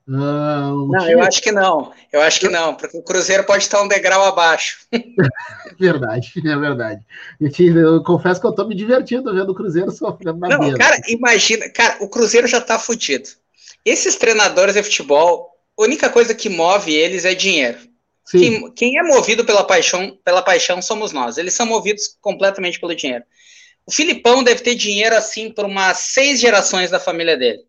Uh, 0.07 0.91
não, 0.91 0.99
time... 0.99 1.13
eu 1.13 1.23
acho 1.23 1.41
que 1.41 1.51
não. 1.51 1.93
Eu 2.11 2.21
acho 2.21 2.39
que 2.39 2.49
não, 2.49 2.75
porque 2.75 2.97
o 2.97 3.01
Cruzeiro 3.01 3.45
pode 3.45 3.63
estar 3.63 3.81
um 3.81 3.87
degrau 3.87 4.25
abaixo. 4.25 4.79
verdade, 5.79 6.33
é 6.37 6.57
verdade. 6.57 7.01
Eu, 7.39 7.77
eu 7.77 8.03
confesso 8.03 8.41
que 8.41 8.45
eu 8.45 8.51
estou 8.51 8.67
me 8.67 8.75
divertindo 8.75 9.33
vendo 9.33 9.51
o 9.51 9.55
Cruzeiro 9.55 9.91
sofrendo 9.91 10.39
na 10.39 10.49
Não, 10.49 10.59
mesa. 10.59 10.77
cara, 10.77 10.99
imagina, 11.07 11.69
cara, 11.69 11.97
o 12.01 12.09
Cruzeiro 12.09 12.47
já 12.47 12.57
está 12.57 12.77
fudido. 12.77 13.29
Esses 13.85 14.15
treinadores 14.15 14.75
de 14.75 14.83
futebol, 14.83 15.51
a 15.77 15.83
única 15.83 16.09
coisa 16.09 16.35
que 16.35 16.49
move 16.49 16.93
eles 16.93 17.25
é 17.25 17.33
dinheiro. 17.33 17.77
Quem, 18.29 18.71
quem, 18.71 18.97
é 18.97 19.03
movido 19.03 19.43
pela 19.45 19.63
paixão, 19.63 20.17
pela 20.23 20.41
paixão 20.41 20.81
somos 20.81 21.11
nós. 21.11 21.37
Eles 21.37 21.53
são 21.53 21.65
movidos 21.65 22.17
completamente 22.21 22.79
pelo 22.79 22.95
dinheiro. 22.95 23.23
O 23.85 23.91
Filipão 23.91 24.43
deve 24.43 24.61
ter 24.61 24.75
dinheiro 24.75 25.15
assim 25.15 25.51
por 25.51 25.65
umas 25.65 25.97
seis 25.99 26.39
gerações 26.39 26.89
da 26.89 26.99
família 26.99 27.37
dele. 27.37 27.59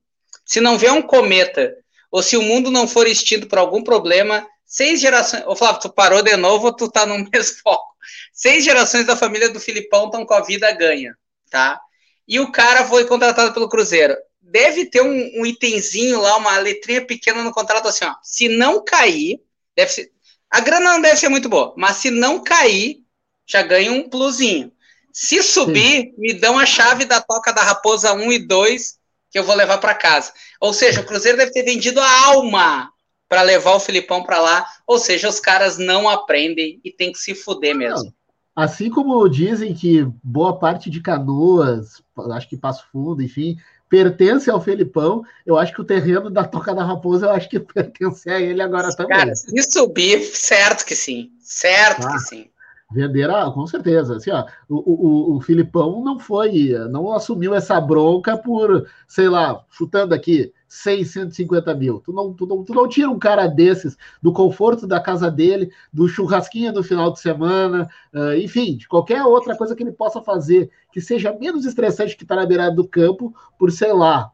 Se 0.45 0.61
não 0.61 0.79
vier 0.79 0.93
um 0.93 1.03
cometa 1.03 1.75
ou 2.15 2.23
se 2.23 2.37
o 2.37 2.43
mundo 2.43 2.71
não 2.71 2.87
for 2.87 3.09
extinto 3.09 3.49
por 3.49 3.59
algum 3.59 3.83
problema, 3.83 4.47
seis 4.65 5.01
gerações. 5.01 5.43
Ô, 5.49 5.57
Flávio, 5.57 5.81
tu 5.81 5.91
parou 5.91 6.23
de 6.23 6.37
novo 6.37 6.67
ou 6.67 6.73
tu 6.73 6.89
tá 6.89 7.05
no 7.05 7.19
mesmo 7.29 7.57
foco? 7.61 7.93
Seis 8.33 8.65
gerações 8.65 9.05
da 9.05 9.17
família 9.17 9.49
do 9.49 9.59
Filipão 9.59 10.05
estão 10.05 10.25
com 10.25 10.33
a 10.33 10.41
vida 10.41 10.71
ganha, 10.71 11.17
tá? 11.51 11.81
E 12.29 12.39
o 12.39 12.53
cara 12.53 12.87
foi 12.87 13.05
contratado 13.05 13.53
pelo 13.53 13.69
Cruzeiro. 13.69 14.17
Deve 14.41 14.87
ter 14.87 15.03
um, 15.03 15.41
um 15.41 15.45
itemzinho 15.45 16.21
lá, 16.21 16.37
uma 16.37 16.57
letrinha 16.59 17.05
pequena 17.05 17.43
no 17.43 17.51
contrato 17.51 17.89
assim, 17.89 18.05
ó. 18.05 18.15
Se 18.23 18.49
não 18.49 18.85
cair, 18.85 19.41
deve 19.75 19.91
ser. 19.91 20.13
A 20.49 20.61
grana 20.61 20.93
não 20.93 21.01
deve 21.01 21.17
ser 21.17 21.29
muito 21.29 21.49
boa, 21.49 21.75
mas 21.77 21.97
se 21.97 22.13
não 22.13 22.45
cair, 22.45 22.99
já 23.45 23.61
ganha 23.61 23.91
um 23.91 24.09
plusinho. 24.09 24.71
Se 25.13 25.43
subir, 25.43 26.03
Sim. 26.03 26.15
me 26.17 26.33
dão 26.33 26.61
a 26.61 26.65
chave 26.65 27.07
da 27.07 27.21
toca 27.21 27.53
da 27.53 27.65
Raposa 27.65 28.13
1 28.13 28.33
e 28.33 28.39
2 28.39 29.03
que 29.35 29.39
eu 29.41 29.43
vou 29.43 29.57
levar 29.57 29.79
para 29.79 29.97
casa. 29.97 30.33
Ou 30.61 30.73
seja, 30.73 31.01
o 31.01 31.05
Cruzeiro 31.05 31.37
deve 31.37 31.51
ter 31.51 31.65
vendido 31.65 32.01
a 32.01 32.27
alma 32.27 32.89
para 33.29 33.43
levar 33.43 33.73
o 33.73 33.81
Filipão 33.81 34.23
para 34.23 34.39
lá. 34.39 34.65
Ou 34.87 34.97
seja, 34.97 35.29
os 35.29 35.41
caras 35.41 35.77
não 35.77 36.09
aprendem 36.09 36.81
e 36.85 36.93
tem 36.93 37.11
que 37.11 37.19
se 37.19 37.35
fuder 37.35 37.75
mesmo. 37.75 38.15
Assim 38.55 38.89
como 38.89 39.29
dizem 39.29 39.75
que 39.75 40.07
boa 40.23 40.57
parte 40.57 40.89
de 40.89 41.01
Canoas, 41.01 42.01
acho 42.31 42.49
que 42.49 42.57
Passo 42.57 42.87
Fundo, 42.93 43.21
enfim, 43.21 43.57
pertence 43.89 44.49
ao 44.49 44.61
Felipão, 44.61 45.25
eu 45.45 45.59
acho 45.59 45.75
que 45.75 45.81
o 45.81 45.85
terreno 45.85 46.31
da 46.31 46.45
Toca 46.45 46.73
da 46.73 46.85
Raposa, 46.85 47.27
eu 47.27 47.31
acho 47.33 47.49
que 47.49 47.59
pertence 47.59 48.31
a 48.31 48.41
ele 48.41 48.63
agora 48.63 48.95
também. 48.95 49.19
Cara, 49.19 49.35
se 49.35 49.63
subir, 49.65 50.23
certo 50.23 50.87
que 50.87 50.95
sim. 50.95 51.33
Certo 51.41 52.07
ah. 52.07 52.13
que 52.13 52.21
sim. 52.21 52.49
Venderam, 52.93 53.51
com 53.53 53.67
certeza. 53.67 54.17
Assim, 54.17 54.31
ó, 54.31 54.45
o, 54.69 54.77
o, 54.77 55.37
o 55.37 55.41
Filipão 55.41 56.03
não 56.03 56.19
foi, 56.19 56.73
não 56.91 57.13
assumiu 57.13 57.55
essa 57.55 57.81
bronca 57.81 58.37
por, 58.37 58.87
sei 59.09 59.29
lá, 59.29 59.65
chutando 59.71 60.15
aqui, 60.15 60.53
100, 60.69 61.05
150 61.05 61.75
mil. 61.75 62.01
Tu 62.01 62.13
não, 62.13 62.33
tu, 62.33 62.47
não, 62.47 62.65
tu 62.65 62.75
não 62.75 62.89
tira 62.89 63.11
um 63.11 63.19
cara 63.19 63.47
desses 63.47 63.97
do 64.21 64.33
conforto 64.33 64.87
da 64.87 65.01
casa 65.01 65.31
dele, 65.31 65.71
do 65.93 66.09
churrasquinho 66.09 66.73
do 66.73 66.85
final 66.85 67.13
de 67.13 67.21
semana, 67.21 67.89
uh, 68.13 68.35
enfim, 68.35 68.77
de 68.77 68.87
qualquer 68.87 69.23
outra 69.25 69.57
coisa 69.57 69.75
que 69.75 69.83
ele 69.83 69.93
possa 69.93 70.21
fazer 70.21 70.71
que 70.93 71.01
seja 71.01 71.37
menos 71.37 71.65
estressante 71.65 72.17
que 72.17 72.23
estar 72.23 72.37
tá 72.37 72.43
na 72.43 72.47
beirada 72.47 72.75
do 72.75 72.87
campo 72.87 73.35
por, 73.59 73.73
sei 73.73 73.93
lá, 73.93 74.31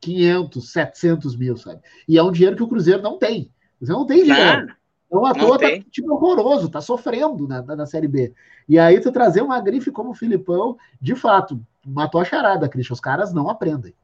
500, 0.00 0.70
700 0.70 1.36
mil, 1.36 1.56
sabe? 1.56 1.80
E 2.06 2.18
é 2.18 2.22
um 2.22 2.32
dinheiro 2.32 2.56
que 2.56 2.62
o 2.62 2.68
Cruzeiro 2.68 3.02
não 3.02 3.18
tem. 3.18 3.50
Você 3.80 3.92
não 3.92 4.06
tem 4.06 4.24
dinheiro. 4.24 4.74
Então, 5.14 5.26
à 5.26 5.32
toa 5.32 5.58
tá 5.58 5.68
tipo 5.90 6.12
horroroso, 6.12 6.68
tá 6.68 6.80
sofrendo 6.80 7.46
na, 7.46 7.62
na, 7.62 7.76
na, 7.76 7.86
Série 7.86 8.08
B. 8.08 8.32
E 8.68 8.78
aí 8.78 9.00
tu 9.00 9.12
trazer 9.12 9.42
uma 9.42 9.60
grife 9.60 9.92
como 9.92 10.10
o 10.10 10.14
Filipão, 10.14 10.76
de 11.00 11.14
fato, 11.14 11.60
matou 11.86 12.20
a 12.20 12.24
charada, 12.24 12.68
Christian. 12.68 12.94
Os 12.94 13.00
caras 13.00 13.32
não 13.32 13.48
aprendem. 13.48 13.94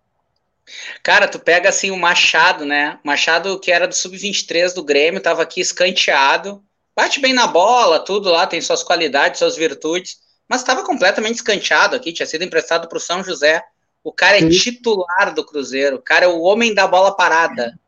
Cara, 1.03 1.27
tu 1.27 1.41
pega 1.41 1.69
assim 1.69 1.91
o 1.91 1.99
Machado, 1.99 2.65
né? 2.65 3.01
Machado 3.03 3.59
que 3.59 3.73
era 3.73 3.89
do 3.89 3.95
sub-23 3.95 4.73
do 4.73 4.85
Grêmio, 4.85 5.21
tava 5.21 5.43
aqui 5.43 5.61
escanteado. 5.61 6.63
Bate 6.95 7.19
bem 7.19 7.33
na 7.33 7.49
bola, 7.49 7.99
tudo 7.99 8.31
lá, 8.31 8.47
tem 8.47 8.61
suas 8.61 8.85
qualidades, 8.85 9.41
suas 9.41 9.57
virtudes, 9.57 10.19
mas 10.49 10.61
estava 10.61 10.85
completamente 10.85 11.37
escanteado 11.37 11.97
aqui, 11.97 12.13
tinha 12.13 12.27
sido 12.27 12.45
emprestado 12.45 12.89
para 12.89 12.99
o 12.99 13.01
São 13.01 13.25
José. 13.25 13.65
O 14.05 14.13
cara 14.13 14.37
é 14.37 14.41
Sim. 14.41 14.51
titular 14.51 15.35
do 15.35 15.45
Cruzeiro. 15.45 15.97
O 15.97 16.03
cara 16.03 16.27
é 16.27 16.29
o 16.29 16.41
homem 16.41 16.73
da 16.73 16.87
bola 16.87 17.17
parada. 17.17 17.79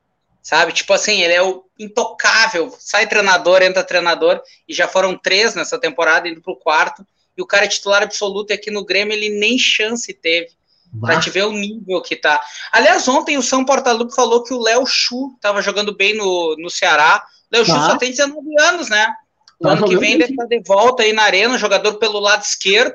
Sabe? 0.43 0.72
Tipo 0.72 0.93
assim, 0.93 1.22
ele 1.22 1.32
é 1.32 1.43
o 1.43 1.64
intocável. 1.78 2.74
Sai 2.78 3.07
treinador, 3.07 3.62
entra 3.62 3.84
treinador. 3.84 4.43
E 4.68 4.74
já 4.74 4.88
foram 4.88 5.16
três 5.16 5.55
nessa 5.55 5.78
temporada, 5.78 6.28
indo 6.28 6.43
pro 6.43 6.57
quarto. 6.57 7.07
E 7.36 7.40
o 7.40 7.47
cara 7.47 7.64
é 7.64 7.68
titular 7.68 8.03
absoluto. 8.03 8.51
E 8.51 8.55
aqui 8.55 8.70
no 8.70 8.84
Grêmio 8.84 9.14
ele 9.14 9.28
nem 9.28 9.57
chance 9.57 10.12
teve. 10.12 10.51
Bah. 10.93 11.09
Pra 11.09 11.20
te 11.20 11.30
ver 11.30 11.45
o 11.45 11.53
nível 11.53 12.03
que 12.03 12.16
tá. 12.16 12.40
Aliás, 12.72 13.07
ontem 13.07 13.38
o 13.38 13.43
São 13.43 13.64
Portalupe 13.64 14.14
falou 14.14 14.43
que 14.43 14.53
o 14.53 14.61
Léo 14.61 14.84
Chu 14.84 15.34
tava 15.40 15.62
jogando 15.62 15.95
bem 15.95 16.14
no, 16.14 16.57
no 16.59 16.68
Ceará. 16.68 17.24
Léo 17.51 17.64
Chu 17.64 17.72
só 17.72 17.97
tem 17.97 18.11
19 18.11 18.40
anos, 18.61 18.88
né? 18.90 19.14
O 19.61 19.64
tá 19.64 19.72
ano 19.72 19.86
que 19.86 19.97
vem 19.97 20.14
ele 20.14 20.34
tá 20.34 20.45
de 20.45 20.61
volta 20.66 21.05
aí 21.05 21.12
na 21.12 21.22
arena, 21.22 21.57
jogador 21.57 21.95
pelo 21.95 22.18
lado 22.18 22.43
esquerdo, 22.43 22.95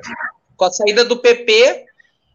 com 0.54 0.64
a 0.66 0.70
saída 0.70 1.04
do 1.04 1.16
PP. 1.16 1.86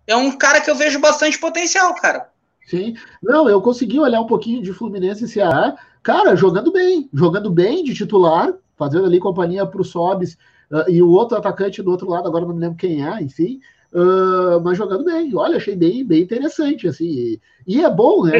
É 0.07 0.15
um 0.15 0.31
cara 0.31 0.59
que 0.59 0.69
eu 0.69 0.75
vejo 0.75 0.99
bastante 0.99 1.37
potencial, 1.37 1.93
cara. 1.95 2.32
Sim. 2.65 2.95
Não, 3.21 3.49
eu 3.49 3.61
consegui 3.61 3.99
olhar 3.99 4.21
um 4.21 4.27
pouquinho 4.27 4.61
de 4.61 4.73
Fluminense 4.73 5.25
e 5.25 5.27
Ceará. 5.27 5.75
Cara, 6.01 6.35
jogando 6.35 6.71
bem, 6.71 7.09
jogando 7.13 7.49
bem 7.49 7.83
de 7.83 7.93
titular, 7.93 8.53
fazendo 8.75 9.05
ali 9.05 9.19
companhia 9.19 9.65
para 9.65 9.81
o 9.81 9.85
Sobis 9.85 10.37
uh, 10.71 10.89
e 10.89 11.01
o 11.01 11.09
outro 11.09 11.37
atacante 11.37 11.81
do 11.81 11.91
outro 11.91 12.09
lado, 12.09 12.27
agora 12.27 12.45
não 12.45 12.53
me 12.53 12.59
lembro 12.59 12.77
quem 12.77 13.05
é, 13.05 13.21
enfim. 13.21 13.59
Uh, 13.93 14.59
mas 14.63 14.77
jogando 14.77 15.03
bem. 15.03 15.35
Olha, 15.35 15.57
achei 15.57 15.75
bem, 15.75 16.03
bem 16.03 16.21
interessante, 16.23 16.87
assim. 16.87 17.05
E, 17.05 17.41
e 17.67 17.83
é 17.83 17.89
bom, 17.89 18.25
né? 18.25 18.39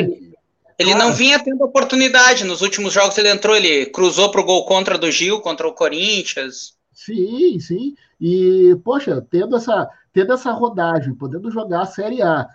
Ele 0.79 0.91
claro. 0.91 1.07
não 1.07 1.13
vinha 1.13 1.39
tendo 1.39 1.63
oportunidade. 1.63 2.43
Nos 2.43 2.61
últimos 2.61 2.91
jogos 2.91 3.17
ele 3.17 3.29
entrou, 3.29 3.55
ele 3.55 3.85
cruzou 3.87 4.31
para 4.31 4.41
o 4.41 4.45
gol 4.45 4.65
contra 4.65 4.97
do 4.97 5.11
Gil, 5.11 5.39
contra 5.41 5.67
o 5.67 5.73
Corinthians. 5.73 6.73
Sim, 6.91 7.59
sim. 7.59 7.95
E, 8.19 8.75
poxa, 8.83 9.25
tendo 9.29 9.55
essa, 9.55 9.87
tendo 10.11 10.33
essa 10.33 10.51
rodagem, 10.51 11.13
podendo 11.13 11.51
jogar 11.51 11.81
a 11.81 11.85
Série 11.85 12.21
A 12.21 12.47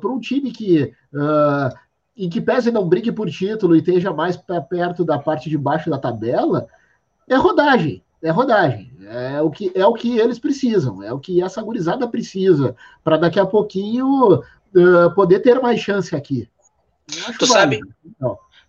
para 0.00 0.10
um 0.10 0.20
time 0.20 0.50
que, 0.50 0.92
uh, 1.12 1.76
em 2.16 2.28
que 2.28 2.40
pese 2.40 2.70
não 2.70 2.88
brigue 2.88 3.12
por 3.12 3.30
título 3.30 3.74
e 3.74 3.78
esteja 3.78 4.12
mais 4.12 4.36
perto 4.68 5.04
da 5.04 5.18
parte 5.18 5.48
de 5.48 5.58
baixo 5.58 5.90
da 5.90 5.98
tabela, 5.98 6.66
é 7.28 7.36
rodagem 7.36 8.02
é 8.22 8.30
rodagem. 8.30 8.90
É 9.08 9.40
o 9.40 9.50
que, 9.50 9.72
é 9.74 9.84
o 9.84 9.94
que 9.94 10.18
eles 10.18 10.38
precisam, 10.38 11.02
é 11.02 11.12
o 11.12 11.18
que 11.18 11.42
essa 11.42 11.62
gurizada 11.62 12.06
precisa, 12.06 12.76
para 13.02 13.16
daqui 13.16 13.40
a 13.40 13.46
pouquinho 13.46 14.34
uh, 14.34 15.14
poder 15.14 15.40
ter 15.40 15.60
mais 15.60 15.80
chance 15.80 16.14
aqui. 16.14 16.48
Tu 17.38 17.46
sabe, 17.46 17.80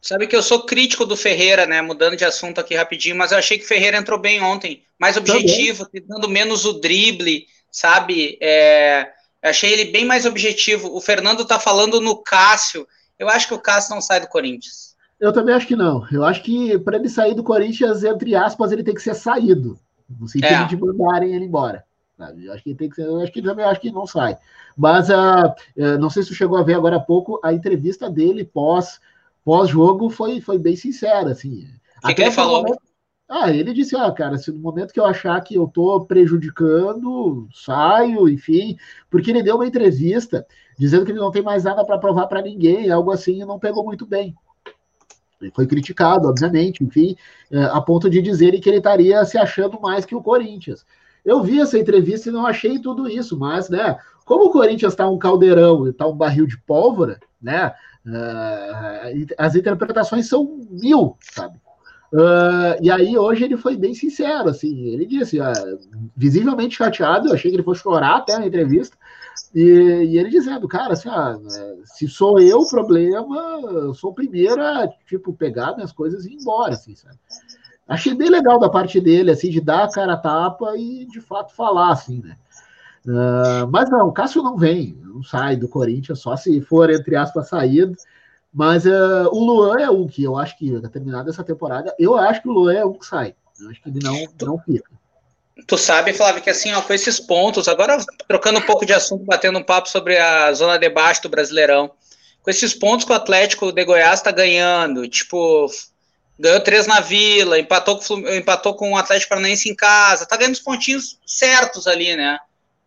sabe 0.02 0.26
que 0.26 0.36
eu 0.36 0.42
sou 0.42 0.66
crítico 0.66 1.06
do 1.06 1.16
Ferreira, 1.16 1.68
né? 1.68 1.82
Mudando 1.82 2.16
de 2.16 2.26
assunto 2.26 2.60
aqui 2.60 2.76
rapidinho, 2.76 3.16
mas 3.16 3.32
eu 3.32 3.38
achei 3.38 3.58
que 3.58 3.66
o 3.66 3.68
Ferreira 3.68 3.98
entrou 3.98 4.18
bem 4.18 4.42
ontem, 4.42 4.84
mais 4.98 5.16
objetivo, 5.16 5.88
dando 6.08 6.28
menos 6.28 6.66
o 6.66 6.74
drible, 6.74 7.46
sabe? 7.72 8.40
É, 8.42 9.10
achei 9.50 9.72
ele 9.72 9.92
bem 9.92 10.06
mais 10.06 10.26
objetivo. 10.26 10.96
O 10.96 11.02
Fernando 11.02 11.46
tá 11.46 11.60
falando 11.60 12.00
no 12.00 12.18
Cássio. 12.18 12.88
Eu 13.18 13.30
acho 13.30 13.48
que 13.48 13.54
o 13.54 13.60
Cássio 13.60 13.96
não 13.96 14.02
sai 14.02 14.20
do 14.20 14.28
Corinthians. 14.28 14.96
Eu 15.20 15.32
também 15.32 15.54
acho 15.54 15.68
que 15.68 15.76
não. 15.76 16.06
Eu 16.12 16.26
acho 16.26 16.42
que 16.42 16.78
para 16.80 16.98
ele 16.98 17.10
sair 17.10 17.36
do 17.36 17.44
Corinthians, 17.44 18.04
entre 18.04 18.36
aspas, 18.36 18.72
ele 18.72 18.84
tem 18.84 18.96
que 18.96 19.02
ser 19.02 19.14
saído. 19.14 19.80
No 20.10 20.28
sentido 20.28 20.54
é. 20.54 20.66
de 20.66 20.76
mandarem 20.76 21.36
ele 21.36 21.46
embora. 21.46 21.86
Sabe? 22.18 22.46
Eu 22.46 22.54
acho 22.54 22.64
que 22.64 22.76
tem 22.76 22.90
que 22.90 22.96
ser. 22.96 23.06
Eu 23.06 23.22
acho 23.22 23.32
que 23.32 23.42
também 23.42 23.66
acho 23.66 23.80
que 23.80 23.92
não 23.92 24.06
sai. 24.06 24.38
Mas 24.76 25.10
uh, 25.10 25.54
não 26.00 26.10
sei 26.10 26.24
se 26.24 26.30
você 26.30 26.36
chegou 26.36 26.58
a 26.58 26.64
ver 26.64 26.74
agora 26.74 26.98
há 26.98 27.00
pouco 27.00 27.40
a 27.44 27.54
entrevista 27.54 28.10
dele 28.10 28.44
pós 28.44 29.00
pós 29.44 29.70
jogo 29.70 30.10
foi, 30.10 30.40
foi 30.40 30.58
bem 30.58 30.76
sincera 30.76 31.32
assim. 31.32 31.68
O 32.04 32.08
que, 32.08 32.16
que 32.16 32.22
ele 32.22 32.32
falou? 32.32 32.64
Momento, 32.64 32.82
ah, 33.32 33.50
ele 33.50 33.74
disse, 33.74 33.96
ah, 33.96 34.12
cara, 34.12 34.38
se 34.38 34.52
no 34.52 34.60
momento 34.60 34.94
que 34.94 35.00
eu 35.00 35.06
achar 35.06 35.40
que 35.42 35.56
eu 35.56 35.66
tô 35.66 36.02
prejudicando, 36.02 37.48
saio, 37.54 38.28
enfim, 38.28 38.78
porque 39.10 39.32
ele 39.32 39.42
deu 39.42 39.56
uma 39.56 39.66
entrevista 39.66 40.46
dizendo 40.78 41.06
que 41.06 41.12
ele 41.12 41.20
não 41.20 41.32
tem 41.32 41.42
mais 41.42 41.64
nada 41.64 41.86
para 41.86 41.98
provar 41.98 42.28
para 42.28 42.42
ninguém, 42.42 42.92
algo 42.92 43.10
assim, 43.10 43.42
e 43.42 43.46
não 43.46 43.58
pegou 43.58 43.86
muito 43.86 44.06
bem 44.06 44.36
foi 45.56 45.66
criticado, 45.66 46.28
obviamente, 46.28 46.84
enfim, 46.84 47.16
é, 47.50 47.64
a 47.64 47.82
ponto 47.82 48.08
de 48.10 48.22
dizerem 48.22 48.62
que 48.62 48.70
ele 48.70 48.78
estaria 48.78 49.26
se 49.26 49.38
achando 49.38 49.82
mais 49.82 50.06
que 50.06 50.14
o 50.14 50.22
Corinthians. 50.22 50.86
Eu 51.26 51.42
vi 51.42 51.60
essa 51.60 51.80
entrevista 51.80 52.30
e 52.30 52.32
não 52.32 52.46
achei 52.46 52.78
tudo 52.78 53.10
isso, 53.10 53.40
mas, 53.40 53.70
né, 53.70 53.98
como 54.26 54.46
o 54.46 54.52
Corinthians 54.52 54.94
está 54.94 55.10
um 55.10 55.18
caldeirão 55.18 55.88
e 55.88 55.90
está 55.90 56.06
um 56.08 56.16
barril 56.16 56.46
de 56.46 56.58
pólvora, 56.60 57.20
né, 57.42 57.74
uh, 58.06 59.34
as 59.38 59.56
interpretações 59.56 60.28
são 60.28 60.60
mil, 60.70 61.18
sabe? 61.20 61.60
Uh, 62.12 62.76
e 62.82 62.92
aí 62.92 63.18
hoje 63.18 63.46
ele 63.46 63.56
foi 63.56 63.78
bem 63.78 63.94
sincero, 63.94 64.50
assim, 64.50 64.88
ele 64.88 65.06
disse, 65.06 65.40
uh, 65.40 65.80
visivelmente 66.16 66.76
chateado, 66.76 67.30
eu 67.30 67.34
achei 67.34 67.50
que 67.50 67.56
ele 67.56 67.64
fosse 67.64 67.82
chorar 67.82 68.18
até 68.18 68.38
na 68.38 68.46
entrevista, 68.46 68.98
e, 69.56 69.62
e, 69.62 70.18
ele 70.18 70.30
dizendo, 70.30 70.68
cara, 70.68 70.94
assim, 70.94 71.08
ah, 71.08 71.38
se 71.86 72.10
sou 72.10 72.40
eu 72.40 72.60
o 72.60 72.70
problema, 72.70 73.60
eu 73.64 73.94
sou 73.94 74.12
o 74.12 74.14
primeiro 74.14 74.62
a, 74.62 74.90
tipo, 75.06 75.32
pegar 75.34 75.74
minhas 75.74 75.94
coisas 75.94 76.26
e 76.26 76.32
ir 76.32 76.36
embora, 76.36 76.74
assim, 76.74 76.96
sabe? 76.96 77.16
Achei 77.88 78.14
bem 78.14 78.30
legal 78.30 78.60
da 78.60 78.70
parte 78.70 79.00
dele, 79.00 79.32
assim, 79.32 79.50
de 79.50 79.62
dar 79.62 79.84
a 79.84 79.92
cara 79.92 80.14
a 80.14 80.18
tapa 80.18 80.78
e, 80.78 81.06
de 81.06 81.22
fato, 81.22 81.54
falar, 81.54 81.92
assim, 81.92 82.22
né? 82.22 82.36
Uh, 83.06 83.68
mas 83.70 83.90
não, 83.90 84.08
o 84.08 84.12
Cássio 84.12 84.44
não 84.44 84.56
vem, 84.58 84.98
não 85.04 85.24
sai 85.24 85.56
do 85.56 85.68
Corinthians, 85.68 86.20
só 86.20 86.36
se 86.36 86.62
for, 86.62 86.90
entre 86.90 87.16
aspas, 87.16 87.50
saído. 87.50 87.96
Mas 88.54 88.86
uh, 88.86 89.30
o 89.32 89.44
Luan 89.44 89.80
é 89.80 89.90
um 89.90 90.08
que 90.08 90.24
eu 90.24 90.38
acho 90.38 90.58
que, 90.58 90.80
terminada 90.90 91.30
essa 91.30 91.44
temporada, 91.44 91.96
eu 91.98 92.18
acho 92.18 92.42
que 92.42 92.50
o 92.50 92.52
Luan 92.52 92.74
é 92.74 92.86
um 92.86 92.94
que 92.94 93.06
sai. 93.06 93.34
Eu 93.60 93.70
acho 93.70 93.82
que 93.82 93.90
ele 93.90 94.00
não, 94.04 94.28
não 94.42 94.60
fica. 94.60 94.90
Tu 95.68 95.78
sabe, 95.78 96.14
Flávio, 96.14 96.42
que 96.42 96.50
assim, 96.50 96.74
ó, 96.74 96.82
com 96.82 96.94
esses 96.94 97.20
pontos, 97.20 97.68
agora 97.68 97.98
trocando 98.28 98.60
um 98.60 98.66
pouco 98.66 98.86
de 98.86 98.94
assunto, 98.94 99.24
batendo 99.24 99.60
um 99.60 99.64
papo 99.64 99.90
sobre 99.90 100.18
a 100.18 100.52
zona 100.54 100.78
de 100.78 100.90
baixo 100.90 101.22
do 101.24 101.30
Brasileirão, 101.30 101.92
com 102.42 102.50
esses 102.50 102.74
pontos 102.74 103.06
que 103.06 103.12
o 103.12 103.16
Atlético 103.16 103.72
de 103.72 103.86
Goiás 103.86 104.20
está 104.20 104.32
ganhando, 104.32 105.08
tipo, 105.08 105.68
ganhou 106.40 106.60
três 106.62 106.88
na 106.88 107.00
Vila, 107.00 107.60
empatou 107.60 108.00
com, 108.00 108.20
empatou 108.30 108.74
com 108.74 108.94
o 108.94 108.98
Atlético 108.98 109.30
Paranaense 109.30 109.70
em 109.70 109.76
casa, 109.76 110.26
tá 110.26 110.36
ganhando 110.36 110.56
os 110.56 110.60
pontinhos 110.60 111.20
certos 111.26 111.86
ali, 111.88 112.16
né? 112.16 112.40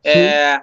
É, 0.02 0.60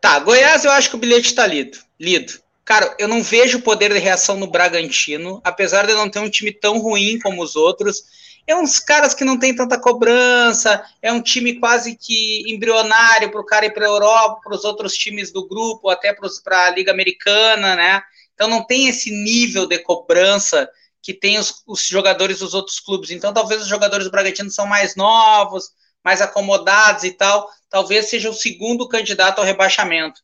tá, 0.00 0.18
Goiás 0.20 0.64
eu 0.64 0.70
acho 0.70 0.90
que 0.90 0.96
o 0.96 0.98
bilhete 0.98 1.28
está 1.28 1.46
lido, 1.46 1.78
lido. 1.98 2.34
Cara, 2.72 2.96
eu 2.98 3.06
não 3.06 3.22
vejo 3.22 3.60
poder 3.60 3.92
de 3.92 3.98
reação 3.98 4.38
no 4.38 4.46
Bragantino, 4.46 5.42
apesar 5.44 5.86
de 5.86 5.92
não 5.92 6.08
ter 6.08 6.20
um 6.20 6.30
time 6.30 6.50
tão 6.50 6.78
ruim 6.78 7.18
como 7.18 7.42
os 7.42 7.54
outros. 7.54 8.02
É 8.46 8.56
uns 8.56 8.78
caras 8.78 9.12
que 9.12 9.26
não 9.26 9.38
tem 9.38 9.54
tanta 9.54 9.78
cobrança, 9.78 10.82
é 11.02 11.12
um 11.12 11.20
time 11.20 11.60
quase 11.60 11.94
que 11.94 12.50
embrionário 12.50 13.30
para 13.30 13.40
o 13.42 13.44
cara 13.44 13.66
ir 13.66 13.74
para 13.74 13.84
a 13.84 13.90
Europa, 13.90 14.40
para 14.42 14.54
os 14.54 14.64
outros 14.64 14.94
times 14.94 15.30
do 15.30 15.46
grupo, 15.46 15.90
até 15.90 16.14
para 16.14 16.66
a 16.66 16.70
Liga 16.70 16.90
Americana, 16.90 17.76
né? 17.76 18.02
Então 18.32 18.48
não 18.48 18.64
tem 18.66 18.88
esse 18.88 19.10
nível 19.10 19.66
de 19.66 19.78
cobrança 19.78 20.66
que 21.02 21.12
tem 21.12 21.38
os, 21.38 21.62
os, 21.66 21.86
jogadores 21.86 22.38
dos 22.38 22.54
outros 22.54 22.80
clubes. 22.80 23.10
Então 23.10 23.34
talvez 23.34 23.60
os 23.60 23.68
jogadores 23.68 24.06
do 24.06 24.10
Bragantino 24.10 24.50
são 24.50 24.64
mais 24.66 24.96
novos, 24.96 25.72
mais 26.02 26.22
acomodados 26.22 27.04
e 27.04 27.10
tal. 27.10 27.50
Talvez 27.68 28.08
seja 28.08 28.30
o 28.30 28.34
segundo 28.34 28.88
candidato 28.88 29.40
ao 29.40 29.44
rebaixamento. 29.44 30.22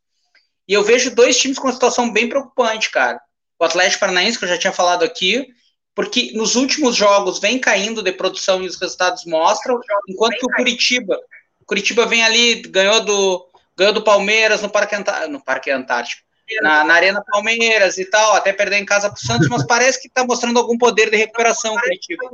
E 0.69 0.75
eu 0.75 0.85
vejo 0.85 1.15
dois 1.15 1.39
times 1.39 1.59
com 1.59 1.67
uma 1.67 1.73
situação 1.73 2.13
bem 2.13 2.29
preocupante, 2.29 2.91
cara. 2.91 3.19
O 3.59 3.65
Atlético 3.65 4.01
Paranaense, 4.01 4.39
que 4.39 4.45
eu 4.45 4.49
já 4.49 4.59
tinha 4.59 4.73
falado 4.73 5.03
aqui, 5.03 5.49
porque 5.95 6.33
nos 6.35 6.55
últimos 6.57 6.95
jogos 6.95 7.41
vem 7.41 7.59
caindo 7.59 8.03
de 8.03 8.13
produção 8.13 8.63
e 8.63 8.67
os 8.67 8.77
resultados 8.77 9.25
mostram, 9.25 9.81
enquanto 10.07 10.39
que 10.39 10.45
o 10.45 10.55
Curitiba, 10.55 11.19
o 11.59 11.65
Curitiba 11.65 12.05
vem 12.05 12.23
ali, 12.23 12.57
ganhou 12.63 13.01
do, 13.01 13.49
ganhou 13.75 13.95
do 13.95 14.05
Palmeiras 14.05 14.61
no 14.61 14.69
Parque, 14.69 14.95
Antártico, 14.95 15.33
no 15.33 15.43
Parque 15.43 15.71
Antártico, 15.71 16.23
na, 16.63 16.85
na, 16.85 16.95
Arena 16.95 17.25
Palmeiras 17.27 17.99
e 17.99 18.05
tal, 18.05 18.35
até 18.35 18.53
perder 18.53 18.77
em 18.77 18.85
casa 18.85 19.11
pro 19.11 19.21
Santos, 19.21 19.49
mas 19.49 19.67
parece 19.67 20.01
que 20.01 20.09
está 20.09 20.25
mostrando 20.25 20.59
algum 20.59 20.79
poder 20.79 21.11
de 21.11 21.17
recuperação 21.17 21.75
o 21.75 21.81
Curitiba. 21.81 22.25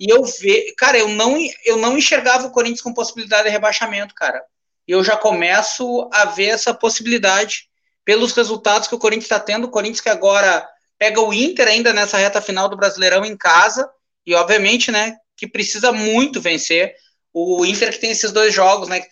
E 0.00 0.10
eu 0.12 0.24
ve, 0.24 0.72
cara, 0.76 0.96
eu 0.96 1.08
não, 1.08 1.36
eu 1.64 1.76
não 1.76 1.98
enxergava 1.98 2.46
o 2.46 2.50
Corinthians 2.52 2.80
com 2.80 2.94
possibilidade 2.94 3.44
de 3.44 3.50
rebaixamento, 3.50 4.14
cara 4.14 4.42
eu 4.88 5.04
já 5.04 5.16
começo 5.16 6.08
a 6.10 6.24
ver 6.24 6.46
essa 6.46 6.72
possibilidade 6.72 7.68
pelos 8.06 8.32
resultados 8.32 8.88
que 8.88 8.94
o 8.94 8.98
Corinthians 8.98 9.26
está 9.26 9.38
tendo. 9.38 9.64
O 9.64 9.70
Corinthians 9.70 10.00
que 10.00 10.08
agora 10.08 10.66
pega 10.98 11.20
o 11.20 11.32
Inter 11.32 11.68
ainda 11.68 11.92
nessa 11.92 12.16
reta 12.16 12.40
final 12.40 12.70
do 12.70 12.76
Brasileirão 12.76 13.22
em 13.22 13.36
casa 13.36 13.88
e 14.26 14.34
obviamente, 14.34 14.90
né, 14.90 15.18
que 15.36 15.46
precisa 15.46 15.92
muito 15.92 16.40
vencer. 16.40 16.94
O 17.34 17.66
Inter 17.66 17.92
que 17.92 17.98
tem 17.98 18.10
esses 18.10 18.32
dois 18.32 18.54
jogos, 18.54 18.88
né, 18.88 19.04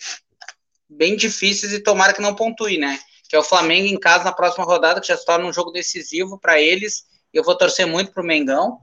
bem 0.89 1.15
difíceis 1.15 1.75
e 1.75 1.81
tomara 1.81 2.15
que 2.15 2.23
não 2.23 2.35
pontue, 2.35 2.79
né? 2.79 2.99
Que 3.29 3.37
é 3.37 3.39
o 3.39 3.45
Flamengo 3.45 3.87
em 3.87 4.01
casa 4.01 4.25
na 4.25 4.33
próxima 4.33 4.65
rodada, 4.65 5.01
que 5.01 5.09
já 5.09 5.17
se 5.17 5.27
torna 5.27 5.45
um 5.45 5.53
jogo 5.53 5.71
decisivo 5.73 6.39
para 6.39 6.59
eles. 6.59 7.05
Eu 7.35 7.45
vou 7.45 7.55
torcer 7.55 7.87
muito 7.87 8.13
pro 8.13 8.25
Mengão. 8.25 8.79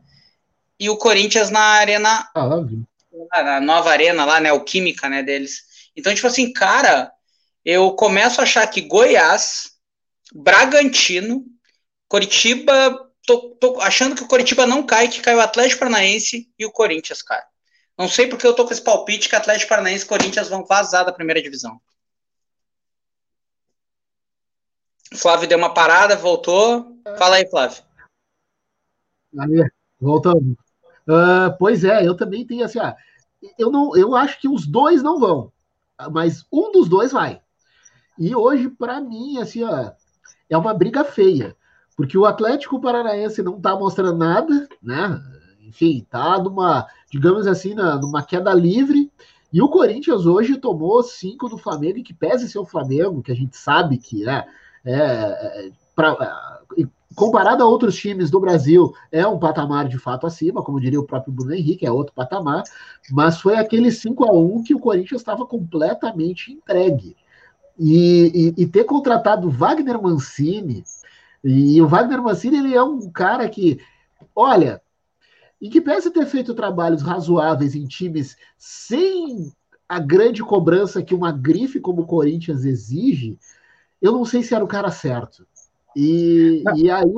E 0.80 0.90
o 0.90 0.98
Corinthians 0.98 1.50
na 1.50 1.60
arena, 1.60 2.30
ah, 3.32 3.44
na 3.44 3.62
nova 3.62 3.90
arena 3.90 4.26
lá, 4.26 4.40
né, 4.40 4.54
o 4.54 4.64
Química, 4.64 5.10
né, 5.10 5.24
deles 5.24 5.73
então, 5.96 6.14
tipo 6.14 6.28
assim, 6.28 6.52
cara, 6.52 7.12
eu 7.64 7.94
começo 7.96 8.40
a 8.40 8.44
achar 8.44 8.66
que 8.68 8.82
Goiás, 8.82 9.74
Bragantino, 10.34 11.46
Coritiba, 12.08 13.10
tô, 13.26 13.52
tô 13.56 13.82
achando 13.82 14.16
que 14.16 14.24
o 14.24 14.28
Coritiba 14.28 14.66
não 14.66 14.86
cai, 14.86 15.08
que 15.08 15.22
cai 15.22 15.36
o 15.36 15.42
Atlético 15.42 15.80
Paranaense 15.80 16.52
e 16.58 16.66
o 16.66 16.72
Corinthians, 16.72 17.22
cara. 17.22 17.46
Não 17.98 18.08
sei 18.08 18.28
porque 18.28 18.46
eu 18.46 18.56
tô 18.56 18.66
com 18.66 18.72
esse 18.72 18.82
palpite 18.82 19.30
que 19.30 19.36
Atlético 19.36 19.70
Paranaense 19.70 20.04
e 20.04 20.08
Corinthians 20.08 20.50
vão 20.50 20.66
vazar 20.66 21.06
da 21.06 21.14
primeira 21.14 21.42
divisão. 21.42 21.80
Flávio 25.16 25.48
deu 25.48 25.58
uma 25.58 25.74
parada, 25.74 26.16
voltou. 26.16 27.00
Fala 27.18 27.36
aí, 27.36 27.48
Flávio. 27.48 27.84
Aí, 29.40 29.70
voltando. 30.00 30.58
Uh, 31.08 31.56
pois 31.60 31.84
é, 31.84 32.08
eu 32.08 32.16
também 32.16 32.46
tenho 32.48 32.64
assim, 32.64 32.80
ah, 32.80 32.96
eu 33.58 33.70
não, 33.70 33.96
eu 33.96 34.16
acho 34.16 34.40
que 34.40 34.48
os 34.48 34.66
dois 34.66 35.04
não 35.04 35.20
vão, 35.20 35.52
mas 36.12 36.46
um 36.52 36.72
dos 36.72 36.88
dois 36.90 37.12
vai. 37.12 37.42
E 38.18 38.36
hoje, 38.36 38.70
para 38.70 39.02
mim, 39.02 39.38
assim, 39.40 39.64
ó, 39.64 39.92
é 40.50 40.58
uma 40.58 40.74
briga 40.74 41.04
feia, 41.04 41.56
porque 41.96 42.18
o 42.18 42.26
Atlético 42.26 42.80
Paranaense 42.80 43.42
não 43.42 43.58
está 43.58 43.76
mostrando 43.76 44.18
nada, 44.18 44.68
né? 44.82 45.22
Enfim, 45.62 46.06
tá 46.10 46.38
numa, 46.40 46.88
digamos 47.12 47.48
assim, 47.48 47.74
na, 47.74 47.96
numa 47.96 48.24
queda 48.24 48.54
livre. 48.54 49.12
E 49.52 49.62
o 49.62 49.70
Corinthians 49.70 50.26
hoje 50.26 50.58
tomou 50.58 51.02
cinco 51.04 51.48
do 51.50 51.58
Flamengo, 51.58 52.00
e 52.00 52.04
que 52.04 52.14
pese 52.14 52.50
ser 52.50 52.60
o 52.60 52.66
Flamengo, 52.66 53.22
que 53.22 53.32
a 53.32 53.36
gente 53.36 53.58
sabe 53.58 53.98
que 53.98 54.28
é, 54.28 54.46
é, 54.86 54.96
é 54.96 55.72
pra, 55.96 56.54
é, 56.78 56.84
comparado 57.16 57.64
a 57.64 57.68
outros 57.68 57.96
times 57.96 58.30
do 58.30 58.40
Brasil, 58.40 58.94
é 59.12 59.26
um 59.26 59.40
patamar 59.40 59.88
de 59.88 59.98
fato 59.98 60.26
acima, 60.26 60.64
como 60.64 60.80
diria 60.80 61.00
o 61.00 61.06
próprio 61.06 61.34
Bruno 61.34 61.54
Henrique, 61.54 61.86
é 61.86 61.92
outro 61.92 62.14
patamar, 62.14 62.64
mas 63.12 63.40
foi 63.40 63.58
aquele 63.58 63.92
5 63.92 64.24
a 64.26 64.32
1 64.32 64.64
que 64.64 64.76
o 64.76 64.80
Corinthians 64.80 65.22
estava 65.22 65.46
completamente 65.46 66.52
entregue. 66.52 67.16
E, 67.78 68.54
e, 68.58 68.64
e, 68.64 68.68
ter 68.68 68.84
contratado 68.84 69.50
Wagner 69.50 70.00
Mancini, 70.02 70.84
e 71.44 71.82
o 71.82 71.88
Wagner 71.88 72.22
Mancini 72.22 72.58
ele 72.58 72.76
é 72.76 72.84
um 72.84 73.10
cara 73.10 73.50
que, 73.50 73.80
olha, 74.36 74.80
em 75.60 75.70
que 75.70 75.82
pese 75.82 76.12
ter 76.12 76.26
feito 76.26 76.54
trabalhos 76.54 77.02
razoáveis 77.02 77.74
em 77.74 77.86
times 77.86 78.38
sem 78.58 79.52
a 79.90 80.00
grande 80.00 80.44
cobrança 80.44 81.02
que 81.02 81.16
uma 81.16 81.32
grife 81.32 81.80
como 81.80 82.02
o 82.02 82.06
Corinthians 82.06 82.64
exige, 82.64 83.38
eu 84.02 84.12
não 84.12 84.26
sei 84.26 84.44
se 84.44 84.54
era 84.54 84.64
o 84.64 84.68
cara 84.68 84.92
certo. 84.92 85.48
E, 85.96 86.64
e, 86.76 86.90
aí, 86.90 87.14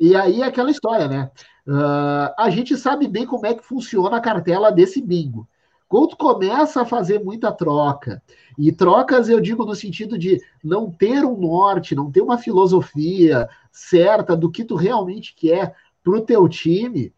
e 0.00 0.16
aí 0.16 0.42
é 0.42 0.46
aquela 0.46 0.70
história, 0.70 1.08
né? 1.08 1.30
Uh, 1.66 2.34
a 2.36 2.50
gente 2.50 2.76
sabe 2.76 3.08
bem 3.08 3.26
como 3.26 3.46
é 3.46 3.54
que 3.54 3.64
funciona 3.64 4.16
a 4.16 4.20
cartela 4.20 4.70
desse 4.70 5.00
bingo. 5.00 5.48
Quando 5.88 6.16
começa 6.16 6.82
a 6.82 6.84
fazer 6.84 7.22
muita 7.22 7.52
troca, 7.52 8.22
e 8.58 8.72
trocas 8.72 9.28
eu 9.28 9.40
digo 9.40 9.64
no 9.64 9.74
sentido 9.74 10.18
de 10.18 10.40
não 10.62 10.90
ter 10.90 11.24
um 11.24 11.36
norte, 11.36 11.94
não 11.94 12.10
ter 12.10 12.20
uma 12.20 12.38
filosofia 12.38 13.48
certa 13.70 14.36
do 14.36 14.50
que 14.50 14.64
tu 14.64 14.74
realmente 14.74 15.34
quer 15.34 15.74
para 16.02 16.16
o 16.16 16.20
teu 16.20 16.48
time, 16.48 17.12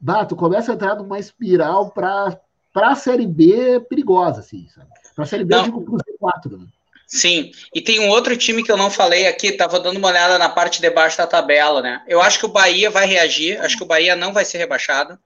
bah, 0.00 0.24
tu 0.24 0.34
começa 0.34 0.72
a 0.72 0.74
entrar 0.74 0.96
numa 0.96 1.18
espiral 1.18 1.90
para 1.90 2.40
a 2.74 2.94
Série 2.94 3.26
B 3.26 3.80
perigosa, 3.80 4.40
assim, 4.40 4.66
sabe? 4.68 4.88
Para 5.14 5.24
a 5.24 5.26
Série 5.26 5.44
B, 5.44 5.54
não. 5.54 5.60
eu 5.60 5.64
digo 5.66 5.82
para 5.82 5.94
o 5.94 5.98
Z4, 5.98 6.58
né? 6.58 6.66
Sim, 7.12 7.52
e 7.74 7.82
tem 7.82 8.00
um 8.00 8.08
outro 8.08 8.34
time 8.38 8.64
que 8.64 8.72
eu 8.72 8.76
não 8.76 8.90
falei 8.90 9.26
aqui, 9.26 9.48
estava 9.48 9.78
dando 9.78 9.98
uma 9.98 10.08
olhada 10.08 10.38
na 10.38 10.48
parte 10.48 10.80
de 10.80 10.88
baixo 10.88 11.18
da 11.18 11.26
tabela, 11.26 11.82
né? 11.82 12.02
Eu 12.08 12.22
acho 12.22 12.38
que 12.38 12.46
o 12.46 12.48
Bahia 12.48 12.88
vai 12.88 13.06
reagir, 13.06 13.60
acho 13.60 13.76
que 13.76 13.82
o 13.82 13.86
Bahia 13.86 14.16
não 14.16 14.32
vai 14.32 14.46
ser 14.46 14.56
rebaixado. 14.56 15.18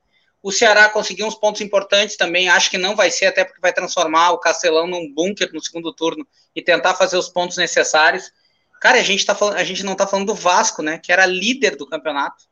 O 0.42 0.50
Ceará 0.50 0.88
conseguiu 0.88 1.28
uns 1.28 1.36
pontos 1.36 1.60
importantes 1.60 2.16
também, 2.16 2.48
acho 2.48 2.70
que 2.70 2.76
não 2.76 2.96
vai 2.96 3.08
ser, 3.12 3.26
até 3.26 3.44
porque 3.44 3.60
vai 3.60 3.72
transformar 3.72 4.32
o 4.32 4.38
Castelão 4.38 4.88
num 4.88 5.14
bunker 5.14 5.48
no 5.52 5.62
segundo 5.62 5.92
turno 5.92 6.26
e 6.56 6.60
tentar 6.60 6.94
fazer 6.94 7.16
os 7.18 7.28
pontos 7.28 7.56
necessários. 7.56 8.32
Cara, 8.80 8.98
a 8.98 9.04
gente, 9.04 9.24
tá 9.24 9.36
falando, 9.36 9.56
a 9.56 9.62
gente 9.62 9.84
não 9.84 9.92
está 9.92 10.08
falando 10.08 10.26
do 10.26 10.34
Vasco, 10.34 10.82
né? 10.82 10.98
Que 10.98 11.12
era 11.12 11.24
líder 11.24 11.76
do 11.76 11.86
campeonato. 11.86 12.46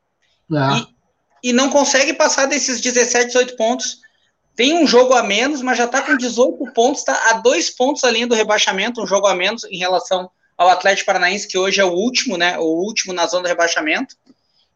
É. 0.53 0.79
E, 1.43 1.51
e 1.51 1.53
não 1.53 1.71
consegue 1.71 2.15
passar 2.15 2.47
desses 2.47 2.81
17, 2.81 3.27
18 3.27 3.57
pontos. 3.57 3.99
Tem 4.57 4.73
um 4.73 4.87
jogo 4.87 5.15
a 5.15 5.23
menos, 5.23 5.61
mas 5.63 5.79
já 5.79 5.85
está 5.85 6.01
com 6.03 6.17
18 6.17 6.73
pontos, 6.73 7.01
está 7.01 7.31
a 7.31 7.33
dois 7.35 7.71
pontos 7.71 8.05
além 8.05 8.27
do 8.27 8.35
rebaixamento, 8.35 9.03
um 9.03 9.07
jogo 9.07 9.27
a 9.27 9.35
menos 9.35 9.65
em 9.65 9.79
relação 9.79 10.31
ao 10.57 10.69
Atlético 10.69 11.07
Paranaense, 11.07 11.49
que 11.49 11.59
hoje 11.59 11.81
é 11.81 11.85
o 11.85 11.93
último, 11.93 12.37
né? 12.37 12.57
O 12.59 12.65
último 12.65 13.13
na 13.13 13.27
zona 13.27 13.43
do 13.43 13.49
rebaixamento. 13.49 14.17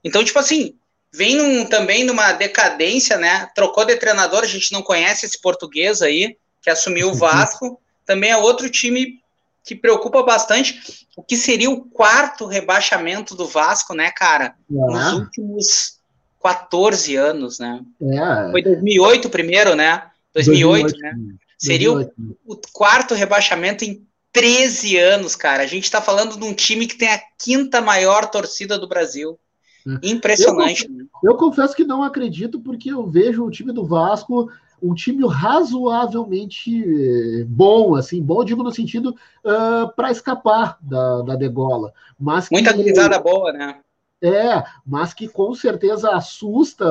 Então, 0.02 0.24
tipo 0.24 0.38
assim, 0.38 0.74
vem 1.12 1.40
um, 1.40 1.64
também 1.64 2.04
numa 2.04 2.32
decadência, 2.32 3.16
né? 3.16 3.48
Trocou 3.54 3.84
de 3.84 3.96
treinador, 3.96 4.42
a 4.42 4.46
gente 4.46 4.72
não 4.72 4.82
conhece 4.82 5.26
esse 5.26 5.40
português 5.40 6.02
aí, 6.02 6.36
que 6.60 6.70
assumiu 6.70 7.10
o 7.10 7.14
Vasco. 7.14 7.80
Também 8.04 8.30
é 8.30 8.36
outro 8.36 8.68
time 8.68 9.20
que 9.64 9.76
preocupa 9.76 10.22
bastante. 10.22 11.06
O 11.16 11.22
que 11.22 11.36
seria 11.36 11.70
o 11.70 11.84
quarto 11.84 12.46
rebaixamento 12.46 13.34
do 13.34 13.46
Vasco, 13.46 13.94
né, 13.94 14.10
cara? 14.10 14.56
Nos 14.68 15.12
últimos 15.12 15.97
14 16.42 17.16
anos, 17.16 17.58
né? 17.58 17.80
É. 18.00 18.50
Foi 18.50 18.62
2008 18.62 19.28
primeiro, 19.28 19.74
né? 19.74 20.02
2008, 20.34 20.82
2008 20.82 20.98
né? 20.98 21.34
Seria 21.58 21.90
2008. 21.92 22.38
O, 22.46 22.54
o, 22.54 22.60
quarto 22.72 23.14
rebaixamento 23.14 23.84
em 23.84 24.06
13 24.32 24.96
anos, 24.96 25.34
cara. 25.34 25.62
A 25.62 25.66
gente 25.66 25.84
está 25.84 26.00
falando 26.00 26.38
de 26.38 26.44
um 26.44 26.54
time 26.54 26.86
que 26.86 26.96
tem 26.96 27.08
a 27.08 27.20
quinta 27.38 27.80
maior 27.80 28.30
torcida 28.30 28.78
do 28.78 28.88
Brasil. 28.88 29.38
É. 29.86 30.10
Impressionante. 30.10 30.84
Eu, 30.84 30.92
né? 30.92 31.04
eu 31.24 31.34
confesso 31.36 31.74
que 31.74 31.84
não 31.84 32.02
acredito, 32.02 32.60
porque 32.60 32.90
eu 32.92 33.06
vejo 33.06 33.44
o 33.44 33.50
time 33.50 33.72
do 33.72 33.84
Vasco 33.84 34.50
um 34.80 34.94
time 34.94 35.26
razoavelmente 35.26 36.70
eh, 36.70 37.44
bom, 37.48 37.96
assim, 37.96 38.22
bom, 38.22 38.44
digo 38.44 38.62
no 38.62 38.70
sentido 38.70 39.10
uh, 39.44 39.50
ah, 39.50 39.92
para 39.94 40.12
escapar 40.12 40.78
da, 40.80 41.22
da 41.22 41.34
degola. 41.34 41.92
Mas 42.18 42.48
Muita 42.50 42.72
que, 42.72 42.92
boa, 43.20 43.52
né? 43.52 43.80
É, 44.20 44.64
mas 44.84 45.14
que 45.14 45.28
com 45.28 45.54
certeza 45.54 46.10
assusta, 46.10 46.84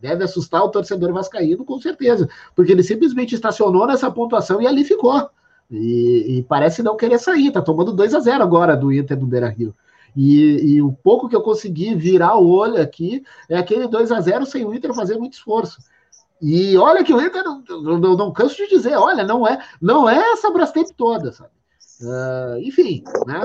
deve 0.00 0.22
assustar 0.22 0.62
o 0.62 0.68
torcedor 0.68 1.12
vascaíno, 1.12 1.64
com 1.64 1.80
certeza, 1.80 2.28
porque 2.54 2.70
ele 2.70 2.82
simplesmente 2.84 3.34
estacionou 3.34 3.86
nessa 3.86 4.10
pontuação 4.10 4.62
e 4.62 4.66
ali 4.66 4.84
ficou. 4.84 5.28
E, 5.70 6.38
e 6.38 6.42
parece 6.44 6.82
não 6.82 6.96
querer 6.96 7.18
sair, 7.18 7.50
tá 7.50 7.60
tomando 7.60 7.92
2 7.92 8.14
a 8.14 8.20
0 8.20 8.42
agora 8.42 8.76
do 8.76 8.92
Inter 8.92 9.16
do 9.16 9.26
Beira 9.26 9.48
Rio. 9.48 9.74
E, 10.16 10.74
e, 10.74 10.82
o 10.82 10.92
pouco 10.92 11.28
que 11.28 11.34
eu 11.34 11.42
consegui 11.42 11.94
virar 11.96 12.36
o 12.36 12.48
olho 12.48 12.80
aqui 12.80 13.24
é 13.48 13.56
aquele 13.56 13.88
2 13.88 14.12
a 14.12 14.20
0 14.20 14.46
sem 14.46 14.64
o 14.64 14.72
Inter 14.72 14.94
fazer 14.94 15.18
muito 15.18 15.32
esforço. 15.32 15.78
E 16.40 16.76
olha 16.76 17.02
que 17.02 17.12
o 17.12 17.20
Inter, 17.20 17.42
não, 17.42 17.62
não, 17.98 18.16
não 18.16 18.32
canso 18.32 18.56
de 18.56 18.68
dizer, 18.68 18.96
olha, 18.96 19.24
não 19.24 19.46
é, 19.46 19.58
não 19.80 20.08
é 20.08 20.16
essa 20.32 20.50
Brastemp 20.50 20.86
toda, 20.96 21.32
sabe? 21.32 21.50
Uh, 22.00 22.58
enfim, 22.60 23.02
né? 23.26 23.40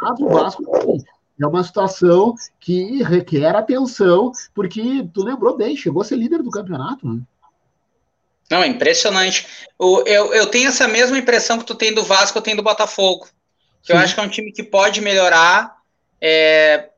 Mas 0.00 0.20
o 0.20 0.28
Vasco, 0.28 0.62
é 1.40 1.46
uma 1.46 1.64
situação 1.64 2.34
que 2.60 3.02
requer 3.02 3.54
atenção, 3.56 4.32
porque 4.54 5.06
tu 5.12 5.24
lembrou 5.24 5.56
bem, 5.56 5.76
chegou 5.76 6.02
a 6.02 6.04
ser 6.04 6.16
líder 6.16 6.42
do 6.42 6.50
campeonato, 6.50 7.06
né? 7.06 7.20
Não, 8.50 8.62
é 8.62 8.66
impressionante. 8.66 9.46
O, 9.78 10.02
eu, 10.06 10.32
eu 10.32 10.46
tenho 10.46 10.68
essa 10.68 10.86
mesma 10.86 11.18
impressão 11.18 11.58
que 11.58 11.64
tu 11.64 11.74
tem 11.74 11.92
do 11.92 12.04
Vasco, 12.04 12.38
eu 12.38 12.42
tenho 12.42 12.56
do 12.56 12.62
Botafogo. 12.62 13.26
Que 13.82 13.92
eu 13.92 13.96
acho 13.96 14.14
que 14.14 14.20
é 14.20 14.22
um 14.22 14.28
time 14.28 14.52
que 14.52 14.62
pode 14.62 15.00
melhorar. 15.00 15.76
É, 16.20 16.90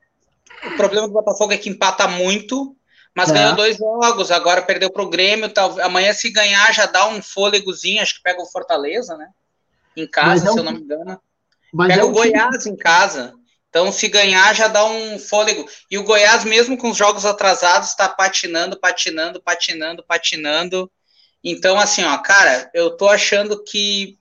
o 0.64 0.76
problema 0.76 1.06
do 1.06 1.12
Botafogo 1.12 1.52
é 1.52 1.56
que 1.56 1.68
empata 1.68 2.06
muito, 2.06 2.76
mas 3.14 3.30
é. 3.30 3.34
ganhou 3.34 3.56
dois 3.56 3.76
jogos, 3.76 4.30
agora 4.30 4.62
perdeu 4.62 4.90
para 4.90 5.02
o 5.02 5.08
Grêmio. 5.08 5.48
Tal, 5.48 5.80
amanhã, 5.80 6.12
se 6.12 6.30
ganhar, 6.30 6.72
já 6.74 6.86
dá 6.86 7.08
um 7.08 7.22
fôlegozinho, 7.22 8.02
acho 8.02 8.16
que 8.16 8.22
pega 8.22 8.42
o 8.42 8.46
Fortaleza, 8.46 9.16
né? 9.16 9.28
Em 9.96 10.06
casa, 10.06 10.48
é 10.48 10.52
se 10.52 10.58
eu 10.58 10.64
não 10.64 10.72
me 10.72 10.80
engano. 10.80 11.20
pega 11.76 12.02
é 12.02 12.04
o 12.04 12.12
Goiás 12.12 12.62
time... 12.64 12.74
em 12.74 12.76
casa. 12.76 13.34
Então, 13.76 13.92
se 13.92 14.08
ganhar, 14.08 14.54
já 14.54 14.68
dá 14.68 14.86
um 14.86 15.18
fôlego. 15.18 15.68
E 15.90 15.98
o 15.98 16.02
Goiás, 16.02 16.44
mesmo 16.44 16.78
com 16.78 16.88
os 16.88 16.96
jogos 16.96 17.26
atrasados, 17.26 17.90
está 17.90 18.08
patinando, 18.08 18.80
patinando, 18.80 19.38
patinando, 19.38 20.02
patinando. 20.02 20.90
Então, 21.44 21.78
assim, 21.78 22.02
ó, 22.02 22.16
cara, 22.16 22.70
eu 22.72 22.96
tô 22.96 23.06
achando 23.06 23.62
que 23.62 24.16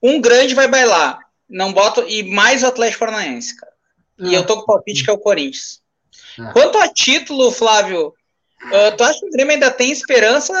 um 0.00 0.20
grande 0.20 0.54
vai 0.54 0.68
bailar. 0.68 1.18
Não 1.48 1.72
boto. 1.72 2.04
E 2.06 2.22
mais 2.22 2.62
o 2.62 2.68
Atlético 2.68 3.00
Paranaense, 3.00 3.56
cara. 3.56 3.72
E 4.20 4.32
eu 4.32 4.46
tô 4.46 4.58
com 4.58 4.62
o 4.62 4.66
palpite 4.66 5.02
que 5.02 5.10
é 5.10 5.12
o 5.12 5.18
Corinthians. 5.18 5.80
É. 6.38 6.52
Quanto 6.52 6.78
a 6.78 6.86
título, 6.86 7.50
Flávio, 7.50 8.06
uh, 8.06 8.96
tu 8.96 9.02
acha 9.02 9.18
que 9.18 9.26
o 9.26 9.30
Grêmio 9.32 9.54
ainda 9.54 9.72
tem 9.72 9.90
esperança? 9.90 10.54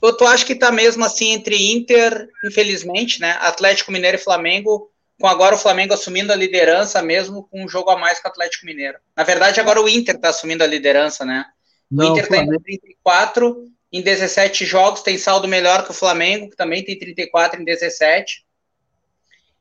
Ou 0.00 0.16
tu 0.16 0.24
acha 0.24 0.42
que 0.42 0.54
tá 0.54 0.72
mesmo 0.72 1.04
assim 1.04 1.32
entre 1.32 1.70
Inter, 1.70 2.30
infelizmente, 2.46 3.20
né? 3.20 3.32
Atlético 3.42 3.92
Mineiro 3.92 4.16
e 4.16 4.24
Flamengo? 4.24 4.90
Com 5.18 5.26
agora 5.26 5.54
o 5.54 5.58
Flamengo 5.58 5.94
assumindo 5.94 6.32
a 6.32 6.36
liderança, 6.36 7.02
mesmo 7.02 7.44
com 7.48 7.64
um 7.64 7.68
jogo 7.68 7.90
a 7.90 7.98
mais 7.98 8.20
com 8.20 8.28
o 8.28 8.30
Atlético 8.30 8.66
Mineiro. 8.66 8.98
Na 9.16 9.24
verdade, 9.24 9.60
agora 9.60 9.80
o 9.80 9.88
Inter 9.88 10.16
está 10.16 10.28
assumindo 10.28 10.62
a 10.62 10.66
liderança, 10.66 11.24
né? 11.24 11.46
O 11.90 11.96
Não, 11.96 12.12
Inter 12.12 12.24
está 12.24 12.36
em 12.36 12.60
34 12.60 13.64
em 13.92 14.02
17 14.02 14.64
jogos, 14.64 15.00
tem 15.00 15.16
saldo 15.16 15.48
melhor 15.48 15.84
que 15.84 15.90
o 15.90 15.94
Flamengo, 15.94 16.50
que 16.50 16.56
também 16.56 16.84
tem 16.84 16.98
34 16.98 17.60
em 17.60 17.64
17. 17.64 18.44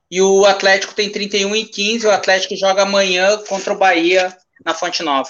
E 0.10 0.22
o 0.22 0.46
Atlético 0.46 0.94
tem 0.94 1.10
31 1.10 1.56
em 1.56 1.66
15. 1.66 2.06
O 2.06 2.12
Atlético 2.12 2.56
joga 2.56 2.84
amanhã 2.84 3.38
contra 3.48 3.74
o 3.74 3.78
Bahia 3.78 4.36
na 4.64 4.74
Fonte 4.74 5.04
Nova. 5.04 5.30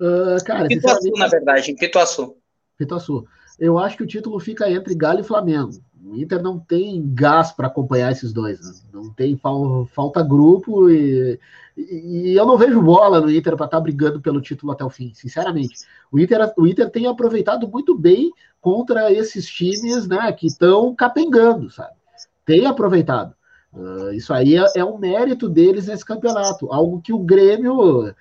Uh, 0.00 0.42
cara, 0.44 0.66
Pituaçu, 0.66 1.10
na 1.16 1.28
verdade, 1.28 1.70
em 1.70 1.76
Pituaçu. 1.76 2.36
Pituaçu. 2.76 3.24
Eu 3.58 3.78
acho 3.78 3.96
que 3.96 4.02
o 4.02 4.06
título 4.06 4.40
fica 4.40 4.68
entre 4.68 4.94
Galo 4.94 5.20
e 5.20 5.24
Flamengo. 5.24 5.70
O 6.04 6.16
Inter 6.16 6.42
não 6.42 6.60
tem 6.60 7.02
gás 7.14 7.50
para 7.50 7.66
acompanhar 7.66 8.12
esses 8.12 8.32
dois. 8.32 8.60
Né? 8.60 8.72
Não 8.92 9.10
tem 9.10 9.36
fal, 9.36 9.86
falta 9.86 10.22
grupo 10.22 10.90
e, 10.90 11.38
e, 11.76 12.30
e, 12.30 12.36
eu 12.36 12.44
não 12.44 12.58
vejo 12.58 12.82
bola 12.82 13.20
no 13.20 13.30
Inter 13.30 13.56
para 13.56 13.64
estar 13.64 13.78
tá 13.78 13.80
brigando 13.80 14.20
pelo 14.20 14.40
título 14.40 14.72
até 14.72 14.84
o 14.84 14.90
fim, 14.90 15.12
sinceramente. 15.14 15.74
O 16.12 16.18
Inter, 16.18 16.52
o 16.58 16.66
Inter 16.66 16.90
tem 16.90 17.06
aproveitado 17.06 17.66
muito 17.66 17.96
bem 17.96 18.30
contra 18.60 19.10
esses 19.12 19.46
times 19.46 20.06
né, 20.06 20.30
que 20.32 20.46
estão 20.46 20.94
capengando, 20.94 21.70
sabe? 21.70 21.94
Tem 22.44 22.66
aproveitado. 22.66 23.34
Uh, 23.74 24.12
isso 24.12 24.32
aí 24.32 24.56
é, 24.56 24.64
é, 24.76 24.84
um 24.84 24.96
mérito 24.96 25.48
deles 25.48 25.88
nesse 25.88 26.04
campeonato, 26.04 26.72
algo 26.72 27.00
que 27.02 27.12
o 27.12 27.18
Grêmio, 27.18 28.08
uh, 28.08 28.14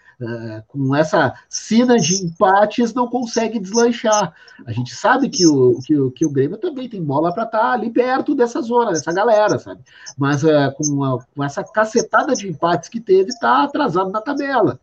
com 0.68 0.96
essa 0.96 1.32
sina 1.48 1.96
de 1.96 2.26
empates, 2.26 2.92
não 2.92 3.08
consegue 3.08 3.60
deslanchar. 3.60 4.34
A 4.66 4.72
gente 4.72 4.96
sabe 4.96 5.30
que 5.30 5.46
o, 5.46 5.80
que 5.86 5.96
o, 5.96 6.10
que 6.10 6.26
o 6.26 6.32
Grêmio 6.32 6.58
também 6.58 6.90
tem 6.90 7.04
bola 7.04 7.32
para 7.32 7.44
estar 7.44 7.60
tá 7.60 7.72
ali 7.72 7.92
perto 7.92 8.34
dessa 8.34 8.62
zona, 8.64 8.94
dessa 8.94 9.14
galera, 9.14 9.60
sabe? 9.60 9.82
Mas 10.18 10.44
uh, 10.44 10.74
com, 10.76 11.20
com, 11.36 11.44
essa 11.44 11.64
cacetada 11.64 12.34
de 12.34 12.50
empates 12.50 12.90
que 12.90 13.00
teve, 13.00 13.30
está 13.30 13.64
atrasado 13.64 14.10
na 14.10 14.22
tabela. 14.22 14.80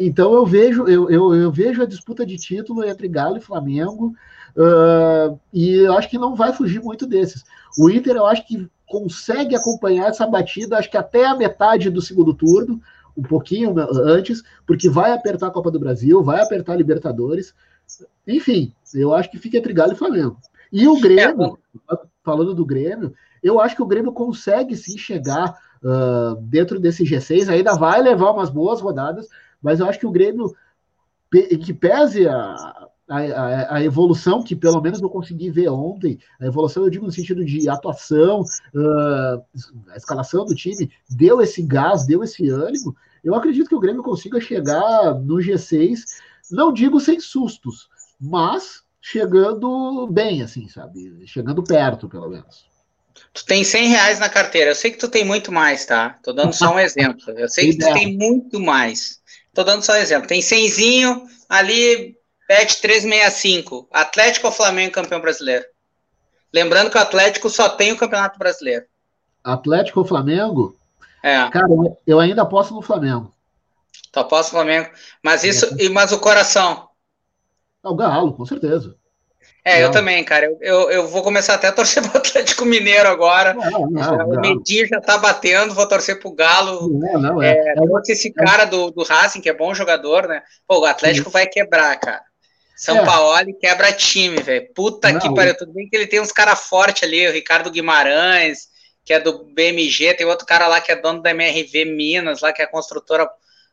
então 0.00 0.32
eu 0.34 0.44
vejo, 0.44 0.88
eu, 0.88 1.08
eu, 1.08 1.34
eu, 1.34 1.52
vejo 1.52 1.82
a 1.82 1.86
disputa 1.86 2.26
de 2.26 2.36
título 2.36 2.84
entre 2.84 3.06
Galo 3.06 3.36
e 3.36 3.40
Flamengo, 3.40 4.12
e 5.52 5.74
eu 5.74 5.92
acho 5.92 6.10
que 6.10 6.18
não 6.18 6.34
vai 6.34 6.52
fugir 6.52 6.82
muito 6.82 7.06
desses. 7.06 7.44
O 7.78 7.88
Inter, 7.88 8.16
eu 8.16 8.26
acho 8.26 8.44
que 8.44 8.68
consegue 8.88 9.54
acompanhar 9.54 10.08
essa 10.08 10.26
batida, 10.26 10.78
acho 10.78 10.90
que 10.90 10.96
até 10.96 11.26
a 11.26 11.36
metade 11.36 11.90
do 11.90 12.00
segundo 12.00 12.34
turno, 12.34 12.80
um 13.16 13.22
pouquinho 13.22 13.74
antes, 13.78 14.42
porque 14.66 14.88
vai 14.88 15.12
apertar 15.12 15.48
a 15.48 15.50
Copa 15.50 15.70
do 15.70 15.78
Brasil, 15.78 16.22
vai 16.22 16.40
apertar 16.40 16.72
a 16.72 16.76
Libertadores. 16.76 17.54
Enfim, 18.26 18.72
eu 18.94 19.14
acho 19.14 19.30
que 19.30 19.38
fica 19.38 19.58
entre 19.58 19.72
Galo 19.72 19.92
e 19.92 19.96
Flamengo. 19.96 20.38
E 20.72 20.86
o 20.86 21.00
Grêmio, 21.00 21.58
falando 22.22 22.54
do 22.54 22.64
Grêmio, 22.64 23.14
eu 23.42 23.60
acho 23.60 23.76
que 23.76 23.82
o 23.82 23.86
Grêmio 23.86 24.12
consegue 24.12 24.76
sim 24.76 24.96
chegar 24.96 25.56
uh, 25.82 26.36
dentro 26.42 26.78
desse 26.78 27.04
G6, 27.04 27.48
ainda 27.48 27.74
vai 27.74 28.00
levar 28.02 28.32
umas 28.32 28.50
boas 28.50 28.80
rodadas, 28.80 29.26
mas 29.60 29.80
eu 29.80 29.86
acho 29.86 29.98
que 29.98 30.06
o 30.06 30.10
Grêmio, 30.10 30.54
que 31.30 31.72
pese 31.72 32.28
a, 32.28 32.87
a, 33.08 33.18
a, 33.18 33.76
a, 33.76 33.84
evolução 33.84 34.42
que 34.42 34.54
pelo 34.54 34.80
menos 34.80 35.00
eu 35.00 35.08
consegui 35.08 35.50
ver 35.50 35.68
ontem, 35.68 36.18
a 36.40 36.46
evolução 36.46 36.84
eu 36.84 36.90
digo 36.90 37.06
no 37.06 37.12
sentido 37.12 37.44
de 37.44 37.68
atuação, 37.68 38.42
uh, 38.42 39.42
a 39.90 39.96
escalação 39.96 40.44
do 40.44 40.54
time, 40.54 40.90
deu 41.08 41.40
esse 41.40 41.62
gás, 41.62 42.06
deu 42.06 42.22
esse 42.22 42.48
ânimo, 42.48 42.94
eu 43.24 43.34
acredito 43.34 43.68
que 43.68 43.74
o 43.74 43.80
Grêmio 43.80 44.02
consiga 44.02 44.40
chegar 44.40 45.14
no 45.14 45.36
G6, 45.36 46.00
não 46.50 46.72
digo 46.72 47.00
sem 47.00 47.18
sustos, 47.18 47.88
mas 48.20 48.82
chegando 49.00 50.06
bem, 50.08 50.42
assim, 50.42 50.68
sabe? 50.68 51.26
Chegando 51.26 51.62
perto, 51.62 52.08
pelo 52.08 52.28
menos. 52.28 52.66
Tu 53.32 53.44
tem 53.44 53.64
100 53.64 53.88
reais 53.88 54.18
na 54.18 54.28
carteira. 54.28 54.70
Eu 54.70 54.74
sei 54.74 54.90
que 54.90 54.98
tu 54.98 55.08
tem 55.08 55.24
muito 55.24 55.50
mais, 55.50 55.84
tá? 55.84 56.18
Tô 56.22 56.32
dando 56.32 56.52
só 56.52 56.74
um 56.74 56.78
exemplo. 56.80 57.30
Eu 57.36 57.48
sei 57.48 57.72
que 57.72 57.78
tu 57.78 57.92
tem 57.92 58.16
muito 58.16 58.60
mais. 58.60 59.20
Tô 59.52 59.64
dando 59.64 59.82
só 59.82 59.92
um 59.92 59.96
exemplo. 59.96 60.28
Tem 60.28 60.40
100zinho 60.40 61.22
ali, 61.48 62.16
Bet 62.48 62.80
365. 62.80 63.86
Atlético 63.92 64.46
ou 64.46 64.52
Flamengo 64.52 64.92
campeão 64.92 65.20
brasileiro? 65.20 65.66
Lembrando 66.52 66.90
que 66.90 66.96
o 66.96 67.00
Atlético 67.00 67.50
só 67.50 67.68
tem 67.68 67.92
o 67.92 67.98
Campeonato 67.98 68.38
Brasileiro. 68.38 68.86
Atlético 69.44 70.00
ou 70.00 70.06
Flamengo? 70.06 70.74
É. 71.22 71.48
Cara, 71.50 71.66
eu 72.06 72.18
ainda 72.18 72.46
posso 72.46 72.74
no 72.74 72.80
Flamengo. 72.80 73.34
Tu 74.10 74.18
aposta 74.18 74.52
no 74.52 74.62
Flamengo. 74.62 74.90
Mas 75.22 75.44
isso, 75.44 75.66
é. 75.78 75.88
mas 75.90 76.10
o 76.10 76.18
coração? 76.18 76.88
É 77.84 77.88
o 77.88 77.94
Galo, 77.94 78.32
com 78.32 78.46
certeza. 78.46 78.96
É, 79.64 79.84
eu 79.84 79.90
também, 79.90 80.24
cara. 80.24 80.46
Eu, 80.46 80.58
eu, 80.62 80.90
eu, 80.90 81.08
vou 81.08 81.22
começar 81.22 81.54
até 81.54 81.68
a 81.68 81.72
torcer 81.72 82.02
pro 82.08 82.18
Atlético 82.18 82.64
Mineiro 82.64 83.08
agora. 83.08 83.52
Não, 83.52 83.90
não, 83.90 84.28
o 84.28 84.40
Medinho 84.40 84.86
já 84.86 85.00
tá 85.00 85.18
batendo, 85.18 85.74
vou 85.74 85.86
torcer 85.86 86.18
pro 86.18 86.32
Galo. 86.32 86.88
Não, 86.88 87.20
não, 87.20 87.42
é. 87.42 87.50
é, 87.50 87.74
é 87.76 88.12
esse 88.12 88.32
cara 88.32 88.64
do, 88.64 88.90
do 88.90 89.02
Racing, 89.02 89.42
que 89.42 89.50
é 89.50 89.54
bom 89.54 89.74
jogador, 89.74 90.26
né? 90.26 90.42
Pô, 90.66 90.80
o 90.80 90.86
Atlético 90.86 91.28
Sim. 91.28 91.32
vai 91.32 91.46
quebrar, 91.46 91.94
cara. 92.00 92.22
São 92.78 92.98
é. 92.98 93.04
Paulo 93.04 93.34
quebra 93.60 93.92
time, 93.92 94.40
velho. 94.40 94.72
Puta 94.72 95.10
não, 95.10 95.18
que 95.18 95.34
pariu. 95.34 95.56
Tudo 95.56 95.72
bem 95.72 95.88
que 95.88 95.96
ele 95.96 96.06
tem 96.06 96.20
uns 96.20 96.30
caras 96.30 96.60
fortes 96.60 97.02
ali, 97.02 97.26
o 97.26 97.32
Ricardo 97.32 97.72
Guimarães, 97.72 98.68
que 99.04 99.12
é 99.12 99.18
do 99.18 99.44
BMG, 99.52 100.14
tem 100.14 100.24
outro 100.24 100.46
cara 100.46 100.68
lá 100.68 100.80
que 100.80 100.92
é 100.92 100.96
dono 100.96 101.20
da 101.20 101.30
MRV 101.30 101.84
Minas, 101.86 102.40
lá 102.40 102.52
que 102.52 102.62
é 102.62 102.66
construtora 102.66 103.28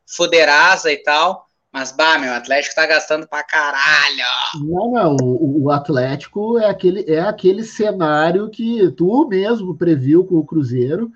fuderasa 0.08 0.91
e 0.91 0.97
tal. 0.97 1.45
Mas, 1.72 1.91
bah, 1.91 2.18
meu, 2.18 2.32
o 2.32 2.36
Atlético 2.36 2.74
tá 2.74 2.88
gastando 2.88 3.28
pra 3.28 3.43
caralho. 3.43 4.24
Não, 4.66 4.91
não, 4.91 5.16
o, 5.22 5.66
o, 5.66 5.72
Atlético 5.72 6.58
é 6.58 6.68
aquele, 6.68 7.03
é 7.08 7.20
aquele 7.20 7.64
cenário 7.64 8.49
que 8.49 8.89
tu 8.93 9.28
mesmo 9.28 9.78
previu 9.78 10.26
com 10.26 10.36
o 10.36 10.45
Cruzeiro, 10.45 11.12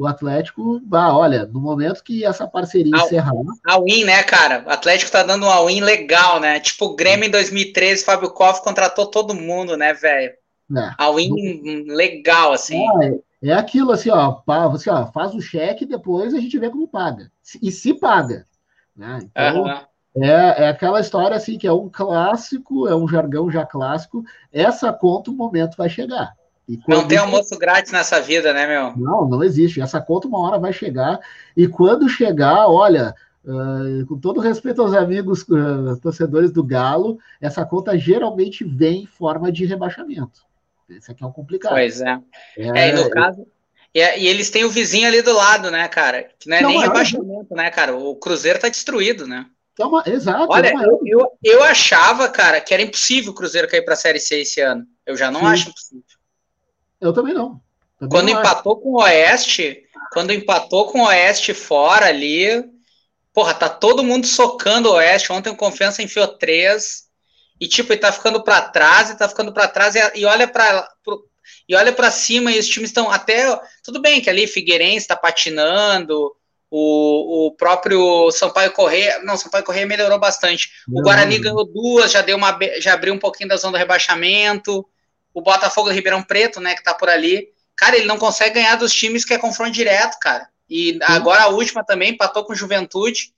o 0.00 0.06
Atlético, 0.06 0.80
bah, 0.82 1.14
olha, 1.14 1.44
no 1.44 1.60
momento 1.60 2.02
que 2.02 2.24
essa 2.24 2.48
parceria 2.48 2.96
a, 2.96 3.00
encerrar. 3.00 3.34
A 3.66 3.78
win, 3.78 4.04
né, 4.04 4.22
cara? 4.22 4.64
O 4.66 4.70
Atlético 4.70 5.12
tá 5.12 5.22
dando 5.22 5.44
uma 5.44 5.62
win 5.66 5.82
legal, 5.82 6.40
né? 6.40 6.58
Tipo, 6.58 6.86
o 6.86 6.96
Grêmio 6.96 7.26
em 7.26 7.30
2013, 7.30 8.02
Fábio 8.02 8.30
Koff 8.30 8.64
contratou 8.64 9.04
todo 9.04 9.34
mundo, 9.34 9.76
né, 9.76 9.92
velho? 9.92 10.32
É. 10.74 10.90
A 10.96 11.10
win 11.10 11.84
legal, 11.88 12.54
assim. 12.54 12.82
É, 13.42 13.50
é, 13.50 13.52
aquilo 13.52 13.92
assim, 13.92 14.08
ó, 14.08 14.32
pá, 14.32 14.66
você 14.68 14.88
ó, 14.88 15.04
faz 15.12 15.34
o 15.34 15.40
cheque 15.42 15.84
depois 15.84 16.32
a 16.32 16.40
gente 16.40 16.58
vê 16.58 16.70
como 16.70 16.88
paga. 16.88 17.30
E 17.60 17.70
se 17.70 17.92
paga. 17.92 18.46
Né? 18.96 19.18
Então, 19.22 19.64
uhum. 19.64 20.24
é, 20.24 20.64
é 20.64 20.68
aquela 20.70 21.00
história 21.00 21.36
assim 21.36 21.58
que 21.58 21.66
é 21.66 21.72
um 21.72 21.90
clássico, 21.90 22.88
é 22.88 22.96
um 22.96 23.06
jargão 23.06 23.50
já 23.50 23.66
clássico. 23.66 24.24
Essa 24.50 24.94
conta, 24.94 25.30
o 25.30 25.34
momento 25.34 25.76
vai 25.76 25.90
chegar. 25.90 26.32
Não 26.86 27.06
tem 27.06 27.18
almoço 27.18 27.58
grátis 27.58 27.90
nessa 27.90 28.20
vida, 28.20 28.52
né, 28.52 28.66
meu? 28.66 28.96
Não, 28.96 29.28
não 29.28 29.42
existe. 29.42 29.80
Essa 29.80 30.00
conta 30.00 30.28
uma 30.28 30.38
hora 30.38 30.58
vai 30.58 30.72
chegar. 30.72 31.18
E 31.56 31.66
quando 31.66 32.08
chegar, 32.08 32.68
olha, 32.68 33.14
uh, 33.44 34.06
com 34.06 34.18
todo 34.18 34.40
respeito 34.40 34.80
aos 34.80 34.94
amigos 34.94 35.42
uh, 35.42 35.98
torcedores 36.00 36.52
do 36.52 36.62
Galo, 36.62 37.18
essa 37.40 37.64
conta 37.64 37.98
geralmente 37.98 38.64
vem 38.64 39.02
em 39.02 39.06
forma 39.06 39.50
de 39.50 39.64
rebaixamento. 39.64 40.44
Esse 40.88 41.10
aqui 41.10 41.22
é 41.22 41.26
um 41.26 41.32
complicado. 41.32 41.72
Pois 41.72 42.00
é. 42.00 42.18
É, 42.56 42.68
é 42.68 42.88
e 42.90 42.92
no 42.92 43.10
caso. 43.10 43.46
E, 43.92 44.00
e, 44.00 44.28
eles 44.28 44.50
têm 44.50 44.64
o 44.64 44.70
vizinho 44.70 45.06
ali 45.06 45.22
do 45.22 45.32
lado, 45.32 45.70
né, 45.70 45.88
cara? 45.88 46.28
Que 46.38 46.48
não 46.48 46.56
é 46.56 46.62
não, 46.62 46.70
nem 46.70 46.80
rebaixamento, 46.80 47.54
né, 47.54 47.70
cara? 47.70 47.96
O 47.96 48.14
Cruzeiro 48.14 48.60
tá 48.60 48.68
destruído, 48.68 49.26
né? 49.26 49.46
É 49.78 49.84
uma, 49.84 50.02
exato. 50.06 50.46
Olha, 50.50 50.68
é 50.68 50.72
eu, 50.74 51.00
eu, 51.04 51.32
eu, 51.42 51.62
achava, 51.62 52.28
cara, 52.28 52.60
que 52.60 52.74
era 52.74 52.82
impossível 52.82 53.32
o 53.32 53.34
Cruzeiro 53.34 53.68
cair 53.68 53.82
pra 53.82 53.96
Série 53.96 54.20
C 54.20 54.40
esse 54.40 54.60
ano. 54.60 54.86
Eu 55.06 55.16
já 55.16 55.30
não 55.30 55.40
Sim. 55.40 55.46
acho 55.46 55.68
impossível. 55.70 56.04
Eu 57.00 57.12
também 57.12 57.32
não. 57.32 57.60
Também 57.98 58.10
quando 58.10 58.30
não 58.30 58.40
empatou 58.40 58.72
acho. 58.72 58.82
com 58.82 58.88
o 58.90 59.02
Oeste, 59.02 59.82
quando 60.12 60.32
empatou 60.32 60.86
com 60.86 61.00
o 61.00 61.06
Oeste 61.06 61.54
fora 61.54 62.06
ali, 62.06 62.64
porra, 63.32 63.54
tá 63.54 63.68
todo 63.68 64.04
mundo 64.04 64.26
socando 64.26 64.90
o 64.90 64.94
Oeste. 64.94 65.32
Ontem 65.32 65.50
o 65.50 65.56
Confiança 65.56 66.02
enfiou 66.02 66.28
três. 66.28 67.08
E 67.60 67.68
tipo, 67.68 67.92
ele 67.92 68.00
tá 68.00 68.10
ficando 68.10 68.42
para 68.42 68.62
trás, 68.62 69.10
e 69.10 69.18
tá 69.18 69.28
ficando 69.28 69.52
para 69.52 69.68
trás 69.68 69.94
e, 69.94 70.00
e 70.14 70.24
olha 70.24 70.48
para 70.48 70.88
e 71.68 71.74
olha 71.74 71.92
para 71.92 72.10
cima 72.10 72.50
e 72.50 72.58
os 72.58 72.66
times 72.66 72.90
estão 72.90 73.10
até 73.10 73.58
tudo 73.82 74.00
bem 74.00 74.20
que 74.20 74.30
ali 74.30 74.46
Figueirense 74.46 74.98
está 74.98 75.14
patinando, 75.14 76.34
o, 76.70 77.46
o 77.46 77.52
próprio 77.52 78.30
Sampaio 78.30 78.72
Correia, 78.72 79.20
não, 79.22 79.36
Sampaio 79.36 79.64
Correia 79.64 79.86
melhorou 79.86 80.18
bastante. 80.18 80.70
O 80.88 81.02
Guarani 81.02 81.38
ganhou 81.38 81.64
duas, 81.64 82.12
já 82.12 82.22
deu 82.22 82.36
uma 82.36 82.58
já 82.78 82.94
abriu 82.94 83.12
um 83.12 83.18
pouquinho 83.18 83.48
da 83.48 83.56
zona 83.56 83.72
do 83.72 83.78
rebaixamento 83.78 84.86
o 85.32 85.42
Botafogo 85.42 85.88
do 85.88 85.94
Ribeirão 85.94 86.22
Preto, 86.22 86.60
né, 86.60 86.74
que 86.74 86.82
tá 86.82 86.94
por 86.94 87.08
ali. 87.08 87.48
Cara, 87.76 87.96
ele 87.96 88.06
não 88.06 88.18
consegue 88.18 88.54
ganhar 88.54 88.76
dos 88.76 88.92
times 88.92 89.24
que 89.24 89.34
é 89.34 89.38
confronto 89.38 89.72
direto, 89.72 90.18
cara. 90.20 90.48
E 90.68 90.98
agora 91.02 91.44
a 91.44 91.48
última 91.48 91.84
também 91.84 92.10
empatou 92.10 92.44
com 92.44 92.54
Juventude. 92.54 93.32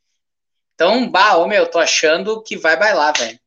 Então, 0.75 1.09
bah, 1.09 1.37
ô 1.37 1.47
meu, 1.47 1.67
tô 1.67 1.79
achando 1.79 2.43
que 2.43 2.57
vai 2.57 2.77
bailar, 2.77 3.17
velho. 3.17 3.39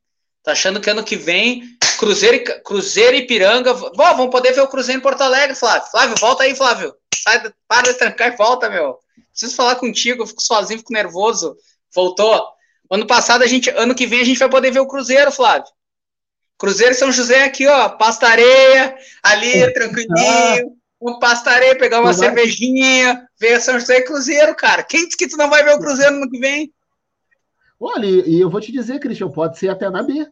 Tô 0.44 0.52
achando 0.52 0.80
que 0.80 0.90
ano 0.90 1.04
que 1.04 1.16
vem, 1.16 1.64
Cruzeiro 1.98 2.38
e, 2.38 2.62
Cruzeiro 2.62 3.16
e 3.16 3.26
Piranga. 3.26 3.74
Bom, 3.74 3.92
vamos 3.96 4.30
poder 4.30 4.54
ver 4.54 4.62
o 4.62 4.68
Cruzeiro 4.68 5.00
em 5.00 5.04
Porto 5.04 5.22
Alegre, 5.22 5.56
Flávio. 5.56 5.90
Flávio, 5.90 6.16
volta 6.18 6.44
aí, 6.44 6.56
Flávio. 6.56 6.94
Sai, 7.24 7.52
para 7.68 7.92
de 7.92 7.94
trancar 7.96 8.32
e 8.32 8.38
volta, 8.38 8.70
meu. 8.70 9.00
Preciso 9.32 9.56
falar 9.56 9.76
contigo, 9.76 10.24
eu 10.24 10.28
fico 10.28 10.42
sozinho, 10.42 10.80
fico 10.80 10.94
nervoso. 10.94 11.58
Voltou. 11.94 12.48
Ano 12.92 13.08
passado, 13.08 13.44
a 13.44 13.48
gente, 13.48 13.70
ano 13.72 13.96
que 13.96 14.06
vem, 14.06 14.22
a 14.22 14.24
gente 14.24 14.38
vai 14.38 14.50
poder 14.50 14.72
ver 14.72 14.80
o 14.80 14.88
Cruzeiro, 14.88 15.32
Flávio. 15.32 15.68
Cruzeiro 16.58 16.94
e 16.94 16.96
São 16.96 17.12
José 17.12 17.44
aqui, 17.44 17.68
ó, 17.68 17.90
pastareia, 17.90 18.96
ali, 19.22 19.74
tranquilinho. 19.74 20.76
Um 21.02 21.20
pastareia, 21.20 21.78
pegar 21.78 22.02
uma 22.02 22.14
cervejinha, 22.14 23.28
ver 23.40 23.62
São 23.62 23.80
José 23.80 23.98
e 23.98 24.04
Cruzeiro, 24.04 24.56
cara. 24.56 24.82
Quem 24.82 25.06
disse 25.06 25.18
que 25.18 25.28
tu 25.28 25.38
não 25.38 25.50
vai 25.50 25.64
ver 25.64 25.76
o 25.76 25.80
Cruzeiro 25.80 26.16
no 26.16 26.30
que 26.30 26.40
vem? 26.40 26.74
Olha, 27.80 28.06
e 28.06 28.40
eu 28.40 28.50
vou 28.50 28.62
te 28.62 28.72
dizer, 28.72 29.00
Cristian, 29.00 29.30
pode 29.30 29.60
ser 29.60 29.70
até 29.70 29.90
na 29.90 30.02
B. 30.02 30.26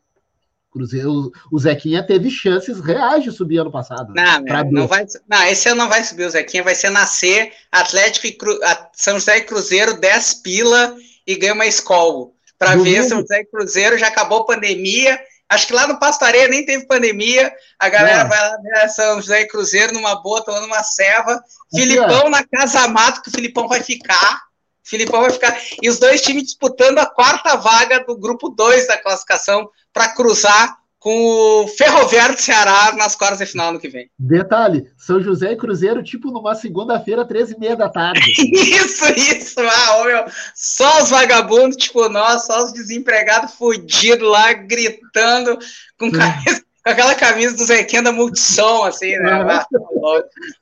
Cruzeiro, 0.72 1.32
o 1.52 1.60
Zequinha 1.60 2.02
teve 2.02 2.32
chances 2.32 2.80
reais 2.80 3.24
de 3.24 3.32
subir 3.32 3.60
ano 3.60 3.72
passado. 3.72 4.12
Não, 4.16 4.42
meu, 4.42 4.72
não 4.72 4.88
vai, 4.88 5.06
não, 5.30 5.44
esse 5.44 5.70
ano 5.70 5.84
não 5.84 5.90
vai 5.90 6.04
subir 6.04 6.26
o 6.26 6.30
Zequinha, 6.32 6.64
vai 6.64 6.74
ser 6.74 6.90
nascer 6.90 7.54
Atlético 7.72 8.26
e 8.26 8.32
Cru, 8.32 8.58
São 8.94 9.20
José 9.20 9.38
e 9.38 9.42
Cruzeiro 9.42 10.00
10 10.00 10.34
pila 10.36 10.98
e 11.28 11.36
ganha 11.36 11.54
uma 11.54 11.68
escola. 11.68 12.32
Para 12.58 12.76
ver 12.76 13.04
São 13.04 13.22
José 13.22 13.42
e 13.42 13.46
Cruzeiro 13.46 14.00
já 14.00 14.08
acabou 14.08 14.40
a 14.40 14.46
pandemia 14.46 15.20
Acho 15.50 15.68
que 15.68 15.74
lá 15.74 15.88
no 15.88 16.00
Pastareia 16.00 16.48
nem 16.48 16.66
teve 16.66 16.88
pandemia. 16.88 17.54
A 17.78 17.90
galera 17.90 18.24
vai 18.24 18.40
lá 18.40 18.58
ver 18.58 18.90
São 18.90 19.22
José 19.22 19.42
e 19.42 19.48
Cruzeiro 19.48 19.94
numa 19.94 20.16
boa, 20.22 20.44
tomando 20.44 20.66
uma 20.66 20.84
ceva. 20.84 21.34
Aqui, 21.34 21.82
Filipão 21.82 22.24
ó. 22.26 22.30
na 22.30 22.44
Casa 22.46 22.88
Mato, 22.88 23.22
que 23.22 23.30
o 23.30 23.32
Filipão 23.32 23.68
vai 23.68 23.84
ficar. 23.84 24.42
Filipão 24.84 25.22
vai 25.22 25.32
ficar. 25.32 25.58
E 25.82 25.90
os 25.90 26.00
dois 26.00 26.22
times 26.22 26.44
disputando 26.44 26.98
a 27.00 27.06
quarta 27.06 27.56
vaga 27.56 28.04
do 28.04 28.18
grupo 28.18 28.50
2 28.50 28.88
da 28.88 28.98
classificação 28.98 29.70
para 29.94 30.10
cruzar 30.10 30.78
com 31.04 31.64
o 31.64 31.68
Ferroviário 31.68 32.34
do 32.34 32.42
Ceará 32.42 32.94
nas 32.96 33.14
quartas 33.14 33.40
de 33.40 33.46
final 33.46 33.72
ano 33.72 33.80
que 33.80 33.90
vem. 33.90 34.10
Detalhe, 34.18 34.90
São 34.98 35.22
José 35.22 35.52
e 35.52 35.58
Cruzeiro, 35.58 36.02
tipo 36.02 36.32
numa 36.32 36.56
segunda-feira, 36.56 37.28
13 37.28 37.56
e 37.56 37.60
meia 37.60 37.76
da 37.76 37.90
tarde. 37.90 38.22
isso, 38.56 39.06
isso, 39.12 39.60
ah, 39.60 40.04
meu, 40.06 40.26
só 40.56 41.04
os 41.04 41.10
vagabundos, 41.10 41.76
tipo 41.76 42.08
nós, 42.08 42.46
só 42.46 42.64
os 42.64 42.72
desempregados 42.72 43.54
fudidos 43.56 44.26
lá, 44.26 44.54
gritando, 44.54 45.60
com, 46.00 46.10
camisa, 46.10 46.64
com 46.82 46.90
aquela 46.90 47.16
camisa 47.16 47.58
do 47.58 47.66
Zequinha 47.66 48.02
da 48.02 48.14
Multissom, 48.14 48.86
assim, 48.86 49.18
né? 49.18 49.44
Ah, 49.44 49.68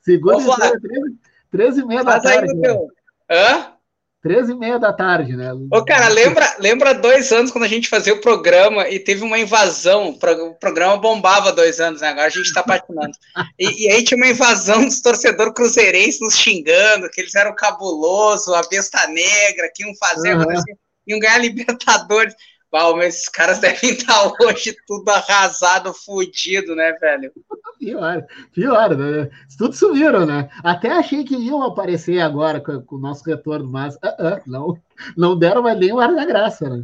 segunda-feira, 0.03 0.79
13, 0.81 1.17
13 1.51 1.81
e 1.81 1.85
meia 1.85 2.03
da 2.03 2.19
tarde. 2.19 2.51
Né? 2.55 2.79
Hã? 3.29 3.73
13 4.21 4.51
e 4.51 4.55
meia 4.55 4.77
da 4.77 4.93
tarde, 4.93 5.35
né? 5.35 5.51
Ô, 5.71 5.83
cara, 5.83 6.07
lembra, 6.07 6.55
lembra 6.59 6.93
dois 6.93 7.31
anos 7.31 7.49
quando 7.49 7.63
a 7.63 7.67
gente 7.67 7.89
fazia 7.89 8.13
o 8.13 8.21
programa 8.21 8.87
e 8.87 8.99
teve 8.99 9.23
uma 9.23 9.39
invasão, 9.39 10.09
o 10.09 10.59
programa 10.59 10.97
bombava 10.97 11.51
dois 11.51 11.79
anos, 11.79 12.01
né? 12.01 12.09
Agora 12.09 12.27
a 12.27 12.29
gente 12.29 12.53
tá 12.53 12.61
patinando. 12.61 13.13
E, 13.57 13.85
e 13.85 13.91
aí 13.91 14.03
tinha 14.03 14.17
uma 14.17 14.27
invasão 14.27 14.85
dos 14.85 15.01
torcedores 15.01 15.53
cruzeirenses 15.53 16.21
nos 16.21 16.37
xingando, 16.37 17.09
que 17.09 17.21
eles 17.21 17.33
eram 17.33 17.55
cabuloso, 17.55 18.53
a 18.53 18.61
besta 18.61 19.07
negra, 19.07 19.71
que 19.73 19.83
iam 19.83 19.95
fazer, 19.95 20.37
uhum. 20.37 20.63
iam 21.07 21.19
ganhar 21.19 21.39
Libertadores. 21.39 22.35
Mas 22.71 23.15
esses 23.15 23.29
caras 23.29 23.59
devem 23.61 23.91
estar 23.91 24.31
hoje 24.41 24.75
tudo 24.87 25.09
arrasado, 25.09 25.93
fudido, 25.93 26.75
né, 26.75 26.93
velho? 26.93 27.31
Pior, 27.77 28.25
pior, 28.53 28.95
né? 28.95 29.29
Tudo 29.57 29.75
sumiram, 29.75 30.25
né? 30.25 30.49
Até 30.63 30.91
achei 30.91 31.23
que 31.23 31.35
iam 31.35 31.63
aparecer 31.63 32.21
agora 32.21 32.61
com, 32.61 32.81
com 32.81 32.95
o 32.95 32.99
nosso 32.99 33.23
retorno, 33.25 33.69
mas 33.69 33.95
uh 33.95 33.99
-uh, 34.19 34.41
não, 34.45 34.77
não 35.17 35.37
deram 35.37 35.63
mais 35.63 35.77
nem 35.77 35.91
o 35.91 35.99
ar 35.99 36.13
da 36.15 36.23
graça, 36.23 36.69
né? 36.69 36.83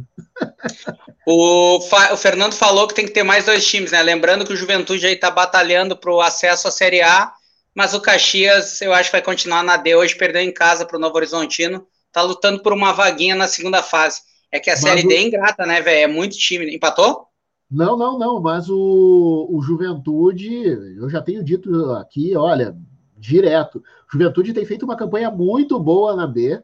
O, 1.26 1.78
o, 1.78 2.16
Fernando 2.16 2.54
falou 2.54 2.86
que 2.88 2.94
tem 2.94 3.06
que 3.06 3.12
ter 3.12 3.22
mais 3.22 3.46
dois 3.46 3.66
times, 3.66 3.92
né? 3.92 4.02
Lembrando 4.02 4.44
que 4.44 4.52
o 4.52 4.56
Juventude 4.56 5.06
aí 5.06 5.16
tá 5.16 5.30
batalhando 5.30 5.96
para 5.96 6.12
o 6.12 6.20
acesso 6.20 6.68
à 6.68 6.70
Série 6.70 7.02
A, 7.02 7.32
mas 7.74 7.94
o 7.94 8.00
Caxias 8.00 8.80
eu 8.82 8.92
acho 8.92 9.10
que 9.10 9.16
vai 9.16 9.22
continuar 9.22 9.62
na 9.62 9.76
D. 9.76 9.94
Hoje 9.94 10.16
perdeu 10.16 10.42
em 10.42 10.52
casa 10.52 10.84
para 10.84 10.96
o 10.96 11.00
Novo 11.00 11.16
Horizontino, 11.16 11.86
tá 12.10 12.22
lutando 12.22 12.62
por 12.62 12.72
uma 12.72 12.92
vaguinha 12.92 13.34
na 13.34 13.46
segunda 13.46 13.82
fase. 13.82 14.20
É 14.50 14.58
que 14.58 14.70
a 14.70 14.76
Série 14.76 15.06
D 15.06 15.14
é 15.14 15.22
ingrata, 15.26 15.66
né, 15.66 15.80
velho? 15.80 16.04
É 16.04 16.06
muito 16.06 16.36
time. 16.36 16.74
Empatou? 16.74 17.26
Não, 17.70 17.96
não, 17.96 18.18
não. 18.18 18.40
Mas 18.40 18.68
o, 18.70 19.46
o 19.50 19.60
Juventude, 19.60 20.48
eu 20.96 21.08
já 21.10 21.20
tenho 21.20 21.44
dito 21.44 21.92
aqui, 21.92 22.34
olha, 22.34 22.76
direto. 23.16 23.82
Juventude 24.10 24.54
tem 24.54 24.64
feito 24.64 24.84
uma 24.84 24.96
campanha 24.96 25.30
muito 25.30 25.78
boa 25.78 26.16
na 26.16 26.26
B. 26.26 26.62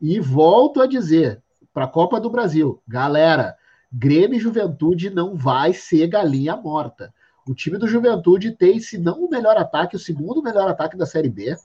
E 0.00 0.20
volto 0.20 0.82
a 0.82 0.86
dizer, 0.86 1.40
para 1.72 1.84
a 1.84 1.88
Copa 1.88 2.20
do 2.20 2.28
Brasil, 2.28 2.82
galera, 2.86 3.56
Grêmio 3.90 4.36
e 4.36 4.40
Juventude 4.40 5.10
não 5.10 5.36
vai 5.36 5.72
ser 5.72 6.06
galinha 6.08 6.56
morta. 6.56 7.14
O 7.46 7.54
time 7.54 7.78
do 7.78 7.88
Juventude 7.88 8.52
tem, 8.52 8.78
se 8.78 8.98
não 8.98 9.24
o 9.24 9.30
melhor 9.30 9.56
ataque, 9.56 9.96
o 9.96 9.98
segundo 9.98 10.42
melhor 10.42 10.68
ataque 10.68 10.96
da 10.96 11.06
Série 11.06 11.28
B. 11.28 11.56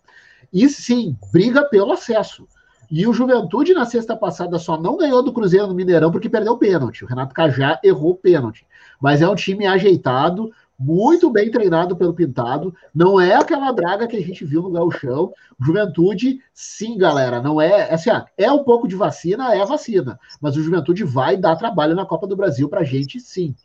E 0.51 0.69
sim, 0.69 1.15
briga 1.31 1.63
pelo 1.65 1.91
acesso. 1.91 2.47
E 2.89 3.05
o 3.05 3.13
Juventude, 3.13 3.73
na 3.73 3.85
sexta 3.85 4.15
passada, 4.15 4.57
só 4.57 4.79
não 4.79 4.97
ganhou 4.97 5.21
do 5.21 5.33
Cruzeiro 5.33 5.67
no 5.67 5.75
Mineirão 5.75 6.11
porque 6.11 6.29
perdeu 6.29 6.53
o 6.53 6.57
pênalti. 6.57 7.03
O 7.03 7.07
Renato 7.07 7.33
Cajá 7.33 7.79
errou 7.83 8.11
o 8.11 8.15
pênalti. 8.15 8.65
Mas 8.99 9.21
é 9.21 9.27
um 9.27 9.35
time 9.35 9.67
ajeitado, 9.67 10.51
muito 10.79 11.29
bem 11.29 11.49
treinado 11.51 11.95
pelo 11.95 12.13
Pintado. 12.13 12.73
Não 12.93 13.19
é 13.19 13.35
aquela 13.35 13.71
draga 13.71 14.07
que 14.07 14.15
a 14.15 14.21
gente 14.21 14.45
viu 14.45 14.61
no 14.61 14.71
Gauchão. 14.71 15.33
Juventude, 15.59 16.39
sim, 16.53 16.97
galera. 16.97 17.41
Não 17.41 17.59
é. 17.59 17.93
Assim, 17.93 18.09
é 18.37 18.51
um 18.51 18.63
pouco 18.63 18.87
de 18.87 18.95
vacina, 18.95 19.53
é 19.53 19.65
vacina. 19.65 20.19
Mas 20.39 20.55
o 20.55 20.61
Juventude 20.61 21.03
vai 21.03 21.35
dar 21.35 21.55
trabalho 21.55 21.95
na 21.95 22.05
Copa 22.05 22.27
do 22.27 22.37
Brasil 22.37 22.69
pra 22.69 22.83
gente, 22.83 23.19
sim. 23.19 23.55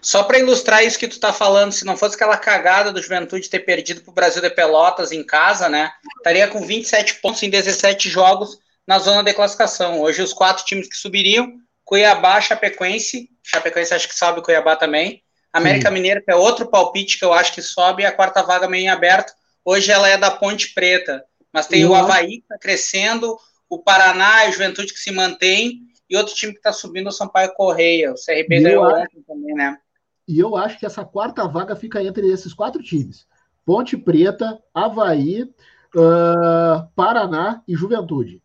Só 0.00 0.22
para 0.22 0.38
ilustrar 0.38 0.84
isso 0.84 0.98
que 0.98 1.08
tu 1.08 1.18
tá 1.18 1.32
falando, 1.32 1.72
se 1.72 1.84
não 1.84 1.96
fosse 1.96 2.14
aquela 2.14 2.36
cagada 2.36 2.92
do 2.92 3.02
Juventude 3.02 3.50
ter 3.50 3.60
perdido 3.60 4.02
pro 4.02 4.12
Brasil 4.12 4.40
de 4.40 4.50
Pelotas 4.50 5.12
em 5.12 5.24
casa, 5.24 5.68
né? 5.68 5.92
Estaria 6.18 6.48
com 6.48 6.64
27 6.64 7.16
pontos 7.16 7.42
em 7.42 7.50
17 7.50 8.08
jogos 8.08 8.58
na 8.86 8.98
zona 8.98 9.22
de 9.22 9.34
classificação. 9.34 10.00
Hoje 10.00 10.22
os 10.22 10.32
quatro 10.32 10.64
times 10.64 10.88
que 10.88 10.96
subiriam, 10.96 11.52
Cuiabá, 11.84 12.40
Chapecoense, 12.40 13.28
Chapecoense 13.42 13.94
acho 13.94 14.08
que 14.08 14.14
sobe, 14.14 14.42
Cuiabá 14.42 14.76
também. 14.76 15.22
América 15.52 15.88
Sim. 15.88 15.94
Mineira, 15.94 16.22
que 16.22 16.30
é 16.30 16.36
outro 16.36 16.66
palpite 16.66 17.18
que 17.18 17.24
eu 17.24 17.32
acho 17.32 17.52
que 17.52 17.60
sobe, 17.60 18.02
e 18.02 18.06
a 18.06 18.12
quarta 18.12 18.42
vaga 18.42 18.68
meio 18.68 18.84
em 18.84 18.88
aberto. 18.88 19.32
Hoje 19.64 19.90
ela 19.90 20.08
é 20.08 20.16
da 20.16 20.30
Ponte 20.30 20.72
Preta, 20.72 21.24
mas 21.52 21.66
tem 21.66 21.84
uhum. 21.84 21.90
o 21.90 21.94
Havaí 21.94 22.40
que 22.40 22.48
tá 22.48 22.56
crescendo, 22.58 23.36
o 23.68 23.78
Paraná 23.78 24.46
e 24.46 24.50
o 24.50 24.52
Juventude 24.52 24.92
que 24.92 25.00
se 25.00 25.10
mantém, 25.10 25.80
e 26.10 26.16
outro 26.16 26.34
time 26.34 26.52
que 26.52 26.58
está 26.58 26.72
subindo 26.72 27.06
é 27.06 27.08
o 27.10 27.12
Sampaio 27.12 27.54
Correia. 27.54 28.12
O 28.12 28.16
CRB 28.16 28.60
ganhou 28.60 28.84
ontem 28.84 29.22
também, 29.26 29.54
né? 29.54 29.78
E 30.26 30.38
eu 30.38 30.56
acho 30.56 30.78
que 30.78 30.84
essa 30.84 31.04
quarta 31.04 31.46
vaga 31.46 31.76
fica 31.76 32.02
entre 32.02 32.28
esses 32.30 32.52
quatro 32.52 32.82
times: 32.82 33.26
Ponte 33.64 33.96
Preta, 33.96 34.60
Havaí, 34.74 35.42
uh, 35.42 36.88
Paraná 36.96 37.62
e 37.66 37.74
Juventude. 37.76 38.42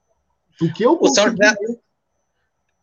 O 0.61 0.71
que 0.71 0.83
eu 0.83 0.97
o 0.99 1.07
São 1.09 1.29
José, 1.29 1.55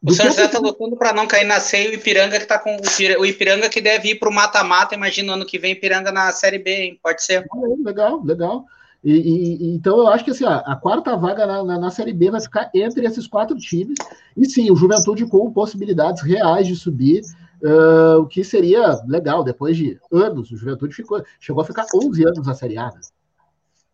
o 0.05 0.13
São 0.13 0.27
José 0.27 0.45
está 0.45 0.59
lutando 0.59 0.97
para 0.97 1.13
não 1.13 1.27
cair 1.27 1.45
na 1.45 1.61
C 1.61 1.85
e 1.85 1.89
o 1.91 1.95
Ipiranga 1.95 2.39
que 2.39 2.47
tá 2.47 2.59
com 2.59 2.77
o 2.77 3.27
Ipiranga 3.27 3.69
que 3.69 3.81
deve 3.81 4.11
ir 4.11 4.15
para 4.17 4.29
o 4.29 4.35
mata-mata. 4.35 4.95
Imagina 4.95 5.35
ano 5.35 5.47
que 5.47 5.59
vem 5.59 5.73
Ipiranga 5.73 6.11
na 6.11 6.33
Série 6.33 6.59
B, 6.59 6.71
hein? 6.71 7.01
Pode 7.01 7.23
ser. 7.25 7.47
Legal, 7.85 8.23
legal. 8.25 8.65
E, 9.05 9.13
e, 9.13 9.75
então 9.75 9.99
eu 9.99 10.07
acho 10.07 10.25
que 10.25 10.31
assim, 10.31 10.45
ó, 10.45 10.63
a 10.65 10.77
quarta 10.77 11.17
vaga 11.17 11.45
na, 11.45 11.65
na, 11.65 11.79
na, 11.79 11.91
Série 11.91 12.13
B 12.13 12.31
vai 12.31 12.41
ficar 12.41 12.71
entre 12.73 13.05
esses 13.05 13.27
quatro 13.27 13.57
times. 13.57 13.99
E 14.37 14.49
sim, 14.49 14.71
o 14.71 14.77
Juventude 14.77 15.27
com 15.27 15.53
possibilidades 15.53 16.23
reais 16.23 16.69
de 16.69 16.77
subir, 16.77 17.23
uh, 17.63 18.21
o 18.21 18.27
que 18.27 18.45
seria 18.45 19.03
legal, 19.07 19.43
depois 19.43 19.77
de 19.77 19.99
anos. 20.13 20.53
O 20.53 20.57
Juventude 20.57 20.95
ficou, 20.95 21.25
chegou 21.41 21.63
a 21.63 21.67
ficar 21.67 21.85
11 21.93 22.25
anos 22.25 22.47
na 22.47 22.55
Série 22.55 22.79
A. 22.79 22.87
Né? 22.87 23.01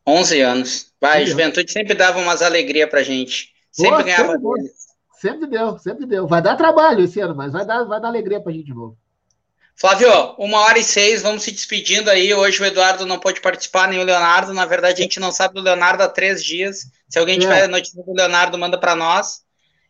11 0.06 0.40
anos. 0.42 0.92
Vai, 1.00 1.24
o 1.24 1.26
Juventude 1.26 1.72
sempre 1.72 1.94
dava 1.94 2.18
umas 2.18 2.42
alegrias 2.42 2.88
pra 2.90 3.02
gente. 3.02 3.54
Sempre 3.70 3.96
Pô, 3.96 4.04
ganhava. 4.04 4.32
Sempre, 4.32 4.72
sempre 5.20 5.46
deu, 5.46 5.78
sempre 5.78 6.06
deu. 6.06 6.26
Vai 6.26 6.42
dar 6.42 6.56
trabalho 6.56 7.04
esse 7.04 7.18
ano, 7.20 7.34
mas 7.34 7.52
vai 7.52 7.64
dar, 7.64 7.84
vai 7.84 8.00
dar 8.00 8.08
alegria 8.08 8.40
pra 8.40 8.52
gente 8.52 8.66
de 8.66 8.74
novo. 8.74 8.96
Flávio, 9.80 10.10
uma 10.36 10.58
hora 10.58 10.80
e 10.80 10.82
seis, 10.82 11.22
vamos 11.22 11.44
se 11.44 11.52
despedindo 11.52 12.10
aí. 12.10 12.34
Hoje 12.34 12.60
o 12.60 12.66
Eduardo 12.66 13.06
não 13.06 13.16
pode 13.16 13.40
participar, 13.40 13.86
nem 13.86 14.00
o 14.00 14.04
Leonardo. 14.04 14.52
Na 14.52 14.66
verdade, 14.66 15.00
a 15.00 15.02
gente 15.04 15.20
não 15.20 15.30
sabe 15.30 15.54
do 15.54 15.60
Leonardo 15.60 16.02
há 16.02 16.08
três 16.08 16.42
dias. 16.42 16.90
Se 17.08 17.16
alguém 17.16 17.36
é. 17.36 17.40
tiver 17.40 17.68
notícia 17.68 18.02
do 18.02 18.12
Leonardo, 18.12 18.58
manda 18.58 18.76
para 18.76 18.96
nós. 18.96 19.44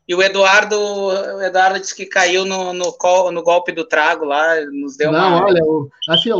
E 0.06 0.14
o 0.14 0.22
Eduardo, 0.22 0.78
o 0.78 1.42
Eduardo 1.42 1.80
disse 1.80 1.96
que 1.96 2.04
caiu 2.04 2.44
no, 2.44 2.74
no, 2.74 2.96
no 3.32 3.42
golpe 3.42 3.72
do 3.72 3.82
trago 3.82 4.26
lá, 4.26 4.60
nos 4.70 4.94
deu 4.94 5.10
não, 5.10 5.36
uma... 5.36 5.46
olha, 5.46 5.64
o, 5.64 5.90
assim, 6.10 6.30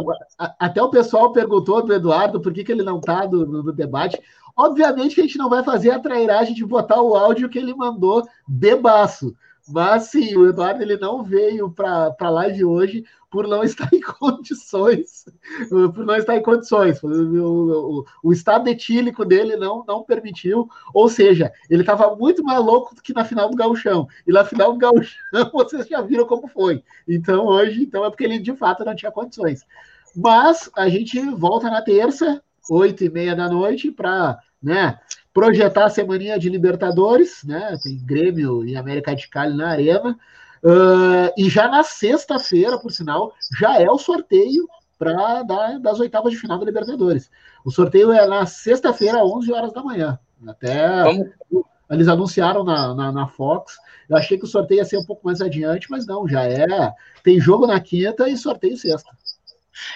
até 0.59 0.83
o 0.83 0.91
pessoal 0.91 1.33
perguntou 1.33 1.83
do 1.83 1.95
Eduardo 1.95 2.43
por 2.43 2.53
que, 2.53 2.63
que 2.63 2.73
ele 2.73 2.83
não 2.83 2.99
está 2.99 3.27
no, 3.27 3.47
no, 3.47 3.73
debate. 3.73 4.21
Obviamente 4.55 5.15
que 5.15 5.23
a 5.23 5.25
gente 5.25 5.39
não 5.39 5.49
vai 5.49 5.65
fazer 5.65 5.91
a 5.91 5.99
trairagem 5.99 6.55
de 6.55 6.67
botar 6.67 7.01
o 7.01 7.17
áudio 7.17 7.49
que 7.49 7.59
ele 7.59 7.75
mandou 7.75 8.29
bebaço. 8.47 9.35
Mas 9.69 10.05
sim, 10.05 10.35
o 10.37 10.49
Eduardo 10.49 10.83
ele 10.83 10.97
não 10.97 11.23
veio 11.23 11.71
para 11.71 12.15
a 12.19 12.31
live 12.31 12.65
hoje 12.65 13.05
por 13.31 13.47
não 13.47 13.63
estar 13.65 13.89
em 13.93 14.01
condições, 14.01 15.27
por 15.69 16.07
não 16.07 16.17
estar 16.17 16.37
em 16.37 16.43
condições. 16.43 17.03
O, 17.03 17.09
o, 17.09 18.05
o 18.23 18.33
estado 18.33 18.69
etílico 18.69 19.25
dele 19.25 19.57
não, 19.57 19.85
não 19.87 20.03
permitiu, 20.03 20.69
ou 20.95 21.09
seja, 21.09 21.53
ele 21.69 21.83
estava 21.83 22.15
muito 22.17 22.43
mais 22.43 22.61
louco 22.65 22.95
do 22.95 23.03
que 23.03 23.13
na 23.13 23.25
final 23.25 23.51
do 23.51 23.57
gauchão. 23.57 24.09
E 24.27 24.33
na 24.33 24.45
final 24.45 24.73
do 24.73 24.79
gauchão 24.79 25.19
vocês 25.53 25.87
já 25.87 26.01
viram 26.01 26.27
como 26.27 26.49
foi. 26.49 26.83
Então 27.07 27.47
hoje, 27.47 27.83
então 27.83 28.05
é 28.05 28.11
porque 28.11 28.25
ele 28.25 28.39
de 28.39 28.55
fato 28.57 28.85
não 28.85 28.97
tinha 28.97 29.13
condições. 29.13 29.67
Mas 30.17 30.71
a 30.77 30.89
gente 30.89 31.21
volta 31.31 31.71
na 31.71 31.83
terça, 31.83 32.43
oito 32.71 33.05
e 33.05 33.11
meia 33.11 33.37
da 33.37 33.49
noite, 33.49 33.91
para 33.91 34.39
né, 34.63 34.99
projetar 35.39 35.85
a 35.85 35.91
semaninha 35.91 36.37
de 36.37 36.49
Libertadores, 36.49 37.45
né? 37.45 37.79
Tem 37.81 37.97
Grêmio 37.97 38.65
e 38.65 38.77
América 38.77 39.15
de 39.15 39.29
Cali 39.29 39.57
na 39.57 39.69
arena. 39.69 40.19
Uh, 40.65 41.31
e 41.37 41.49
já 41.49 41.69
na 41.69 41.85
sexta-feira, 41.85 42.77
por 42.77 42.91
sinal, 42.91 43.33
já 43.61 43.81
é 43.81 43.89
o 43.89 43.99
sorteio 43.99 44.69
para 44.99 45.45
das 45.81 46.01
oitavas 46.01 46.33
de 46.33 46.39
final 46.41 46.59
da 46.59 46.65
Libertadores. 46.65 47.31
O 47.65 47.71
sorteio 47.71 48.11
é 48.11 48.27
na 48.27 48.47
sexta-feira, 48.47 49.25
11 49.25 49.53
horas 49.53 49.73
da 49.73 49.81
manhã. 49.81 50.19
Até 50.45 51.05
Vamos. 51.05 51.29
eles 51.89 52.09
anunciaram 52.09 52.65
na, 52.65 52.93
na, 52.93 53.13
na, 53.13 53.29
Fox. 53.29 53.77
Eu 54.09 54.17
achei 54.17 54.37
que 54.39 54.45
o 54.45 54.49
sorteio 54.49 54.79
ia 54.79 54.85
ser 54.85 54.99
um 54.99 55.07
pouco 55.07 55.25
mais 55.25 55.41
adiante, 55.41 55.89
mas 55.89 56.05
não, 56.05 56.27
já 56.27 56.43
é. 56.43 56.67
Tem 57.23 57.39
jogo 57.39 57.65
na 57.65 57.79
quinta 57.79 58.29
e 58.29 58.37
sorteio 58.37 58.77
sexta. 58.77 59.13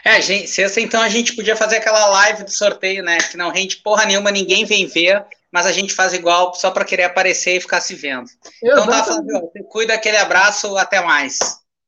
É, 0.04 0.20
gente, 0.20 0.48
sexta 0.48 0.80
então 0.80 1.00
a 1.00 1.08
gente 1.08 1.34
podia 1.34 1.56
fazer 1.56 1.76
aquela 1.76 2.06
live 2.06 2.44
do 2.44 2.50
sorteio, 2.50 3.02
né? 3.02 3.18
Que 3.18 3.36
não 3.36 3.50
rende 3.50 3.76
porra 3.76 4.04
nenhuma, 4.04 4.30
ninguém 4.30 4.64
vem 4.64 4.86
ver 4.86 5.24
mas 5.52 5.66
a 5.66 5.72
gente 5.72 5.92
faz 5.92 6.14
igual 6.14 6.54
só 6.54 6.70
para 6.70 6.84
querer 6.84 7.02
aparecer 7.02 7.56
e 7.56 7.60
ficar 7.60 7.82
se 7.82 7.94
vendo. 7.94 8.26
Então 8.62 8.86
tá, 8.86 9.04
Flávio, 9.04 9.52
cuida 9.68 9.92
aquele 9.92 10.16
abraço, 10.16 10.78
até 10.78 11.02
mais. 11.02 11.38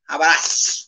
Abraço. 0.06 0.83